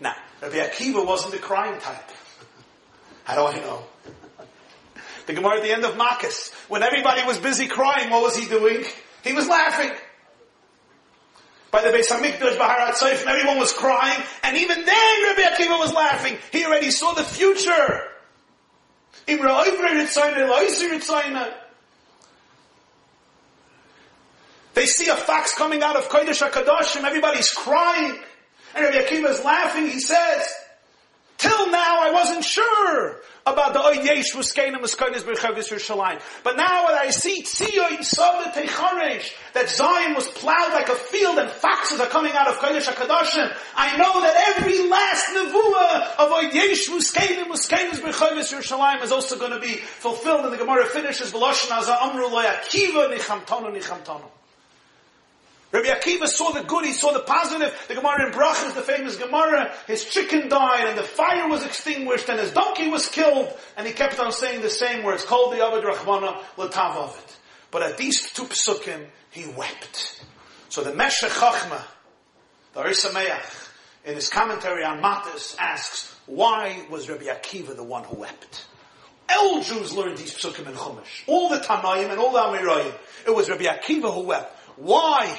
Now, 0.00 0.14
Rabbi 0.40 0.56
Akiva 0.56 1.06
wasn't 1.06 1.32
the 1.32 1.38
crying 1.38 1.80
type. 1.80 2.10
How 3.24 3.36
do 3.36 3.56
I 3.56 3.60
know? 3.60 3.84
The 5.26 5.34
Gemara 5.34 5.58
at 5.58 5.62
the 5.62 5.72
end 5.72 5.84
of 5.84 5.94
Makis, 5.94 6.52
when 6.68 6.82
everybody 6.82 7.24
was 7.24 7.38
busy 7.38 7.68
crying, 7.68 8.10
what 8.10 8.22
was 8.22 8.36
he 8.36 8.48
doing? 8.48 8.84
He 9.22 9.32
was 9.32 9.46
laughing. 9.46 9.92
By 11.70 11.82
the 11.82 11.96
Beis 11.96 12.08
Hamikdash, 12.08 12.58
Baharat 12.58 12.94
Seif, 12.94 13.24
everyone 13.24 13.58
was 13.58 13.72
crying, 13.72 14.22
and 14.42 14.56
even 14.56 14.84
then 14.84 15.24
Rabbi 15.24 15.42
Akiva 15.42 15.78
was 15.78 15.92
laughing. 15.94 16.36
He 16.50 16.66
already 16.66 16.90
saw 16.90 17.14
the 17.14 17.22
future. 17.22 18.02
They 24.74 24.86
see 24.86 25.08
a 25.08 25.16
fox 25.16 25.54
coming 25.54 25.82
out 25.82 25.96
of 25.96 26.08
Kodesh 26.08 26.46
HaKadoshim, 26.46 27.04
everybody's 27.04 27.50
crying. 27.50 28.18
And 28.74 28.84
Rabbi 28.84 29.06
Akiva 29.06 29.30
is 29.30 29.44
laughing, 29.44 29.88
he 29.88 30.00
says, 30.00 30.48
Till 31.36 31.70
now 31.70 32.00
I 32.00 32.10
wasn't 32.12 32.44
sure 32.44 33.20
about 33.44 33.72
the 33.72 33.80
Oid 33.80 34.04
Yesh 34.04 34.34
Muskein 34.34 34.74
and 34.74 34.82
Muskoinis 34.82 35.22
Berchavis 35.22 35.68
Yerushalayim. 35.68 36.20
But 36.44 36.56
now 36.56 36.86
when 36.86 36.94
I 36.94 37.10
see 37.10 37.42
Tziyoy 37.42 38.02
Sava 38.04 38.50
Techaresh, 38.50 39.30
that 39.52 39.68
Zion 39.68 40.14
was 40.14 40.28
plowed 40.28 40.72
like 40.72 40.88
a 40.88 40.94
field 40.94 41.38
and 41.38 41.50
foxes 41.50 42.00
are 42.00 42.06
coming 42.06 42.32
out 42.32 42.48
of 42.48 42.56
Kodesh 42.58 42.84
HaKadoshim, 42.84 43.54
I 43.74 43.96
know 43.96 44.20
that 44.20 44.56
every 44.56 44.88
last 44.88 45.26
nevuah 45.30 46.24
of 46.24 46.30
Oid 46.30 46.54
Yesh 46.54 46.88
Muskein 46.88 47.40
and 47.40 47.50
Muskeinis 47.50 48.00
Berchavis 48.00 48.52
Yerushalayim 48.52 49.02
is 49.02 49.12
also 49.12 49.36
going 49.36 49.52
to 49.52 49.60
be 49.60 49.76
fulfilled. 49.76 50.44
And 50.44 50.52
the 50.52 50.58
Gemara 50.58 50.86
finishes, 50.86 51.32
V'loshen 51.32 51.68
Azah 51.76 52.00
Amru 52.00 52.28
Lo 52.28 52.42
Yakiva 52.42 53.14
Nichamtonu 53.14 53.76
Nichamtonu. 53.76 54.41
Rabbi 55.72 55.88
Akiva 55.88 56.26
saw 56.26 56.52
the 56.52 56.62
good, 56.62 56.84
he 56.84 56.92
saw 56.92 57.12
the 57.12 57.20
positive. 57.20 57.74
The 57.88 57.94
Gemara 57.94 58.26
in 58.26 58.32
Brach 58.32 58.62
is 58.66 58.74
the 58.74 58.82
famous 58.82 59.16
Gemara. 59.16 59.72
His 59.86 60.04
chicken 60.04 60.50
died 60.50 60.86
and 60.86 60.98
the 60.98 61.02
fire 61.02 61.48
was 61.48 61.64
extinguished 61.64 62.28
and 62.28 62.38
his 62.38 62.52
donkey 62.52 62.88
was 62.88 63.08
killed. 63.08 63.50
And 63.78 63.86
he 63.86 63.94
kept 63.94 64.20
on 64.20 64.32
saying 64.32 64.60
the 64.60 64.68
same 64.68 65.02
words, 65.02 65.24
called 65.24 65.54
the 65.54 65.58
Avad 65.58 65.82
Rachmana 65.82 66.42
Latavavid. 66.56 67.36
But 67.70 67.82
at 67.82 67.96
these 67.96 68.30
two 68.32 68.44
psukim, 68.44 69.06
he 69.30 69.46
wept. 69.46 70.22
So 70.68 70.82
the 70.82 70.94
Meshech 70.94 71.30
Chachma, 71.30 71.82
the 72.74 72.80
Ohr 72.80 72.88
Sameach, 72.88 73.70
in 74.04 74.14
his 74.14 74.28
commentary 74.28 74.84
on 74.84 75.02
Matis 75.02 75.56
asks, 75.58 76.14
why 76.26 76.84
was 76.90 77.08
Rabbi 77.08 77.24
Akiva 77.24 77.74
the 77.74 77.82
one 77.82 78.04
who 78.04 78.16
wept? 78.16 78.66
All 79.30 79.62
Jews 79.62 79.94
learned 79.94 80.18
these 80.18 80.34
psukim 80.34 80.66
in 80.66 80.74
Chumash. 80.74 81.26
All 81.26 81.48
the 81.48 81.58
Tanaim 81.58 82.10
and 82.10 82.18
all 82.18 82.32
the 82.32 82.38
Amoraim. 82.38 82.92
It 83.26 83.34
was 83.34 83.48
Rabbi 83.48 83.64
Akiva 83.64 84.12
who 84.12 84.20
wept. 84.20 84.54
Why 84.76 85.38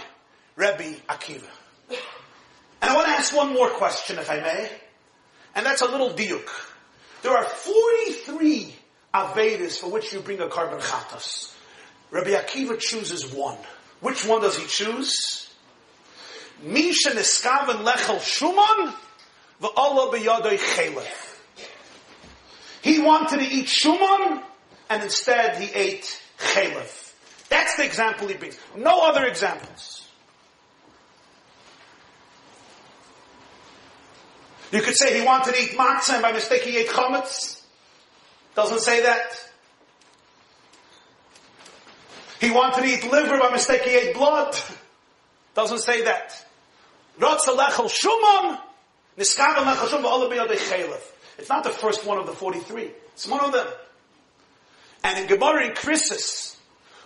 Rebbe 0.56 0.96
Akiva. 1.10 1.48
And 1.90 2.92
I 2.92 2.96
want 2.96 3.08
to 3.08 3.14
ask 3.14 3.36
one 3.36 3.54
more 3.54 3.70
question, 3.70 4.18
if 4.20 4.30
I 4.30 4.40
may. 4.40 4.70
And 5.56 5.66
that's 5.66 5.82
a 5.82 5.86
little 5.86 6.12
diuk. 6.12 6.50
There 7.22 7.32
are 7.32 7.46
43 7.46 8.76
Avedas 9.14 9.80
for 9.80 9.90
which 9.90 10.12
you 10.12 10.20
bring 10.20 10.40
a 10.42 10.48
korban 10.48 10.82
chatas. 10.82 11.54
Rabbi 12.12 12.32
Akiva 12.32 12.78
chooses 12.80 13.34
one. 13.34 13.58
Which 14.02 14.26
one 14.26 14.42
does 14.42 14.58
he 14.58 14.68
choose? 14.68 15.50
Misha 16.62 17.12
niskaven 17.12 17.86
lechel 17.86 18.20
shuman 18.20 18.94
v'Allah 19.62 20.14
b'yadoi 20.14 20.58
chelev. 20.58 21.40
He 22.82 23.00
wanted 23.00 23.40
to 23.40 23.46
eat 23.46 23.68
shuman, 23.68 24.44
and 24.90 25.04
instead 25.04 25.62
he 25.62 25.72
ate 25.74 26.22
chelev. 26.38 27.14
That's 27.50 27.76
the 27.76 27.86
example 27.86 28.28
he 28.28 28.34
brings. 28.34 28.60
No 28.76 29.02
other 29.02 29.26
examples. 29.26 30.03
You 34.74 34.82
could 34.82 34.98
say 34.98 35.18
he 35.20 35.24
wanted 35.24 35.54
to 35.54 35.62
eat 35.62 35.78
matzah 35.78 36.14
and 36.14 36.24
by 36.24 36.32
mistake 36.32 36.64
he 36.64 36.78
ate 36.78 36.88
chametz. 36.88 37.62
Doesn't 38.56 38.80
say 38.80 39.04
that. 39.04 39.40
He 42.41 42.50
wanted 42.50 42.82
to 42.82 42.88
eat 42.88 43.04
liver, 43.10 43.38
by 43.38 43.52
mistake 43.52 43.84
he 43.84 43.91
ate 43.91 44.16
blood. 44.16 44.58
Doesn't 45.54 45.78
say 45.78 46.06
that. 46.06 46.44
It's 51.38 51.50
not 51.50 51.64
the 51.64 51.70
first 51.70 52.04
one 52.04 52.18
of 52.18 52.26
the 52.26 52.34
43. 52.34 52.91
It's 53.14 53.28
one 53.28 53.41
of 53.41 53.52
them. 53.52 53.68
And 55.04 55.20
in 55.20 55.28
Gemara 55.28 55.68
in 55.68 55.74
Krisis, 55.74 56.58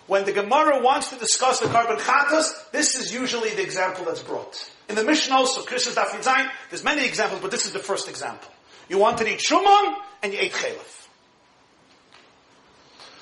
when 0.07 0.23
the 0.23 0.31
Gemara 0.31 0.81
wants 0.81 1.09
to 1.09 1.17
discuss 1.17 1.59
the 1.59 1.65
korban 1.65 1.97
chatas, 1.97 2.71
this 2.71 2.95
is 2.95 3.13
usually 3.13 3.49
the 3.55 3.61
example 3.61 4.05
that's 4.05 4.23
brought. 4.23 4.71
In 4.89 4.95
the 4.95 5.03
Mishnah 5.03 5.35
also, 5.35 5.63
Krishna's 5.63 5.95
Daf 5.95 6.09
Zayin, 6.09 6.49
there's 6.69 6.83
many 6.83 7.05
examples, 7.05 7.41
but 7.41 7.51
this 7.51 7.65
is 7.65 7.73
the 7.73 7.79
first 7.79 8.07
example. 8.07 8.49
You 8.89 8.97
want 8.97 9.17
to 9.17 9.27
eat 9.27 9.39
shuman, 9.39 9.95
and 10.23 10.33
you 10.33 10.39
ate 10.39 10.53
chalif. 10.53 11.07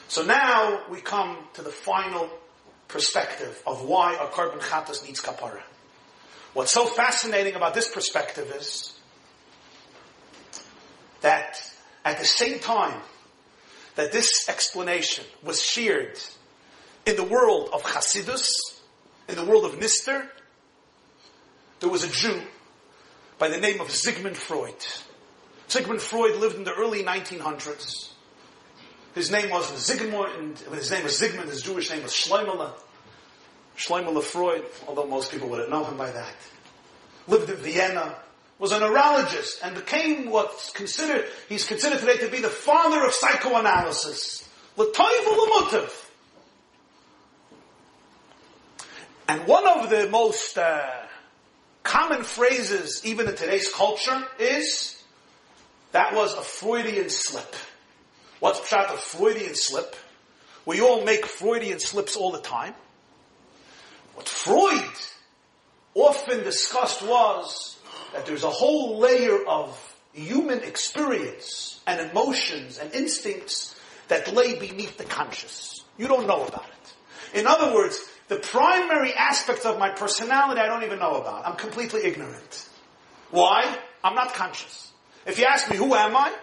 So 0.07 0.23
now 0.23 0.81
we 0.89 1.01
come 1.01 1.37
to 1.55 1.61
the 1.61 1.71
final 1.71 2.29
perspective 2.87 3.61
of 3.65 3.83
why 3.83 4.13
a 4.13 4.27
korban 4.27 4.59
chatas 4.59 5.03
needs 5.05 5.21
kapara. 5.21 5.61
What's 6.53 6.71
so 6.71 6.85
fascinating 6.85 7.55
about 7.55 7.73
this 7.73 7.89
perspective 7.89 8.53
is 8.55 8.97
that 11.21 11.61
at 12.05 12.19
the 12.19 12.25
same 12.25 12.59
time 12.59 13.01
that 13.95 14.11
this 14.11 14.47
explanation 14.47 15.25
was 15.43 15.61
shared 15.61 16.17
in 17.05 17.15
the 17.15 17.23
world 17.23 17.69
of 17.73 17.81
Chasidus, 17.83 18.47
in 19.27 19.35
the 19.35 19.43
world 19.43 19.65
of 19.65 19.79
Nister, 19.79 20.27
there 21.85 21.91
was 21.91 22.03
a 22.03 22.09
Jew 22.09 22.41
by 23.37 23.47
the 23.47 23.59
name 23.59 23.79
of 23.79 23.91
Sigmund 23.91 24.35
Freud. 24.35 24.73
Sigmund 25.67 26.01
Freud 26.01 26.37
lived 26.37 26.55
in 26.55 26.63
the 26.63 26.73
early 26.73 27.03
1900s. 27.03 28.09
His 29.13 29.29
name 29.29 29.51
was 29.51 29.69
Zygmunt, 29.71 30.67
his 30.73 30.89
name 30.89 31.03
was 31.03 31.21
Zygmunt, 31.21 31.47
his 31.51 31.61
Jewish 31.61 31.91
name 31.91 32.01
was 32.01 32.11
Schleimele. 32.11 32.71
Schleimele 33.77 34.23
Freud, 34.23 34.63
although 34.87 35.05
most 35.05 35.29
people 35.31 35.47
wouldn't 35.47 35.69
know 35.69 35.83
him 35.83 35.95
by 35.95 36.09
that. 36.09 36.35
Lived 37.27 37.51
in 37.51 37.57
Vienna, 37.57 38.15
was 38.57 38.71
a 38.71 38.79
neurologist, 38.79 39.59
and 39.63 39.75
became 39.75 40.31
what's 40.31 40.71
considered, 40.71 41.25
he's 41.49 41.65
considered 41.65 41.99
today 41.99 42.17
to 42.17 42.29
be 42.29 42.41
the 42.41 42.49
father 42.49 43.05
of 43.05 43.13
psychoanalysis. 43.13 44.49
L'toiv 44.75 45.91
And 49.27 49.45
one 49.45 49.67
of 49.67 49.91
the 49.91 50.09
most 50.09 50.57
uh, 50.57 51.04
common 51.85 52.23
phrases, 52.23 53.05
even 53.05 53.29
in 53.29 53.35
today's 53.35 53.71
culture, 53.71 54.27
is 54.39 55.01
that 55.93 56.13
was 56.13 56.33
a 56.33 56.41
Freudian 56.41 57.09
slip. 57.09 57.55
What's 58.41 58.59
pshat 58.59 58.93
a 58.93 58.97
Freudian 58.97 59.55
slip? 59.55 59.95
We 60.65 60.81
all 60.81 61.05
make 61.05 61.25
Freudian 61.25 61.79
slips 61.79 62.17
all 62.17 62.31
the 62.31 62.41
time. 62.41 62.73
What 64.15 64.27
Freud 64.27 64.91
often 65.93 66.43
discussed 66.43 67.01
was 67.03 67.77
that 68.13 68.25
there's 68.25 68.43
a 68.43 68.49
whole 68.49 68.97
layer 68.97 69.45
of 69.45 69.95
human 70.11 70.63
experience 70.63 71.79
and 71.85 72.09
emotions 72.09 72.79
and 72.79 72.93
instincts 72.93 73.75
that 74.07 74.33
lay 74.33 74.57
beneath 74.57 74.97
the 74.97 75.03
conscious. 75.03 75.83
You 75.97 76.07
don't 76.07 76.27
know 76.27 76.45
about 76.45 76.65
it. 76.65 77.39
In 77.39 77.47
other 77.47 77.73
words, 77.73 77.99
the 78.27 78.37
primary 78.37 79.13
aspects 79.13 79.65
of 79.65 79.77
my 79.77 79.89
personality 79.89 80.59
I 80.59 80.67
don't 80.67 80.83
even 80.83 80.99
know 80.99 81.15
about. 81.15 81.45
I'm 81.45 81.55
completely 81.55 82.03
ignorant. 82.03 82.69
Why? 83.31 83.77
I'm 84.03 84.15
not 84.15 84.33
conscious. 84.33 84.91
If 85.25 85.39
you 85.39 85.45
ask 85.45 85.69
me, 85.69 85.77
who 85.77 85.93
am 85.93 86.15
I? 86.15 86.33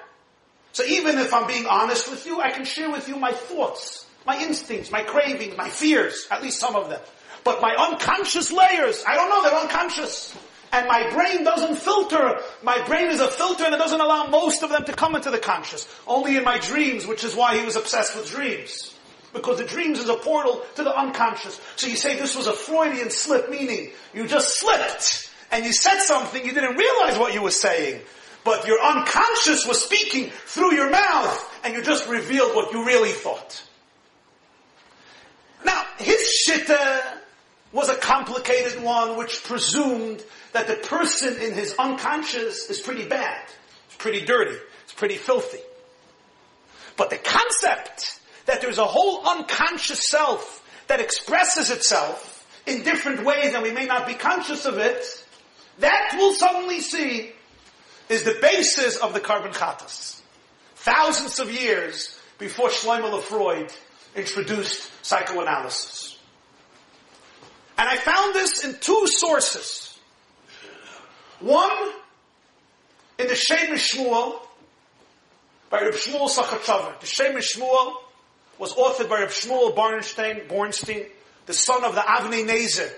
So 0.73 0.85
even 0.85 1.19
if 1.19 1.35
I'm 1.35 1.47
being 1.47 1.67
honest 1.67 2.11
with 2.11 2.27
you, 2.27 2.41
I 2.41 2.51
can 2.51 2.65
share 2.65 2.91
with 2.91 3.09
you 3.09 3.17
my 3.17 3.33
thoughts, 3.33 4.07
my 4.27 4.41
instincts, 4.41 4.91
my 4.91 5.03
cravings, 5.03 5.57
my 5.57 5.69
fears, 5.69 6.27
at 6.31 6.43
least 6.43 6.59
some 6.59 6.77
of 6.77 6.89
them. 6.89 7.01
But 7.45 7.61
my 7.61 7.75
unconscious 7.75 8.53
layers, 8.53 9.05
I 9.07 9.17
don't 9.17 9.29
know, 9.29 9.43
they're 9.43 9.61
unconscious. 9.61 10.37
And 10.73 10.89
my 10.89 11.11
brain 11.11 11.45
doesn't 11.45 11.77
filter. 11.77 12.39
My 12.63 12.81
brain 12.87 13.09
is 13.09 13.21
a 13.21 13.29
filter 13.29 13.65
and 13.65 13.75
it 13.75 13.79
doesn't 13.79 14.01
allow 14.01 14.27
most 14.29 14.63
of 14.63 14.71
them 14.71 14.85
to 14.85 14.93
come 14.95 15.15
into 15.15 15.31
the 15.31 15.39
conscious. 15.39 15.87
Only 16.07 16.37
in 16.37 16.45
my 16.45 16.59
dreams, 16.59 17.07
which 17.07 17.25
is 17.25 17.35
why 17.35 17.59
he 17.59 17.65
was 17.65 17.77
obsessed 17.77 18.17
with 18.17 18.31
dreams. 18.31 18.91
Because 19.33 19.59
the 19.59 19.65
dreams 19.65 19.99
is 19.99 20.09
a 20.09 20.15
portal 20.15 20.63
to 20.77 20.85
the 20.85 20.97
unconscious. 20.97 21.61
So 21.77 21.87
you 21.87 21.97
say 21.97 22.17
this 22.17 22.37
was 22.37 22.47
a 22.47 22.53
Freudian 22.53 23.11
slip, 23.11 23.51
meaning 23.51 23.91
you 24.13 24.27
just 24.27 24.61
slipped 24.61 25.31
and 25.51 25.65
you 25.65 25.73
said 25.73 26.01
something, 26.01 26.45
you 26.45 26.53
didn't 26.53 26.77
realize 26.77 27.19
what 27.19 27.35
you 27.35 27.43
were 27.43 27.51
saying. 27.51 28.01
But 28.45 28.67
your 28.67 28.81
unconscious 28.81 29.67
was 29.67 29.83
speaking 29.83 30.31
through 30.47 30.75
your 30.75 30.91
mouth 30.91 31.61
and 31.65 31.75
you 31.75 31.83
just 31.83 32.09
revealed 32.09 32.55
what 32.55 32.73
you 32.73 32.85
really 32.85 33.13
thought. 33.13 33.63
Now, 35.65 35.85
his 35.99 36.45
shitta 36.47 37.01
was 37.73 37.89
a 37.89 37.97
complicated 37.97 38.83
one 38.83 39.17
which 39.17 39.45
presumed 39.45 40.23
that 40.53 40.67
the 40.67 40.75
person 40.75 41.41
in 41.41 41.53
his 41.53 41.75
unconscious 41.79 42.69
is 42.69 42.81
pretty 42.81 43.07
bad. 43.07 43.43
It's 43.87 43.97
pretty 43.97 44.25
dirty. 44.25 44.57
It's 44.85 44.93
pretty 44.93 45.17
filthy. 45.17 45.61
But 46.97 47.11
the 47.11 47.17
concept 47.17 48.19
that 48.47 48.60
there's 48.60 48.78
a 48.78 48.85
whole 48.85 49.27
unconscious 49.27 50.09
self 50.09 50.62
that 50.89 51.01
expresses 51.01 51.70
itself 51.70 52.47
in 52.66 52.82
different 52.82 53.24
ways 53.24 53.55
and 53.55 53.62
we 53.62 53.73
may 53.73 53.86
not 53.86 54.06
be 54.06 54.14
conscious 54.14 54.66
of 54.66 54.78
it, 54.78 55.05
that 55.78 56.14
we'll 56.16 56.35
suddenly 56.35 56.81
see 56.81 57.32
is 58.09 58.24
the 58.24 58.36
basis 58.40 58.97
of 58.97 59.14
the 59.14 59.20
korban 59.20 59.52
chatas. 59.55 60.20
Thousands 60.77 61.39
of 61.39 61.51
years 61.51 62.19
before 62.39 62.69
Shlomo 62.69 63.20
Freud 63.20 63.73
introduced 64.14 64.90
psychoanalysis. 65.05 66.19
And 67.78 67.89
I 67.89 67.97
found 67.97 68.35
this 68.35 68.64
in 68.64 68.77
two 68.81 69.06
sources. 69.06 69.98
One, 71.40 71.93
in 73.19 73.27
the 73.27 73.35
Shem 73.35 73.74
Shmuel, 73.77 74.40
by 75.70 75.81
Reb 75.81 75.94
Shmuel 75.94 76.28
Sochatchover. 76.28 77.01
The 77.01 77.06
Shem 77.06 77.35
Shmuel 77.36 77.94
was 78.62 78.74
authored 78.74 79.09
by 79.09 79.18
Reb 79.18 79.30
Shmuel 79.30 79.74
Barnstein, 79.74 80.47
Bornstein, 80.47 81.09
the 81.47 81.52
son 81.52 81.82
of 81.82 81.97
the 81.97 82.01
Avnei 82.01 82.47
Nezer, 82.48 82.89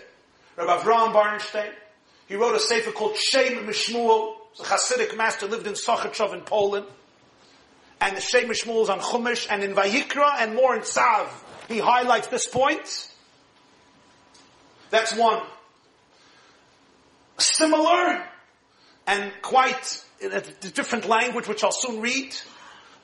Reb 0.58 0.68
Avraham 0.68 1.14
Barnstein. 1.14 1.72
He 2.26 2.34
wrote 2.34 2.54
a 2.54 2.60
sefer 2.60 2.92
called 2.92 3.16
Shem 3.16 3.66
Mishmuel. 3.66 4.34
a 4.60 4.62
Hasidic 4.62 5.16
master 5.16 5.46
lived 5.46 5.66
in 5.66 5.72
Sochachov 5.72 6.34
in 6.34 6.42
Poland. 6.42 6.84
And 7.98 8.14
the 8.14 8.20
Shem 8.20 8.50
Mishmuel 8.50 8.82
is 8.82 8.90
on 8.90 9.00
Chumash 9.00 9.46
and 9.48 9.64
in 9.64 9.74
Vayikra 9.74 10.34
and 10.40 10.54
more 10.54 10.76
in 10.76 10.82
Tzav. 10.82 11.28
He 11.68 11.78
highlights 11.78 12.26
this 12.26 12.46
point. 12.46 13.10
That's 14.90 15.16
one. 15.16 15.42
Similar 17.38 18.22
and 19.06 19.32
quite 19.40 20.04
in 20.20 20.30
a 20.30 20.42
different 20.42 21.08
language, 21.08 21.48
which 21.48 21.64
I'll 21.64 21.72
soon 21.72 22.02
read. 22.02 22.34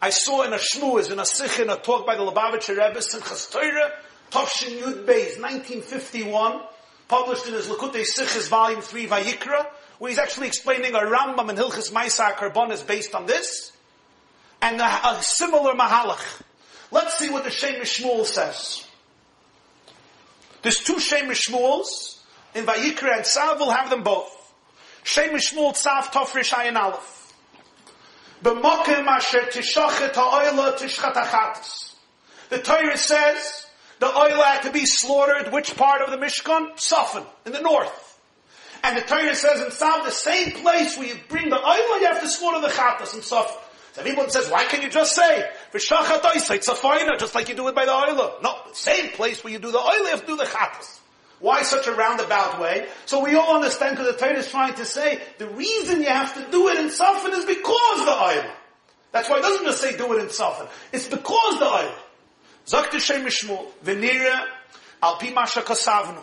I 0.02 0.10
saw 0.10 0.42
in 0.44 0.52
a 0.52 0.56
shmuz, 0.56 1.12
in 1.12 1.18
a 1.18 1.26
sikh, 1.26 1.58
in 1.58 1.68
a 1.68 1.76
talk 1.76 2.06
by 2.06 2.16
the 2.16 2.22
Lubavitcher 2.22 2.70
Rebbe, 2.70 3.00
Simchas 3.00 3.50
Torah, 3.50 3.92
Tovshin 4.30 4.80
Yud 4.80 5.04
Beis, 5.04 5.38
1951, 5.40 6.60
published 7.06 7.46
in 7.46 7.52
his 7.52 7.66
Likutei 7.66 8.06
Sichos, 8.06 8.48
volume 8.48 8.80
3, 8.80 9.06
Vayikra, 9.08 9.66
where 9.98 10.08
he's 10.08 10.18
actually 10.18 10.46
explaining 10.46 10.94
a 10.94 11.00
Rambam 11.00 11.50
and 11.50 11.58
Hilchis 11.58 11.92
Maisa 11.92 12.32
Karbon 12.34 12.70
is 12.70 12.82
based 12.82 13.14
on 13.14 13.26
this, 13.26 13.72
and 14.62 14.80
a, 14.80 15.08
a 15.10 15.22
similar 15.22 15.74
Mahalach. 15.74 16.42
Let's 16.90 17.18
see 17.18 17.28
what 17.28 17.44
the 17.44 17.50
Shem 17.50 17.82
Shmuel 17.82 18.24
says. 18.24 18.86
There's 20.62 20.78
two 20.78 20.98
Shem 20.98 21.28
Shmuels, 21.28 22.18
in 22.54 22.64
Vayikra 22.64 23.16
and 23.16 23.24
Tzav, 23.24 23.58
we'll 23.58 23.70
have 23.70 23.90
them 23.90 24.02
both. 24.02 24.54
Shem 25.02 25.34
Shmuel 25.34 25.72
Tzav 25.72 26.04
Tofrish 26.04 26.52
Ayin 26.52 26.76
Aleph. 26.76 27.19
The 28.42 28.54
Torah 32.58 32.96
says, 32.96 33.66
the 33.98 34.06
oil 34.06 34.42
had 34.42 34.62
to 34.62 34.72
be 34.72 34.86
slaughtered, 34.86 35.52
which 35.52 35.76
part 35.76 36.00
of 36.00 36.10
the 36.10 36.16
Mishkan? 36.16 36.72
Safan, 36.76 37.26
in 37.44 37.52
the 37.52 37.60
north. 37.60 38.18
And 38.82 38.96
the 38.96 39.02
Torah 39.02 39.34
says 39.34 39.60
in 39.60 39.70
Psalm, 39.70 40.04
the 40.04 40.10
same 40.10 40.52
place 40.52 40.96
where 40.96 41.08
you 41.08 41.16
bring 41.28 41.50
the 41.50 41.58
oil, 41.58 42.00
you 42.00 42.06
have 42.06 42.22
to 42.22 42.28
slaughter 42.28 42.62
the 42.62 42.72
chatas 42.72 43.12
in 43.14 43.20
Safan. 43.20 43.56
So 43.92 44.00
everyone 44.00 44.30
says, 44.30 44.48
why 44.50 44.64
can't 44.64 44.82
you 44.82 44.88
just 44.88 45.14
say, 45.14 45.50
V'shachat 45.72 46.22
oisa, 46.22 46.54
it's 46.54 46.68
a 46.68 47.16
just 47.18 47.34
like 47.34 47.48
you 47.48 47.54
do 47.54 47.68
it 47.68 47.74
by 47.74 47.84
the 47.84 47.92
oil? 47.92 48.38
No, 48.42 48.56
the 48.68 48.74
same 48.74 49.10
place 49.10 49.44
where 49.44 49.52
you 49.52 49.58
do 49.58 49.70
the 49.70 49.78
oil, 49.78 49.98
you 49.98 50.06
have 50.06 50.20
to 50.22 50.26
do 50.26 50.36
the 50.36 50.44
chatas. 50.44 50.98
Why 51.40 51.62
such 51.62 51.86
a 51.86 51.92
roundabout 51.92 52.60
way? 52.60 52.86
So 53.06 53.24
we 53.24 53.34
all 53.34 53.56
understand 53.56 53.96
because 53.96 54.12
the 54.14 54.18
Torah 54.18 54.38
is 54.38 54.50
trying 54.50 54.74
to 54.74 54.84
say, 54.84 55.20
the 55.38 55.48
reason 55.48 56.02
you 56.02 56.08
have 56.08 56.34
to 56.34 56.50
do 56.50 56.68
it 56.68 56.78
in 56.78 56.86
Safan 56.88 57.32
is 57.32 57.46
because 57.46 58.04
the 58.04 58.12
oil. 58.12 58.50
That's 59.12 59.28
why 59.28 59.38
it 59.38 59.42
doesn't 59.42 59.64
just 59.64 59.80
say 59.80 59.96
do 59.96 60.12
it 60.12 60.20
in 60.20 60.26
Safan. 60.26 60.68
It's 60.92 61.08
because 61.08 61.58
the 61.58 61.66
oil. 61.66 61.94
Der 62.70 63.00
Shem 63.00 63.24
Shmuel, 63.24 63.66
v'nira 63.82 64.46
al 65.02 65.16
pi 65.16 65.30
ma 65.30 65.46
shakasavnu, 65.46 66.22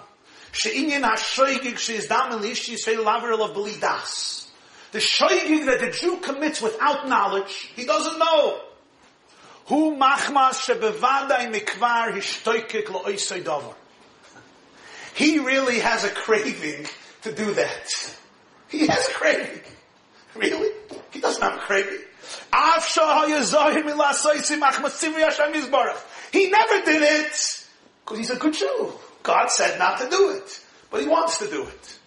she'inyan 0.51 1.01
ha-shoygig 1.01 1.77
she'ez 1.77 2.07
dam 2.07 2.31
el 2.31 2.43
ishi 2.43 2.75
yisrael 2.75 3.03
laver 3.03 3.33
of 3.33 3.51
belidas. 3.55 4.47
The 4.91 4.99
shoygig 4.99 5.65
that 5.65 5.79
the 5.79 5.91
Jew 5.91 6.17
commits 6.17 6.61
without 6.61 7.09
knowledge, 7.09 7.71
he 7.75 7.85
doesn't 7.85 8.19
know. 8.19 8.61
Hu 9.65 9.97
machmas 9.97 10.61
shebevadai 10.63 11.51
mikvar 11.51 12.13
hishtoykik 12.13 12.89
lo 12.91 13.03
oisay 13.03 13.43
davar. 13.43 13.73
He 15.17 15.39
really 15.39 15.79
has 15.79 16.03
a 16.03 16.11
craving 16.11 16.85
to 17.23 17.33
do 17.33 17.51
that. 17.55 18.15
He 18.69 18.85
has 18.85 19.07
a 19.07 19.13
craving. 19.13 19.61
Really? 20.35 20.69
He 21.09 21.19
doesn't 21.19 21.41
have 21.41 21.55
a 21.55 21.57
craving. 21.57 22.01
He 26.31 26.49
never 26.51 26.85
did 26.85 27.01
it 27.01 27.65
because 28.05 28.17
he's 28.19 28.29
a 28.29 28.35
good 28.35 28.53
Jew. 28.53 28.93
God 29.23 29.49
said 29.49 29.79
not 29.79 29.97
to 30.01 30.07
do 30.07 30.29
it, 30.37 30.61
but 30.91 31.01
he 31.01 31.07
wants 31.07 31.39
to 31.39 31.49
do 31.49 31.63
it. 31.63 31.99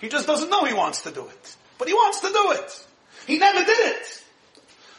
He 0.00 0.08
just 0.08 0.26
doesn't 0.26 0.48
know 0.48 0.64
he 0.64 0.72
wants 0.72 1.02
to 1.02 1.10
do 1.10 1.26
it, 1.26 1.56
but 1.76 1.86
he 1.86 1.92
wants 1.92 2.20
to 2.20 2.28
do 2.28 2.52
it. 2.52 2.86
He 3.26 3.36
never 3.36 3.62
did 3.62 3.78
it. 3.78 4.24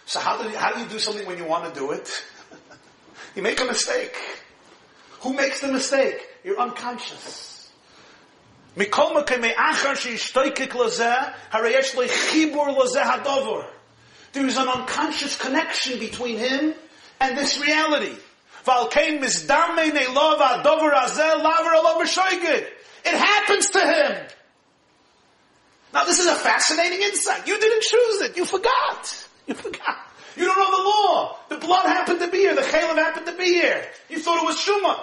So 0.06 0.20
how 0.20 0.40
do 0.40 0.48
you, 0.50 0.56
how 0.56 0.72
do 0.74 0.82
you 0.82 0.88
do 0.88 1.00
something 1.00 1.26
when 1.26 1.40
you 1.40 1.46
want 1.46 1.74
to 1.74 1.80
do 1.80 1.94
it? 1.94 2.12
you 3.36 3.42
make 3.42 3.60
a 3.60 3.66
mistake. 3.66 4.16
Who 5.22 5.34
makes 5.34 5.62
the 5.62 5.70
mistake? 5.70 6.28
You're 6.44 6.60
unconscious. 6.60 7.70
There's 14.32 14.58
an 14.58 14.68
unconscious 14.68 15.36
connection 15.38 16.00
between 16.00 16.38
him 16.38 16.74
and 17.20 17.38
this 17.38 17.60
reality. 17.60 18.16
It 23.06 23.18
happens 23.18 23.70
to 23.72 23.80
him. 23.80 24.28
Now 25.94 26.04
this 26.06 26.20
is 26.20 26.28
a 26.28 26.36
fascinating 26.36 27.02
insight. 27.02 27.48
You 27.48 27.60
didn't 27.60 27.82
choose 27.82 28.22
it. 28.22 28.38
You 28.38 28.46
forgot. 28.46 29.28
You 29.48 29.56
forgot. 29.56 29.98
You 30.38 30.46
don't 30.46 30.58
know 30.58 30.72
the 30.78 30.84
law. 30.84 31.38
The 31.50 31.58
blood 31.58 31.86
happened 31.86 32.20
to 32.20 32.28
be 32.28 32.38
here. 32.38 32.56
The 32.56 32.62
chaylev 32.62 32.96
happened 32.96 33.26
to 33.26 33.36
be 33.36 33.46
here. 33.46 33.84
You 34.10 34.20
thought 34.20 34.42
it 34.42 34.46
was 34.46 34.58
shuma. 34.58 35.00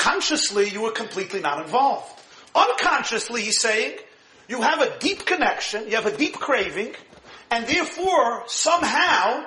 Consciously, 0.00 0.70
you 0.70 0.80
were 0.80 0.92
completely 0.92 1.40
not 1.40 1.60
involved. 1.60 2.10
Unconsciously, 2.54 3.42
he's 3.42 3.60
saying, 3.60 3.98
you 4.48 4.62
have 4.62 4.80
a 4.80 4.98
deep 4.98 5.26
connection, 5.26 5.84
you 5.90 5.96
have 5.96 6.06
a 6.06 6.16
deep 6.16 6.38
craving, 6.38 6.94
and 7.50 7.66
therefore, 7.66 8.44
somehow, 8.46 9.44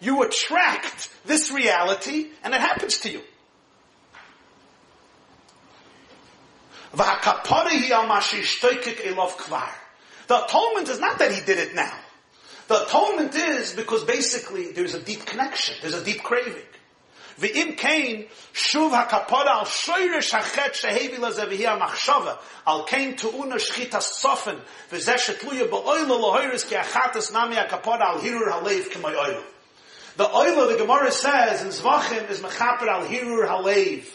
you 0.00 0.22
attract 0.22 1.10
this 1.24 1.50
reality 1.50 2.28
and 2.44 2.54
it 2.54 2.60
happens 2.60 2.98
to 2.98 3.10
you. 3.10 3.20
The 10.28 10.44
atonement 10.44 10.88
is 10.88 11.00
not 11.00 11.18
that 11.18 11.32
he 11.32 11.40
did 11.44 11.58
it 11.58 11.74
now. 11.74 11.98
The 12.68 12.84
atonement 12.84 13.34
is 13.34 13.72
because 13.72 14.04
basically 14.04 14.70
there's 14.70 14.94
a 14.94 15.00
deep 15.00 15.26
connection, 15.26 15.74
there's 15.82 15.94
a 15.94 16.04
deep 16.04 16.22
craving. 16.22 16.62
V'im 17.38 17.76
kain, 17.76 18.26
shuv 18.52 18.90
hakapora 18.90 19.46
al 19.46 19.64
shoyrish 19.64 20.30
hachet 20.30 20.74
shehevi 20.74 21.16
lazevihi 21.16 21.66
ha-machshava, 21.66 22.38
al 22.66 22.84
kain 22.84 23.16
tu'una 23.16 23.56
shchita 23.56 24.00
sofen, 24.00 24.60
v'zeh 24.90 25.14
shetluya 25.14 25.68
ba'oila 25.68 26.18
lohoiris 26.20 26.68
ki 26.68 26.76
achatas 26.76 27.32
nami 27.32 27.56
hakapora 27.56 28.02
al 28.02 28.20
hirur 28.20 28.50
halev 28.50 28.88
k'may 28.90 29.14
oil. 29.16 29.42
The 30.16 30.32
oil 30.32 30.68
the 30.68 30.76
Gemara 30.76 31.10
says 31.10 31.62
in 31.62 31.68
Zvachim 31.68 32.30
is 32.30 32.40
mechaper 32.40 32.86
al 32.86 33.04
hirur 33.06 33.48
halev. 33.48 34.06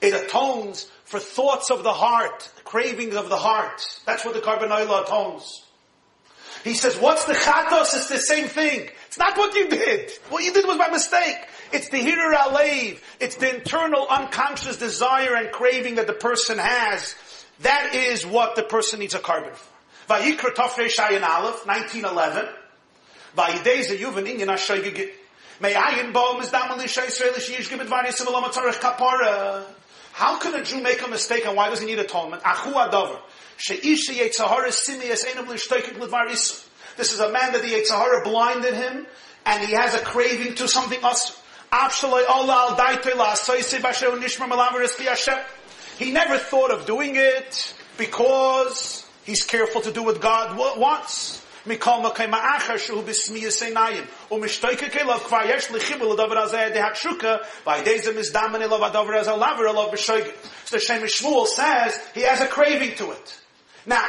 It 0.00 0.14
atones 0.14 0.86
for 1.04 1.20
thoughts 1.20 1.70
of 1.70 1.82
the 1.82 1.92
heart, 1.92 2.50
cravings 2.64 3.14
of 3.14 3.28
the 3.28 3.36
heart. 3.36 3.82
That's 4.06 4.24
what 4.24 4.34
the 4.34 4.40
korban 4.40 4.70
oil 4.70 5.04
atones. 5.04 5.60
He 6.64 6.72
says, 6.72 6.96
what's 6.96 7.26
the 7.26 7.34
chatos? 7.34 7.94
It's 7.94 8.08
the 8.08 8.16
same 8.16 8.48
thing. 8.48 8.88
It's 9.08 9.18
not 9.18 9.36
what 9.36 9.54
you 9.54 9.68
did. 9.68 10.10
What 10.30 10.42
you 10.44 10.52
did 10.54 10.66
was 10.66 10.78
by 10.78 10.88
mistake. 10.88 11.36
It's 11.72 11.88
the 11.88 11.98
hirur 11.98 12.34
alev. 12.34 12.98
It's 13.20 13.36
the 13.36 13.54
internal 13.54 14.06
unconscious 14.08 14.78
desire 14.78 15.34
and 15.34 15.50
craving 15.50 15.96
that 15.96 16.06
the 16.06 16.12
person 16.12 16.58
has. 16.58 17.14
That 17.60 17.94
is 17.94 18.26
what 18.26 18.56
the 18.56 18.62
person 18.62 19.00
needs 19.00 19.14
a 19.14 19.18
korban 19.18 19.54
for. 19.54 19.74
Vayikra 20.08 20.54
Tofrei 20.54 20.90
Shayin 20.90 21.22
Aleph, 21.22 21.66
1911. 21.66 22.46
Vayidei 23.36 23.84
Zeyuvan 23.84 24.26
Inyan 24.26 24.50
kapara. 28.80 29.64
How 30.12 30.38
can 30.38 30.54
a 30.54 30.64
Jew 30.64 30.80
make 30.82 31.02
a 31.02 31.08
mistake 31.08 31.46
and 31.46 31.56
why 31.56 31.70
does 31.70 31.80
he 31.80 31.86
need 31.86 31.98
atonement? 31.98 32.42
This 36.96 37.12
is 37.12 37.20
a 37.20 37.30
man 37.30 37.52
that 37.52 37.62
the 37.62 37.68
Yetzer 37.68 37.90
Hara 37.90 38.22
blinded 38.22 38.74
him 38.74 39.06
and 39.46 39.66
he 39.66 39.72
has 39.74 39.94
a 39.94 39.98
craving 39.98 40.54
to 40.56 40.68
something 40.68 41.02
else. 41.02 41.40
He 45.98 46.12
never 46.12 46.38
thought 46.38 46.70
of 46.70 46.86
doing 46.86 47.16
it 47.16 47.74
because 47.98 49.04
he's 49.24 49.42
careful 49.42 49.80
to 49.82 49.90
do 49.92 50.04
what 50.04 50.20
God 50.20 50.56
wants. 50.56 51.42
Umm 51.66 51.78
so 60.64 60.76
the 60.76 60.80
Shem 60.80 61.02
Shmuel 61.02 61.46
says 61.46 61.98
he 62.14 62.20
has 62.20 62.40
a 62.40 62.46
craving 62.46 62.94
to 62.96 63.10
it. 63.10 63.40
Now, 63.86 64.06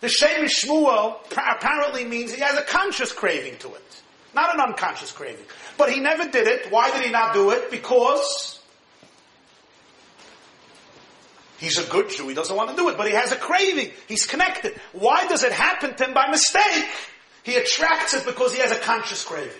the 0.00 0.08
Shem 0.08 0.44
Shmuel 0.46 1.16
apparently 1.30 2.04
means 2.04 2.34
he 2.34 2.40
has 2.40 2.58
a 2.58 2.62
conscious 2.62 3.12
craving 3.12 3.58
to 3.58 3.68
it. 3.68 4.02
Not 4.34 4.54
an 4.54 4.60
unconscious 4.60 5.12
craving. 5.12 5.44
But 5.76 5.90
he 5.90 6.00
never 6.00 6.28
did 6.28 6.46
it. 6.46 6.70
Why 6.70 6.90
did 6.90 7.02
he 7.02 7.10
not 7.10 7.34
do 7.34 7.50
it? 7.50 7.70
Because 7.70 8.60
he's 11.58 11.78
a 11.78 11.84
good 11.90 12.10
Jew. 12.10 12.28
He 12.28 12.34
doesn't 12.34 12.54
want 12.54 12.70
to 12.70 12.76
do 12.76 12.88
it. 12.88 12.96
But 12.96 13.06
he 13.08 13.12
has 13.12 13.32
a 13.32 13.36
craving. 13.36 13.90
He's 14.08 14.26
connected. 14.26 14.74
Why 14.92 15.26
does 15.26 15.44
it 15.44 15.52
happen 15.52 15.94
to 15.94 16.04
him 16.04 16.14
by 16.14 16.28
mistake? 16.30 16.86
He 17.42 17.56
attracts 17.56 18.14
it 18.14 18.24
because 18.24 18.54
he 18.54 18.60
has 18.60 18.72
a 18.72 18.78
conscious 18.78 19.24
craving. 19.24 19.52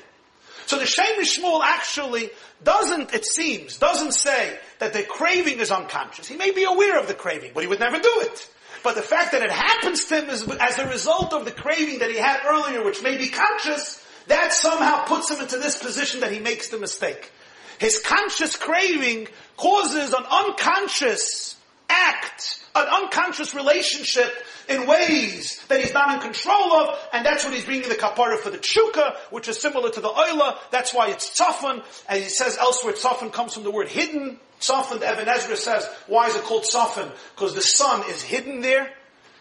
So 0.67 0.79
the 0.79 0.87
Shem 0.87 1.21
MiShmuel 1.21 1.61
actually 1.63 2.31
doesn't, 2.63 3.13
it 3.13 3.27
seems, 3.27 3.79
doesn't 3.79 4.13
say 4.13 4.59
that 4.79 4.93
the 4.93 5.03
craving 5.03 5.59
is 5.59 5.71
unconscious. 5.71 6.27
He 6.27 6.37
may 6.37 6.53
be 6.53 6.65
aware 6.65 6.99
of 6.99 7.09
the 7.09 7.15
craving, 7.15 7.51
but 7.53 7.63
he 7.63 7.67
would 7.67 7.81
never 7.81 7.99
do 7.99 8.21
it. 8.21 8.49
But 8.83 8.95
the 8.95 9.03
fact 9.03 9.33
that 9.33 9.43
it 9.43 9.51
happens 9.51 10.05
to 10.07 10.21
him 10.21 10.31
is 10.31 10.49
as 10.61 10.79
a 10.79 10.89
result 10.89 11.33
of 11.33 11.45
the 11.45 11.51
craving 11.51 11.99
that 11.99 12.11
he 12.11 12.17
had 12.17 12.41
earlier, 12.47 12.85
which 12.85 13.03
may 13.03 13.17
be 13.17 13.29
conscious, 13.29 14.02
that 14.29 14.53
somehow 14.53 15.05
puts 15.05 15.31
him 15.31 15.41
into 15.41 15.59
this 15.59 15.77
position 15.77 16.21
that 16.21 16.33
he 16.33 16.39
makes 16.39 16.69
the 16.69 16.79
mistake. 16.79 17.31
His 17.79 18.01
conscious 18.01 18.57
craving 18.57 19.29
causes 19.57 20.13
an 20.13 20.25
unconscious 20.31 21.57
act, 21.89 22.61
an 22.75 22.87
unconscious 22.87 23.55
relationship 23.55 24.33
in 24.69 24.87
ways 24.87 25.63
that 25.69 25.81
he's 25.81 25.93
not 25.93 26.15
in 26.15 26.21
control 26.21 26.73
of, 26.73 26.99
and 27.13 27.27
that's 27.27 27.45
what 27.45 27.53
he's 27.53 27.65
bringing 27.65 27.89
the 27.89 27.95
kapara 27.95 28.39
for 28.39 28.51
the 28.51 28.59
chuka, 28.59 29.17
which 29.31 29.49
is 29.49 29.61
similar 29.61 29.91
to 29.91 30.01
the 30.01 30.09
oila. 30.09 30.57
That's 30.71 30.95
why 30.95 31.11
it's 31.11 31.39
tzafan, 31.39 31.83
and 32.09 32.23
he 32.23 32.29
says 32.29 32.57
elsewhere 32.57 32.95
tzafan 32.95 33.33
comes 33.33 33.55
from 33.55 33.65
the 33.65 33.71
word 33.71 33.89
hidden. 33.89 34.39
Tzafan, 34.61 35.01
the 35.01 35.13
Even 35.13 35.27
HaEzra 35.27 35.57
says, 35.57 35.85
why 36.07 36.29
is 36.29 36.37
it 36.37 36.45
called 36.45 36.63
tzafan? 36.63 37.11
Because 37.35 37.55
the 37.55 37.63
sun 37.63 38.09
is 38.09 38.23
hidden 38.23 38.61
there. 38.61 38.93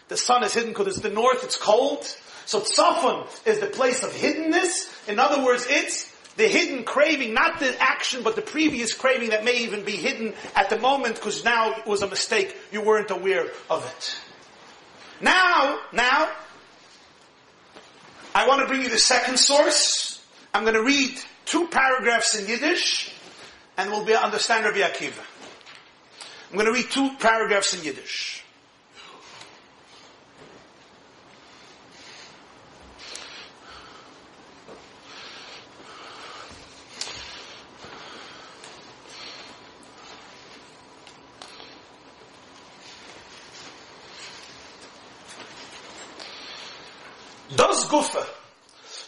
The 0.08 0.16
sun 0.16 0.42
is 0.42 0.52
hidden 0.52 0.70
because 0.70 0.88
it's 0.88 1.00
the 1.00 1.10
north, 1.10 1.44
it's 1.44 1.56
cold. 1.56 2.04
So 2.46 2.60
tzafan 2.60 3.26
is 3.46 3.60
the 3.60 3.66
place 3.66 4.02
of 4.02 4.10
hiddenness. 4.12 5.08
In 5.08 5.18
other 5.18 5.44
words, 5.44 5.66
it's 5.68 6.10
the 6.36 6.48
hidden 6.48 6.84
craving, 6.84 7.34
not 7.34 7.60
the 7.60 7.80
action, 7.80 8.22
but 8.22 8.36
the 8.36 8.42
previous 8.42 8.94
craving 8.94 9.30
that 9.30 9.44
may 9.44 9.58
even 9.58 9.84
be 9.84 9.92
hidden 9.92 10.34
at 10.54 10.70
the 10.70 10.78
moment 10.78 11.16
because 11.16 11.44
now 11.44 11.72
it 11.72 11.86
was 11.86 12.02
a 12.02 12.08
mistake. 12.08 12.56
You 12.70 12.80
weren't 12.80 13.10
aware 13.10 13.46
of 13.68 13.84
it. 13.84 14.16
Now, 15.20 15.78
now, 15.92 16.30
I 18.34 18.48
want 18.48 18.60
to 18.60 18.66
bring 18.66 18.82
you 18.82 18.88
the 18.88 18.98
second 18.98 19.38
source. 19.38 20.24
I'm 20.54 20.62
going 20.62 20.74
to 20.74 20.82
read 20.82 21.18
two 21.44 21.68
paragraphs 21.68 22.34
in 22.34 22.46
Yiddish, 22.46 23.12
and 23.76 23.90
we'll 23.90 24.04
be 24.04 24.14
understand 24.14 24.64
Rabbi 24.64 24.78
Akiva. 24.78 25.22
I'm 26.50 26.58
going 26.58 26.66
to 26.66 26.72
read 26.72 26.90
two 26.90 27.10
paragraphs 27.18 27.74
in 27.74 27.84
Yiddish. 27.84 28.41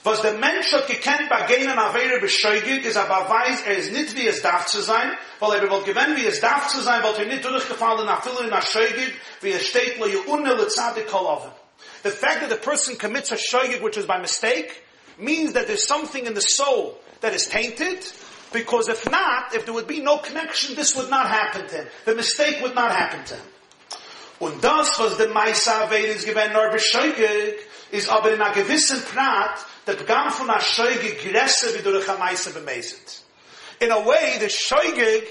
Was 0.05 0.20
der 0.20 0.35
Mensch 0.35 0.70
hat 0.73 0.86
gekannt 0.86 1.31
bei 1.31 1.44
Avere 1.78 2.24
ist 2.27 2.97
aber 2.97 3.28
weiß, 3.28 3.62
er 3.62 3.77
ist 3.78 3.93
nicht 3.93 4.15
wie 4.15 4.28
es 4.28 4.43
darf 4.43 4.66
zu 4.66 4.82
sein, 4.82 5.16
weil 5.40 5.55
er 5.55 5.61
gewinnen, 5.61 6.16
wie 6.16 6.27
es 6.27 6.40
darf 6.40 6.69
zu 6.69 6.82
sein, 6.82 7.02
weil 7.02 7.15
er 7.15 7.24
nicht 7.24 7.44
durchgefallen 7.44 8.05
nach 8.05 8.23
Fülle 8.23 8.51
wie 9.40 9.52
es 9.52 9.66
steht, 9.66 9.98
The 12.02 12.11
fact 12.11 12.40
that 12.40 12.51
the 12.51 12.56
person 12.56 12.98
commits 12.98 13.32
a 13.32 13.36
shoigig, 13.36 13.81
which 13.81 13.97
is 13.97 14.06
by 14.06 14.19
mistake, 14.19 14.82
means 15.16 15.55
that 15.55 15.66
there's 15.66 15.86
something 15.86 16.27
in 16.27 16.35
the 16.35 16.43
soul 16.43 16.98
that 17.23 17.35
is 17.35 17.47
tainted, 17.48 17.98
because 18.52 18.89
if 18.89 19.11
not, 19.11 19.55
if 19.55 19.65
there 19.65 19.73
would 19.73 19.86
be 19.86 20.01
no 20.01 20.19
connection, 20.19 20.77
this 20.77 20.94
would 20.97 21.09
not 21.09 21.28
happen 21.28 21.66
to 21.66 21.77
him. 21.77 21.86
The 22.05 22.15
mistake 22.15 22.61
would 22.61 22.74
not 22.74 22.93
happen 22.93 23.24
to 23.24 23.35
him. 23.35 23.44
Und 24.40 24.62
das, 24.62 24.98
was 24.98 25.16
der 25.16 25.28
Meisa 25.28 25.89
Averis 25.89 26.27
gewinnt, 26.27 26.52
nur 26.52 26.69
bescheuigig, 26.69 27.55
is 27.95 28.09
aber 28.09 28.33
in 28.33 28.43
a 28.43 28.53
gewissen 28.53 29.01
Prat, 29.05 29.65
der 29.87 29.95
Begam 29.95 30.31
von 30.31 30.51
a 30.51 30.59
Scheugig 30.59 31.23
größer 31.23 31.75
wie 31.75 31.83
durch 31.83 32.09
a 32.09 32.16
Meise 32.16 32.51
bemeiset. 32.51 33.21
In 33.81 33.93
a 33.93 34.05
way, 34.05 34.39
the 34.41 34.49
Scheugig 34.49 35.25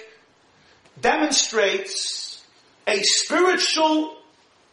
demonstrates 1.00 2.42
a 2.88 3.02
spiritual 3.04 4.16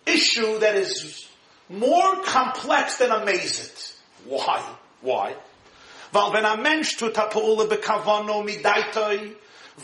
issue 0.06 0.60
that 0.60 0.76
is 0.76 1.26
more 1.68 2.22
complex 2.22 2.98
than 2.98 3.10
a 3.10 3.24
Mezit. 3.26 3.94
Why? 4.24 4.62
Why? 5.02 5.34
Weil 6.12 6.32
wenn 6.32 6.44
ein 6.44 6.62
Mensch 6.62 6.96
tut 6.96 7.18
a 7.18 7.26
Paule 7.26 7.66
bekavano 7.66 8.42
midaitoi, 8.44 9.34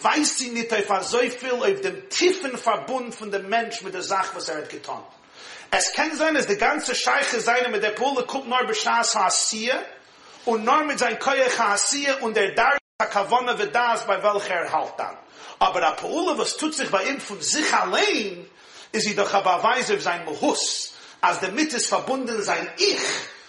weiß 0.01 0.39
sie 0.39 0.51
nicht 0.51 0.73
auf 0.73 1.05
so 1.05 1.19
viel 1.19 1.55
auf 1.55 1.81
dem 1.81 2.09
tiefen 2.09 2.57
Verbund 2.57 3.15
von 3.15 3.33
dem 3.33 3.49
Mensch 3.49 3.83
mit 3.83 3.95
der 3.95 4.03
Sache, 4.03 4.37
was 4.37 4.49
er 4.49 4.59
hat 4.59 4.69
getan. 4.69 5.03
Es 5.71 5.93
kann 5.93 6.15
sein, 6.17 6.35
dass 6.35 6.47
die 6.47 6.57
ganze 6.57 6.95
Scheiche 6.95 7.41
seine 7.41 7.69
mit 7.69 7.83
der 7.83 7.91
Pole 7.91 8.25
kommt 8.25 8.49
nur 8.49 8.65
beschaß 8.65 9.15
Hasiya 9.17 9.79
und 10.45 10.65
nur 10.65 10.85
mit 10.85 10.99
sein 10.99 11.19
Koyach 11.19 11.59
Hasiya 11.59 12.17
und 12.21 12.37
der 12.37 12.55
Dar 12.55 12.79
Kavona 12.99 13.59
wird 13.59 13.75
das, 13.75 14.07
bei 14.07 14.23
welcher 14.23 14.55
er 14.55 14.73
halt 14.73 14.95
dann. 14.97 15.19
Aber 15.59 15.81
der 15.81 15.93
Pole, 15.93 16.39
was 16.39 16.57
tut 16.57 16.75
sich 16.75 16.91
bei 16.91 17.05
ihm 17.05 17.21
von 17.21 17.41
sich 17.43 17.71
allein, 17.75 18.49
ist 18.93 19.05
sie 19.05 19.15
doch 19.15 19.33
aber 19.35 19.63
weise 19.63 19.97
auf 19.97 20.03
sein 20.03 20.25
Mohus, 20.25 20.95
als 21.21 21.41
der 21.41 21.51
mit 21.51 21.73
ist 21.75 21.89
verbunden 21.89 22.43
sein 22.43 22.71
Ich, 22.79 22.99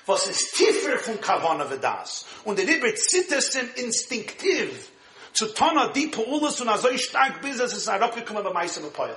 was 0.05 0.27
ist 0.27 0.55
tiefer 0.55 0.99
von 0.99 1.21
Kavona 1.21 1.69
wird 1.69 1.83
das. 1.83 2.25
Und 2.43 2.59
er 2.59 2.65
lieber 2.65 2.93
zittert 2.95 3.55
ihm 3.55 3.69
instinktiv, 3.75 4.89
zu 5.31 5.53
tun, 5.53 5.91
die 5.93 6.07
Pole, 6.07 6.51
so 6.51 6.65
so 6.77 6.97
stark 6.97 7.41
bis 7.41 7.59
es 7.59 7.73
ist 7.73 7.87
ein 7.87 8.01
Röpfgekommen 8.01 8.43
bei 8.43 8.51
Meisem 8.51 8.83
und 8.83 8.93
Poyach. 8.93 9.15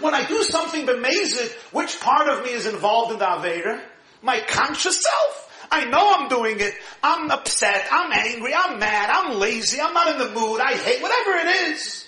When 0.00 0.14
I 0.14 0.26
do 0.26 0.42
something 0.42 0.86
bemazed, 0.86 1.52
which 1.72 2.00
part 2.00 2.28
of 2.28 2.44
me 2.44 2.50
is 2.50 2.66
involved 2.66 3.12
in 3.12 3.18
the 3.18 3.24
Avera? 3.24 3.80
My 4.22 4.40
conscious 4.40 5.02
self. 5.02 5.68
I 5.70 5.84
know 5.86 6.14
I'm 6.16 6.28
doing 6.28 6.60
it. 6.60 6.74
I'm 7.02 7.30
upset. 7.30 7.86
I'm 7.90 8.12
angry. 8.12 8.54
I'm 8.54 8.78
mad. 8.78 9.10
I'm 9.10 9.38
lazy. 9.38 9.80
I'm 9.80 9.94
not 9.94 10.12
in 10.12 10.18
the 10.18 10.28
mood. 10.38 10.60
I 10.60 10.74
hate 10.74 11.02
whatever 11.02 11.32
it 11.32 11.70
is. 11.70 12.06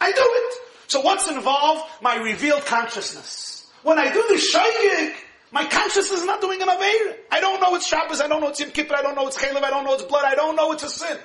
I 0.00 0.12
do 0.12 0.22
it. 0.22 0.54
So 0.88 1.00
what's 1.00 1.28
involved? 1.28 1.82
My 2.00 2.16
revealed 2.16 2.64
consciousness. 2.64 3.70
When 3.82 3.98
I 3.98 4.12
do 4.12 4.24
the 4.28 4.34
shaygig, 4.34 5.14
my 5.52 5.64
consciousness 5.64 6.20
is 6.20 6.26
not 6.26 6.40
doing 6.40 6.60
an 6.62 6.68
Avera. 6.68 7.16
I 7.30 7.40
don't 7.40 7.60
know 7.60 7.74
it's 7.74 7.86
Shabbos. 7.86 8.20
I 8.20 8.28
don't 8.28 8.40
know 8.40 8.48
it's 8.48 8.60
Yom 8.60 8.70
Kippur. 8.70 8.94
I 8.94 9.02
don't 9.02 9.14
know 9.14 9.26
it's 9.28 9.36
Chalev. 9.36 9.62
I 9.62 9.70
don't 9.70 9.84
know 9.84 9.94
it's 9.94 10.02
blood. 10.02 10.24
I 10.24 10.34
don't 10.34 10.56
know 10.56 10.72
it's 10.72 10.82
a 10.82 10.90
sin. 10.90 11.18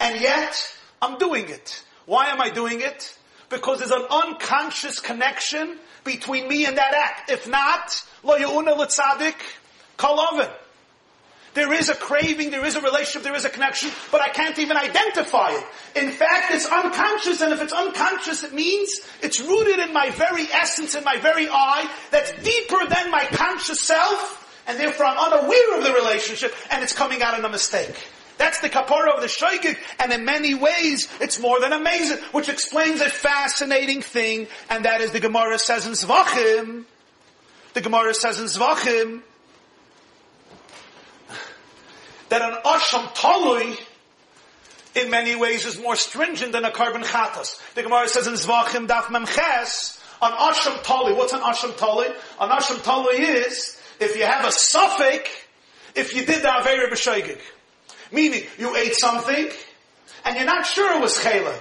And 0.00 0.20
yet, 0.20 0.76
I'm 1.00 1.18
doing 1.18 1.48
it. 1.48 1.82
Why 2.06 2.26
am 2.26 2.40
I 2.40 2.50
doing 2.50 2.80
it? 2.80 3.16
Because 3.54 3.78
there's 3.78 3.92
an 3.92 4.06
unconscious 4.10 4.98
connection 4.98 5.78
between 6.02 6.48
me 6.48 6.66
and 6.66 6.76
that 6.76 6.92
act. 6.92 7.30
If 7.30 7.48
not, 7.48 8.02
lo 8.24 8.36
yu'una 8.36 8.76
l'tzadik 8.76 9.36
kol 9.96 10.18
There 11.54 11.72
is 11.72 11.88
a 11.88 11.94
craving, 11.94 12.50
there 12.50 12.64
is 12.64 12.74
a 12.74 12.80
relationship, 12.80 13.22
there 13.22 13.36
is 13.36 13.44
a 13.44 13.50
connection, 13.50 13.92
but 14.10 14.20
I 14.20 14.28
can't 14.30 14.58
even 14.58 14.76
identify 14.76 15.52
it. 15.52 15.64
In 15.94 16.10
fact, 16.10 16.52
it's 16.52 16.66
unconscious, 16.66 17.40
and 17.42 17.52
if 17.52 17.62
it's 17.62 17.72
unconscious, 17.72 18.42
it 18.42 18.52
means 18.52 18.90
it's 19.22 19.40
rooted 19.40 19.78
in 19.78 19.92
my 19.92 20.10
very 20.10 20.48
essence, 20.52 20.96
in 20.96 21.04
my 21.04 21.18
very 21.18 21.48
I, 21.48 21.88
that's 22.10 22.32
deeper 22.42 22.84
than 22.86 23.12
my 23.12 23.24
conscious 23.30 23.80
self, 23.80 24.62
and 24.66 24.80
therefore 24.80 25.06
I'm 25.06 25.32
unaware 25.32 25.78
of 25.78 25.84
the 25.84 25.92
relationship, 25.92 26.52
and 26.72 26.82
it's 26.82 26.92
coming 26.92 27.22
out 27.22 27.38
in 27.38 27.44
a 27.44 27.48
mistake. 27.48 27.94
That's 28.36 28.58
the 28.60 28.68
kapara 28.68 29.14
of 29.14 29.20
the 29.20 29.28
shaygig, 29.28 29.78
and 30.00 30.12
in 30.12 30.24
many 30.24 30.54
ways, 30.54 31.08
it's 31.20 31.38
more 31.38 31.60
than 31.60 31.72
amazing, 31.72 32.18
which 32.32 32.48
explains 32.48 33.00
a 33.00 33.08
fascinating 33.08 34.02
thing, 34.02 34.48
and 34.68 34.84
that 34.84 35.00
is 35.00 35.12
the 35.12 35.20
Gemara 35.20 35.58
says 35.58 35.86
in 35.86 35.92
Zvachim, 35.92 36.84
the 37.74 37.80
Gemara 37.80 38.12
says 38.12 38.40
in 38.40 38.46
Zvachim, 38.46 39.22
that 42.28 42.42
an 42.42 42.58
asham 42.64 43.04
talui, 43.14 43.78
in 44.96 45.10
many 45.10 45.36
ways, 45.36 45.64
is 45.64 45.80
more 45.80 45.96
stringent 45.96 46.52
than 46.52 46.64
a 46.64 46.70
korban 46.70 47.04
chatas. 47.04 47.60
The 47.74 47.82
Gemara 47.82 48.08
says 48.08 48.26
in 48.26 48.34
Zvachim 48.34 48.88
daf 48.88 49.04
memches, 49.04 50.00
an 50.20 50.32
asham 50.32 50.82
talui, 50.82 51.16
what's 51.16 51.32
an 51.32 51.40
asham 51.40 51.70
talui? 51.72 52.08
An 52.40 52.50
asham 52.50 52.78
talui 52.78 53.18
is, 53.18 53.80
if 54.00 54.16
you 54.16 54.24
have 54.24 54.44
a 54.44 54.48
safek, 54.48 55.26
if 55.94 56.14
you 56.14 56.24
did 56.24 56.42
the 56.42 56.48
Aveira 56.48 56.90
B'Shoigig. 56.90 57.38
Meaning, 58.14 58.44
you 58.58 58.76
ate 58.76 58.94
something, 58.96 59.48
and 60.24 60.36
you're 60.36 60.46
not 60.46 60.64
sure 60.66 60.96
it 60.96 61.00
was 61.00 61.18
chalev. 61.18 61.58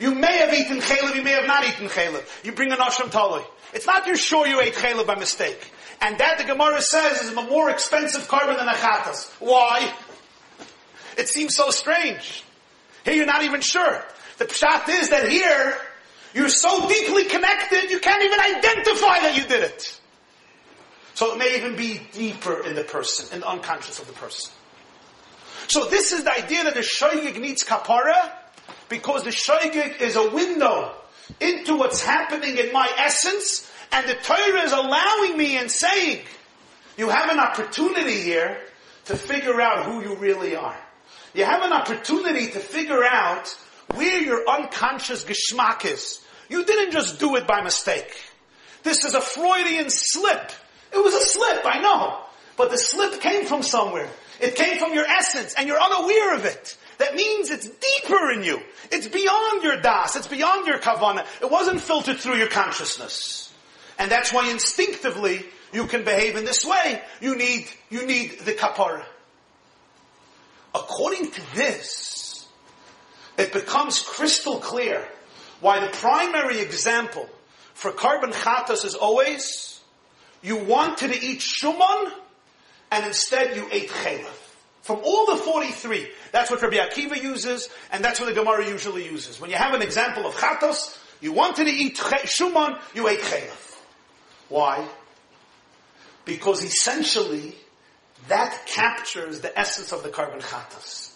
You 0.00 0.14
may 0.14 0.38
have 0.38 0.52
eaten 0.52 0.78
chalev, 0.78 1.14
you 1.14 1.22
may 1.22 1.32
have 1.32 1.46
not 1.46 1.64
eaten 1.68 1.88
chalev. 1.88 2.24
You 2.44 2.52
bring 2.52 2.72
an 2.72 2.78
asham 2.78 3.10
talui. 3.10 3.44
It's 3.74 3.86
not 3.86 4.06
you're 4.06 4.16
sure 4.16 4.46
you 4.46 4.60
ate 4.60 4.74
chalev 4.74 5.06
by 5.06 5.14
mistake. 5.16 5.70
And 6.00 6.18
that 6.18 6.38
the 6.38 6.44
Gemara 6.44 6.80
says 6.80 7.22
is 7.22 7.32
a 7.32 7.42
more 7.42 7.70
expensive 7.70 8.22
korban 8.28 8.56
than 8.56 8.68
a 8.68 8.72
chatas. 8.72 9.30
Why? 9.40 9.92
It 11.18 11.28
seems 11.28 11.54
so 11.54 11.70
strange. 11.70 12.42
Here 13.04 13.14
you're 13.14 13.26
not 13.26 13.44
even 13.44 13.60
sure. 13.60 14.02
The 14.38 14.46
pshat 14.46 14.88
is 14.88 15.10
that 15.10 15.28
here, 15.28 15.76
you're 16.32 16.48
so 16.48 16.88
deeply 16.88 17.26
connected, 17.26 17.90
you 17.90 18.00
can't 18.00 18.22
even 18.22 18.40
identify 18.40 19.20
that 19.20 19.36
you 19.36 19.44
did 19.44 19.62
it. 19.62 20.00
So 21.14 21.34
it 21.34 21.38
may 21.38 21.56
even 21.56 21.76
be 21.76 22.00
deeper 22.12 22.66
in 22.66 22.74
the 22.74 22.82
person, 22.82 23.32
in 23.32 23.40
the 23.40 23.48
unconscious 23.48 24.00
of 24.00 24.08
the 24.08 24.14
person. 24.14 24.50
So 25.68 25.86
this 25.86 26.12
is 26.12 26.24
the 26.24 26.32
idea 26.32 26.64
that 26.64 26.74
the 26.74 26.80
shoygig 26.80 27.40
needs 27.40 27.64
kapara, 27.64 28.30
because 28.88 29.24
the 29.24 29.30
shoygig 29.30 30.00
is 30.00 30.16
a 30.16 30.30
window 30.30 30.92
into 31.40 31.76
what's 31.76 32.02
happening 32.02 32.58
in 32.58 32.72
my 32.72 32.90
essence, 32.98 33.70
and 33.92 34.06
the 34.08 34.14
Torah 34.14 34.62
is 34.62 34.72
allowing 34.72 35.36
me 35.36 35.56
and 35.56 35.70
saying, 35.70 36.20
you 36.96 37.08
have 37.08 37.30
an 37.30 37.40
opportunity 37.40 38.20
here 38.20 38.58
to 39.06 39.16
figure 39.16 39.60
out 39.60 39.86
who 39.86 40.02
you 40.02 40.16
really 40.16 40.54
are. 40.54 40.76
You 41.34 41.44
have 41.44 41.62
an 41.62 41.72
opportunity 41.72 42.48
to 42.52 42.60
figure 42.60 43.02
out 43.02 43.48
where 43.94 44.20
your 44.20 44.48
unconscious 44.48 45.24
geschmack 45.24 45.84
is. 45.84 46.22
You 46.48 46.64
didn't 46.64 46.92
just 46.92 47.18
do 47.18 47.36
it 47.36 47.46
by 47.46 47.62
mistake. 47.62 48.22
This 48.82 49.04
is 49.04 49.14
a 49.14 49.20
Freudian 49.20 49.86
slip. 49.88 50.52
It 50.92 51.02
was 51.02 51.14
a 51.14 51.20
slip, 51.20 51.62
I 51.64 51.80
know. 51.80 52.20
But 52.56 52.70
the 52.70 52.78
slip 52.78 53.20
came 53.20 53.46
from 53.46 53.62
somewhere. 53.62 54.08
It 54.40 54.56
came 54.56 54.78
from 54.78 54.94
your 54.94 55.06
essence 55.06 55.54
and 55.54 55.68
you're 55.68 55.80
unaware 55.80 56.34
of 56.34 56.44
it. 56.44 56.76
That 56.98 57.14
means 57.14 57.50
it's 57.50 57.68
deeper 57.68 58.30
in 58.30 58.44
you. 58.44 58.60
It's 58.90 59.08
beyond 59.08 59.62
your 59.62 59.80
das. 59.80 60.16
It's 60.16 60.28
beyond 60.28 60.66
your 60.66 60.78
kavana. 60.78 61.26
It 61.42 61.50
wasn't 61.50 61.80
filtered 61.80 62.18
through 62.18 62.36
your 62.36 62.48
consciousness. 62.48 63.52
And 63.98 64.10
that's 64.10 64.32
why 64.32 64.50
instinctively 64.50 65.44
you 65.72 65.86
can 65.86 66.04
behave 66.04 66.36
in 66.36 66.44
this 66.44 66.64
way. 66.64 67.00
You 67.20 67.36
need, 67.36 67.66
you 67.90 68.06
need 68.06 68.40
the 68.40 68.52
kapara. 68.52 69.04
According 70.74 71.30
to 71.30 71.54
this, 71.54 72.46
it 73.38 73.52
becomes 73.52 74.00
crystal 74.02 74.58
clear 74.58 75.06
why 75.60 75.80
the 75.80 75.88
primary 75.88 76.60
example 76.60 77.28
for 77.74 77.90
korban 77.90 78.32
chatas 78.32 78.84
is 78.84 78.94
always 78.94 79.80
you 80.42 80.56
wanted 80.56 81.12
to 81.12 81.24
eat 81.24 81.40
shuman 81.40 82.12
and 82.94 83.06
instead 83.06 83.56
you 83.56 83.66
ate 83.72 83.90
chaylev. 83.90 84.40
From 84.82 85.00
all 85.02 85.26
the 85.26 85.36
43, 85.36 86.06
that's 86.30 86.50
what 86.50 86.62
Rabbi 86.62 86.76
Akiva 86.76 87.20
uses, 87.20 87.68
and 87.90 88.04
that's 88.04 88.20
what 88.20 88.26
the 88.26 88.34
Gemara 88.34 88.68
usually 88.68 89.04
uses. 89.04 89.40
When 89.40 89.50
you 89.50 89.56
have 89.56 89.74
an 89.74 89.82
example 89.82 90.26
of 90.26 90.34
chatos, 90.34 90.96
you 91.20 91.32
wanted 91.32 91.64
to 91.64 91.70
eat 91.70 91.96
shuman, 91.96 92.78
you 92.94 93.08
ate 93.08 93.20
chaylev. 93.20 93.80
Why? 94.48 94.86
Because 96.24 96.62
essentially, 96.62 97.56
that 98.28 98.66
captures 98.66 99.40
the 99.40 99.58
essence 99.58 99.92
of 99.92 100.02
the 100.02 100.10
korban 100.10 100.40
chatos. 100.40 101.14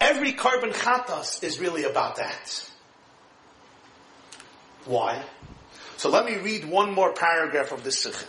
Every 0.00 0.32
korban 0.32 0.72
chatos 0.72 1.42
is 1.42 1.58
really 1.58 1.84
about 1.84 2.16
that. 2.16 2.70
Why? 4.84 5.24
So 5.96 6.10
let 6.10 6.24
me 6.24 6.36
read 6.36 6.66
one 6.66 6.92
more 6.92 7.12
paragraph 7.12 7.72
of 7.72 7.82
this 7.82 8.00
sikha. 8.00 8.26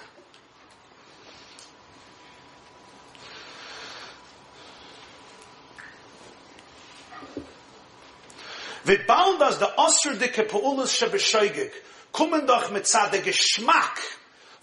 Wie 8.88 8.98
bald 9.00 9.42
das 9.42 9.60
der 9.60 9.78
Osser 9.78 10.14
dicke 10.14 10.44
Paulus 10.44 10.96
shebescheigig, 10.96 11.74
kommen 12.14 12.48
doch 12.48 12.70
mit 12.70 12.88
zade 12.88 13.20
Geschmack, 13.20 14.00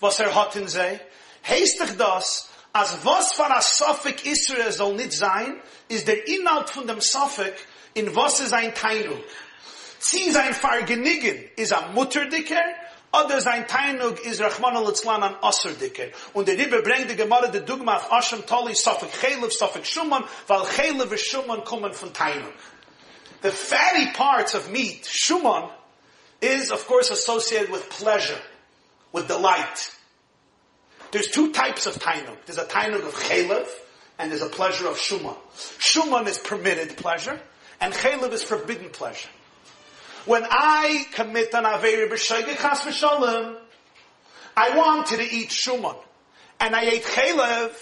was 0.00 0.18
er 0.18 0.34
hat 0.34 0.56
in 0.56 0.66
sei, 0.66 0.98
heist 1.46 1.78
dich 1.78 1.94
das, 1.98 2.48
als 2.72 2.96
was 3.02 3.34
von 3.34 3.52
a 3.52 3.60
Sofik 3.60 4.24
Israel 4.24 4.72
soll 4.72 4.94
nicht 4.94 5.12
sein, 5.12 5.60
ist 5.88 6.08
der 6.08 6.26
Inhalt 6.26 6.70
von 6.70 6.86
dem 6.86 7.02
Sofik, 7.02 7.54
in 7.92 8.16
was 8.16 8.40
ist 8.40 8.54
ein 8.54 8.74
Teinung. 8.74 9.22
Sie 9.98 10.30
sein 10.30 10.54
Fargenigen 10.54 11.50
ist 11.56 11.74
a 11.74 11.88
Mutterdicker, 11.88 12.64
oder 13.12 13.40
sein 13.40 13.68
Teinung 13.68 14.16
ist 14.16 14.40
Rachman 14.40 14.76
al-Itzlan 14.76 15.22
an 15.22 15.36
Osserdicker. 15.40 16.06
Und 16.32 16.48
der 16.48 16.58
Ribbe 16.58 16.82
bringt 16.82 17.10
die 17.10 17.16
Gemara 17.16 17.46
der 17.46 17.60
Dugma 17.60 17.96
auf 17.96 18.10
Ashem 18.10 18.44
Toli, 18.44 18.74
Sofik 18.74 19.12
Chelev, 19.20 19.52
Sofik 19.52 19.86
Shuman, 19.86 20.24
weil 20.48 20.64
Chelev 20.64 21.10
und 21.10 21.20
Shuman 21.20 21.64
kommen 21.64 21.92
von 21.92 22.12
Teinung. 22.12 22.52
The 23.44 23.50
fatty 23.50 24.10
parts 24.12 24.54
of 24.54 24.70
meat, 24.70 25.02
shuman, 25.02 25.70
is 26.40 26.70
of 26.70 26.86
course 26.86 27.10
associated 27.10 27.70
with 27.70 27.90
pleasure, 27.90 28.40
with 29.12 29.28
delight. 29.28 29.94
There's 31.10 31.28
two 31.28 31.52
types 31.52 31.84
of 31.84 31.96
tainug. 31.96 32.38
There's 32.46 32.56
a 32.56 32.64
tainug 32.64 33.06
of 33.06 33.12
chalev, 33.12 33.68
and 34.18 34.30
there's 34.30 34.40
a 34.40 34.48
pleasure 34.48 34.88
of 34.88 34.96
shuman. 34.96 35.36
Shuman 35.78 36.26
is 36.26 36.38
permitted 36.38 36.96
pleasure, 36.96 37.38
and 37.82 37.92
chalev 37.92 38.32
is 38.32 38.42
forbidden 38.42 38.88
pleasure. 38.88 39.28
When 40.24 40.46
I 40.48 41.04
commit 41.12 41.52
an 41.52 41.64
averi 41.64 42.08
b'shayge 42.08 42.56
chas 42.56 42.80
v'shalom, 42.80 43.58
I 44.56 44.74
wanted 44.74 45.18
to 45.18 45.22
eat 45.22 45.50
shuman, 45.50 45.98
and 46.60 46.74
I 46.74 46.84
ate 46.84 47.02
chalev, 47.02 47.72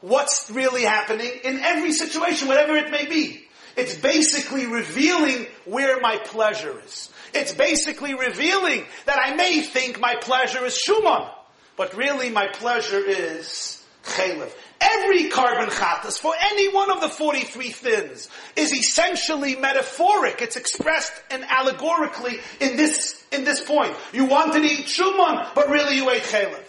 what's 0.00 0.50
really 0.50 0.82
happening 0.82 1.30
in 1.44 1.60
every 1.60 1.92
situation, 1.92 2.48
whatever 2.48 2.74
it 2.74 2.90
may 2.90 3.06
be. 3.06 3.44
It's 3.78 3.96
basically 3.96 4.66
revealing 4.66 5.46
where 5.64 6.00
my 6.00 6.16
pleasure 6.18 6.80
is. 6.84 7.10
It's 7.32 7.54
basically 7.54 8.14
revealing 8.14 8.84
that 9.06 9.20
I 9.20 9.36
may 9.36 9.60
think 9.60 10.00
my 10.00 10.16
pleasure 10.16 10.64
is 10.64 10.76
Shuman, 10.76 11.30
but 11.76 11.94
really 11.94 12.28
my 12.28 12.48
pleasure 12.48 12.98
is 12.98 13.80
Chalev. 14.02 14.50
Every 14.80 15.30
korban 15.30 15.68
chatas 15.68 16.18
for 16.18 16.34
any 16.40 16.72
one 16.74 16.90
of 16.90 17.00
the 17.00 17.08
43 17.08 17.70
thins 17.70 18.28
is 18.56 18.72
essentially 18.72 19.54
metaphoric. 19.54 20.42
It's 20.42 20.56
expressed 20.56 21.12
and 21.30 21.44
allegorically 21.44 22.38
in 22.60 22.76
this, 22.76 23.24
in 23.30 23.44
this 23.44 23.60
point. 23.60 23.94
You 24.12 24.24
wanted 24.24 24.60
to 24.60 24.66
eat 24.66 24.86
shuman, 24.86 25.54
but 25.54 25.68
really 25.68 25.96
you 25.96 26.10
ate 26.10 26.22
chalev. 26.22 26.64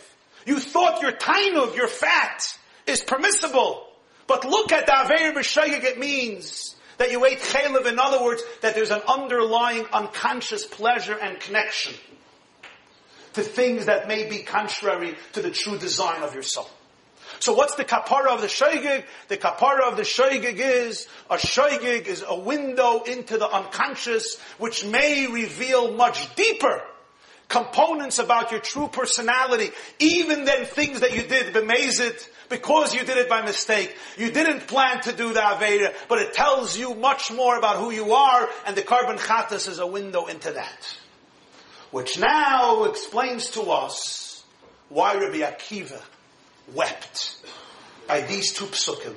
You 0.45 0.59
thought 0.59 1.01
your 1.01 1.13
tainug, 1.13 1.75
your 1.75 1.87
fat, 1.87 2.55
is 2.85 3.01
permissible. 3.01 3.87
But 4.27 4.45
look 4.45 4.71
at 4.71 4.85
the 4.85 4.91
Aveir 4.91 5.33
B'Shayig, 5.33 5.83
it 5.83 5.97
means 5.97 6.75
that 6.99 7.11
you 7.11 7.25
ate 7.25 7.39
chalev, 7.39 7.85
in 7.85 7.97
other 7.97 8.23
words, 8.23 8.43
that 8.61 8.75
there's 8.75 8.91
an 8.91 9.01
underlying 9.07 9.85
unconscious 9.91 10.65
pleasure 10.65 11.17
and 11.17 11.39
connection 11.39 11.95
to 13.33 13.41
things 13.41 13.85
that 13.85 14.07
may 14.07 14.29
be 14.29 14.39
contrary 14.39 15.15
to 15.33 15.41
the 15.41 15.49
true 15.49 15.77
design 15.77 16.21
of 16.23 16.33
your 16.33 16.43
soul. 16.43 16.69
So 17.39 17.53
what's 17.53 17.75
the 17.75 17.85
kapara 17.85 18.27
of 18.27 18.41
the 18.41 18.47
shaygig? 18.47 19.05
The 19.29 19.37
kapara 19.37 19.89
of 19.89 19.95
the 19.95 20.03
shaygig 20.03 20.57
is, 20.57 21.07
a 21.29 21.37
shaygig 21.37 22.05
is 22.05 22.23
a 22.27 22.37
window 22.37 23.03
into 23.03 23.37
the 23.37 23.49
unconscious 23.49 24.37
which 24.57 24.85
may 24.85 25.27
reveal 25.27 25.93
much 25.93 26.35
deeper 26.35 26.81
components 27.47 28.19
about 28.19 28.51
your 28.51 28.59
true 28.59 28.87
personality, 28.87 29.71
even 29.99 30.45
then 30.45 30.65
things 30.65 30.99
that 30.99 31.15
you 31.15 31.23
did, 31.23 31.53
bemazed, 31.53 32.27
because 32.49 32.93
you 32.93 33.01
did 33.01 33.17
it 33.17 33.29
by 33.29 33.41
mistake. 33.41 33.95
You 34.17 34.31
didn't 34.31 34.67
plan 34.67 35.01
to 35.01 35.13
do 35.13 35.33
the 35.33 35.39
Aveda, 35.39 35.93
but 36.07 36.19
it 36.19 36.33
tells 36.33 36.77
you 36.77 36.93
much 36.95 37.31
more 37.31 37.57
about 37.57 37.77
who 37.77 37.91
you 37.91 38.13
are, 38.13 38.49
and 38.65 38.75
the 38.75 38.81
Korban 38.81 39.17
Chatas 39.17 39.69
is 39.69 39.79
a 39.79 39.87
window 39.87 40.25
into 40.25 40.51
that. 40.51 40.97
Which 41.91 42.19
now 42.19 42.83
explains 42.85 43.51
to 43.51 43.61
us 43.61 44.43
why 44.89 45.15
Rabbi 45.15 45.39
Akiva 45.39 46.01
wept 46.73 47.37
by 48.07 48.21
these 48.21 48.53
two 48.53 48.65
psukim. 48.65 49.15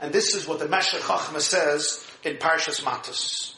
And 0.00 0.12
this 0.12 0.34
is 0.34 0.46
what 0.46 0.58
the 0.58 0.68
Meshech 0.68 1.00
Chachma 1.00 1.40
says 1.40 2.04
in 2.24 2.36
Parshas 2.36 2.84
Matos. 2.84 3.56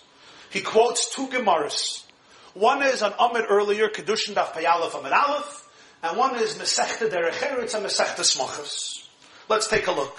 He 0.51 0.61
quotes 0.61 1.15
two 1.15 1.27
Gemaras. 1.29 2.05
One 2.53 2.83
is 2.83 3.03
an 3.03 3.13
Amid 3.19 3.47
earlier, 3.49 3.89
Kedushin 3.89 4.35
Daf 4.35 4.53
Payalef 4.53 4.99
Amid 4.99 5.13
Aleph, 5.13 5.69
and 6.03 6.17
one 6.17 6.37
is 6.37 6.55
Mesechta 6.57 7.11
Derech 7.11 7.33
Eretz 7.33 7.75
and 7.75 7.87
Mesechta 7.87 8.21
Smachas. 8.21 9.04
Let's 9.49 9.69
take 9.69 9.87
a 9.87 9.93
look. 9.93 10.17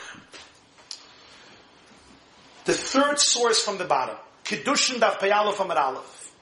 The 2.65 2.73
third 2.73 3.19
source 3.19 3.59
from 3.59 3.77
the 3.77 3.85
bottom, 3.85 4.15
Kedushin 4.43 4.99
Daf 4.99 5.19
Payalef 5.19 5.59
Amid 5.59 5.77
Aleph. 5.77 6.33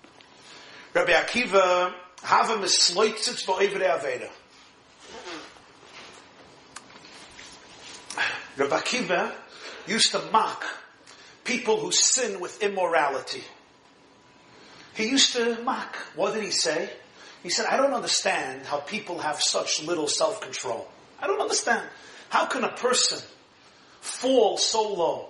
Rabbi 0.94 1.12
Akiva, 1.12 1.94
have 2.24 2.50
a 2.50 2.56
misloitzitz 2.56 3.46
ba'ivre 3.46 4.00
Aveda. 4.00 4.30
Rabbi 8.58 8.78
Akiva 8.78 9.32
used 9.88 10.12
to 10.12 10.22
mock 10.32 10.64
people 11.44 11.78
who 11.78 11.92
sin 11.92 12.40
with 12.40 12.62
immorality. 12.64 13.44
He 14.94 15.10
used 15.10 15.34
to 15.34 15.62
mock. 15.64 15.96
What 16.16 16.34
did 16.34 16.44
he 16.44 16.52
say? 16.52 16.90
He 17.42 17.50
said, 17.50 17.66
I 17.66 17.78
don't 17.78 17.94
understand 17.94 18.66
how 18.66 18.78
people 18.78 19.20
have 19.20 19.42
such 19.42 19.84
little 19.84 20.08
self-control. 20.08 20.88
I 21.20 21.28
don't 21.28 21.42
understand. 21.42 21.86
How 22.34 22.48
can 22.48 22.64
a 22.64 22.70
person 22.70 23.20
fall 24.02 24.58
so 24.58 24.82
low? 24.82 25.28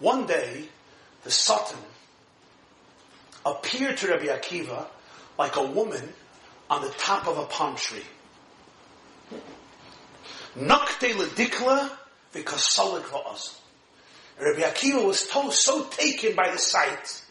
One 0.00 0.26
day, 0.26 0.64
the 1.22 1.30
Satan 1.30 1.78
appeared 3.46 3.96
to 3.98 4.08
Rabbi 4.08 4.26
Akiva 4.26 4.86
like 5.38 5.54
a 5.54 5.64
woman 5.64 6.12
on 6.68 6.82
the 6.82 6.90
top 6.98 7.28
of 7.28 7.38
a 7.38 7.44
palm 7.44 7.76
tree. 7.76 8.02
Nakte 10.58 11.12
ledikla. 11.12 11.92
Rabbi 12.34 12.48
Akiva 14.62 15.06
was 15.06 15.20
so 15.60 15.84
taken 15.84 16.34
by 16.34 16.50
the 16.50 16.58
sight, 16.58 17.22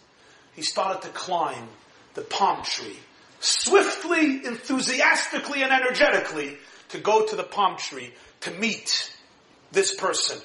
he 0.56 0.62
started 0.62 1.02
to 1.02 1.10
climb 1.10 1.68
the 2.14 2.22
palm 2.22 2.64
tree, 2.64 2.98
swiftly, 3.40 4.46
enthusiastically, 4.46 5.64
and 5.64 5.72
energetically 5.72 6.58
to 6.90 6.98
go 6.98 7.26
to 7.26 7.36
the 7.36 7.44
palm 7.44 7.78
tree 7.78 8.14
to 8.42 8.52
meet 8.52 9.14
this 9.72 9.96
person. 9.96 10.40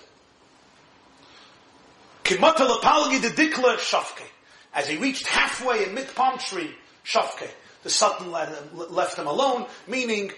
As 4.74 4.88
he 4.88 4.96
reached 4.96 5.26
halfway 5.26 5.84
in 5.84 5.94
mid 5.94 6.14
palm 6.14 6.38
tree, 6.38 6.74
shafke, 7.04 7.48
the 7.82 7.90
Satan 7.90 8.30
left 8.30 9.18
him 9.18 9.26
alone, 9.26 9.66
meaning 9.86 10.32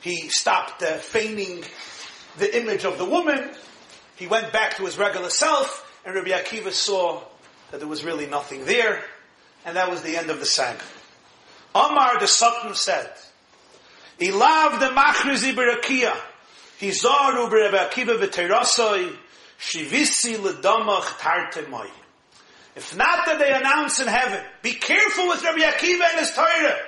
he 0.00 0.28
stopped 0.28 0.82
uh, 0.82 0.96
feigning 0.96 1.62
the 2.38 2.58
image 2.58 2.84
of 2.84 2.98
the 2.98 3.04
woman. 3.04 3.50
He 4.16 4.26
went 4.26 4.52
back 4.52 4.76
to 4.76 4.84
his 4.84 4.96
regular 4.96 5.30
self, 5.30 5.82
and 6.04 6.14
Rabbi 6.14 6.30
Akiva 6.30 6.72
saw 6.72 7.22
that 7.70 7.78
there 7.78 7.88
was 7.88 8.02
really 8.02 8.26
nothing 8.26 8.64
there, 8.64 9.04
and 9.64 9.76
that 9.76 9.90
was 9.90 10.02
the 10.02 10.16
end 10.16 10.30
of 10.30 10.40
the 10.40 10.46
saga. 10.46 10.82
Omar 11.76 12.18
the 12.18 12.26
Satan 12.26 12.74
said, 12.74 13.12
Ilav 14.18 14.80
the 14.80 14.86
machrizi 14.86 15.54
berakia, 15.54 16.16
hizaru 16.80 17.50
Rabbi 17.50 17.76
Akiva 17.76 18.18
v'terasoi, 18.18 19.14
shivisi 19.60 20.36
ledamach 20.36 21.18
tarte 21.18 21.68
moi. 21.68 21.86
If 22.74 22.96
not 22.96 23.26
that 23.26 23.38
they 23.38 23.52
announce 23.52 24.00
in 24.00 24.06
heaven, 24.06 24.42
be 24.62 24.72
careful 24.72 25.28
with 25.28 25.42
Rabbi 25.42 25.60
Akiva 25.60 26.08
and 26.10 26.20
his 26.20 26.32
Torah. 26.32 26.78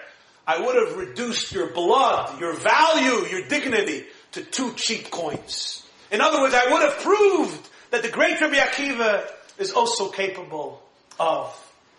I 0.46 0.58
would 0.58 0.76
have 0.76 0.96
reduced 0.96 1.52
your 1.52 1.66
blood, 1.74 2.40
your 2.40 2.54
value, 2.54 3.26
your 3.28 3.46
dignity 3.46 4.06
to 4.32 4.42
two 4.42 4.72
cheap 4.72 5.10
coins. 5.10 5.86
In 6.10 6.22
other 6.22 6.40
words, 6.40 6.54
I 6.54 6.72
would 6.72 6.80
have 6.80 6.98
proved 7.00 7.68
that 7.90 8.02
the 8.02 8.08
great 8.08 8.40
Rabbi 8.40 8.56
Akiva 8.56 9.26
is 9.58 9.72
also 9.72 10.10
capable 10.10 10.82
of 11.20 11.54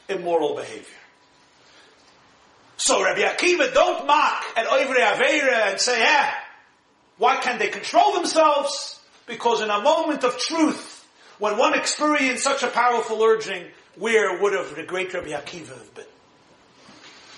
immoral 0.08 0.56
behavior. 0.56 0.99
So 2.80 3.04
Rabbi 3.04 3.20
Akiva, 3.20 3.74
don't 3.74 4.08
mock 4.08 4.46
at 4.56 4.66
Oivre 4.66 4.96
Aveira 4.96 5.72
and 5.72 5.80
say, 5.82 6.02
eh, 6.02 6.32
why 7.18 7.36
can't 7.36 7.60
they 7.60 7.68
control 7.68 8.14
themselves? 8.14 8.98
Because 9.28 9.62
in 9.62 9.70
a 9.70 9.82
moment 9.82 10.24
of 10.24 10.38
truth, 10.38 11.06
when 11.40 11.58
one 11.58 11.74
experienced 11.74 12.42
such 12.42 12.64
a 12.64 12.68
powerful 12.68 13.22
urging, 13.22 13.66
where 13.98 14.42
would 14.42 14.54
have 14.54 14.78
the 14.78 14.84
great 14.84 15.14
Rabbi 15.14 15.32
Akiva 15.32 15.68
have 15.68 15.94
been? 15.94 16.06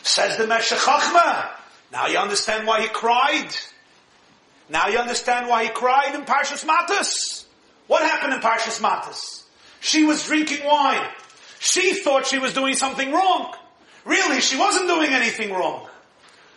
Says 0.03 0.37
the 0.37 0.45
Meshech. 0.45 0.77
Now 1.91 2.05
you 2.05 2.19
understand 2.19 2.67
why 2.67 2.81
he 2.81 2.87
cried. 2.87 3.49
Now 4.69 4.89
you 4.89 4.99
understand 4.99 5.49
why 5.49 5.63
he 5.63 5.69
cried 5.69 6.13
in 6.13 6.21
Parshas 6.21 6.63
Matas. 6.63 7.45
What 7.87 8.03
happened 8.03 8.33
in 8.33 8.41
Parshas 8.41 8.79
Matas? 8.79 9.41
She 9.79 10.03
was 10.03 10.23
drinking 10.23 10.63
wine. 10.63 11.09
She 11.59 11.95
thought 11.95 12.27
she 12.27 12.37
was 12.37 12.53
doing 12.53 12.75
something 12.75 13.11
wrong. 13.11 13.55
Really, 14.05 14.41
she 14.41 14.57
wasn't 14.57 14.87
doing 14.87 15.11
anything 15.11 15.51
wrong. 15.51 15.87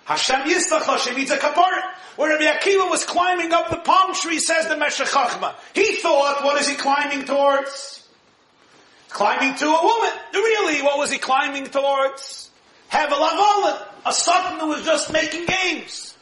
Hashem 0.04 0.42
Yistach 0.42 0.82
Hashem 0.82 1.16
a 1.16 1.36
Kapar. 1.36 1.82
Where 2.16 2.30
Rabbi 2.30 2.44
Akiva 2.44 2.88
was 2.88 3.04
climbing 3.04 3.52
up 3.52 3.70
the 3.70 3.76
palm 3.78 4.14
tree, 4.14 4.38
says 4.38 4.68
the 4.68 4.76
Meshech 4.76 5.08
Chachma. 5.08 5.54
He 5.74 5.96
thought, 5.96 6.44
what 6.44 6.60
is 6.60 6.68
he 6.68 6.76
climbing 6.76 7.24
towards? 7.24 8.04
climbing 9.14 9.54
to 9.54 9.66
a 9.66 9.82
woman. 9.82 10.10
Really, 10.34 10.82
what 10.82 10.98
was 10.98 11.10
he 11.10 11.18
climbing 11.18 11.66
towards? 11.66 12.50
Hevel 12.90 13.26
Avolin, 13.26 13.86
a 14.04 14.12
Satan 14.12 14.60
who 14.60 14.66
was 14.68 14.84
just 14.84 15.10
making 15.12 15.46
games. 15.46 16.14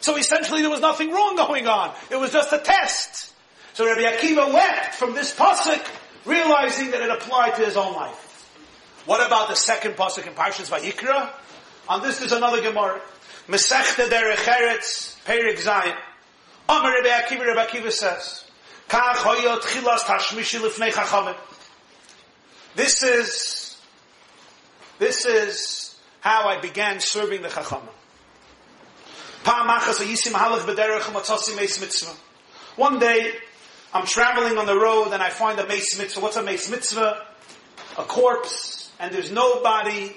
So 0.00 0.16
essentially 0.16 0.60
there 0.60 0.70
was 0.70 0.80
nothing 0.80 1.10
wrong 1.10 1.36
going 1.36 1.66
on. 1.66 1.94
It 2.10 2.16
was 2.16 2.32
just 2.32 2.52
a 2.52 2.58
test. 2.58 3.32
So 3.74 3.86
Rabbi 3.86 4.02
Akiva 4.02 4.52
wept 4.52 4.96
from 4.96 5.14
this 5.14 5.34
pasuk, 5.34 5.84
realizing 6.24 6.90
that 6.90 7.00
it 7.00 7.10
applied 7.10 7.54
to 7.56 7.64
his 7.64 7.76
own 7.76 7.94
life. 7.94 8.24
What 9.08 9.26
about 9.26 9.48
the 9.48 9.54
second 9.54 9.92
pasuk 9.92 10.26
in 10.26 10.34
Parshas 10.34 10.68
Vayikra? 10.68 11.30
On 11.88 12.02
this 12.02 12.18
there's 12.18 12.32
another 12.32 12.60
Gemara. 12.60 13.00
Mesechta 13.48 14.06
derech 14.06 14.44
eretz, 14.44 15.16
Perik 15.24 15.56
Zayin. 15.56 15.96
Amar 16.68 16.92
Rabbi 16.92 17.08
Akiva, 17.08 17.46
Rabbi 17.46 17.70
Akiva 17.70 17.90
says, 17.90 18.44
Kach 18.86 19.14
hoyot 19.14 19.60
chilas 19.60 20.00
tashmishi 20.00 20.60
lifnei 20.60 20.90
chachamim. 20.90 21.34
This 22.76 23.02
is, 23.02 23.80
this 24.98 25.24
is 25.24 25.98
how 26.20 26.46
I 26.46 26.60
began 26.60 27.00
serving 27.00 27.40
the 27.40 27.48
Chachama. 27.48 27.88
One 32.76 32.98
day, 32.98 33.32
I'm 33.94 34.04
traveling 34.04 34.58
on 34.58 34.66
the 34.66 34.78
road 34.78 35.12
and 35.14 35.22
I 35.22 35.30
find 35.30 35.58
a 35.58 35.66
mace 35.66 35.98
mitzvah. 35.98 36.20
What's 36.20 36.36
a 36.36 36.42
mace 36.42 36.70
mitzvah? 36.70 37.26
A 37.96 38.04
corpse, 38.04 38.77
and 38.98 39.12
there's 39.14 39.30
nobody 39.30 40.16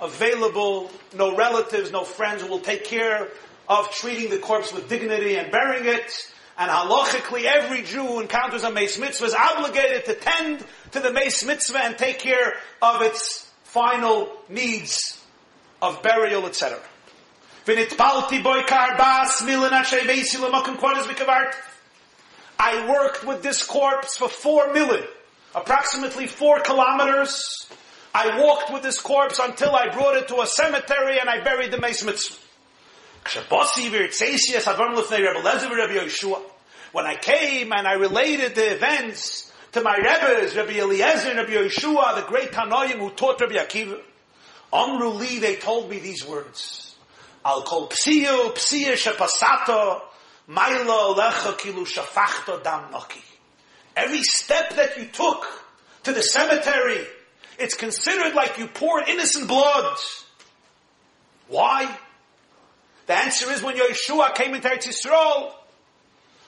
available, 0.00 0.90
no 1.14 1.36
relatives, 1.36 1.92
no 1.92 2.04
friends 2.04 2.42
who 2.42 2.48
will 2.48 2.60
take 2.60 2.84
care 2.84 3.28
of 3.68 3.90
treating 3.90 4.30
the 4.30 4.38
corpse 4.38 4.72
with 4.72 4.88
dignity 4.88 5.36
and 5.36 5.50
burying 5.52 5.86
it. 5.86 6.12
And 6.58 6.70
halachically, 6.70 7.44
every 7.44 7.82
Jew 7.82 8.04
who 8.04 8.20
encounters 8.20 8.62
a 8.64 8.70
mace 8.70 8.98
mitzvah 8.98 9.24
is 9.24 9.34
obligated 9.34 10.04
to 10.06 10.14
tend 10.14 10.64
to 10.92 11.00
the 11.00 11.12
mace 11.12 11.44
mitzvah 11.44 11.78
and 11.78 11.96
take 11.96 12.18
care 12.18 12.54
of 12.82 13.00
its 13.02 13.50
final 13.64 14.30
needs 14.48 15.18
of 15.80 16.02
burial, 16.02 16.46
etc. 16.46 16.78
I 22.58 22.88
worked 22.88 23.24
with 23.24 23.42
this 23.42 23.64
corpse 23.64 24.16
for 24.16 24.28
four 24.28 24.72
million, 24.72 25.04
approximately 25.54 26.26
four 26.26 26.60
kilometers. 26.60 27.66
I 28.14 28.40
walked 28.40 28.72
with 28.72 28.82
this 28.82 29.00
corpse 29.00 29.38
until 29.38 29.74
I 29.74 29.88
brought 29.88 30.16
it 30.16 30.28
to 30.28 30.40
a 30.40 30.46
cemetery 30.46 31.18
and 31.18 31.30
I 31.30 31.42
buried 31.42 31.70
the 31.70 31.80
mace 31.80 32.04
mitzvah. 32.04 32.36
When 36.92 37.06
I 37.06 37.16
came 37.16 37.72
and 37.72 37.88
I 37.88 37.92
related 37.94 38.54
the 38.54 38.74
events 38.74 39.52
to 39.72 39.80
my 39.80 39.96
Rebbe's, 39.96 40.54
Rabbi 40.56 40.72
Eliezer 40.72 41.30
and 41.30 41.38
Rabbi 41.38 41.52
Yeshua, 41.52 42.16
the 42.16 42.26
great 42.28 42.52
Tanoim 42.52 42.98
who 42.98 43.10
taught 43.10 43.40
Rabbi 43.40 43.54
Akiva. 43.54 43.98
Amru 44.72 45.08
li, 45.10 45.38
they 45.38 45.56
told 45.56 45.88
me 45.88 45.98
these 45.98 46.26
words. 46.26 46.94
Al 47.44 47.62
kol 47.62 47.88
psiyo, 47.88 48.52
psiya 48.54 48.92
shepasato, 48.92 50.00
mailo 50.48 51.16
lecha 51.16 51.56
kilu 51.58 51.86
shafachto 51.86 52.62
dam. 52.62 52.94
Every 53.96 54.22
step 54.22 54.74
that 54.76 54.98
you 54.98 55.06
took 55.06 55.46
to 56.04 56.12
the 56.12 56.22
cemetery. 56.22 57.06
It's 57.58 57.74
considered 57.74 58.34
like 58.34 58.58
you 58.58 58.66
poured 58.66 59.08
innocent 59.08 59.48
blood. 59.48 59.96
Why? 61.48 61.96
The 63.06 63.14
answer 63.14 63.50
is 63.50 63.62
when 63.62 63.76
Yeshua 63.76 64.34
came 64.34 64.54
into 64.54 64.68
Eretz 64.68 64.88
Yisrael, 64.88 65.52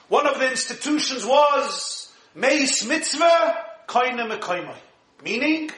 one 0.07 0.27
of 0.27 0.39
the 0.39 0.49
institutions 0.49 1.25
was 1.25 2.11
Meis 2.33 2.85
Mitzvah 2.85 3.57
Koine 3.87 4.29
Mekoimai. 4.29 4.75
Meaning, 5.23 5.71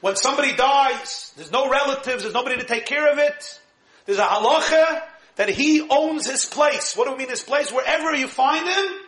when 0.00 0.16
somebody 0.16 0.54
dies, 0.54 1.32
there's 1.36 1.52
no 1.52 1.68
relatives, 1.68 2.22
there's 2.22 2.34
nobody 2.34 2.56
to 2.56 2.64
take 2.64 2.86
care 2.86 3.10
of 3.10 3.18
it. 3.18 3.60
There's 4.04 4.18
a 4.18 4.22
halacha 4.22 5.02
that 5.36 5.48
he 5.48 5.86
owns 5.88 6.28
his 6.28 6.44
place. 6.44 6.96
What 6.96 7.06
do 7.06 7.12
we 7.12 7.18
mean 7.18 7.30
his 7.30 7.42
place? 7.42 7.72
Wherever 7.72 8.14
you 8.14 8.28
find 8.28 8.68
him, 8.68 9.01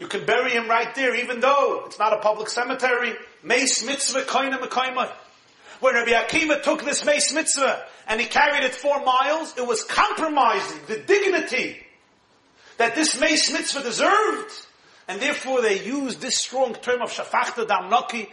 you 0.00 0.08
can 0.08 0.24
bury 0.24 0.50
him 0.50 0.66
right 0.66 0.92
there, 0.94 1.14
even 1.14 1.40
though 1.40 1.84
it's 1.84 1.98
not 1.98 2.14
a 2.14 2.18
public 2.18 2.48
cemetery. 2.48 3.14
Meis 3.42 3.84
mitzvah 3.84 4.22
koina 4.22 4.58
mekaimai. 4.58 5.12
When 5.80 5.94
Rabbi 5.94 6.12
Akiva 6.12 6.62
took 6.62 6.84
this 6.84 7.04
meis 7.04 7.32
mitzvah 7.34 7.84
and 8.08 8.18
he 8.18 8.26
carried 8.26 8.64
it 8.64 8.74
four 8.74 9.04
miles, 9.04 9.56
it 9.58 9.66
was 9.66 9.84
compromising 9.84 10.78
the 10.88 10.98
dignity 11.00 11.76
that 12.78 12.94
this 12.94 13.20
meis 13.20 13.52
mitzvah 13.52 13.82
deserved. 13.82 14.52
And 15.06 15.20
therefore 15.20 15.60
they 15.60 15.84
used 15.84 16.22
this 16.22 16.38
strong 16.38 16.74
term 16.74 17.02
of 17.02 17.12
shafachta 17.12 17.66
damnaki, 17.66 18.28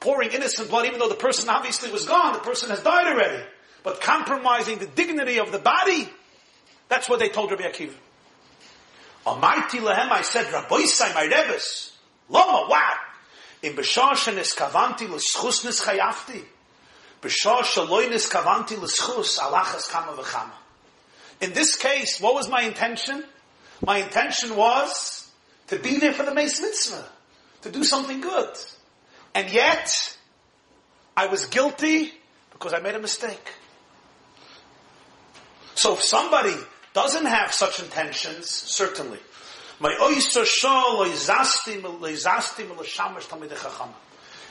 pouring 0.00 0.32
innocent 0.32 0.68
blood, 0.68 0.84
even 0.84 0.98
though 0.98 1.08
the 1.08 1.14
person 1.14 1.48
obviously 1.48 1.90
was 1.90 2.04
gone, 2.04 2.34
the 2.34 2.38
person 2.40 2.68
has 2.68 2.82
died 2.82 3.06
already. 3.06 3.42
But 3.82 4.02
compromising 4.02 4.78
the 4.78 4.86
dignity 4.86 5.38
of 5.38 5.52
the 5.52 5.58
body, 5.58 6.06
that's 6.90 7.08
what 7.08 7.18
they 7.18 7.30
told 7.30 7.50
Rabbi 7.50 7.62
Akiva. 7.62 7.94
Almighty 9.28 9.80
lehem, 9.80 10.10
I 10.10 10.22
said, 10.22 10.46
Rabboisai, 10.46 11.14
my 11.14 11.24
Rebbe's, 11.24 11.92
Lama, 12.30 12.68
wow. 12.68 12.94
In 13.62 13.74
Bashar 13.74 14.12
shenis 14.12 14.56
kavanti 14.56 15.08
l'schus 15.08 15.64
nis 15.64 15.82
chayafti. 15.82 16.44
Bashar 17.20 17.62
shaloi 17.62 18.08
nis 18.08 18.32
l'schus 18.32 19.38
alachas 19.38 19.90
kama 19.90 20.12
v'chama. 20.12 20.52
In 21.40 21.52
this 21.52 21.76
case, 21.76 22.20
what 22.20 22.34
was 22.34 22.48
my 22.48 22.62
intention? 22.62 23.22
My 23.84 23.98
intention 23.98 24.56
was 24.56 25.30
to 25.68 25.78
be 25.78 25.98
there 25.98 26.12
for 26.12 26.24
the 26.24 26.34
Mace 26.34 26.60
Mitzvah, 26.60 27.04
to 27.62 27.70
do 27.70 27.84
something 27.84 28.20
good. 28.20 28.56
And 29.34 29.50
yet, 29.50 30.16
I 31.16 31.26
was 31.26 31.46
guilty 31.46 32.12
because 32.52 32.72
I 32.72 32.80
made 32.80 32.94
a 32.94 32.98
mistake. 32.98 33.52
So 35.74 35.92
if 35.92 36.02
somebody 36.02 36.54
doesn't 36.94 37.26
have 37.26 37.52
such 37.52 37.80
intentions, 37.80 38.48
certainly. 38.48 39.18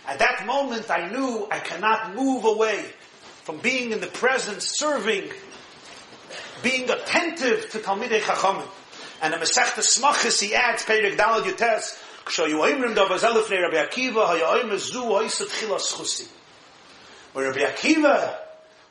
At 0.08 0.20
that 0.20 0.46
moment, 0.46 0.90
I 0.90 1.10
knew 1.10 1.48
I 1.52 1.60
cannot 1.60 2.16
move 2.16 2.46
away 2.46 2.86
from 3.44 3.58
being 3.58 3.92
in 3.92 4.00
the 4.00 4.08
presence, 4.08 4.78
serving, 4.78 5.30
being 6.64 6.90
attentive 6.90 7.70
to 7.72 7.80
Talmidei 7.80 8.22
Chachamim. 8.22 8.68
And 9.22 9.34
the 9.34 9.38
Masechta 9.38 9.82
Smachis, 9.82 10.42
he 10.42 10.56
adds, 10.56 10.84
Perek 10.84 11.18
Dalad 11.18 11.44
Yutes, 11.44 11.98
Elef 12.26 13.50
Rabbi 17.36 17.66
Akiva, 17.66 18.38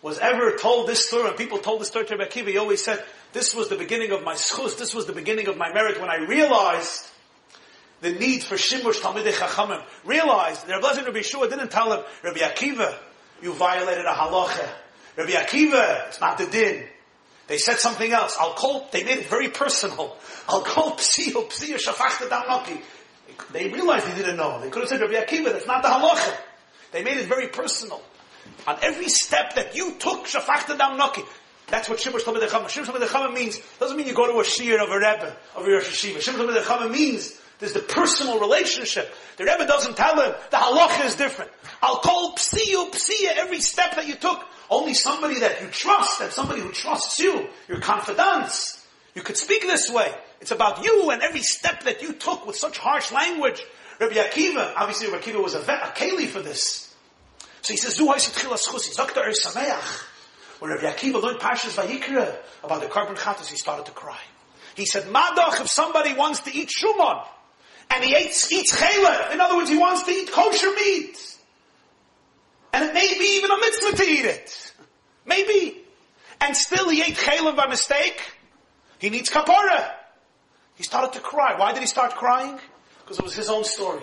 was 0.03 0.19
ever 0.19 0.57
told 0.57 0.89
this 0.89 1.07
story, 1.07 1.29
and 1.29 1.37
people 1.37 1.59
told 1.59 1.81
this 1.81 1.89
story 1.89 2.05
to 2.07 2.17
Rabbi 2.17 2.31
Akiva, 2.31 2.49
he 2.49 2.59
always 2.59 2.85
said, 2.85 3.03
this 3.33 3.55
was 3.55 3.69
the 3.69 3.77
beginning 3.77 4.13
of 4.13 4.23
my 4.23 4.35
schus, 4.35 4.79
this 4.79 4.95
was 4.95 5.07
the 5.07 5.13
beginning 5.13 5.49
of 5.49 5.57
my 5.57 5.73
merit 5.73 6.01
when 6.01 6.11
I 6.11 6.17
realized 6.17 7.07
the 8.01 8.13
need 8.13 8.43
for 8.43 8.57
Shimush 8.57 9.01
Talmidei 9.01 9.33
Chachamim. 9.33 9.83
Realized, 10.05 10.69
Rabbi 10.69 10.87
Lezer 10.87 11.07
Rabbi 11.07 11.23
Shua 11.23 11.49
didn't 11.49 11.71
tell 11.71 11.93
him, 11.93 12.05
Rabbi 12.23 12.39
Akiva, 12.41 12.95
you 13.43 13.53
violated 13.53 14.05
a 14.05 14.13
halacha. 14.13 14.69
Rabbi 15.17 15.33
Akiva, 15.33 16.09
it's 16.09 16.21
not 16.21 16.39
the 16.39 16.47
din. 16.47 16.85
They 17.47 17.59
said 17.59 17.79
something 17.79 18.13
else. 18.13 18.37
I'll 18.39 18.55
call, 18.55 18.89
they 18.91 19.05
made 19.05 19.19
it 19.19 19.29
very 19.29 19.49
personal. 19.49 20.17
I'll 20.49 20.63
call 20.63 20.93
psiyo, 20.97 21.37
oh, 21.37 21.45
psiyo, 21.45 21.75
oh, 21.75 21.93
shafachta 21.93 22.29
damaki. 22.29 22.81
They 23.53 23.69
realized 23.69 24.07
they 24.07 24.17
didn't 24.17 24.37
know. 24.37 24.61
They 24.61 24.71
could 24.71 24.83
have 24.83 24.89
said, 24.89 25.01
Rabbi 25.01 25.15
Akiva, 25.15 25.53
that's 25.53 25.67
not 25.67 25.83
the 25.83 25.89
halacha. 25.89 26.37
They 26.93 27.03
made 27.03 27.19
it 27.19 27.27
very 27.27 27.49
personal. 27.49 28.03
On 28.67 28.77
every 28.83 29.09
step 29.09 29.55
that 29.55 29.77
you 29.77 29.95
took, 29.99 30.27
shafachta 30.27 30.77
dam 30.79 30.99
noki. 30.99 31.25
That's 31.69 31.89
what 31.89 31.99
Shimush 31.99 32.25
Talmud 32.25 32.43
Chama. 32.43 32.67
Shimush 32.67 32.87
Talmud 32.87 33.03
Chama 33.09 33.35
means, 33.35 33.61
doesn't 33.81 33.97
mean 33.97 34.07
you 34.07 34.15
go 34.15 34.27
to 34.27 34.39
a 34.39 34.45
shiur 34.45 34.83
of 34.83 34.91
a 34.91 34.97
Rebbe, 34.97 35.37
of 35.57 35.67
a 35.67 35.71
Rosh 35.71 35.89
Yeshiva. 35.89 36.19
Shimush 36.19 36.37
Talmud 36.37 36.63
Chama 36.63 36.91
means 36.91 37.41
there's 37.59 37.73
the 37.73 37.81
personal 37.81 38.39
relationship. 38.39 39.13
The 39.37 39.45
Rebbe 39.45 39.67
doesn't 39.67 39.97
tell 39.97 40.21
him, 40.21 40.35
the 40.51 40.57
halacha 40.57 41.07
is 41.07 41.17
different. 41.17 41.51
I'll 41.83 41.99
call 41.99 42.35
psiyu, 42.37 42.91
psiya 42.93 43.37
every 43.37 43.61
step 43.61 43.97
that 43.97 44.07
you 44.07 44.15
took. 44.15 44.45
Only 44.69 44.95
somebody 44.95 45.41
that 45.41 45.61
you 45.61 45.69
trust, 45.69 46.21
and 46.21 46.33
somebody 46.33 46.61
who 46.61 46.71
trusts 46.73 47.19
you, 47.19 47.49
your 47.69 47.81
confidants. 47.81 48.85
You 49.15 49.23
could 49.23 49.37
speak 49.37 49.63
this 49.63 49.91
way. 49.91 50.13
It's 50.41 50.51
about 50.51 50.85
you 50.85 51.11
and 51.11 51.23
every 51.23 51.41
step 51.41 51.85
that 51.85 52.03
you 52.03 52.13
took 52.13 52.47
with 52.47 52.57
such 52.57 52.79
harsh 52.79 53.11
language. 53.11 53.63
Rabbi 53.99 54.15
Akiva, 54.15 54.75
obviously 54.77 55.11
Rabbi 55.11 55.23
Akiva 55.23 55.43
was 55.43 55.55
a, 55.55 55.61
a 55.61 55.93
keli 55.97 56.27
for 56.27 56.41
this. 56.43 56.95
So 57.63 57.73
he 57.73 57.79
says, 57.79 57.99
Er. 60.57 60.61
When 60.61 60.71
Rabbi 60.71 60.85
Akiva 60.85 61.23
learned 61.23 61.41
Pashas 61.41 61.77
Vayikra 61.77 62.37
about 62.63 62.81
the 62.81 62.87
korban 62.87 63.17
chatas, 63.17 63.47
he 63.49 63.57
started 63.57 63.87
to 63.87 63.93
cry. 63.93 64.19
He 64.75 64.87
said, 64.87 65.05
Madach, 65.05 65.61
if 65.61 65.69
somebody 65.69 66.15
wants 66.15 66.41
to 66.41 66.55
eat 66.55 66.69
shuman, 66.69 67.27
and 67.91 68.05
he 68.05 68.17
eats, 68.17 68.53
eats 68.53 68.81
in 69.33 69.41
other 69.41 69.57
words, 69.57 69.71
he 69.71 69.79
wants 69.79 70.03
to 70.03 70.11
eat 70.11 70.31
kosher 70.33 70.73
meat, 70.73 71.37
and 72.73 72.85
it 72.85 72.95
may 72.95 73.15
be 73.19 73.37
even 73.39 73.51
a 73.51 73.57
mitzvah 73.57 73.97
to 73.97 74.03
eat 74.03 74.25
it. 74.25 74.73
Maybe. 75.25 75.83
And 76.41 76.57
still 76.57 76.91
he 76.91 77.01
ate 77.03 77.15
chaylev 77.15 77.57
by 77.57 77.67
mistake, 77.67 78.21
he 78.99 79.09
needs 79.09 79.31
kapara. 79.31 79.93
He 80.75 80.83
started 80.83 81.15
to 81.15 81.21
cry. 81.21 81.59
Why 81.59 81.73
did 81.73 81.81
he 81.81 81.87
start 81.87 82.15
crying? 82.17 82.59
Because 83.01 83.19
it 83.19 83.25
was 83.25 83.35
his 83.35 83.49
own 83.49 83.65
story. 83.65 84.03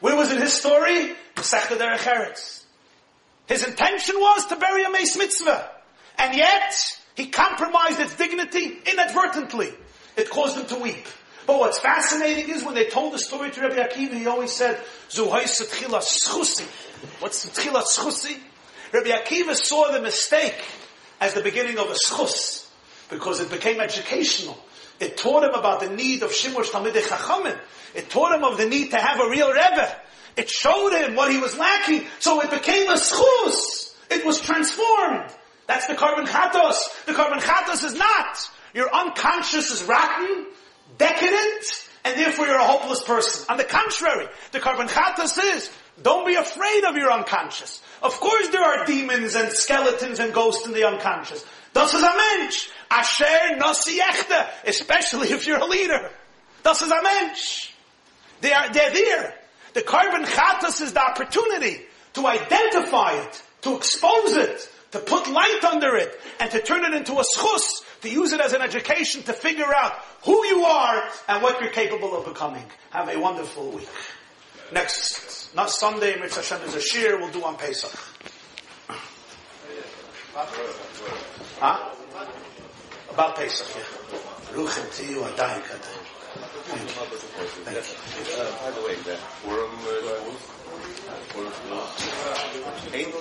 Where 0.00 0.16
was 0.16 0.30
it 0.30 0.40
his 0.40 0.54
story? 0.54 1.14
Masechta 1.34 1.76
Derech. 1.76 2.64
His 3.46 3.64
intention 3.64 4.16
was 4.18 4.46
to 4.46 4.56
bury 4.56 4.84
a 4.84 4.90
Mace 4.90 5.16
Mitzvah. 5.16 5.70
And 6.18 6.36
yet, 6.36 6.74
he 7.14 7.26
compromised 7.28 8.00
its 8.00 8.16
dignity 8.16 8.78
inadvertently. 8.90 9.72
It 10.16 10.30
caused 10.30 10.56
him 10.56 10.66
to 10.66 10.82
weep. 10.82 11.06
But 11.46 11.60
what's 11.60 11.78
fascinating 11.78 12.52
is 12.52 12.64
when 12.64 12.74
they 12.74 12.86
told 12.86 13.12
the 13.12 13.18
story 13.18 13.50
to 13.50 13.60
Rabbi 13.60 13.76
Akiva, 13.76 14.14
he 14.14 14.26
always 14.26 14.52
said, 14.52 14.80
Zuhais 15.08 15.60
schusi. 15.60 16.66
What's 17.20 17.48
tchila 17.48 17.84
schusi? 17.84 18.36
Rabbi 18.92 19.10
Akiva 19.10 19.54
saw 19.54 19.92
the 19.92 20.00
mistake 20.00 20.60
as 21.20 21.34
the 21.34 21.42
beginning 21.42 21.78
of 21.78 21.88
a 21.88 21.94
schus, 21.94 22.68
because 23.10 23.40
it 23.40 23.50
became 23.50 23.80
educational. 23.80 24.58
It 24.98 25.16
taught 25.16 25.44
him 25.44 25.54
about 25.54 25.80
the 25.80 25.90
need 25.90 26.22
of 26.22 26.30
Shimush 26.30 26.70
Talmidei 26.70 27.02
Chachamim. 27.02 27.58
It 27.94 28.10
taught 28.10 28.34
him 28.34 28.44
of 28.44 28.58
the 28.58 28.66
need 28.66 28.90
to 28.90 28.96
have 28.96 29.20
a 29.20 29.30
real 29.30 29.52
Rebbe. 29.52 29.96
It 30.36 30.50
showed 30.50 30.90
him 30.90 31.14
what 31.14 31.30
he 31.30 31.38
was 31.38 31.56
lacking, 31.56 32.04
so 32.18 32.40
it 32.40 32.50
became 32.50 32.88
a 32.88 32.94
schus. 32.94 33.94
It 34.10 34.24
was 34.24 34.40
transformed. 34.40 35.30
That's 35.66 35.86
the 35.86 35.94
korban 35.94 36.26
chatos. 36.26 36.76
The 37.06 37.12
korban 37.12 37.40
chatos 37.40 37.84
is 37.84 37.94
not. 37.94 38.50
Your 38.74 38.94
unconscious 38.94 39.70
is 39.70 39.82
rotten, 39.84 40.46
decadent, 40.98 41.88
and 42.04 42.16
therefore 42.18 42.46
you're 42.46 42.58
a 42.58 42.64
hopeless 42.64 43.02
person. 43.02 43.46
On 43.48 43.56
the 43.56 43.64
contrary, 43.64 44.28
the 44.52 44.60
korban 44.60 44.88
chatos 44.88 45.38
is, 45.42 45.70
don't 46.02 46.26
be 46.26 46.34
afraid 46.34 46.84
of 46.84 46.96
your 46.96 47.10
unconscious. 47.10 47.82
Of 48.02 48.20
course 48.20 48.48
there 48.48 48.62
are 48.62 48.84
demons 48.84 49.34
and 49.34 49.50
skeletons 49.50 50.18
and 50.20 50.32
ghosts 50.32 50.66
in 50.66 50.72
the 50.72 50.86
unconscious. 50.86 51.44
Das 51.72 51.94
is 51.94 52.02
a 52.02 52.16
mensch. 52.16 52.68
Asher 52.90 53.56
nasi 53.56 53.98
echte. 53.98 54.48
Especially 54.64 55.28
if 55.30 55.46
you're 55.46 55.58
a 55.58 55.64
leader. 55.66 56.10
Das 56.62 56.82
is 56.82 56.90
a 56.90 57.02
mensch. 57.02 57.72
They 58.40 58.52
are, 58.52 58.72
they're 58.72 58.92
there. 58.92 59.34
The 59.74 59.82
korban 59.82 60.24
chatas 60.24 60.80
is 60.80 60.92
the 60.92 61.02
opportunity 61.02 61.80
to 62.14 62.26
identify 62.26 63.12
it, 63.12 63.42
to 63.62 63.76
expose 63.76 64.36
it, 64.36 64.70
to 64.92 64.98
put 64.98 65.28
light 65.28 65.64
under 65.64 65.96
it, 65.96 66.18
and 66.40 66.50
to 66.50 66.60
turn 66.60 66.84
it 66.84 66.94
into 66.94 67.14
a 67.14 67.24
schus, 67.36 67.82
to 68.02 68.08
use 68.08 68.32
it 68.32 68.40
as 68.40 68.52
an 68.52 68.62
education 68.62 69.22
to 69.24 69.32
figure 69.32 69.74
out 69.74 69.92
who 70.24 70.44
you 70.46 70.64
are 70.64 71.02
and 71.28 71.42
what 71.42 71.60
you're 71.60 71.70
capable 71.70 72.16
of 72.16 72.24
becoming. 72.24 72.64
Have 72.90 73.08
a 73.08 73.18
wonderful 73.18 73.70
week. 73.70 73.88
Next, 74.72 75.54
not 75.54 75.70
Sunday, 75.70 76.18
Mitzvah 76.18 76.54
Hashem 76.56 76.68
is 76.68 76.74
a 76.74 76.80
shir, 76.80 77.18
we'll 77.18 77.30
do 77.30 77.44
on 77.44 77.56
Pesach. 77.56 77.98
Huh? 81.58 81.94
About 83.10 83.36
Pesach, 83.36 83.68
yeah. 83.74 83.82
You, 84.56 84.68
by 87.64 87.72
the 88.70 88.82
way, 88.86 88.96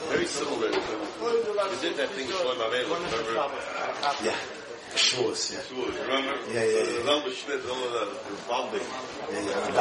very 0.10 0.26
similar 0.26 0.70
did 1.82 1.96
that 1.98 2.10
thing 2.10 2.28
Avela, 2.60 2.96
remember? 2.96 3.50
Yeah. 4.24 4.36
Shavuos, 4.96 5.52
yeah. 5.52 5.60
Remember? 6.04 6.36
Yeah, 6.54 6.64
yeah, 6.64 6.84
yeah. 6.84 7.04
Schmidt, 7.32 7.66
all 7.70 7.84
of 7.84 7.92
the 7.92 8.06
founding. 8.48 8.86
Yeah, 9.32 9.42
yeah. 9.42 9.72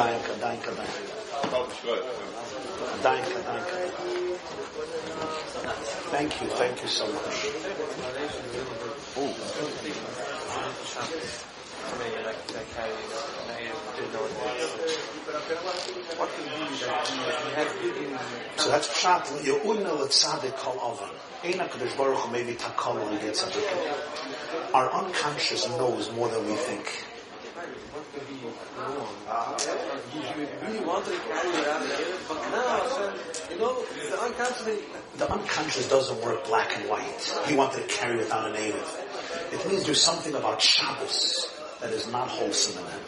Thank 6.11 6.31
you, 6.41 6.47
thank 6.49 6.81
you 6.81 6.87
so 6.87 7.07
much. 7.11 7.45
So 18.57 18.69
that's 18.69 18.87
pshat 18.87 19.43
ye'una 19.45 19.91
letzadik 20.01 20.55
kol 20.57 20.79
oven. 20.81 21.09
Eina 21.43 21.69
kadosh 21.69 21.95
baruch 21.97 22.17
hu 22.17 22.31
maybe 22.31 22.53
takol 22.53 22.97
and 23.07 23.21
gets 23.21 23.43
Our 24.73 24.91
unconscious 24.91 25.67
knows 25.69 26.11
more 26.13 26.29
than 26.29 26.45
we 26.47 26.55
think. 26.55 27.05
the 35.17 35.31
unconscious 35.31 35.87
doesn't 35.89 36.21
work 36.23 36.45
black 36.45 36.75
and 36.77 36.89
white. 36.89 37.33
He 37.47 37.55
wanted 37.55 37.87
to 37.87 37.95
carry 37.95 38.19
it 38.19 38.31
on 38.31 38.49
a 38.49 38.53
native. 38.53 38.89
It 39.53 39.67
means 39.69 39.85
there's 39.85 40.01
something 40.01 40.35
about 40.35 40.61
Shabbos 40.61 41.54
that 41.85 41.93
is 41.93 42.11
not 42.11 42.27
wholesome 42.27 42.83
in 42.83 42.91
him. 42.91 42.99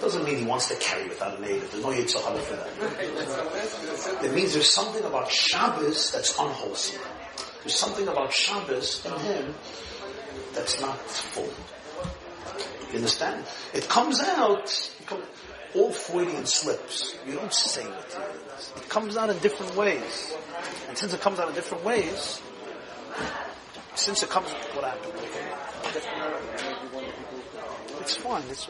Doesn't 0.00 0.24
mean 0.24 0.38
he 0.38 0.44
wants 0.44 0.68
to 0.68 0.76
carry 0.76 1.08
without 1.08 1.36
a 1.36 1.40
native. 1.40 1.68
There's 1.72 1.82
no 1.82 1.90
Yitzhak 1.90 2.38
for 2.42 2.54
that. 2.54 4.24
It 4.24 4.32
means 4.32 4.52
there's 4.52 4.70
something 4.70 5.04
about 5.04 5.32
Shabbos 5.32 6.12
that's 6.12 6.38
unwholesome. 6.38 7.02
There's 7.62 7.74
something 7.74 8.06
about 8.06 8.32
Shabbos 8.32 9.04
in 9.04 9.12
him 9.18 9.54
that's 10.54 10.80
not 10.80 10.96
full. 11.10 11.52
You 12.92 12.98
understand? 12.98 13.44
It 13.74 13.88
comes 13.88 14.20
out, 14.20 14.92
all 15.74 15.90
Freudian 15.90 16.46
slips. 16.46 17.16
You 17.26 17.34
don't 17.34 17.52
say 17.52 17.82
it. 17.82 18.18
It 18.76 18.88
comes 18.88 19.16
out 19.16 19.28
in 19.30 19.38
different 19.38 19.74
ways. 19.74 20.36
And 20.88 20.96
since 20.96 21.12
it 21.12 21.20
comes 21.20 21.40
out 21.40 21.48
in 21.48 21.54
different 21.56 21.84
ways, 21.84 22.40
since 23.96 24.22
it 24.22 24.30
comes, 24.30 24.52
what 24.52 24.84
happened? 24.84 25.14
It's 28.08 28.16
fine. 28.16 28.42
It's, 28.48 28.66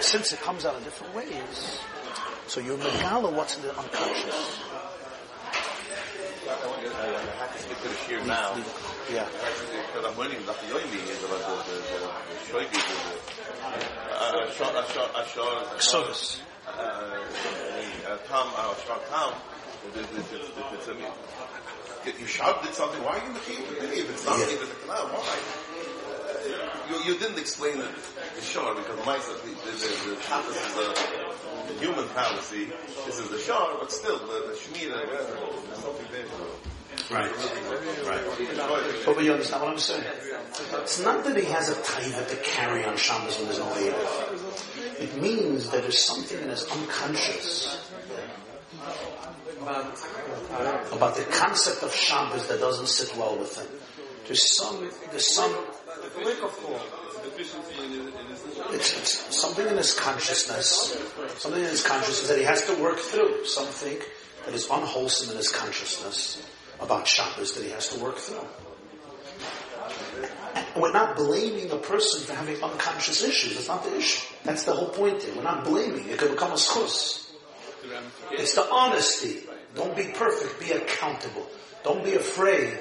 since 0.00 0.32
it 0.32 0.40
comes 0.40 0.64
out 0.64 0.78
in 0.78 0.84
different 0.84 1.14
ways, 1.14 1.78
so 2.46 2.58
you're 2.58 2.78
megala 2.78 3.30
what's 3.30 3.56
in 3.58 3.62
the 3.64 3.68
unconscious. 3.76 4.60
I 6.48 6.56
have 7.36 7.52
to 7.52 7.58
stick 7.60 7.76
to 7.82 7.88
the 7.88 7.94
sheer 8.08 8.24
now. 8.24 8.56
Yeah. 9.12 9.28
Because 9.28 10.08
I'm 10.08 10.16
learning 10.16 10.38
about 10.40 10.56
the 10.56 10.72
Yoimi 10.72 11.04
is 11.04 11.22
about 11.22 11.44
the, 11.44 11.68
the, 11.68 11.76
the, 11.84 12.00
the 12.00 12.40
Shoigi, 12.48 12.80
the, 12.80 13.20
Ashar, 14.48 14.72
Ashar. 14.72 15.52
Tom, 18.26 18.48
Ashar 18.56 19.00
Tom, 19.10 19.34
it's 19.92 20.88
a 20.88 20.96
if 22.06 22.20
you 22.20 22.26
shouted 22.26 22.72
something, 22.74 23.02
why 23.02 23.18
are 23.18 23.26
you 23.26 23.32
looking 23.34 23.64
at 23.64 23.80
the 23.80 23.98
If 23.98 24.10
it's 24.10 24.24
not 24.24 24.38
yeah. 24.38 24.46
the 24.46 24.66
Kalam, 24.84 25.12
why? 25.12 25.63
You, 26.90 27.12
you 27.12 27.18
didn't 27.18 27.38
explain 27.38 27.78
it, 27.78 27.88
sure, 28.42 28.74
because 28.74 29.04
my 29.06 29.18
the, 29.18 29.34
the, 29.44 29.70
the, 29.70 30.14
the 30.14 30.22
Shabbos 30.22 30.56
is 30.56 30.76
a, 30.76 31.72
the 31.72 31.80
human 31.80 32.06
fallacy. 32.08 32.70
This 33.06 33.18
is 33.18 33.28
the 33.30 33.38
Shar, 33.38 33.76
but 33.80 33.90
still, 33.92 34.18
the, 34.18 34.48
the 34.48 34.54
Shemitah, 34.54 34.92
uh, 34.92 35.06
there's 35.66 35.78
something 35.78 36.06
there. 36.12 36.26
Right. 37.10 37.30
Right. 38.06 38.22
But, 39.04 39.14
but 39.14 39.24
you 39.24 39.32
understand 39.32 39.62
what 39.62 39.72
I'm 39.72 39.78
saying? 39.78 40.04
It's 40.82 41.00
not 41.00 41.24
that 41.24 41.36
he 41.36 41.44
has 41.46 41.68
a 41.68 41.74
taiva 41.74 42.28
to 42.28 42.36
carry 42.36 42.84
on 42.84 42.96
Shabbos 42.96 43.36
when 43.38 43.46
there's 43.46 43.58
no 43.58 43.66
Eruv. 43.66 45.00
It 45.00 45.20
means 45.20 45.70
that 45.70 45.82
there's 45.82 46.04
something 46.04 46.40
in 46.40 46.48
his 46.48 46.64
unconscious 46.70 47.90
about 50.92 51.16
the 51.16 51.26
concept 51.30 51.82
of 51.82 51.94
Shabbos 51.94 52.46
that 52.48 52.60
doesn't 52.60 52.88
sit 52.88 53.16
well 53.16 53.36
with 53.38 53.56
him. 53.58 53.66
There's 54.26 54.56
some, 54.56 54.88
there's 55.10 55.34
some, 55.34 55.52
it's, 58.72 58.98
it's 58.98 59.40
something 59.40 59.66
in 59.66 59.76
his 59.76 59.94
consciousness, 59.94 60.96
something 61.38 61.62
in 61.62 61.70
his 61.70 61.82
consciousness 61.82 62.28
that 62.28 62.38
he 62.38 62.44
has 62.44 62.64
to 62.66 62.74
work 62.82 62.98
through, 62.98 63.46
something 63.46 63.98
that 64.44 64.54
is 64.54 64.68
unwholesome 64.70 65.30
in 65.30 65.36
his 65.36 65.50
consciousness 65.50 66.46
about 66.80 67.06
Shabbos 67.08 67.54
that 67.54 67.64
he 67.64 67.70
has 67.70 67.88
to 67.90 68.02
work 68.02 68.16
through. 68.18 68.46
And 70.54 70.82
we're 70.82 70.92
not 70.92 71.16
blaming 71.16 71.70
a 71.70 71.76
person 71.76 72.22
for 72.22 72.34
having 72.34 72.62
unconscious 72.62 73.22
issues. 73.22 73.54
That's 73.54 73.68
not 73.68 73.84
the 73.84 73.96
issue. 73.96 74.26
That's 74.44 74.64
the 74.64 74.72
whole 74.72 74.88
point 74.88 75.22
here. 75.22 75.34
We're 75.34 75.42
not 75.42 75.64
blaming. 75.64 76.08
It 76.08 76.18
could 76.18 76.32
become 76.32 76.52
a 76.52 76.56
schus. 76.56 77.30
It's 78.32 78.54
the 78.54 78.68
honesty. 78.70 79.42
Don't 79.74 79.96
be 79.96 80.04
perfect. 80.04 80.60
Be 80.60 80.72
accountable. 80.72 81.46
Don't 81.82 82.04
be 82.04 82.14
afraid 82.14 82.78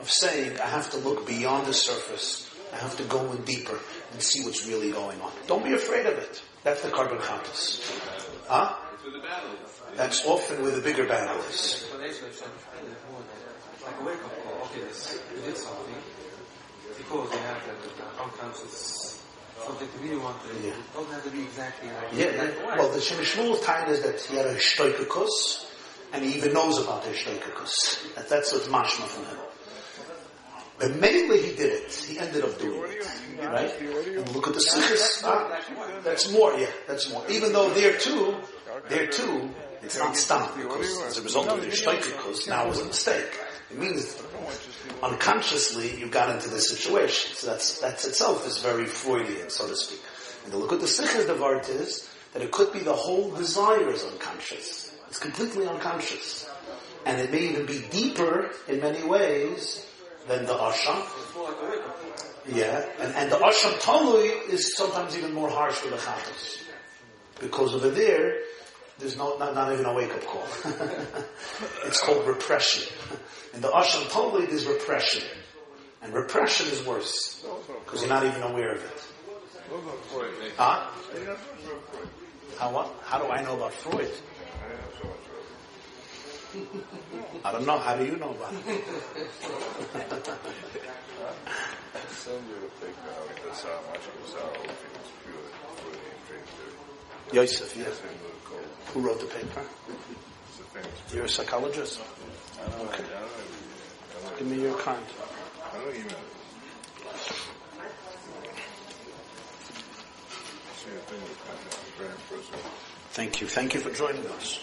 of 0.00 0.10
saying, 0.10 0.58
I 0.60 0.66
have 0.66 0.90
to 0.90 0.98
look 0.98 1.26
beyond 1.26 1.66
the 1.66 1.74
surface. 1.74 2.51
I 2.72 2.76
have 2.76 2.96
to 2.96 3.04
go 3.04 3.30
in 3.32 3.42
deeper 3.42 3.78
and 4.12 4.22
see 4.22 4.44
what's 4.44 4.66
really 4.66 4.90
going 4.90 5.20
on. 5.20 5.32
Don't 5.46 5.64
be 5.64 5.74
afraid 5.74 6.06
of 6.06 6.18
it. 6.18 6.42
That's 6.64 6.82
the 6.82 6.90
carbon 6.90 7.18
compass. 7.18 7.80
Huh? 8.48 8.74
That's 9.96 10.24
often 10.26 10.62
where 10.62 10.70
the 10.70 10.80
bigger 10.80 11.06
battle 11.06 11.38
is 11.50 11.86
like 13.84 14.00
a 14.00 14.04
wake 14.04 14.24
up 14.24 14.44
call. 14.44 14.68
Okay, 14.70 14.80
you 14.80 15.42
did 15.42 15.56
something 15.56 15.94
because 16.96 17.32
you 17.32 17.38
have 17.38 17.62
the 17.66 18.22
unconscious 18.22 19.22
something 19.64 19.88
to 19.88 19.98
really 19.98 20.16
want 20.16 20.40
to. 20.42 20.48
Yeah. 20.64 20.70
It 20.70 20.94
doesn't 20.94 21.12
have 21.12 21.24
to 21.24 21.30
be 21.30 21.42
exactly 21.42 21.88
like 21.88 22.12
yeah. 22.12 22.44
That 22.44 22.78
well, 22.78 22.90
the 22.90 23.00
Shem 23.00 23.18
MiShmuel 23.18 23.62
time 23.64 23.88
is 23.90 24.02
that 24.02 24.20
he 24.20 24.36
had 24.36 24.46
a 24.46 24.56
shtoikakus, 24.56 25.66
and 26.12 26.24
he 26.24 26.34
even 26.36 26.52
knows 26.52 26.78
about 26.78 27.04
the 27.04 27.10
shtoikakus. 27.10 28.14
That, 28.14 28.28
that's 28.28 28.52
what's 28.52 28.68
mashma 28.68 29.06
from 29.06 29.24
him. 29.26 29.38
But 30.82 30.96
mainly 30.96 31.40
he 31.40 31.54
did 31.54 31.72
it. 31.72 31.92
He 31.94 32.18
ended 32.18 32.42
up 32.42 32.58
doing 32.58 32.90
it. 32.90 33.06
Right? 33.38 33.70
And 33.80 34.34
look 34.34 34.48
at 34.48 34.54
the 34.54 34.60
sikhs. 34.60 35.22
That's 36.02 36.32
more, 36.32 36.54
yeah, 36.54 36.66
that's 36.88 37.08
more. 37.08 37.24
Even 37.30 37.52
though 37.52 37.70
there 37.70 37.96
too, 37.96 38.34
there 38.88 39.06
too, 39.06 39.48
it's 39.80 39.96
not 39.96 40.16
stopped 40.16 40.56
because 40.56 41.00
as 41.02 41.18
a 41.18 41.22
result 41.22 41.46
of 41.46 41.60
the 41.60 41.68
shtoikakus, 41.68 42.48
now 42.48 42.66
was 42.66 42.80
a 42.80 42.84
mistake. 42.84 43.30
It 43.70 43.78
means 43.78 44.20
unconsciously 45.04 46.00
you 46.00 46.08
got 46.08 46.34
into 46.34 46.50
this 46.50 46.68
situation. 46.68 47.36
So 47.36 47.46
that's, 47.46 47.78
that's 47.78 48.04
itself 48.04 48.44
is 48.44 48.58
very 48.58 48.86
Freudian, 48.86 49.50
so 49.50 49.68
to 49.68 49.76
speak. 49.76 50.00
And 50.42 50.52
the 50.52 50.56
look 50.56 50.72
at 50.72 50.80
the 50.80 50.88
Sikh's 50.88 51.26
Devart 51.26 51.68
is 51.68 52.10
that 52.32 52.42
it 52.42 52.50
could 52.50 52.72
be 52.72 52.80
the 52.80 52.92
whole 52.92 53.30
desire 53.30 53.88
is 53.90 54.02
unconscious. 54.02 54.92
It's 55.06 55.20
completely 55.20 55.68
unconscious. 55.68 56.50
And 57.06 57.20
it 57.20 57.30
may 57.30 57.50
even 57.50 57.66
be 57.66 57.84
deeper 57.90 58.50
in 58.66 58.80
many 58.80 59.04
ways 59.04 59.86
than 60.28 60.46
the 60.46 60.54
Asham. 60.54 61.02
Yeah, 62.48 62.84
and, 63.00 63.14
and 63.14 63.30
the 63.30 63.36
Asham 63.36 63.72
Talui 63.80 64.48
is 64.48 64.76
sometimes 64.76 65.16
even 65.16 65.32
more 65.32 65.48
harsh 65.48 65.76
for 65.76 65.90
the 65.90 65.96
Chatos. 65.96 66.58
Because 67.40 67.74
over 67.74 67.90
there, 67.90 68.38
there's 68.98 69.16
no, 69.16 69.36
not, 69.38 69.54
not 69.54 69.72
even 69.72 69.84
a 69.84 69.94
wake 69.94 70.12
up 70.12 70.24
call. 70.24 70.44
it's 71.84 72.00
called 72.02 72.26
repression. 72.26 72.92
In 73.54 73.60
the 73.60 73.68
Asham 73.68 74.02
Talui, 74.10 74.48
there's 74.48 74.66
repression. 74.66 75.22
And 76.02 76.12
repression 76.12 76.66
is 76.66 76.84
worse. 76.84 77.44
Because 77.84 78.00
you're 78.00 78.08
not 78.08 78.24
even 78.24 78.42
aware 78.42 78.72
of 78.74 78.84
it. 78.84 80.52
Huh? 80.56 80.90
How 82.58 82.70
what? 82.72 82.92
How 83.04 83.18
do 83.18 83.30
I 83.30 83.42
know 83.42 83.56
about 83.56 83.72
Freud? 83.72 84.10
I 87.44 87.52
don't 87.52 87.66
know. 87.66 87.78
How 87.78 87.96
do 87.96 88.04
you 88.04 88.16
know 88.16 88.30
about 88.30 88.52
it? 88.52 88.84
Yosef, 97.32 97.74
yes. 97.76 98.00
Who 98.92 99.00
wrote 99.00 99.20
the 99.20 99.26
paper? 99.26 99.62
You're 101.14 101.24
a 101.24 101.28
psychologist? 101.28 102.00
Okay. 102.80 103.04
Give 104.38 104.46
me 104.46 104.60
your 104.62 104.76
card. 104.78 104.98
Thank 113.12 113.40
you. 113.40 113.46
Thank 113.46 113.74
you 113.74 113.80
for 113.80 113.90
joining 113.90 114.26
us. 114.26 114.60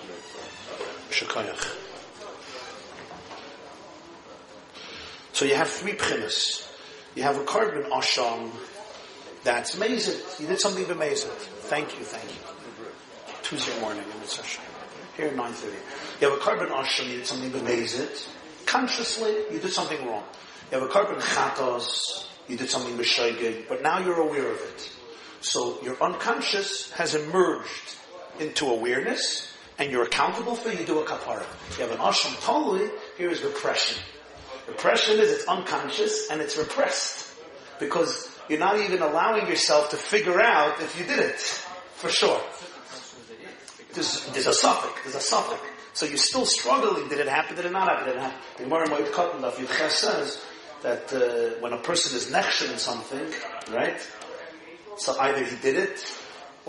So 5.34 5.46
you 5.46 5.56
have 5.56 5.70
three 5.70 5.94
premise. 5.94 6.72
You 7.16 7.24
have 7.24 7.38
a 7.38 7.44
korban 7.44 7.90
asham 7.90 8.52
that's 9.44 9.76
amazing. 9.76 10.20
You 10.40 10.48
did 10.48 10.60
something 10.60 10.90
amazing. 10.92 11.32
Thank 11.32 11.98
you, 11.98 12.04
thank 12.04 12.30
you. 12.30 12.40
Tuesday 13.42 13.80
morning 13.80 14.04
in 14.04 14.20
the 14.20 14.28
session. 14.28 14.62
Here 15.16 15.28
at 15.28 15.36
9.30. 15.36 16.22
You 16.22 16.30
have 16.30 16.38
a 16.38 16.42
korban 16.42 16.70
asham, 16.70 17.10
you 17.10 17.18
did 17.18 17.26
something 17.26 17.54
amazing. 17.54 18.08
Consciously, 18.66 19.32
you 19.52 19.60
did 19.60 19.72
something 19.72 20.06
wrong. 20.06 20.24
You 20.72 20.80
have 20.80 20.88
a 20.88 20.92
carbon 20.92 21.20
chatos, 21.20 22.28
you 22.48 22.56
did 22.56 22.70
something 22.70 22.96
b'shaygig, 22.96 23.68
but 23.68 23.82
now 23.82 23.98
you're 23.98 24.20
aware 24.20 24.52
of 24.52 24.62
it. 24.62 24.92
So 25.42 25.82
your 25.82 25.98
unconscious 26.00 26.92
has 26.92 27.16
emerged 27.16 27.96
into 28.40 28.68
awareness, 28.68 29.49
and 29.80 29.90
you're 29.92 30.04
accountable 30.04 30.56
for, 30.56 30.70
you 30.70 30.86
do 30.86 31.00
a 31.00 31.06
kapara. 31.06 31.46
You 31.78 31.88
have 31.88 31.92
an 31.92 31.98
asham 32.00 32.36
talui, 32.42 32.92
here 33.18 33.30
is 33.30 33.42
repression. 33.42 33.98
Repression 34.68 35.20
is 35.20 35.32
it's 35.32 35.48
unconscious 35.48 36.30
and 36.30 36.42
it's 36.42 36.58
repressed. 36.58 37.34
Because 37.80 38.30
you're 38.50 38.60
not 38.60 38.80
even 38.80 39.02
allowing 39.02 39.48
yourself 39.48 39.92
to 39.92 39.98
figure 39.98 40.42
out 40.42 40.82
if 40.82 41.00
you 41.00 41.06
did 41.06 41.20
it. 41.20 41.40
For 41.96 42.10
sure. 42.10 42.42
There's, 43.94 44.26
there's 44.28 44.48
a 44.48 44.54
suffix. 44.54 45.02
There's 45.04 45.16
a 45.16 45.22
suffix. 45.22 45.62
So 45.94 46.06
you're 46.06 46.18
still 46.18 46.46
struggling. 46.46 47.08
Did 47.08 47.20
it 47.20 47.28
happen? 47.28 47.56
Did 47.56 47.66
it 47.66 47.72
not 47.72 47.90
happen? 47.90 48.08
Did 48.08 48.16
it 48.18 48.22
happen? 48.22 48.40
The 48.58 48.64
Gemara 48.64 48.88
Moed 48.88 49.12
Katan 49.12 49.42
Daf 49.42 49.54
Yudches 49.54 49.90
says 49.92 50.42
that 50.84 51.12
uh, 51.14 51.60
when 51.62 51.74
a 51.74 51.78
person 51.78 52.16
is 52.16 52.32
nechshen 52.32 52.72
in 52.72 52.78
something, 52.78 53.26
right? 53.74 54.00
So 54.98 55.18
either 55.20 55.44
he 55.44 55.56
did 55.58 55.78
it, 55.78 56.06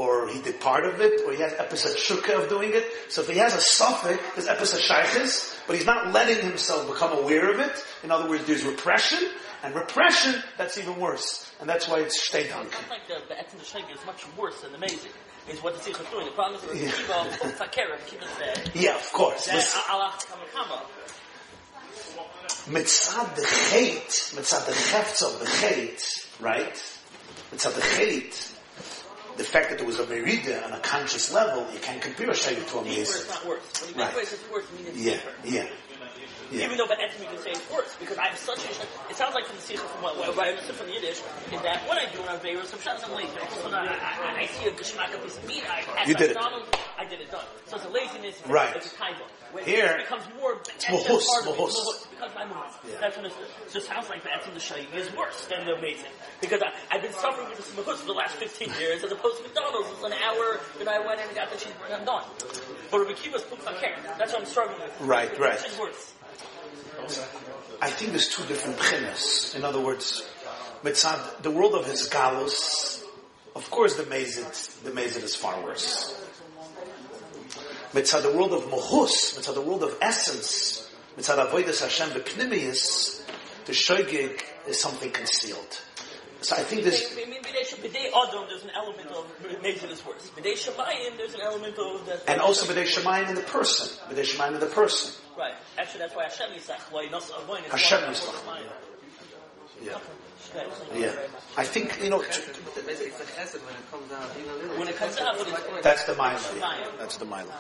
or 0.01 0.29
he 0.29 0.41
did 0.41 0.59
part 0.61 0.85
of 0.87 1.01
it, 1.01 1.21
or 1.27 1.33
he 1.33 1.41
has 1.43 1.53
episode 1.59 1.95
shukah 1.97 2.43
of 2.43 2.49
doing 2.49 2.71
it. 2.73 2.85
So 3.11 3.21
if 3.21 3.29
he 3.29 3.37
has 3.37 3.55
a 3.55 3.61
suffix, 3.61 4.19
there's 4.35 4.49
episode 4.49 4.81
shaykhis, 4.81 5.55
but 5.67 5.77
he's 5.77 5.85
not 5.85 6.13
letting 6.13 6.41
himself 6.43 6.87
become 6.89 7.13
aware 7.19 7.53
of 7.53 7.61
it. 7.61 7.85
In 8.03 8.11
other 8.11 8.27
words, 8.29 8.47
there's 8.47 8.65
repression, 8.65 9.21
and 9.63 9.75
repression, 9.75 10.35
that's 10.57 10.79
even 10.79 10.99
worse. 10.99 11.53
And 11.61 11.69
that's 11.69 11.87
why 11.87 12.01
it's 12.01 12.19
shteidank. 12.19 12.67
It's 12.67 12.89
like 12.91 13.07
the, 13.09 13.21
the 13.29 13.35
etzim 13.35 13.61
is 13.93 14.07
much 14.07 14.25
worse 14.39 14.63
than 14.63 14.75
amazing. 14.75 15.13
Is 15.51 15.63
what 15.63 15.75
the 15.75 15.91
tzich 15.91 16.01
is 16.01 16.07
doing. 16.11 16.25
The 16.27 16.33
problem 16.33 16.61
is 16.73 16.83
Yeah. 16.83 16.91
the 16.91 17.69
kiva, 17.71 17.99
keep 18.07 18.23
it 18.23 18.29
fed. 18.29 18.71
Yeah, 18.75 18.95
of 18.97 19.13
course. 19.13 19.47
Then. 19.47 19.63
Allah 19.91 20.15
mitzad 22.69 23.35
the 23.37 23.47
hate, 23.71 24.09
mitzad 24.35 24.67
the 24.67 24.75
hefts 24.75 25.23
of 25.23 25.39
the 25.41 25.47
hate, 25.47 26.27
right? 26.41 26.75
Mitzad 27.53 27.75
the 27.75 27.83
hate, 27.83 28.50
the 29.41 29.47
fact 29.49 29.71
that 29.71 29.79
there 29.79 29.87
was 29.87 29.99
a 29.99 30.05
merida 30.07 30.63
on 30.69 30.73
a 30.77 30.81
conscious 30.81 31.33
level, 31.33 31.65
you 31.73 31.81
can't 31.81 32.03
compare 32.03 32.29
a 32.29 32.35
shaykhis 32.37 32.69
to 32.71 32.79
a 32.79 32.85
mason. 32.85 33.25
is 33.25 33.29
not 33.29 33.47
worse. 33.49 33.65
When 33.81 33.95
you 33.97 34.01
Right. 34.05 34.13
it's 34.21 34.51
worse. 34.53 34.67
Mean, 34.77 34.87
it's 34.87 34.97
Yeah, 34.99 35.17
deeper. 35.17 35.33
yeah, 35.45 35.67
yeah. 36.53 36.65
Even 36.67 36.77
though 36.77 36.87
by 36.87 36.97
etzim 37.01 37.25
you 37.25 37.31
can 37.33 37.41
say 37.41 37.53
it's 37.57 37.65
worse 37.73 37.97
because 37.99 38.19
I 38.19 38.27
have 38.29 38.37
such 38.39 38.61
a. 38.69 38.69
It 39.09 39.17
sounds 39.17 39.33
like 39.35 39.47
from 39.47 39.57
the 39.57 39.63
sikha 39.63 39.81
from 39.81 40.03
what, 40.03 40.19
what 40.19 40.37
I 40.47 40.51
understood 40.51 40.77
from 40.77 40.89
the 40.89 40.93
Yiddish 40.93 41.25
is 41.25 41.61
that 41.65 41.89
when 41.89 41.97
I 41.97 42.05
do 42.13 42.21
an 42.21 42.29
aveira, 42.37 42.67
some 42.67 42.81
shots 42.85 43.01
I'm 43.03 43.15
lazy. 43.17 43.33
So 43.65 43.73
I, 43.73 43.89
I, 43.97 44.45
I 44.45 44.47
see 44.47 44.69
a 44.69 44.73
geschmack 44.77 45.15
of 45.17 45.23
piece 45.25 45.39
of 45.39 45.47
meat. 45.49 45.65
I, 45.65 46.05
You 46.05 46.13
did 46.15 46.33
it. 46.33 46.37
McDonald's, 46.37 46.69
I 46.99 47.05
did 47.09 47.21
it 47.25 47.31
done. 47.33 47.47
So 47.65 47.77
it's 47.77 47.87
a 47.87 47.89
laziness. 47.89 48.37
It's 48.41 48.47
Right. 48.49 48.77
It's 48.77 48.93
a 48.93 48.97
taiva. 48.97 49.25
When 49.53 49.65
Here, 49.65 49.87
it 49.99 50.05
becomes 50.07 50.25
more. 50.39 50.55
it's 50.55 50.85
mohus, 50.87 51.27
part 51.27 51.47
of 51.47 51.55
it. 51.55 51.59
mohus. 51.59 51.75
It's 51.75 52.07
Because 52.07 52.35
my 52.35 52.45
mohus. 52.45 52.71
Yeah. 52.87 53.01
That's 53.01 53.17
what 53.17 53.27
it's. 53.27 53.35
So 53.69 53.79
it 53.79 53.85
sounds 53.85 54.09
like 54.09 54.23
the 54.23 54.29
etzim 54.31 54.55
the 54.55 54.61
shayi 54.61 54.87
is 54.95 55.13
worse 55.15 55.47
than 55.47 55.67
the 55.67 55.75
amazing 55.75 56.13
because 56.41 56.63
I, 56.63 56.71
I've 56.91 57.03
been 57.03 57.13
suffering 57.13 57.49
with 57.49 57.59
this 57.59 57.71
mohus 57.75 57.97
for 57.99 58.07
the 58.07 58.13
last 58.13 58.37
15 58.37 58.71
years 58.79 59.03
as 59.03 59.11
opposed 59.11 59.39
to 59.39 59.43
McDonald's. 59.43 59.89
It's 59.91 60.05
an 60.05 60.13
hour 60.13 60.61
that 60.79 60.89
I 60.89 61.05
went 61.05 61.21
in 61.21 61.27
and 61.27 61.35
got 61.37 61.51
the 61.51 61.57
cheeseburger 61.57 61.87
and 61.87 61.95
I'm 61.95 62.05
done. 62.05 62.25
But 62.91 63.01
Rabbi 63.01 63.15
Kiva's 63.15 63.43
put 63.43 63.59
That's 63.65 64.33
what 64.33 64.41
I'm 64.43 64.47
struggling 64.47 64.81
with. 64.81 65.01
Right, 65.01 65.37
right. 65.39 65.61
Which 65.61 65.73
is 65.73 65.79
worse. 65.79 66.13
I 67.83 67.91
think 67.91 68.13
there's 68.13 68.29
two 68.29 68.45
different 68.45 68.79
pchinas. 68.79 69.57
In 69.57 69.65
other 69.65 69.81
words, 69.81 70.29
mitzad, 70.85 71.43
the 71.43 71.51
world 71.51 71.75
of 71.75 71.87
his 71.87 72.09
galus, 72.09 73.03
of 73.57 73.71
course 73.71 73.97
the 73.97 74.05
mazid, 74.05 74.83
the 74.85 74.91
mazid 74.91 75.23
is 75.25 75.35
far 75.35 75.63
worse. 75.63 76.15
Mitzad 77.93 78.23
the 78.23 78.33
world 78.33 78.53
of 78.53 78.63
mohus, 78.65 79.37
mitzad 79.37 79.55
the 79.55 79.61
world 79.61 79.83
of 79.83 79.97
essence, 80.01 80.89
mitzad 81.17 81.45
avodas 81.45 81.83
Hashem 81.83 82.11
b'pnimius, 82.11 83.23
the 83.67 83.73
shogig 83.73 84.41
is 84.69 84.81
something 84.81 85.11
concealed. 85.11 85.81
So 86.43 86.57
I 86.57 86.61
think 86.61 86.85
this, 86.85 87.13
B'dei 87.13 88.09
Adam, 88.09 88.47
there's 88.49 88.65
an 88.65 88.71
element 88.75 89.09
of 89.09 89.27
is 89.65 90.07
worse. 90.07 90.31
B'dei 90.31 90.55
Shemayim, 90.55 91.17
there's 91.17 91.35
an 91.35 91.41
element 91.43 91.77
of 91.79 92.07
that. 92.07 92.23
and 92.29 92.41
also 92.41 92.73
b'dei 92.73 92.85
shemayim 92.87 93.29
in 93.29 93.35
the 93.35 93.43
person, 93.43 93.89
b'dei 94.09 94.25
shemayim 94.25 94.55
in 94.55 94.61
the 94.61 94.67
person. 94.67 95.13
Right. 95.37 95.55
Actually, 95.77 96.01
that's 96.01 96.15
why 96.15 96.25
Hashem 96.25 96.51
Yisach, 96.53 96.93
why 96.93 97.09
Nas 97.11 97.31
Avoin 97.31 97.65
is 97.65 97.73
Hashem 97.73 98.01
Yisach. 98.01 98.61
Yeah. 99.83 99.99
Okay. 100.57 101.01
Yeah. 101.01 101.15
I 101.57 101.65
think, 101.65 102.03
you 102.03 102.11
know, 102.11 102.19
Basically, 102.21 103.07
it's 103.13 103.21
like 103.21 103.39
acid 103.39 103.61
when 103.67 103.75
it 103.75 103.87
comes 103.91 104.11
out. 104.13 104.31
Even 104.39 104.51
a 104.51 104.55
little 104.55 104.79
When 104.79 104.89
it 104.89 104.97
comes 104.97 105.17
out, 105.19 105.37
that's 105.83 106.05
the 106.05 106.15
Mila. 106.15 106.41
Yeah. 106.59 106.87
That's 106.99 107.17
the 107.19 107.25
Mila. 107.25 107.55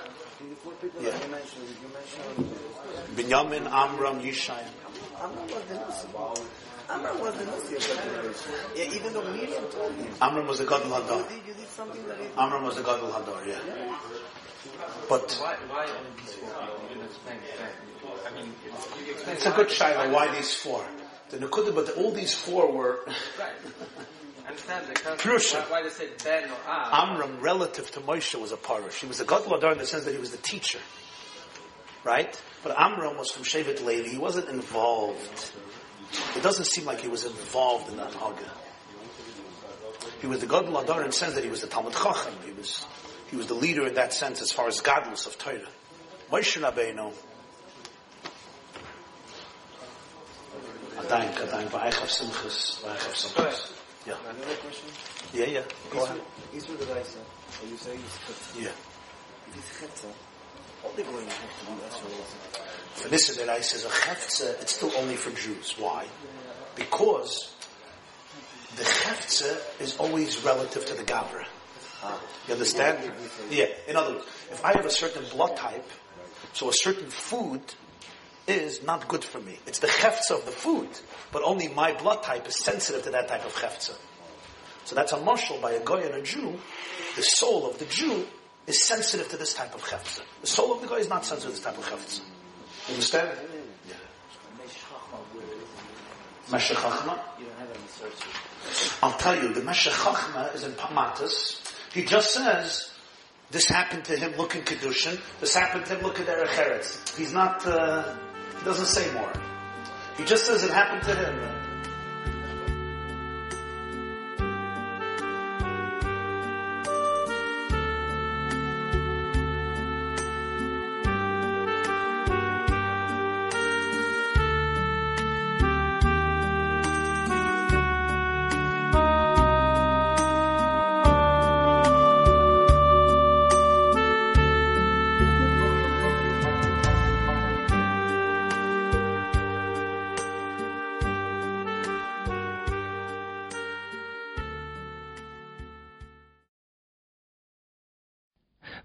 Before 0.48 0.72
people 0.80 1.02
Yeah. 1.02 1.10
that 1.10 1.22
you 1.24 1.30
mentioned, 1.30 1.68
you 1.82 1.88
mentioned 1.92 2.50
Binyamin, 3.14 3.70
Amram, 3.70 4.20
Yishai. 4.20 4.58
Amram 5.20 5.46
was 5.46 5.62
the 5.68 5.74
Nasi. 5.74 6.08
Amram 6.88 7.20
was 7.20 7.34
the 7.36 7.44
Nasi 7.46 7.76
of 7.76 7.86
that 7.86 8.04
generation. 8.04 8.52
Yeah, 8.74 8.96
even 8.96 9.12
though 9.12 9.22
Miriam 9.32 9.64
told 9.70 9.92
him. 9.94 10.14
Amram 10.20 10.46
was 10.48 10.58
the 10.58 10.64
Gadol 10.66 10.88
You 10.88 10.94
Hadar. 10.94 11.46
you 11.46 11.54
did 11.54 11.68
something 11.68 12.06
that 12.08 12.16
Amram 12.38 12.64
was 12.64 12.76
the 12.76 12.82
Gadol 12.82 13.12
Hadar, 13.12 13.46
yeah. 13.46 13.58
But 15.08 15.30
Why, 15.38 15.54
why 15.68 15.86
only 15.86 16.10
these 16.18 16.32
four 16.34 16.48
people? 16.48 16.80
You 16.90 16.96
can 16.96 17.04
explain 17.04 17.38
that. 17.60 18.26
I 18.26 18.34
mean, 18.34 18.46
you 18.64 19.14
can 19.14 19.34
explain 19.34 19.36
it's 19.36 19.46
a 19.46 19.50
good 19.52 19.68
shaila. 19.68 20.10
Why 20.12 20.34
these 20.34 20.54
four? 20.54 20.84
The 21.31 21.39
Nakuda, 21.39 21.74
but 21.74 21.97
all 21.97 22.11
these 22.11 22.35
four 22.35 22.70
were 22.73 23.01
Right. 23.39 23.52
Understand 24.47 24.86
the 24.89 24.94
concept. 24.94 25.70
Why, 25.70 25.81
why 25.81 25.82
they 25.85 25.90
say 25.90 26.09
Ben 26.24 26.51
or 26.51 26.57
Ah? 26.66 27.09
Amram 27.09 27.40
relative 27.40 27.89
to 27.93 28.01
Moshe 28.01 28.35
was 28.40 28.51
a 28.51 28.57
parish. 28.57 28.97
He 29.01 29.07
was 29.07 29.20
a 29.20 29.24
Gadol 29.24 29.55
in 29.70 29.78
the 29.78 29.86
sense 29.86 30.05
that 30.05 30.12
he 30.12 30.19
was 30.19 30.32
the 30.32 30.39
teacher, 30.39 30.81
right? 32.02 32.40
But 32.65 32.77
Amram 32.77 33.16
was 33.16 33.31
from 33.31 33.44
Shevet 33.44 33.85
Levi. 33.85 34.09
He 34.09 34.19
wasn't 34.19 34.48
involved. 34.48 35.52
It 36.36 36.43
doesn't 36.43 36.65
seem 36.65 36.85
like 36.85 37.01
he 37.01 37.07
was 37.07 37.24
involved 37.24 37.90
in 37.90 37.98
that 37.98 38.12
Haga. 38.12 38.51
He 40.20 40.27
was 40.27 40.40
the 40.40 40.47
Gadol 40.47 40.82
Hadar 40.82 41.02
in 41.02 41.07
the 41.09 41.12
sense 41.12 41.35
that 41.35 41.44
he 41.44 41.51
was 41.51 41.61
the 41.61 41.69
Talmud 41.69 41.93
Chacham. 41.93 42.35
He 42.44 42.52
was 42.52 42.85
he 43.31 43.36
was 43.36 43.47
the 43.47 43.55
leader 43.55 43.86
in 43.86 43.94
that 43.94 44.12
sense 44.12 44.43
as 44.43 44.51
far 44.51 44.66
as 44.66 44.81
godless 44.81 45.27
of 45.27 45.39
Torah. 45.39 45.61
Moshe 46.32 46.61
Rabbeinu. 46.61 47.12
Adain, 51.01 51.32
adain, 51.35 51.66
v'aychav 51.68 52.09
simchas, 52.09 52.81
v'aychav 52.82 53.14
simchas. 53.14 53.72
Yeah, 54.06 54.14
Another 54.28 54.55
question? 54.56 54.89
yeah, 55.35 55.44
yeah. 55.47 55.62
Go 55.90 56.05
ahead. 56.05 56.20
Israel 56.55 56.78
the 56.78 56.86
Raisa, 56.86 57.18
or 57.62 57.68
you 57.68 57.77
say 57.77 57.94
it's 57.94 58.18
Chetza. 58.24 58.62
Yeah. 58.62 58.70
If 59.48 59.56
it's 59.59 59.70
Chetza, 59.78 60.12
all 60.85 60.93
the 60.93 61.02
going 61.02 61.27
have 61.27 61.59
to 61.60 61.66
do 61.66 61.72
Israel. 61.72 62.24
For 62.94 63.09
this 63.09 63.36
that 63.36 63.48
I 63.48 63.60
says 63.60 63.85
a 63.85 63.89
hefze, 63.89 64.43
uh, 64.43 64.60
it's 64.60 64.74
still 64.74 64.93
only 64.98 65.16
for 65.16 65.31
Jews. 65.31 65.74
Why? 65.78 66.06
Because 66.77 67.55
the 68.77 68.85
hefze 68.85 69.52
uh, 69.52 69.82
is 69.82 69.97
always 69.98 70.43
relative 70.44 70.86
to 70.86 70.94
the 70.94 71.02
gavra. 71.05 71.44
You 72.48 72.55
understand? 72.55 73.12
Yeah. 73.51 73.66
In 73.86 73.97
other 73.97 74.14
words, 74.14 74.27
if 74.51 74.64
I 74.64 74.72
have 74.72 74.86
a 74.86 74.90
certain 74.90 75.24
blood 75.31 75.56
type, 75.56 75.86
so 76.55 76.70
a 76.70 76.72
certain 76.72 77.10
food 77.10 77.60
is 78.51 78.82
not 78.82 79.09
good 79.09 79.24
for 79.24 79.40
me. 79.40 79.59
It's 79.66 79.78
the 79.78 79.86
hefze 79.86 80.31
of 80.31 80.44
the 80.44 80.52
food, 80.52 80.89
but 81.32 81.43
only 81.43 81.68
my 81.68 81.93
blood 81.93 82.22
type 82.22 82.47
is 82.47 82.56
sensitive 82.56 83.02
to 83.05 83.10
that 83.10 83.28
type 83.28 83.44
of 83.44 83.55
hefze. 83.55 83.97
So 84.85 84.94
that's 84.94 85.12
a 85.12 85.20
marshal 85.20 85.59
by 85.60 85.72
a 85.72 85.81
goy 85.81 86.02
and 86.02 86.14
a 86.14 86.22
Jew. 86.22 86.59
The 87.16 87.22
soul 87.22 87.68
of 87.70 87.78
the 87.78 87.85
Jew 87.86 88.27
is 88.66 88.82
sensitive 88.82 89.28
to 89.31 89.36
this 89.36 89.55
type 89.55 89.74
of 89.74 89.82
hefze. 89.82 90.20
The 90.40 90.47
soul 90.47 90.74
of 90.74 90.81
the 90.81 90.89
guy 90.89 90.97
is 90.97 91.09
not 91.09 91.24
sensitive 91.24 91.55
to 91.55 91.56
this 91.56 91.64
type 91.64 91.78
of. 91.78 92.20
You 92.89 92.94
understand? 92.94 93.39
Yeah. 93.89 93.94
You 97.39 97.47
don't 97.47 97.59
have 97.59 97.70
any 97.70 97.86
sources. 97.89 98.98
I'll 99.02 99.16
tell 99.16 99.40
you, 99.40 99.52
the 99.55 99.62
Meshech 99.62 99.93
Chachma 99.93 100.55
is 100.55 100.64
in 100.64 100.72
Pamatas. 100.72 101.60
He 101.93 102.05
just 102.05 102.32
says, 102.32 102.90
this 103.51 103.66
happened 103.66 104.05
to 104.06 104.16
him, 104.16 104.36
look 104.36 104.55
in 104.55 104.62
Kedushin. 104.62 105.20
This 105.40 105.55
happened 105.55 105.86
to 105.86 105.97
him, 105.97 106.02
look 106.05 106.20
at 106.20 106.28
Erech 106.28 106.51
Eretz. 106.51 107.16
He's 107.16 107.32
not, 107.32 107.66
uh, 107.66 108.16
he 108.61 108.66
doesn't 108.66 108.87
say 108.87 109.12
more. 109.15 109.32
He 110.19 110.24
just 110.24 110.45
says 110.45 110.62
it 110.62 110.70
happened 110.70 111.03
to 111.05 111.15
him. 111.15 111.60